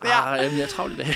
Ja. 0.04 0.34
Ah, 0.34 0.44
jamen, 0.44 0.58
jeg 0.58 0.64
er 0.64 0.68
travlt 0.68 0.94
i 0.94 0.98
dag. 0.98 1.08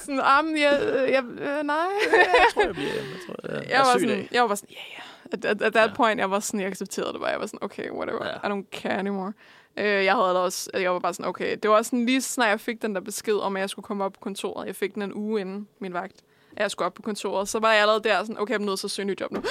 sådan, 0.00 0.20
ah, 0.24 0.44
men 0.44 0.58
jeg, 0.58 0.72
jeg, 1.08 1.24
øh, 1.24 1.62
nej. 1.64 1.76
jeg 2.12 2.46
tror, 2.54 2.62
jeg 2.62 2.74
bliver. 2.74 2.88
Jeg, 2.92 3.04
tror, 3.26 3.36
jeg, 3.52 3.62
jeg, 3.62 3.70
jeg, 3.70 3.78
var 3.78 3.84
sådan, 3.92 4.08
dag. 4.08 4.28
jeg 4.32 4.42
var 4.42 4.48
bare 4.48 4.56
sådan, 4.56 4.68
ja, 4.74 4.76
yeah, 4.76 4.92
ja. 4.98 5.02
At, 5.32 5.44
at, 5.44 5.62
at 5.62 5.72
that 5.72 5.90
ja. 5.90 5.94
point, 5.94 6.20
jeg 6.20 6.30
var 6.30 6.40
sådan, 6.40 6.60
jeg 6.60 6.68
accepterede 6.68 7.12
det 7.12 7.20
bare. 7.20 7.30
Jeg 7.30 7.40
var 7.40 7.46
sådan, 7.46 7.58
okay, 7.62 7.90
whatever. 7.90 8.26
Ja. 8.26 8.48
I 8.48 8.52
don't 8.52 8.70
care 8.70 8.98
anymore. 8.98 9.32
Øh, 9.76 9.84
jeg 9.84 10.14
havde 10.14 10.44
også, 10.44 10.70
jeg 10.74 10.92
var 10.92 10.98
bare 10.98 11.14
sådan, 11.14 11.26
okay. 11.26 11.56
Det 11.62 11.70
var 11.70 11.82
sådan, 11.82 12.06
lige 12.06 12.20
snart 12.20 12.48
jeg 12.48 12.60
fik 12.60 12.82
den 12.82 12.94
der 12.94 13.00
besked 13.00 13.34
om, 13.34 13.56
at 13.56 13.60
jeg 13.60 13.70
skulle 13.70 13.84
komme 13.84 14.04
op 14.04 14.12
på 14.12 14.20
kontoret. 14.20 14.66
Jeg 14.66 14.76
fik 14.76 14.94
den 14.94 15.02
en 15.02 15.14
uge 15.14 15.40
inden 15.40 15.68
min 15.78 15.92
vagt. 15.92 16.22
At 16.56 16.62
jeg 16.62 16.70
skulle 16.70 16.86
op 16.86 16.94
på 16.94 17.02
kontoret. 17.02 17.48
Så 17.48 17.58
var 17.58 17.72
jeg 17.72 17.80
allerede 17.80 18.02
der 18.04 18.18
sådan, 18.24 18.38
okay, 18.40 18.52
jeg 18.54 18.60
er 18.60 18.64
nødt 18.66 18.78
til 18.80 18.86
at 18.86 18.90
søge 18.90 19.06
nyt 19.06 19.20
job 19.20 19.32
nu. 19.32 19.42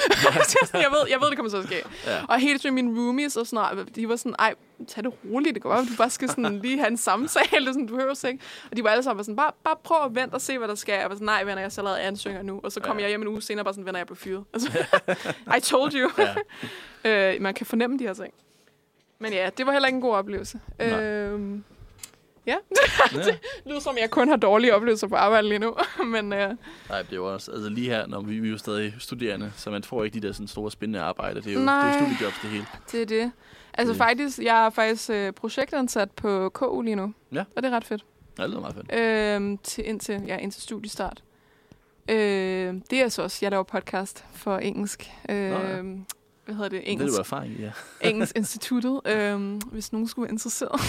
jeg, 0.74 0.90
ved, 0.90 1.08
jeg 1.10 1.20
ved, 1.20 1.28
det 1.28 1.36
kommer 1.36 1.50
til 1.50 1.56
at 1.56 1.64
ske. 1.64 1.82
Ja. 2.06 2.18
Og 2.28 2.38
helt 2.40 2.62
til 2.62 2.72
mine 2.72 3.00
roomies 3.00 3.36
og 3.36 3.46
sådan 3.46 3.74
noget, 3.76 3.96
de 3.96 4.08
var 4.08 4.16
sådan, 4.16 4.34
ej, 4.38 4.54
tag 4.88 5.04
det 5.04 5.12
roligt. 5.32 5.54
Det 5.54 5.62
går 5.62 5.70
bare, 5.70 5.80
du 5.84 5.96
bare 5.98 6.10
skal 6.10 6.28
sådan 6.28 6.58
lige 6.58 6.78
have 6.78 6.90
en 6.90 6.96
samtale. 7.08 7.66
Sådan, 7.66 7.86
du 7.86 7.94
hører 7.96 8.26
ikke. 8.28 8.44
Og 8.70 8.76
de 8.76 8.84
var 8.84 8.90
alle 8.90 9.02
sammen 9.02 9.16
bare 9.18 9.24
sådan, 9.24 9.36
bare, 9.36 9.52
bare 9.64 9.76
prøv 9.84 10.04
at 10.04 10.14
vente 10.14 10.34
og 10.34 10.40
se, 10.40 10.58
hvad 10.58 10.68
der 10.68 10.74
sker. 10.74 10.94
Jeg 10.94 11.08
var 11.08 11.14
sådan, 11.14 11.24
nej, 11.26 11.44
venner, 11.44 11.62
jeg 11.62 11.72
så 11.72 11.82
lavet 11.82 11.96
ansøgninger 11.96 12.42
nu. 12.52 12.60
Og 12.64 12.72
så 12.72 12.80
kom 12.80 12.96
Ja. 12.96 13.02
jeg 13.02 13.08
hjem 13.08 13.22
en 13.22 13.28
uge 13.28 13.42
senere, 13.42 13.64
bare 13.64 13.74
sådan, 13.74 13.86
venner, 13.86 13.98
jeg 13.98 14.06
blev 14.06 14.16
fyret. 14.16 14.44
Altså, 14.54 14.70
I 15.56 15.60
told 15.60 15.92
you. 15.94 16.10
Ja. 17.04 17.34
øh, 17.34 17.42
man 17.42 17.54
kan 17.54 17.66
fornemme 17.66 17.98
de 17.98 18.04
her 18.04 18.14
ting. 18.14 18.34
Men 19.18 19.32
ja, 19.32 19.50
det 19.58 19.66
var 19.66 19.72
heller 19.72 19.86
ikke 19.88 19.96
en 19.96 20.02
god 20.02 20.14
oplevelse. 20.14 20.60
Nej. 20.78 21.02
Øhm, 21.02 21.64
ja, 22.46 22.56
Ja. 23.12 23.18
det 23.24 23.38
lyder 23.66 23.80
som, 23.80 23.96
jeg 24.00 24.10
kun 24.10 24.28
har 24.28 24.36
dårlige 24.36 24.74
oplevelser 24.74 25.08
på 25.08 25.14
arbejde 25.16 25.48
lige 25.48 25.58
nu. 25.58 25.76
Men 26.14 26.32
øh, 26.32 26.48
Nej, 26.88 27.02
det 27.02 27.12
er 27.12 27.16
jo 27.16 27.32
også, 27.34 27.50
altså 27.52 27.68
lige 27.68 27.88
her, 27.90 28.06
når 28.06 28.20
vi, 28.20 28.38
vi 28.40 28.46
er 28.48 28.52
jo 28.52 28.58
stadig 28.58 28.94
studerende, 28.98 29.52
så 29.56 29.70
man 29.70 29.82
får 29.84 30.04
ikke 30.04 30.20
de 30.20 30.26
der 30.26 30.32
sådan 30.32 30.48
store 30.48 30.70
spændende 30.70 31.00
arbejde. 31.00 31.40
Det 31.40 31.46
er 31.46 31.52
jo, 31.52 31.58
det 31.60 31.62
er 31.62 31.66
Nej. 31.66 31.98
jo 32.00 32.06
studiejobs 32.06 32.36
det 32.42 32.50
hele. 32.50 32.66
det 32.92 33.02
er 33.02 33.06
det. 33.06 33.32
Altså 33.74 33.92
Det- 33.92 33.98
faktisk, 33.98 34.38
jeg 34.38 34.66
er 34.66 34.70
faktisk 34.70 35.10
øh, 35.10 35.32
projektansat 35.32 36.10
på 36.10 36.48
KU 36.48 36.80
lige 36.82 36.96
nu. 36.96 37.14
Ja. 37.32 37.44
Og 37.56 37.62
det 37.62 37.72
er 37.72 37.76
ret 37.76 37.84
fedt. 37.84 38.04
Ja, 38.38 38.42
det 38.42 38.50
lyder 38.50 38.60
meget 38.60 38.74
fedt. 38.74 38.92
Øhm, 39.00 39.58
til, 39.58 39.88
indtil, 39.88 40.22
ja, 40.26 40.36
indtil 40.36 40.62
studiestart. 40.62 41.22
Øh, 42.10 42.74
det 42.90 43.00
er 43.00 43.08
så 43.08 43.22
også, 43.22 43.38
jeg 43.42 43.50
laver 43.50 43.62
podcast 43.62 44.24
for 44.34 44.58
engelsk. 44.58 45.10
Øh, 45.28 45.36
ja. 45.36 45.82
Hvad 46.52 46.56
hedder 46.56 46.68
det? 46.68 46.80
Det 46.80 46.88
er 46.88 46.92
Engelsk, 46.92 47.18
erfaring 47.18 47.56
ja. 47.58 47.72
Engelsk 48.08 48.36
Instituttet, 48.36 49.00
øh, 49.06 49.62
hvis 49.72 49.92
nogen 49.92 50.08
skulle 50.08 50.24
være 50.24 50.32
interesseret. 50.32 50.80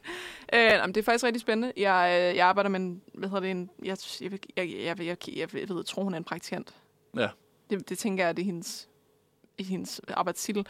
øh, 0.54 0.60
jamen, 0.60 0.94
det 0.94 1.00
er 1.00 1.04
faktisk 1.04 1.24
rigtig 1.24 1.40
spændende. 1.40 1.72
Jeg, 1.76 2.28
øh, 2.30 2.36
jeg 2.36 2.46
arbejder 2.46 2.70
med 2.70 2.80
en, 2.80 3.02
hvad 3.14 3.28
hedder 3.28 3.40
det, 3.40 3.50
en, 3.50 3.70
jeg, 3.84 3.96
jeg, 4.20 4.32
jeg, 4.32 4.40
jeg, 4.56 4.98
jeg, 4.98 4.98
jeg, 4.98 5.54
jeg, 5.54 5.54
jeg, 5.54 5.86
tror, 5.86 6.02
hun 6.02 6.14
er 6.14 6.18
en 6.18 6.24
praktikant. 6.24 6.74
Ja. 7.16 7.28
Det, 7.70 7.88
det 7.88 7.98
tænker 7.98 8.24
jeg, 8.24 8.36
det 8.36 8.42
er 8.42 8.46
hendes, 8.46 8.88
i 9.58 9.64
hendes 9.64 10.00
arbejdstitel. 10.08 10.66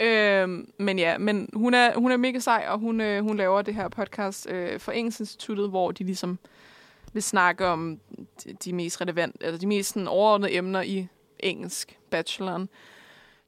Øh, 0.00 0.48
men 0.78 0.98
ja, 0.98 1.18
men 1.18 1.48
hun 1.54 1.74
er, 1.74 1.98
hun 1.98 2.12
er 2.12 2.16
mega 2.16 2.38
sej, 2.38 2.66
og 2.68 2.78
hun, 2.78 3.00
øh, 3.00 3.22
hun 3.22 3.36
laver 3.36 3.62
det 3.62 3.74
her 3.74 3.88
podcast 3.88 4.50
øh, 4.50 4.80
for 4.80 4.92
Engelsk 4.92 5.20
Instituttet, 5.20 5.68
hvor 5.68 5.90
de 5.90 6.04
ligesom 6.04 6.38
vil 7.12 7.22
snakke 7.22 7.66
om 7.66 8.00
de, 8.44 8.52
de 8.64 8.72
mest 8.72 9.00
relevante, 9.00 9.38
eller 9.40 9.58
de 9.58 9.66
mest 9.66 9.92
sådan, 9.92 10.08
overordnede 10.08 10.54
emner 10.54 10.82
i 10.82 11.06
engelsk 11.40 11.98
bacheloren 12.10 12.68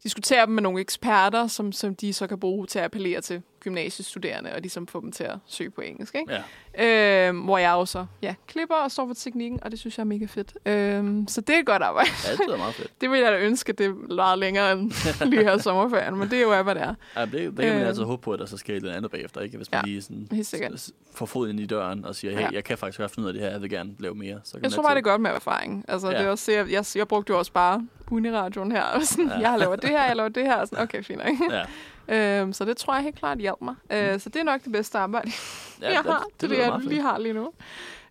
diskutere 0.05 0.47
dem 0.47 0.55
med 0.55 0.63
nogle 0.63 0.81
eksperter, 0.81 1.47
som, 1.47 1.73
som 1.73 1.95
de 1.95 2.13
så 2.13 2.27
kan 2.27 2.41
bruge 2.41 2.67
til 2.67 2.79
at 2.79 2.85
appellere 2.85 3.21
til 3.21 3.43
gymnasiestuderende, 3.65 4.53
og 4.53 4.61
ligesom 4.61 4.87
få 4.87 5.01
dem 5.01 5.13
til 5.13 5.25
at 5.25 5.37
søge 5.47 5.71
på 5.71 5.81
engelsk. 5.81 6.15
Ikke? 6.15 6.33
Ja. 6.79 7.29
Øhm, 7.29 7.39
hvor 7.41 7.59
jeg 7.59 7.73
også 7.73 8.07
ja, 8.23 8.35
klipper 8.47 8.75
og 8.75 8.91
står 8.91 9.07
for 9.07 9.15
teknikken, 9.15 9.59
og 9.63 9.71
det 9.71 9.79
synes 9.79 9.99
jeg 9.99 10.03
er 10.03 10.07
mega 10.07 10.25
fedt. 10.27 10.55
Øhm, 10.67 11.29
så 11.29 11.41
det 11.41 11.55
er 11.55 11.59
et 11.61 11.67
godt 11.67 11.83
arbejde. 11.83 12.11
Ja, 12.27 12.33
det 12.33 12.41
lyder 12.47 12.57
meget 12.59 12.75
fedt. 12.75 12.91
det 13.01 13.11
ville 13.11 13.25
jeg 13.25 13.33
da 13.33 13.39
ønske, 13.39 13.73
det 13.73 13.95
var 14.09 14.35
længere 14.37 14.73
end 14.73 14.93
lige 15.31 15.43
her 15.45 15.59
sommerferien, 15.59 16.17
men 16.17 16.31
det 16.31 16.39
er 16.39 16.43
jo, 16.43 16.63
hvad 16.63 16.75
det 16.75 16.83
er. 16.83 16.95
Ja, 17.17 17.25
det, 17.25 17.33
det 17.33 17.57
kan 17.57 17.73
man 17.73 17.83
Øh. 17.83 17.89
altid 17.89 18.03
håbe 18.03 18.23
på, 18.23 18.33
at 18.33 18.39
der 18.39 18.47
så 18.47 18.57
sker 18.57 18.81
noget 18.81 18.95
andet 18.95 19.11
bagefter, 19.11 19.41
ikke? 19.41 19.57
Hvis 19.57 19.71
man 19.71 19.81
Ja, 19.87 19.91
lige 19.91 20.03
sådan 20.45 20.79
får 21.15 21.27
foden 21.27 21.51
ind 21.51 21.61
i 21.61 21.67
døren 21.67 22.05
og 22.05 22.15
siger, 22.15 22.31
hey, 22.35 22.41
Ja. 22.41 22.49
jeg 22.53 22.65
kan 22.65 22.79
faktisk 22.79 22.99
godt 23.01 23.11
finde 23.11 23.25
ud 23.25 23.29
af 23.29 23.33
det 23.35 23.43
her, 23.43 23.51
jeg 23.51 23.63
vil 23.63 23.71
gerne 23.71 23.91
lave 23.99 24.15
mere. 24.15 24.41
Så 24.45 24.53
kan 24.53 24.63
Jeg 24.63 24.73
tror 24.73 24.83
bare, 24.83 24.95
det 24.95 24.99
er 24.99 25.11
godt 25.11 25.21
med 25.21 25.31
erfaring. 25.31 25.85
Altså, 25.89 26.11
Ja. 26.11 26.19
det 26.19 26.27
er 26.27 26.31
også, 26.31 26.53
jeg, 26.53 26.71
jeg, 26.71 26.85
jeg 26.97 27.09
brugte 27.09 27.31
jo 27.33 27.39
også 27.39 27.53
bare 27.53 27.87
uniradioen 28.11 28.73
her. 28.73 28.83
Og 28.83 29.03
sådan, 29.03 29.29
Ja. 29.41 29.51
Jeg 29.51 29.59
laver 29.59 29.77
det 29.77 29.91
her, 29.91 30.05
jeg 30.05 30.17
laver 30.17 30.29
det 30.29 30.43
her. 30.43 30.55
Og 30.57 30.69
sådan, 30.69 30.83
okay, 30.83 31.03
fint. 31.05 31.23
Ikke? 31.31 31.45
Ja. 31.55 31.63
Øhm, 32.09 32.53
så 32.53 32.65
det 32.65 32.77
tror 32.77 32.95
jeg 32.95 33.03
helt 33.03 33.17
klart 33.19 33.39
hjalp 33.39 33.61
mig. 33.61 33.75
Øh, 33.91 34.21
så 34.21 34.29
det 34.29 34.41
er 34.41 34.45
nok 34.45 34.65
det 34.65 34.73
bedste 34.73 34.99
arbejde, 34.99 35.31
Ja, 35.81 35.89
jeg 35.93 36.05
det- 36.05 36.13
har. 36.13 36.25
det 36.33 36.41
Det, 36.41 36.51
det, 36.51 36.59
jeg 36.59 36.81
lige 36.85 37.03
har 37.03 37.19
lige 37.19 37.35
nu. 37.35 37.53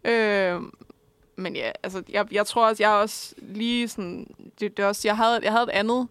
Øhm, 0.03 0.71
men 1.35 1.55
ja, 1.55 1.71
altså, 1.83 2.03
jeg, 2.09 2.33
jeg 2.33 2.45
tror 2.45 2.67
også, 2.67 2.83
jeg 2.83 2.91
er 2.91 2.95
også 2.95 3.35
lige 3.37 3.87
sådan... 3.87 4.27
Det, 4.59 4.77
det 4.77 4.83
er 4.83 4.87
også, 4.87 5.07
jeg, 5.07 5.17
havde, 5.17 5.39
jeg 5.43 5.51
havde 5.51 5.63
et 5.63 5.69
andet 5.69 6.07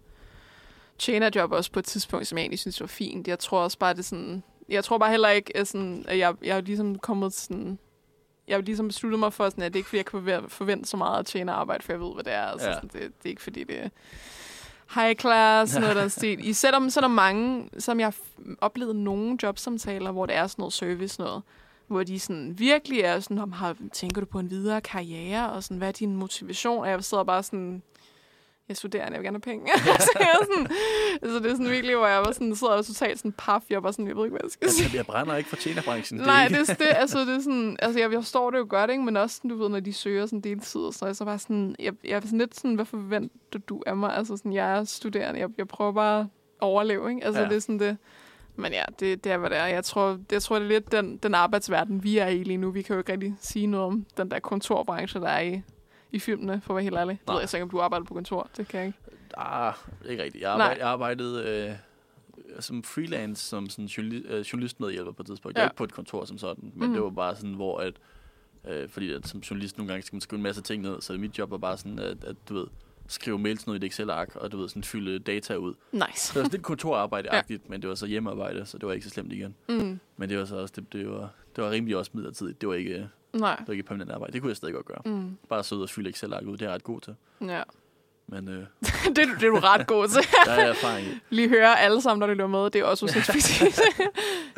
tjenerjob 0.98 1.52
også 1.52 1.72
på 1.72 1.78
et 1.78 1.84
tidspunkt, 1.84 2.26
som 2.26 2.38
jeg 2.38 2.42
egentlig 2.42 2.58
synes 2.58 2.80
var 2.80 2.86
fint. 2.86 3.28
Jeg 3.28 3.38
tror 3.38 3.60
også 3.60 3.78
bare, 3.78 3.94
det 3.94 4.04
sådan... 4.04 4.42
Jeg 4.68 4.84
tror 4.84 4.98
bare 4.98 5.10
heller 5.10 5.28
ikke, 5.28 5.56
at, 5.56 5.68
sådan, 5.68 6.04
at 6.08 6.18
jeg, 6.18 6.34
jeg 6.44 6.56
er 6.56 6.60
ligesom 6.60 6.98
kommet 6.98 7.32
sådan... 7.32 7.78
Jeg 8.48 8.56
har 8.56 8.62
ligesom 8.62 8.88
besluttet 8.88 9.18
mig 9.20 9.32
for, 9.32 9.48
sådan, 9.48 9.64
at 9.64 9.72
det 9.72 9.76
er 9.76 9.80
ikke 9.80 9.88
fordi, 9.88 9.98
jeg 9.98 10.06
kan 10.06 10.20
forve- 10.20 10.48
forvente 10.48 10.88
så 10.88 10.96
meget 10.96 11.18
af 11.18 11.24
tjenerarbejde, 11.24 11.82
for 11.84 11.92
jeg 11.92 12.00
ved, 12.00 12.14
hvad 12.14 12.24
det 12.24 12.32
er. 12.32 12.42
Altså, 12.46 12.68
Ja. 12.68 12.74
sådan, 12.74 12.88
det, 12.88 13.00
det 13.02 13.24
er 13.24 13.28
ikke 13.28 13.42
fordi, 13.42 13.64
det 13.64 13.90
high 14.94 15.14
class, 15.14 15.74
noget 15.74 15.88
af 15.88 15.94
den 15.94 16.10
stil. 16.10 16.48
I, 16.48 16.52
selvom 16.52 16.90
så 16.90 17.00
er 17.00 17.02
der 17.02 17.08
mange, 17.08 17.68
som 17.78 18.00
jeg 18.00 18.06
har 18.06 18.14
oplevet 18.60 18.96
nogle 18.96 19.38
jobsamtaler, 19.42 20.12
hvor 20.12 20.26
det 20.26 20.36
er 20.36 20.46
sådan 20.46 20.62
noget 20.62 20.72
service 20.72 21.20
noget, 21.20 21.42
hvor 21.86 22.02
de 22.02 22.20
sådan 22.20 22.58
virkelig 22.58 23.00
er 23.00 23.20
sådan, 23.20 23.38
om, 23.38 23.52
har, 23.52 23.76
tænker 23.92 24.20
du 24.20 24.26
på 24.26 24.38
en 24.38 24.50
videre 24.50 24.80
karriere, 24.80 25.52
og 25.52 25.62
sådan, 25.62 25.76
hvad 25.76 25.88
er 25.88 25.92
din 25.92 26.16
motivation? 26.16 26.84
Og 26.84 26.90
jeg 26.90 27.04
sidder 27.04 27.24
bare 27.24 27.42
sådan, 27.42 27.82
jeg 28.72 28.76
er 28.76 28.78
studerende, 28.78 29.12
jeg 29.12 29.20
vil 29.20 29.26
gerne 29.26 29.40
have 29.44 29.52
penge. 29.52 29.66
så, 30.06 30.10
jeg 30.20 30.28
er 30.40 30.44
sådan, 30.52 30.66
altså, 31.22 31.38
det 31.38 31.46
er 31.46 31.50
sådan 31.56 31.70
virkelig, 31.70 31.96
hvor 31.96 32.06
jeg 32.06 32.18
var 32.18 32.32
sådan, 32.32 32.56
sidder 32.56 32.72
og 32.72 32.86
totalt 32.86 33.18
sådan 33.18 33.32
paf, 33.32 33.60
jeg 33.70 33.82
var 33.82 33.90
sådan, 33.90 34.08
jeg 34.08 34.16
ved 34.16 34.24
ikke, 34.24 34.32
hvad 34.32 34.40
jeg 34.44 34.50
skal 34.50 34.70
sige. 34.70 34.88
Jeg, 34.88 34.94
jeg 34.96 35.06
brænder 35.06 35.36
ikke 35.36 35.48
for 35.48 35.56
tjenerbranchen. 35.56 36.20
Nej, 36.20 36.44
er 36.44 36.48
det 36.48 36.70
er 36.70 36.74
det, 36.74 36.86
altså, 36.90 37.20
det 37.20 37.28
er 37.36 37.40
sådan, 37.40 37.76
altså, 37.82 38.00
jeg, 38.00 38.12
jeg 38.12 38.20
forstår 38.20 38.50
det 38.50 38.58
jo 38.58 38.66
godt, 38.68 38.90
ikke? 38.90 39.02
men 39.02 39.16
også, 39.16 39.36
sådan, 39.36 39.50
du 39.50 39.56
ved, 39.56 39.68
når 39.68 39.80
de 39.80 39.92
søger 39.92 40.26
sådan 40.26 40.40
deltid 40.40 40.80
og 40.80 40.94
sådan 40.94 41.04
noget, 41.06 41.16
så 41.16 41.24
var 41.24 41.36
sådan, 41.36 41.76
jeg, 41.78 41.92
jeg 42.04 42.16
er 42.16 42.20
sådan 42.20 42.38
lidt 42.38 42.56
sådan, 42.56 42.74
hvad 42.74 42.84
forventer 42.84 43.58
du 43.68 43.82
af 43.86 43.96
mig? 43.96 44.16
Altså, 44.16 44.36
sådan, 44.36 44.52
jeg 44.52 44.78
er 44.78 44.84
studerende, 44.84 45.40
jeg, 45.40 45.48
jeg 45.58 45.68
prøver 45.68 45.92
bare 45.92 46.20
at 46.20 46.26
overleve, 46.60 47.10
ikke? 47.10 47.24
Altså, 47.24 47.40
Ja. 47.42 47.48
det 47.48 47.56
er 47.56 47.60
sådan 47.60 47.78
det. 47.78 47.96
Men 48.56 48.72
ja, 48.72 48.82
det, 49.00 49.24
det 49.24 49.32
er, 49.32 49.36
hvad 49.36 49.50
det 49.50 49.58
er. 49.58 49.66
Jeg 49.66 49.84
tror, 49.84 50.18
jeg 50.32 50.42
tror, 50.42 50.56
det 50.58 50.64
er 50.64 50.68
lidt 50.68 50.92
den, 50.92 51.16
den 51.16 51.34
arbejdsverden, 51.34 52.04
vi 52.04 52.18
er 52.18 52.26
i 52.26 52.42
lige 52.42 52.56
nu. 52.56 52.70
Vi 52.70 52.82
kan 52.82 52.94
jo 52.94 52.98
ikke 53.00 53.12
rigtig 53.12 53.34
sige 53.40 53.66
noget 53.66 53.86
om 53.86 54.06
den 54.16 54.30
der 54.30 54.38
kontorbranche, 54.38 55.20
der 55.20 55.28
er 55.28 55.40
i, 55.40 55.62
i 56.12 56.18
filmene, 56.18 56.60
for 56.60 56.74
at 56.74 56.76
være 56.76 56.82
helt 56.84 56.96
ærlig. 56.96 57.18
Det 57.20 57.26
Nej. 57.26 57.34
ved 57.34 57.40
jeg 57.40 57.48
så 57.48 57.56
ikke, 57.56 57.62
om 57.62 57.70
du 57.70 57.80
arbejder 57.80 58.06
på 58.06 58.14
kontor. 58.14 58.50
Det 58.56 58.68
kan 58.68 58.78
jeg 58.80 58.86
ikke. 58.86 58.98
Ah, 59.36 59.74
ikke 60.08 60.22
rigtigt. 60.22 60.42
Jeg, 60.42 60.50
arbejde, 60.52 60.80
jeg 60.80 60.88
arbejdede 60.88 61.66
øh, 61.68 62.60
som 62.60 62.82
freelance, 62.82 63.42
som 63.48 63.68
sådan 63.68 63.86
journalist, 63.86 64.26
øh, 64.28 64.40
journalistmedhjælper 64.40 65.12
på 65.12 65.22
et 65.22 65.26
tidspunkt. 65.26 65.56
Ja. 65.56 65.60
Jeg 65.60 65.66
er 65.66 65.70
ikke 65.70 65.76
på 65.76 65.84
et 65.84 65.92
kontor 65.92 66.24
som 66.24 66.38
sådan, 66.38 66.72
men 66.74 66.84
Mhm. 66.88 66.92
det 66.94 67.02
var 67.02 67.10
bare 67.10 67.36
sådan, 67.36 67.54
hvor 67.54 67.78
at, 67.78 67.94
øh, 68.68 68.88
fordi 68.88 69.12
at 69.12 69.28
som 69.28 69.40
journalist 69.40 69.78
nogle 69.78 69.92
gange 69.92 70.02
skal 70.06 70.14
man 70.16 70.20
skrive 70.20 70.38
en 70.38 70.42
masse 70.42 70.62
ting 70.62 70.82
ned, 70.82 71.00
så 71.00 71.12
mit 71.12 71.38
job 71.38 71.50
var 71.50 71.58
bare 71.58 71.76
sådan, 71.76 71.98
at, 71.98 72.24
at 72.24 72.36
du 72.48 72.54
ved, 72.54 72.66
skrive 73.06 73.38
mails 73.38 73.66
ned 73.66 73.74
i 73.74 73.76
et 73.76 73.84
Excel-ark, 73.84 74.36
og 74.36 74.52
du 74.52 74.58
ved, 74.58 74.68
sådan 74.68 74.82
fylde 74.84 75.18
data 75.18 75.54
ud. 75.56 75.74
Nice. 75.92 76.04
Det 76.04 76.10
var 76.14 76.42
sådan 76.42 76.50
lidt 76.50 76.62
kontorarbejde-agtigt, 76.62 77.62
ja. 77.64 77.68
men 77.70 77.82
det 77.82 77.88
var 77.88 77.94
så 77.94 78.06
hjemmearbejde, 78.06 78.66
så 78.66 78.78
det 78.78 78.86
var 78.86 78.92
ikke 78.92 79.04
så 79.04 79.10
slemt 79.10 79.32
igen. 79.32 79.54
Mm. 79.68 80.00
Men 80.16 80.28
det 80.28 80.38
var 80.38 80.44
så 80.44 80.56
også, 80.56 80.74
det, 80.76 80.92
det 80.92 81.10
var, 81.10 81.30
det 81.56 81.64
var 81.64 81.70
rimelig 81.70 81.96
også 81.96 82.10
midlertidigt. 82.14 82.60
Det 82.60 82.68
var 82.68 82.74
ikke, 82.74 83.08
det 83.32 83.40
Nej. 83.40 83.62
var 83.66 83.72
ikke 83.72 83.82
permanent 83.82 84.10
arbejde. 84.12 84.32
Det 84.32 84.40
kunne 84.40 84.48
jeg 84.50 84.56
stadig 84.56 84.74
godt 84.74 84.86
gøre. 84.86 85.00
Mm. 85.04 85.36
Bare 85.48 85.64
sidde 85.64 85.82
og 85.82 85.90
fylde 85.90 86.10
Excel-ark 86.10 86.42
ud, 86.46 86.52
det 86.52 86.62
er 86.62 86.66
jeg 86.66 86.74
ret 86.74 86.84
god 86.84 87.00
til. 87.00 87.14
Ja. 87.40 87.62
Men 88.26 88.48
øh, 88.48 88.54
det, 89.16 89.18
er 89.18 89.26
du- 89.26 89.34
det 89.34 89.42
er 89.42 89.48
du 89.50 89.56
ret 89.58 89.86
god 89.86 90.08
til. 90.08 90.22
der 90.46 90.52
er 90.52 90.66
erfaring 90.68 91.06
i. 91.06 91.10
Lige 91.30 91.48
høre 91.48 91.80
alle 91.80 92.00
sammen, 92.02 92.20
når 92.20 92.26
de 92.26 92.32
lytter 92.32 92.46
med. 92.46 92.70
Det 92.70 92.76
er 92.80 92.84
også 92.84 93.04
vores 93.06 93.16
ekspertise. 93.16 93.64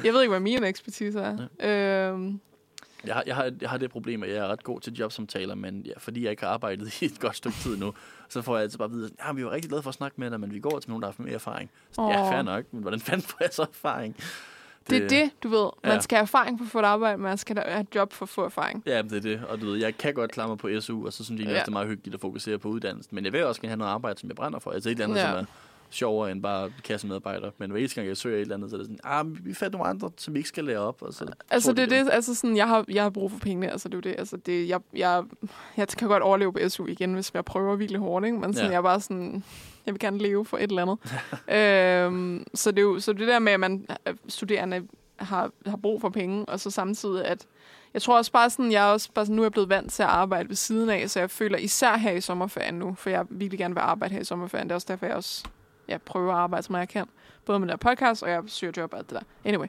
jeg 0.04 0.12
ved 0.14 0.20
ikke, 0.22 0.30
hvad 0.30 0.40
min 0.40 0.64
ekspertise 0.64 1.20
er. 1.20 1.32
Øhm, 2.12 2.40
Jeg 3.06 3.14
har, 3.14 3.22
jeg, 3.26 3.34
har, 3.36 3.52
jeg 3.60 3.70
har 3.70 3.78
det 3.78 3.90
problem, 3.90 4.22
at 4.22 4.28
jeg 4.30 4.36
er 4.36 4.46
ret 4.48 4.64
god 4.64 4.80
til 4.80 4.92
jobsamtaler, 4.92 5.54
men 5.54 5.80
ja, 5.80 5.92
fordi 5.98 6.22
jeg 6.22 6.30
ikke 6.30 6.42
har 6.44 6.50
arbejdet 6.50 7.02
i 7.02 7.04
et 7.04 7.20
godt 7.20 7.36
stykke 7.36 7.56
tid 7.58 7.76
nu, 7.76 7.94
så 8.28 8.42
får 8.42 8.54
jeg 8.56 8.62
altid 8.62 8.78
bare 8.78 8.86
at 8.86 8.92
vide, 8.92 9.10
at 9.18 9.36
vi 9.36 9.44
var 9.44 9.50
rigtig 9.50 9.68
glade 9.68 9.82
for 9.82 9.88
at 9.90 9.94
snakke 9.94 10.20
med 10.20 10.30
dig, 10.30 10.40
men 10.40 10.52
vi 10.54 10.60
går 10.60 10.78
til 10.78 10.90
nogen, 10.90 11.02
der 11.02 11.06
har 11.06 11.12
haft 11.12 11.20
mere 11.20 11.34
erfaring. 11.34 11.70
Så, 11.90 12.00
oh. 12.00 12.10
Ja, 12.12 12.30
fair 12.32 12.42
nok, 12.42 12.64
men 12.72 12.82
hvordan 12.82 13.00
fanden 13.00 13.22
får 13.26 13.36
jeg 13.40 13.48
så 13.52 13.62
erfaring? 13.62 14.16
Det 14.90 15.02
er 15.04 15.08
det, 15.08 15.30
du 15.42 15.48
ved. 15.48 15.68
Man 15.84 15.92
Ja. 15.92 16.00
skal 16.00 16.16
have 16.16 16.22
erfaring 16.22 16.58
for 16.58 16.64
at 16.64 16.70
få 16.70 16.78
et 16.78 16.84
arbejde, 16.84 17.18
man 17.18 17.38
skal 17.38 17.56
have 17.66 17.80
et 17.80 17.94
job 17.94 18.12
for 18.12 18.24
at 18.24 18.28
få 18.28 18.44
erfaring. 18.44 18.82
Ja, 18.86 19.02
det 19.02 19.12
er 19.12 19.20
det. 19.20 19.42
Og 19.48 19.60
du 19.60 19.66
ved, 19.66 19.76
jeg 19.78 19.96
kan 19.98 20.14
godt 20.14 20.32
klare 20.32 20.48
mig 20.48 20.58
på 20.58 20.68
SU, 20.80 21.06
og 21.06 21.12
så 21.12 21.24
synes 21.24 21.38
jeg 21.38 21.44
egentlig 21.44 21.52
Ja. 21.54 21.58
også, 21.60 21.64
det 21.64 21.68
er 21.68 21.72
meget 21.72 21.88
hyggeligt 21.88 22.14
at 22.14 22.20
fokusere 22.20 22.58
på 22.58 22.68
uddannelsen. 22.68 23.14
Men 23.14 23.24
jeg 23.24 23.32
vil 23.32 23.44
også 23.44 23.60
gerne 23.60 23.70
have 23.70 23.78
noget 23.78 23.90
arbejde, 23.90 24.20
som 24.20 24.28
jeg 24.28 24.36
brænder 24.36 24.58
for. 24.58 24.70
Altså 24.70 24.88
et 24.88 24.92
eller 24.92 25.04
andet, 25.04 25.16
Ja. 25.16 25.26
som 25.30 25.36
er 25.38 25.44
sjovere 25.90 26.30
end 26.30 26.42
bare 26.42 26.70
kassemedarbejder. 26.84 27.50
Men 27.58 27.70
hver 27.70 27.78
eneste 27.78 27.94
gang, 27.94 28.08
jeg 28.08 28.16
søger 28.16 28.36
et 28.36 28.40
eller 28.40 28.54
andet, 28.54 28.70
så 28.70 28.76
er 28.76 28.78
det 28.78 28.86
sådan, 28.86 29.00
ah, 29.04 29.46
vi 29.46 29.54
fandt 29.54 29.72
nogle 29.72 29.88
andre, 29.88 30.10
som 30.16 30.34
vi 30.34 30.38
ikke 30.38 30.48
skal 30.48 30.64
lære 30.64 30.78
op. 30.78 31.02
Og 31.02 31.12
så 31.14 31.26
Altså, 31.50 31.72
det 31.72 31.90
de 31.90 31.96
er 31.96 32.02
det, 32.04 32.10
altså 32.12 32.34
sådan, 32.34 32.56
jeg 32.56 32.68
har, 32.68 32.84
jeg 32.88 33.02
har 33.02 33.10
brug 33.10 33.30
for 33.30 33.38
pengene, 33.38 33.70
altså 33.72 33.88
det 33.88 33.96
er 33.96 34.00
det, 34.00 34.14
altså 34.18 34.36
det, 34.36 34.68
jeg, 34.68 34.80
jeg, 34.96 35.22
jeg 35.76 35.88
kan 35.88 36.08
godt 36.08 36.22
overleve 36.22 36.52
på 36.52 36.58
SU 36.68 36.86
igen, 36.86 37.14
hvis 37.14 37.30
jeg 37.34 37.44
prøver 37.44 37.76
virkelig 37.76 38.00
hårdt, 38.00 38.26
ikke? 38.26 38.38
men 38.38 38.54
sådan, 38.54 38.66
Ja. 38.66 38.72
jeg 38.72 38.78
er 38.78 38.82
bare 38.82 39.00
sådan, 39.00 39.44
jeg 39.86 39.94
vil 39.94 39.98
gerne 40.00 40.18
leve 40.18 40.44
for 40.44 40.56
et 40.56 40.62
eller 40.62 40.82
andet. 40.82 40.98
øhm, 42.06 42.46
så, 42.54 42.70
det 42.70 42.78
er 42.78 42.82
jo, 42.82 43.00
så 43.00 43.12
det 43.12 43.28
der 43.28 43.38
med, 43.38 43.52
at 43.52 43.60
man 43.60 43.86
øh, 44.06 44.14
studerende 44.28 44.82
har, 45.16 45.50
har 45.66 45.76
brug 45.76 46.00
for 46.00 46.08
penge, 46.08 46.44
og 46.44 46.60
så 46.60 46.70
samtidig, 46.70 47.24
at 47.24 47.46
jeg 47.94 48.02
tror 48.02 48.16
også 48.16 48.32
bare 48.32 48.50
sådan, 48.50 48.72
jeg 48.72 48.88
er 48.88 48.92
også 48.92 49.12
bare 49.12 49.26
sådan, 49.26 49.36
nu 49.36 49.42
er 49.42 49.46
jeg 49.46 49.52
blevet 49.52 49.68
vant 49.68 49.92
til 49.92 50.02
at 50.02 50.08
arbejde 50.08 50.48
ved 50.48 50.56
siden 50.56 50.90
af, 50.90 51.10
så 51.10 51.20
jeg 51.20 51.30
føler 51.30 51.58
især 51.58 51.96
her 51.96 52.12
i 52.12 52.20
sommerferien 52.20 52.74
nu, 52.74 52.94
for 52.94 53.10
jeg 53.10 53.26
virkelig 53.30 53.58
gerne 53.58 53.74
vil 53.74 53.80
arbejde 53.80 54.14
her 54.14 54.20
i 54.20 54.24
sommerferien, 54.24 54.68
det 54.68 54.72
er 54.72 54.74
også 54.74 54.86
derfor, 54.90 55.06
jeg 55.06 55.14
også 55.14 55.44
jeg 55.88 56.02
prøver 56.02 56.32
at 56.32 56.38
arbejde, 56.38 56.66
som 56.66 56.74
jeg 56.74 56.88
kan. 56.88 57.06
Både 57.46 57.58
med 57.60 57.68
der 57.68 57.76
podcast, 57.76 58.22
og 58.22 58.30
jeg 58.30 58.42
søger 58.46 58.72
job 58.76 58.92
og 58.92 58.98
alt 58.98 59.10
det 59.10 59.18
der. 59.18 59.48
Anyway. 59.50 59.66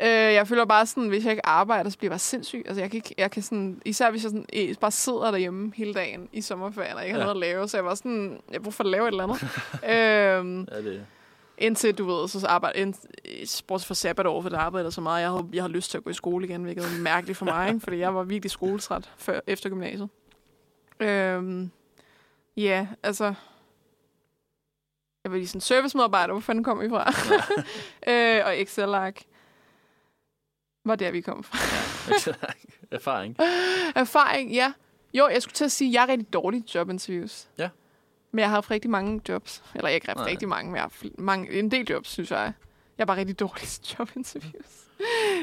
Øh, 0.00 0.06
jeg 0.08 0.48
føler 0.48 0.64
bare 0.64 0.86
sådan, 0.86 1.08
hvis 1.08 1.24
jeg 1.24 1.30
ikke 1.32 1.46
arbejder, 1.46 1.90
så 1.90 1.98
bliver 1.98 2.08
jeg 2.08 2.12
bare 2.12 2.18
sindssyg. 2.18 2.62
Altså, 2.66 2.80
jeg 2.80 2.90
kan, 2.90 2.96
ikke, 2.96 3.14
jeg 3.18 3.30
kan 3.30 3.42
sådan, 3.42 3.82
især 3.84 4.10
hvis 4.10 4.22
jeg 4.22 4.30
sådan, 4.30 4.46
eh, 4.52 4.74
bare 4.80 4.90
sidder 4.90 5.30
derhjemme 5.30 5.72
hele 5.76 5.94
dagen 5.94 6.28
i 6.32 6.40
sommerferien, 6.40 6.96
og 6.96 7.02
ikke 7.04 7.12
har 7.14 7.18
Ja. 7.20 7.24
noget 7.24 7.44
at 7.44 7.48
lave, 7.48 7.68
så 7.68 7.76
jeg 7.76 7.84
var 7.84 7.94
sådan, 7.94 8.40
jeg 8.52 8.60
for 8.70 8.84
at 8.84 8.90
lave 8.90 9.04
et 9.04 9.08
eller 9.12 9.24
andet. 9.24 9.42
øhm, 10.40 10.68
Ja, 10.72 10.90
det, 10.90 11.06
indtil, 11.58 11.94
du 11.94 12.04
ved, 12.06 12.28
så 12.28 12.46
arbejder, 12.46 12.78
ind, 12.80 12.94
bortset 13.66 13.86
for 13.86 13.94
sabbatår, 13.94 14.42
for 14.42 14.48
der 14.48 14.58
arbejder 14.58 14.90
så 14.90 15.00
meget. 15.00 15.22
Jeg 15.22 15.30
havde, 15.30 15.46
jeg 15.52 15.62
havde 15.62 15.72
lyst 15.72 15.90
til 15.90 15.98
at 15.98 16.04
gå 16.04 16.10
i 16.10 16.14
skole 16.14 16.44
igen, 16.46 16.62
hvilket 16.62 16.84
er 16.84 17.02
mærkeligt 17.02 17.38
for 17.38 17.44
mig, 17.44 17.68
ikke? 17.68 17.80
fordi 17.80 17.98
jeg 17.98 18.14
var 18.14 18.22
virkelig 18.22 18.50
skoletræt 18.50 19.10
før, 19.16 19.40
efter 19.46 19.68
gymnasiet. 19.68 20.08
Øhm, 21.00 21.70
ja, 22.56 22.86
altså... 23.02 23.34
Jeg 25.24 25.32
var 25.32 25.36
lige 25.38 25.48
sådan 25.48 25.60
servicemedarbejder, 25.60 26.32
hvor 26.32 26.40
fanden 26.40 26.64
kom 26.64 26.80
vi 26.80 26.88
fra? 26.88 27.12
øh, 28.12 28.46
og 28.46 28.60
Excel-ark 28.60 29.22
var 30.84 30.94
der, 30.96 31.10
vi 31.10 31.20
kom 31.20 31.44
fra. 31.44 31.58
erfaring. 32.90 33.36
Erfaring, 33.96 34.52
ja. 34.52 34.72
Jo, 35.14 35.28
jeg 35.28 35.42
skulle 35.42 35.54
til 35.54 35.64
at 35.64 35.72
sige, 35.72 35.88
at 35.88 35.94
jeg 35.94 36.02
er 36.02 36.08
rigtig 36.08 36.32
dårlig 36.32 36.64
til 36.66 36.78
jobinterviews. 36.78 37.48
Ja. 37.58 37.68
Men 38.32 38.38
jeg 38.38 38.48
har 38.48 38.54
haft 38.54 38.70
rigtig 38.70 38.90
mange 38.90 39.20
jobs. 39.28 39.62
Eller 39.74 39.88
ikke 39.88 40.06
haft 40.06 40.16
Nej. 40.16 40.26
rigtig 40.30 40.48
mange, 40.48 40.70
men 40.70 40.76
jeg 40.76 40.82
har 40.82 40.88
haft 41.02 41.18
mange, 41.18 41.50
en 41.58 41.70
del 41.70 41.86
jobs, 41.90 42.08
synes 42.08 42.30
jeg. 42.30 42.52
Jeg 42.98 43.04
er 43.04 43.06
bare 43.06 43.16
rigtig 43.16 43.40
dårlig 43.40 43.62
til 43.62 43.82
jobinterviews. 43.98 44.66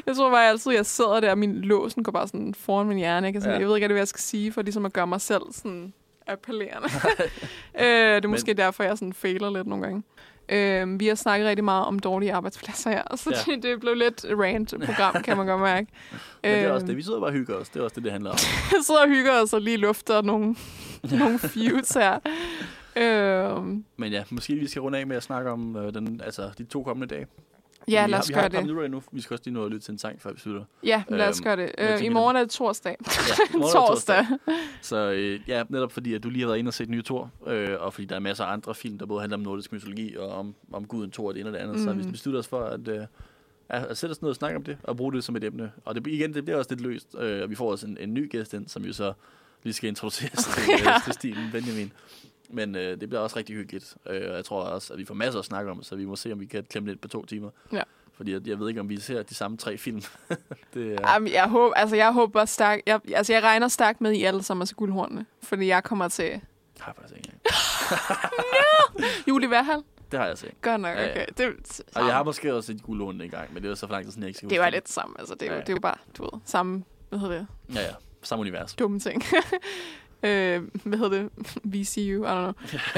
Jeg 0.05 0.15
tror 0.15 0.31
bare 0.31 0.49
altid, 0.49 0.71
jeg 0.71 0.85
sidder 0.85 1.19
der, 1.19 1.31
og 1.31 1.37
min 1.37 1.55
låsen 1.61 2.03
går 2.03 2.11
bare 2.11 2.27
sådan 2.27 2.53
foran 2.53 2.87
min 2.87 2.97
hjerne. 2.97 3.27
Ikke? 3.27 3.39
Og 3.39 3.43
Sådan, 3.43 3.55
Ja. 3.55 3.59
Jeg 3.59 3.67
ved 3.67 3.75
ikke, 3.75 3.87
hvad 3.87 3.97
jeg 3.97 4.07
skal 4.07 4.21
sige, 4.21 4.51
for 4.51 4.61
ligesom 4.61 4.85
at 4.85 4.93
gøre 4.93 5.07
mig 5.07 5.21
selv 5.21 5.41
sådan 5.51 5.93
appellerende. 6.27 6.87
øh, 7.81 8.15
det 8.15 8.25
er 8.25 8.27
måske 8.27 8.53
derfor, 8.53 8.83
jeg 8.83 8.97
sådan 8.97 9.13
fejler 9.13 9.49
lidt 9.49 9.67
nogle 9.67 9.83
gange. 9.85 10.03
Øh, 10.49 10.99
vi 10.99 11.07
har 11.07 11.15
snakket 11.15 11.47
rigtig 11.47 11.63
meget 11.63 11.85
om 11.85 11.99
dårlige 11.99 12.33
arbejdspladser 12.33 12.89
her, 12.89 13.15
så 13.15 13.29
Ja. 13.47 13.53
det, 13.55 13.63
det 13.63 13.79
blev 13.79 13.93
lidt 13.95 14.25
rant-program, 14.29 15.13
kan 15.25 15.37
man 15.37 15.45
godt 15.45 15.61
mærke. 15.61 15.87
Men 16.43 16.51
det 16.51 16.59
er 16.61 16.71
også 16.71 16.83
Øhm, 16.83 16.87
det. 16.87 16.97
Vi 16.97 17.01
sidder 17.01 17.19
bare 17.19 17.29
og 17.29 17.33
hygger 17.33 17.55
os. 17.55 17.69
Det 17.69 17.79
er 17.79 17.83
også 17.83 17.95
det, 17.95 18.03
det 18.03 18.11
handler 18.11 18.29
om. 18.29 18.37
jeg 18.71 18.79
sidder 18.83 19.01
og 19.01 19.07
hygger 19.07 19.41
os 19.41 19.53
og 19.53 19.61
lige 19.61 19.77
lufter 19.77 20.21
nogle, 20.21 20.55
nogle 21.11 21.39
feuds 21.39 21.89
her. 21.89 22.19
Øhm, 22.95 23.83
Men 23.97 24.11
ja, 24.11 24.23
måske 24.29 24.55
vi 24.55 24.67
skal 24.67 24.81
runde 24.81 24.97
af 24.99 25.07
med 25.07 25.15
at 25.17 25.23
snakke 25.23 25.51
om 25.51 25.75
øh, 25.75 25.93
den, 25.93 26.21
altså, 26.23 26.49
de 26.57 26.63
to 26.63 26.83
kommende 26.83 27.15
dage. 27.15 27.27
Ja, 27.87 28.05
lad 28.07 28.19
os 28.19 28.29
vi 28.29 28.33
har 28.33 28.41
gøre 28.41 28.45
et 28.47 28.51
par 28.67 28.73
det. 28.73 28.85
endnu. 28.85 29.03
Vi 29.11 29.21
skal 29.21 29.33
også 29.33 29.41
lige 29.45 29.53
nå 29.53 29.65
at 29.65 29.71
lytte 29.71 29.85
til 29.85 29.91
en 29.91 29.97
sang, 29.97 30.21
før 30.21 30.31
vi 30.33 30.39
slutter. 30.39 30.63
Ja, 30.83 31.03
lad 31.09 31.27
os 31.29 31.39
Øhm, 31.39 31.43
gøre 31.43 31.55
det. 31.55 31.71
Øh, 31.77 32.03
I 32.05 32.09
morgen 32.09 32.35
er 32.37 32.39
det 32.41 32.49
torsdag. 32.49 32.95
Ja, 33.01 33.05
i 33.55 33.57
morgen 33.57 33.63
det 33.65 33.71
Torsdag. 33.73 34.25
Så 34.81 35.11
øh, 35.11 35.39
ja, 35.47 35.63
netop 35.69 35.91
fordi, 35.91 36.13
at 36.13 36.23
du 36.23 36.29
lige 36.29 36.41
har 36.41 36.47
været 36.47 36.59
inde 36.59 36.69
og 36.69 36.73
set 36.73 36.89
nye 36.89 37.01
Thor, 37.03 37.31
øh, 37.47 37.69
og 37.79 37.93
fordi 37.93 38.05
der 38.07 38.15
er 38.15 38.19
masser 38.19 38.43
af 38.45 38.53
andre 38.53 38.75
film, 38.75 38.97
der 38.97 39.05
både 39.05 39.21
handler 39.21 39.37
om 39.37 39.43
nordisk 39.43 39.71
mytologi 39.71 40.15
og 40.17 40.29
om, 40.29 40.55
om 40.73 40.85
guden 40.85 41.11
Thor 41.11 41.27
og 41.27 41.33
det 41.33 41.39
ene 41.39 41.49
og 41.49 41.53
det 41.53 41.59
andet, 41.59 41.75
mm. 41.75 41.83
så 41.83 41.93
vi 41.93 42.11
besluttet 42.11 42.39
os 42.39 42.47
for 42.47 42.61
at, 42.63 42.87
øh, 42.87 43.01
at 43.69 43.97
sætte 43.97 44.11
os 44.11 44.21
ned 44.21 44.29
og 44.29 44.35
snakke 44.35 44.57
om 44.57 44.63
det, 44.63 44.77
og 44.83 44.97
bruge 44.97 45.13
det 45.13 45.23
som 45.23 45.35
et 45.35 45.43
emne. 45.43 45.71
Og 45.85 45.95
det, 45.95 46.07
igen, 46.07 46.33
det 46.33 46.43
bliver 46.45 46.57
også 46.57 46.71
lidt 46.71 46.81
løst, 46.81 47.15
øh, 47.19 47.43
og 47.43 47.49
vi 47.49 47.55
får 47.55 47.71
også 47.71 47.87
en, 47.87 47.97
en 47.99 48.13
ny 48.13 48.29
gæst 48.31 48.53
ind, 48.53 48.67
som 48.67 48.85
jo 48.85 48.93
så 48.93 49.13
lige 49.63 49.73
skal 49.73 49.87
introduceres 49.89 50.43
til, 50.45 50.63
Ja. 50.67 50.91
ja. 50.91 50.99
til 51.05 51.13
Stine 51.13 51.49
Benjamin. 51.51 51.91
Men 52.49 52.75
øh, 52.75 52.99
det 52.99 53.09
bliver 53.09 53.21
også 53.21 53.35
rigtig 53.37 53.55
hyggeligt, 53.55 53.95
øh, 54.09 54.29
og 54.29 54.35
jeg 54.35 54.45
tror 54.45 54.61
også, 54.63 54.93
at 54.93 54.99
vi 54.99 55.05
får 55.05 55.13
masser 55.13 55.39
at 55.39 55.45
snakke 55.45 55.71
om, 55.71 55.83
så 55.83 55.95
vi 55.95 56.05
må 56.05 56.15
se, 56.15 56.31
om 56.31 56.39
vi 56.39 56.45
kan 56.45 56.63
klemme 56.69 56.89
lidt 56.89 57.01
på 57.01 57.07
to 57.07 57.25
timer. 57.25 57.49
Ja. 57.71 57.81
Fordi 58.13 58.31
jeg, 58.33 58.47
jeg 58.47 58.59
ved 58.59 58.69
ikke, 58.69 58.79
om 58.81 58.89
vi 58.89 58.99
ser 58.99 59.23
de 59.23 59.35
samme 59.35 59.57
tre 59.57 59.77
film. 59.77 60.01
det 60.73 60.93
er, 60.93 61.11
Jamen, 61.13 61.33
jeg 61.33 61.49
håber, 61.49 61.73
altså 61.73 61.95
jeg 61.95 62.13
håber 62.13 62.45
stærkt, 62.45 62.81
jeg, 62.85 62.99
altså 63.15 63.33
jeg 63.33 63.43
regner 63.43 63.67
stærkt 63.67 64.01
med, 64.01 64.11
I 64.11 64.23
alle 64.23 64.43
sammen 64.43 64.61
er 64.61 64.65
til 64.65 64.75
guldhornene, 64.75 65.25
fordi 65.43 65.67
jeg 65.67 65.83
kommer 65.83 66.07
til 66.07 66.41
har 66.79 66.91
jeg 66.91 66.95
faktisk 66.95 67.15
ikke 67.17 67.29
engang. 67.29 69.15
Juli 69.27 69.49
Værhal. 69.49 69.83
Det 70.11 70.19
har 70.19 70.27
jeg 70.27 70.37
set. 70.37 70.61
Godt 70.61 70.81
nok, 70.81 70.95
Ja, 70.97 71.03
ja. 71.05 71.11
okay. 71.11 71.25
Det, 71.37 71.81
Og 71.95 72.05
jeg 72.05 72.13
har 72.15 72.23
måske 72.23 72.53
også 72.53 72.67
set 72.67 72.83
guldhånden 72.83 73.21
en 73.21 73.29
gang, 73.29 73.53
men 73.53 73.61
det 73.63 73.69
var 73.69 73.75
så 73.75 73.87
for 73.87 73.93
lang 73.93 74.05
tid 74.05 74.11
siden, 74.11 74.23
jeg 74.23 74.27
ikke 74.27 74.37
skal 74.37 74.49
det 74.49 74.59
var 74.59 74.69
lidt 74.69 74.89
samme, 74.89 75.15
altså 75.19 75.35
det 75.35 75.41
er, 75.41 75.45
Ja, 75.51 75.53
ja. 75.55 75.61
det 75.61 75.69
er 75.69 75.73
jo 75.73 75.79
bare, 75.79 75.95
du 76.17 76.23
ved, 76.23 76.41
samme, 76.45 76.83
hvad 77.09 77.19
hedder 77.19 77.37
det, 77.37 77.47
Ja, 77.75 77.81
ja. 77.81 77.93
Samme 78.23 78.41
univers. 78.41 78.73
dumme 78.75 78.99
ting. 78.99 79.23
øh, 80.25 80.61
hvad 80.83 80.97
hedder 80.99 81.17
det? 81.21 81.29
VCU, 81.73 82.01
I 82.01 82.27
don't 82.27 82.51
know. 82.51 82.53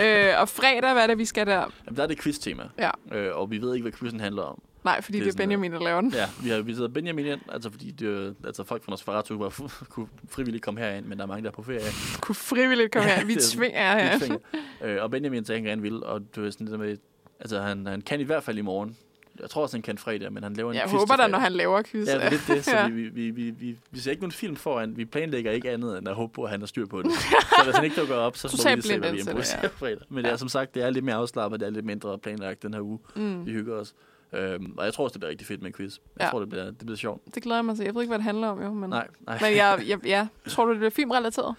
øh, 0.05 0.41
og 0.41 0.49
fredag, 0.49 0.93
hvad 0.93 1.03
er 1.03 1.07
det, 1.07 1.17
vi 1.17 1.25
skal 1.25 1.47
der? 1.47 1.53
Jamen, 1.85 1.97
der 1.97 2.03
er 2.03 2.07
det 2.07 2.19
quiz-tema. 2.21 2.63
Ja. 2.79 2.89
Øh, 3.11 3.37
og 3.37 3.51
vi 3.51 3.61
ved 3.61 3.73
ikke, 3.73 3.83
hvad 3.83 3.91
quizzen 3.91 4.19
handler 4.19 4.41
om. 4.43 4.61
Nej, 4.83 5.01
fordi 5.01 5.17
Det 5.17 5.23
det 5.23 5.27
er 5.27 5.31
sådan, 5.31 5.43
Benjamin, 5.49 5.71
der 5.71 5.79
laver 5.79 6.01
den. 6.01 6.11
Ja, 6.13 6.25
vi 6.43 6.49
har 6.49 6.61
visiteret 6.61 6.93
Benjamin 6.93 7.25
ind, 7.25 7.39
altså 7.51 7.69
fordi 7.71 7.91
det, 7.91 8.35
altså 8.45 8.63
folk 8.63 8.83
fra 8.83 8.89
Nosferatu 8.91 9.37
var, 9.37 9.49
kunne 9.89 10.07
frivilligt 10.29 10.63
komme 10.63 10.79
herind, 10.79 11.05
men 11.05 11.17
der 11.17 11.23
er 11.23 11.27
mange, 11.27 11.43
der 11.43 11.47
er 11.49 11.53
på 11.53 11.63
ferie. 11.63 11.79
Kunne 12.21 12.35
frivilligt 12.35 12.91
komme 12.91 13.09
her. 13.09 13.25
Vi 13.25 13.33
er- 13.33 13.39
tvinger 13.41 13.79
jer 13.81 13.95
Vi 13.95 14.01
her. 14.01 14.17
tvinger. 14.19 14.37
øh, 14.83 15.03
og 15.03 15.11
Benjamin 15.11 15.45
sagde, 15.45 15.59
han 15.61 15.69
gerne 15.69 15.81
ville, 15.81 16.03
og 16.05 16.21
det 16.35 16.43
var 16.43 16.49
sådan 16.49 16.67
det 16.67 16.79
med, 16.79 16.97
altså 17.39 17.61
han, 17.61 17.85
han 17.85 18.01
kan 18.01 18.19
i 18.19 18.23
hvert 18.23 18.43
fald 18.43 18.57
i 18.57 18.61
morgen. 18.61 18.97
Jeg 19.41 19.49
tror 19.49 19.61
også, 19.61 19.77
han 19.77 19.81
kan 19.81 19.97
fredag, 19.97 20.33
men 20.33 20.43
han 20.43 20.53
laver 20.53 20.71
en 20.71 20.75
Jeg 20.77 20.89
quiz 20.89 20.99
håber 20.99 21.15
da, 21.15 21.27
når 21.27 21.39
han 21.39 21.51
laver 21.51 21.81
quiz. 21.83 22.07
Ja, 22.07 22.13
det 22.15 22.23
er 22.23 22.29
lidt 22.29 22.41
det, 22.47 22.65
så 22.65 22.71
Ja. 22.77 22.87
vi, 22.87 23.01
vi, 23.09 23.29
vi, 23.29 23.49
vi, 23.49 23.77
vi 23.91 23.99
ser 23.99 24.11
ikke 24.11 24.21
nogen 24.21 24.31
film 24.31 24.55
foran. 24.55 24.97
Vi 24.97 25.05
planlægger 25.05 25.51
ikke 25.51 25.71
andet, 25.71 25.97
end 25.97 26.07
at 26.09 26.15
håbe 26.15 26.33
på, 26.33 26.43
at 26.43 26.49
han 26.49 26.59
har 26.59 26.67
styr 26.67 26.85
på 26.85 27.01
det. 27.01 27.11
så 27.57 27.61
hvis 27.63 27.75
han 27.75 27.83
ikke 27.83 27.95
dukker 27.99 28.15
op, 28.15 28.37
så 28.37 28.63
må 28.67 28.75
vi 28.75 28.81
se, 28.81 28.99
hvad 28.99 29.11
vi 29.11 29.19
improviserer 29.19 29.59
ja. 29.63 29.67
fredag. 29.81 29.97
Men 30.09 30.23
det 30.23 30.31
er 30.31 30.37
som 30.37 30.49
sagt, 30.49 30.75
det 30.75 30.83
er 30.83 30.89
lidt 30.89 31.05
mere 31.05 31.15
afslappet, 31.15 31.59
det 31.59 31.65
er 31.65 31.69
lidt 31.69 31.85
mindre 31.85 32.17
planlagt 32.19 32.63
den 32.63 32.73
her 32.73 32.81
uge. 32.81 32.99
Mm. 33.15 33.45
Vi 33.45 33.51
hygger 33.51 33.75
os. 33.75 33.93
Øhm, 34.33 34.73
og 34.77 34.85
jeg 34.85 34.93
tror 34.93 35.03
også, 35.03 35.13
det 35.13 35.19
bliver 35.19 35.29
rigtig 35.31 35.47
fedt 35.47 35.61
med 35.61 35.67
en 35.67 35.73
quiz. 35.73 35.97
Jeg 36.19 36.25
Ja. 36.25 36.29
tror, 36.31 36.39
det 36.39 36.49
bliver, 36.49 36.65
det 36.65 36.77
bliver 36.77 36.97
sjovt. 36.97 37.35
Det 37.35 37.43
glæder 37.43 37.57
jeg 37.57 37.65
mig 37.65 37.75
til. 37.75 37.85
Jeg 37.85 37.95
ved 37.95 38.01
ikke, 38.01 38.09
hvad 38.09 38.17
det 38.17 38.23
handler 38.23 38.47
om, 38.47 38.61
jo. 38.63 38.73
Men, 38.73 38.89
Nej, 38.89 39.07
nej. 39.21 39.37
men 39.41 39.55
jeg, 39.55 39.83
jeg, 39.87 40.05
ja. 40.05 40.27
Tror 40.47 40.65
du, 40.65 40.71
det 40.71 40.79
bliver 40.79 40.89
filmrelateret? 40.91 41.55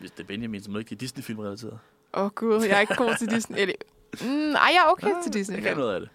Hvis 0.00 0.10
det 0.10 0.20
er 0.22 0.26
Benjamin, 0.26 0.62
så 0.62 0.70
må 0.70 0.74
det 0.74 0.80
ikke 0.80 0.88
det 0.90 0.96
er 0.96 1.00
Disney-film 1.00 1.38
relateret. 1.38 1.78
Åh, 2.14 2.24
oh, 2.24 2.30
gud. 2.34 2.62
Jeg 2.62 2.76
er 2.76 2.80
ikke 2.80 2.94
god 2.94 3.14
til 3.18 3.30
Disney. 3.30 3.58
Eller, 3.60 3.74
mm, 4.22 4.28
nej, 4.28 4.70
jeg 4.74 4.84
er 4.86 4.90
okay 4.90 5.12
til 5.24 5.32
Disney. 5.32 5.56
Jeg 5.56 5.64
kan 5.64 5.76
noget 5.76 5.94
af 5.94 6.00
det. 6.00 6.08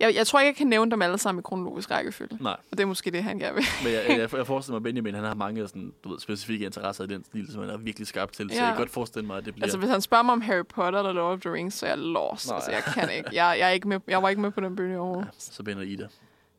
Jeg, 0.00 0.14
jeg 0.14 0.26
tror 0.26 0.40
ikke, 0.40 0.46
jeg 0.48 0.56
kan 0.56 0.66
nævne 0.66 0.90
dem 0.90 1.02
alle 1.02 1.18
sammen 1.18 1.40
i 1.40 1.42
kronologisk 1.44 1.90
rækkefølge. 1.90 2.38
Nej, 2.40 2.52
Og 2.52 2.78
det 2.78 2.80
er 2.80 2.86
måske 2.86 3.10
det, 3.10 3.22
han 3.24 3.38
gerne 3.38 3.54
vil. 3.54 3.64
men 3.84 3.92
jeg, 3.92 4.04
jeg, 4.08 4.18
jeg 4.38 4.46
forestiller 4.46 4.72
mig, 4.80 4.88
at 4.88 4.94
Benjamin 4.94 5.14
han 5.14 5.24
har 5.24 5.34
mange 5.34 5.68
sådan, 5.68 5.92
du 6.04 6.08
ved, 6.10 6.20
specifikke 6.20 6.64
interesser 6.66 7.04
i 7.04 7.06
den 7.06 7.24
stil, 7.24 7.52
som 7.52 7.60
han 7.60 7.70
er 7.70 7.76
virkelig 7.76 8.06
skarp 8.08 8.32
til. 8.32 8.50
Så 8.50 8.54
Ja. 8.56 8.64
jeg 8.64 8.72
kan 8.72 8.78
godt 8.80 8.90
forestille 8.90 9.26
mig, 9.26 9.38
at 9.38 9.44
det 9.44 9.54
bliver... 9.54 9.64
Altså, 9.64 9.78
hvis 9.78 9.90
han 9.90 10.00
spørger 10.00 10.22
mig 10.24 10.32
om 10.32 10.40
Harry 10.40 10.64
Potter 10.68 10.98
eller 10.98 11.12
Lord 11.12 11.32
of 11.32 11.40
the 11.40 11.52
Rings, 11.52 11.74
så 11.74 11.86
er 11.86 11.90
jeg 11.90 11.98
lost. 11.98 12.48
Nej. 12.48 12.54
Altså, 12.56 12.70
jeg 12.70 12.82
kan 12.82 13.10
ikke. 13.16 13.30
Jeg, 13.32 13.56
jeg, 13.58 13.66
er 13.68 13.72
ikke 13.72 13.88
med, 13.88 14.00
jeg 14.08 14.22
var 14.22 14.28
ikke 14.28 14.42
med 14.42 14.50
på 14.50 14.60
den 14.60 14.76
bølge 14.76 14.98
overhovedet. 14.98 15.26
ja, 15.26 15.30
så 15.38 15.62
binder 15.62 15.82
Ida. 15.82 16.08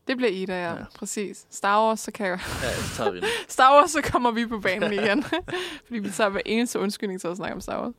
Det 0.08 0.18
bliver 0.18 0.32
Ida, 0.32 0.54
ja. 0.54 0.70
Ja. 0.72 0.78
ja. 0.78 0.84
Præcis. 0.96 1.46
Star 1.50 1.86
Wars, 1.88 2.00
så 2.00 2.12
kan 2.12 2.26
jeg... 2.28 2.40
Ja, 2.64 2.74
så 2.74 2.96
tager 2.96 3.12
vi 3.12 3.20
den. 3.20 3.28
Star 3.48 3.76
Wars, 3.76 3.92
så 3.92 4.02
kommer 4.02 4.32
vi 4.32 4.46
på 4.46 4.60
banen 4.60 4.94
igen. 4.94 5.24
Fordi 5.88 6.00
vi 6.00 6.10
tager 6.10 6.30
hver 6.30 6.42
eneste 6.46 6.80
undskyldning 6.80 7.22
til 7.22 7.28
at 7.28 7.38
snakke 7.38 7.56
om 7.56 7.62
Star 7.62 7.82
Wars. 7.82 7.94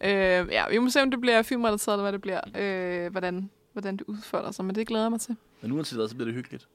Øh, 0.00 0.10
ja, 0.52 0.68
vi 0.70 0.78
må 0.78 0.90
se, 0.90 1.02
om 1.02 1.10
det 1.10 1.20
bliver 1.20 1.42
filmrelateret, 1.42 1.94
eller 1.94 2.02
hvad 2.02 2.12
det 2.12 2.20
bliver. 2.20 2.40
Øh, 3.04 3.10
hvordan, 3.12 3.50
hvordan 3.80 3.96
det 3.96 4.04
udfolder 4.06 4.50
sig, 4.50 4.64
men 4.64 4.74
det 4.74 4.86
glæder 4.86 5.04
jeg 5.04 5.10
mig 5.10 5.20
til. 5.20 5.36
Men 5.62 5.72
uanset 5.72 5.98
hvad, 5.98 6.08
så 6.08 6.14
bliver 6.14 6.26
det 6.26 6.34
hyggeligt. 6.34 6.68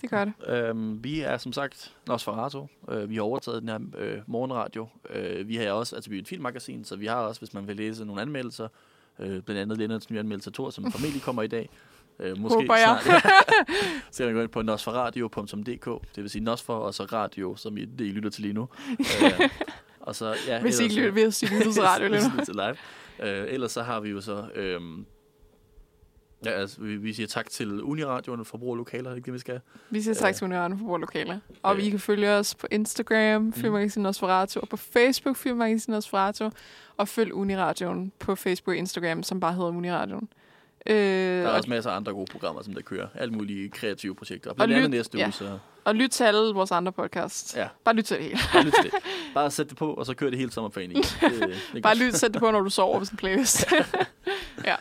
Det 0.00 0.10
gør 0.10 0.24
det. 0.24 0.32
Øhm, 0.48 1.04
vi 1.04 1.20
er 1.20 1.36
som 1.36 1.52
sagt 1.52 1.94
Nosferatu. 2.06 2.66
Øh, 2.88 3.10
vi 3.10 3.14
har 3.14 3.22
overtaget 3.22 3.62
den 3.62 3.68
her 3.68 3.78
øh, 3.98 4.18
morgenradio. 4.26 4.88
Øh, 5.10 5.48
vi 5.48 5.56
har 5.56 5.72
også, 5.72 5.96
altså 5.96 6.10
vi 6.10 6.16
er 6.16 6.20
et 6.20 6.28
filmmagasin, 6.28 6.84
så 6.84 6.96
vi 6.96 7.06
har 7.06 7.14
også, 7.14 7.40
hvis 7.40 7.54
man 7.54 7.66
vil 7.68 7.76
læse 7.76 8.04
nogle 8.04 8.22
anmeldelser, 8.22 8.68
øh, 9.18 9.42
blandt 9.42 9.60
andet 9.60 9.78
Lennarts 9.78 10.10
nye 10.10 10.18
anmeldelse 10.18 10.50
Tor, 10.50 10.70
som 10.70 10.92
formentlig 10.92 11.22
kommer 11.22 11.42
i 11.42 11.46
dag. 11.46 11.70
Øh, 12.18 12.42
Håber 12.42 12.76
jeg. 12.76 12.98
snart, 13.02 13.22
så 14.12 14.16
kan 14.16 14.26
man 14.26 14.34
gå 14.34 14.40
ind 14.40 14.50
på 14.50 14.62
nosferadio.dk, 14.62 16.14
det 16.16 16.22
vil 16.22 16.30
sige 16.30 16.44
Nosfer, 16.44 16.74
og 16.74 16.94
så 16.94 17.04
radio, 17.04 17.56
som 17.56 17.76
I, 17.76 17.84
det 17.84 18.06
I 18.06 18.10
lytter 18.10 18.30
til 18.30 18.42
lige 18.42 18.54
nu. 18.54 18.68
øh, 18.98 19.48
og 20.00 20.14
så, 20.14 20.34
ja, 20.46 20.60
Hvis 20.60 20.80
I 20.80 20.82
ikke 20.82 20.94
lytter, 20.94 21.10
hvis 21.10 21.42
I 21.42 21.46
lytter 21.46 21.72
til 21.72 21.82
radio 21.82 22.08
lige 22.08 22.22
nu. 22.36 22.52
live. 22.62 22.76
Øh, 23.30 23.54
ellers 23.54 23.72
så 23.72 23.82
har 23.82 24.00
vi 24.00 24.10
jo 24.10 24.20
så... 24.20 24.44
Øh, 24.54 24.80
ja, 26.44 26.50
altså, 26.50 26.80
vi, 26.80 26.96
vi 26.96 27.12
siger 27.12 27.26
tak 27.26 27.50
til 27.50 27.82
Uniradioen 27.82 28.44
for 28.44 28.58
brug 28.58 28.76
lokaler, 28.76 29.04
er 29.04 29.08
det 29.10 29.16
ikke 29.16 29.26
det, 29.26 29.34
vi 29.34 29.38
skal? 29.38 29.60
Vi 29.90 30.02
siger 30.02 30.14
tak 30.14 30.28
Øh. 30.28 30.34
til 30.34 30.44
Unionen 30.44 30.78
for 30.78 30.86
vores 30.86 31.00
lokaler. 31.00 31.38
Og 31.62 31.72
Øh. 31.76 31.82
vi 31.84 31.90
kan 31.90 31.98
følge 32.00 32.30
os 32.30 32.54
på 32.54 32.66
Instagram, 32.70 33.42
Mhm. 33.42 33.52
Filmmagasinet 33.52 34.02
Nosferatu, 34.02 34.60
og 34.60 34.68
på 34.68 34.76
Facebook, 34.76 35.36
Filmmagasinet 35.36 35.96
Nosferatu, 35.96 36.50
og 36.96 37.08
følg 37.08 37.34
Uniradioen 37.34 38.12
på 38.18 38.34
Facebook 38.34 38.72
og 38.72 38.76
Instagram, 38.78 39.22
som 39.22 39.40
bare 39.40 39.52
hedder 39.52 39.68
Uniradioen. 39.68 40.28
Øh, 40.86 40.94
Der 40.96 41.42
er 41.42 41.48
og, 41.48 41.54
også 41.56 41.70
masser 41.70 41.90
af 41.90 41.96
andre 41.96 42.12
gode 42.12 42.26
programmer, 42.32 42.62
som 42.62 42.74
der 42.74 42.82
kører. 42.82 43.08
Alle 43.14 43.34
mulige 43.34 43.68
kreative 43.68 44.14
projekter. 44.14 44.50
Og 44.50 44.56
Blandt 44.56 44.74
andet 44.74 44.90
næste 44.90 45.18
ja. 45.18 45.24
uge, 45.24 45.32
så 45.32 45.58
og 45.84 45.94
lyt 45.94 46.10
til 46.10 46.24
alle 46.24 46.54
vores 46.54 46.70
andre 46.70 46.92
podcasts. 46.92 47.56
Ja. 47.56 47.68
Bare 47.84 47.94
lyt 47.94 48.04
til 48.04 48.16
det 48.16 48.24
hele. 48.24 48.38
bare 48.52 48.64
lyt 48.64 48.72
til 48.82 48.90
det. 48.90 48.92
Bare 49.34 49.50
sæt 49.50 49.68
det 49.68 49.76
på, 49.76 49.94
og 49.94 50.06
så 50.06 50.14
kør 50.14 50.30
det 50.30 50.38
hele 50.38 50.52
sommerferien 50.52 50.90
igen. 50.90 51.02
Det, 51.20 51.60
det 51.72 51.82
Bare 51.82 51.96
lyt, 51.96 52.14
sæt 52.14 52.32
det 52.32 52.40
på, 52.40 52.50
når 52.50 52.60
du 52.60 52.70
sover 52.70 53.04
sådan 53.04 53.14
en 53.14 53.16
playlist. 53.16 53.66
Ja, 54.64 54.74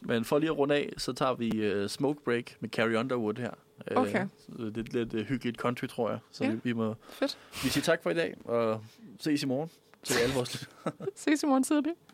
men 0.00 0.24
for 0.24 0.38
lige 0.38 0.50
at 0.50 0.58
runde 0.58 0.74
af, 0.74 0.92
så 0.96 1.12
tager 1.12 1.34
vi 1.34 1.82
uh, 1.82 1.86
Smoke 1.88 2.20
Break 2.24 2.56
med 2.60 2.68
Carrie 2.70 2.98
Underwood 2.98 3.34
her. 3.38 3.50
Øh, 3.90 3.96
Okay. 3.96 4.26
så 4.38 4.64
det 4.74 4.88
er 4.88 4.92
lidt 5.04 5.14
uh, 5.14 5.20
hyggeligt 5.20 5.56
country, 5.56 5.86
tror 5.86 6.10
jeg. 6.10 6.18
Så 6.30 6.44
Ja. 6.44 6.50
vi, 6.50 6.60
vi, 6.64 6.72
må, 6.72 6.94
Fedt. 7.10 7.38
vi 7.64 7.68
siger 7.68 7.82
tak 7.82 8.02
for 8.02 8.10
i 8.10 8.14
dag, 8.14 8.34
og 8.44 8.80
ses 9.20 9.42
i 9.42 9.46
morgen 9.46 9.70
til 10.02 10.18
alle 10.22 10.34
vores 10.34 10.68
Ses 11.16 11.42
i 11.42 11.46
morgen 11.46 11.62
tidlig. 11.64 11.92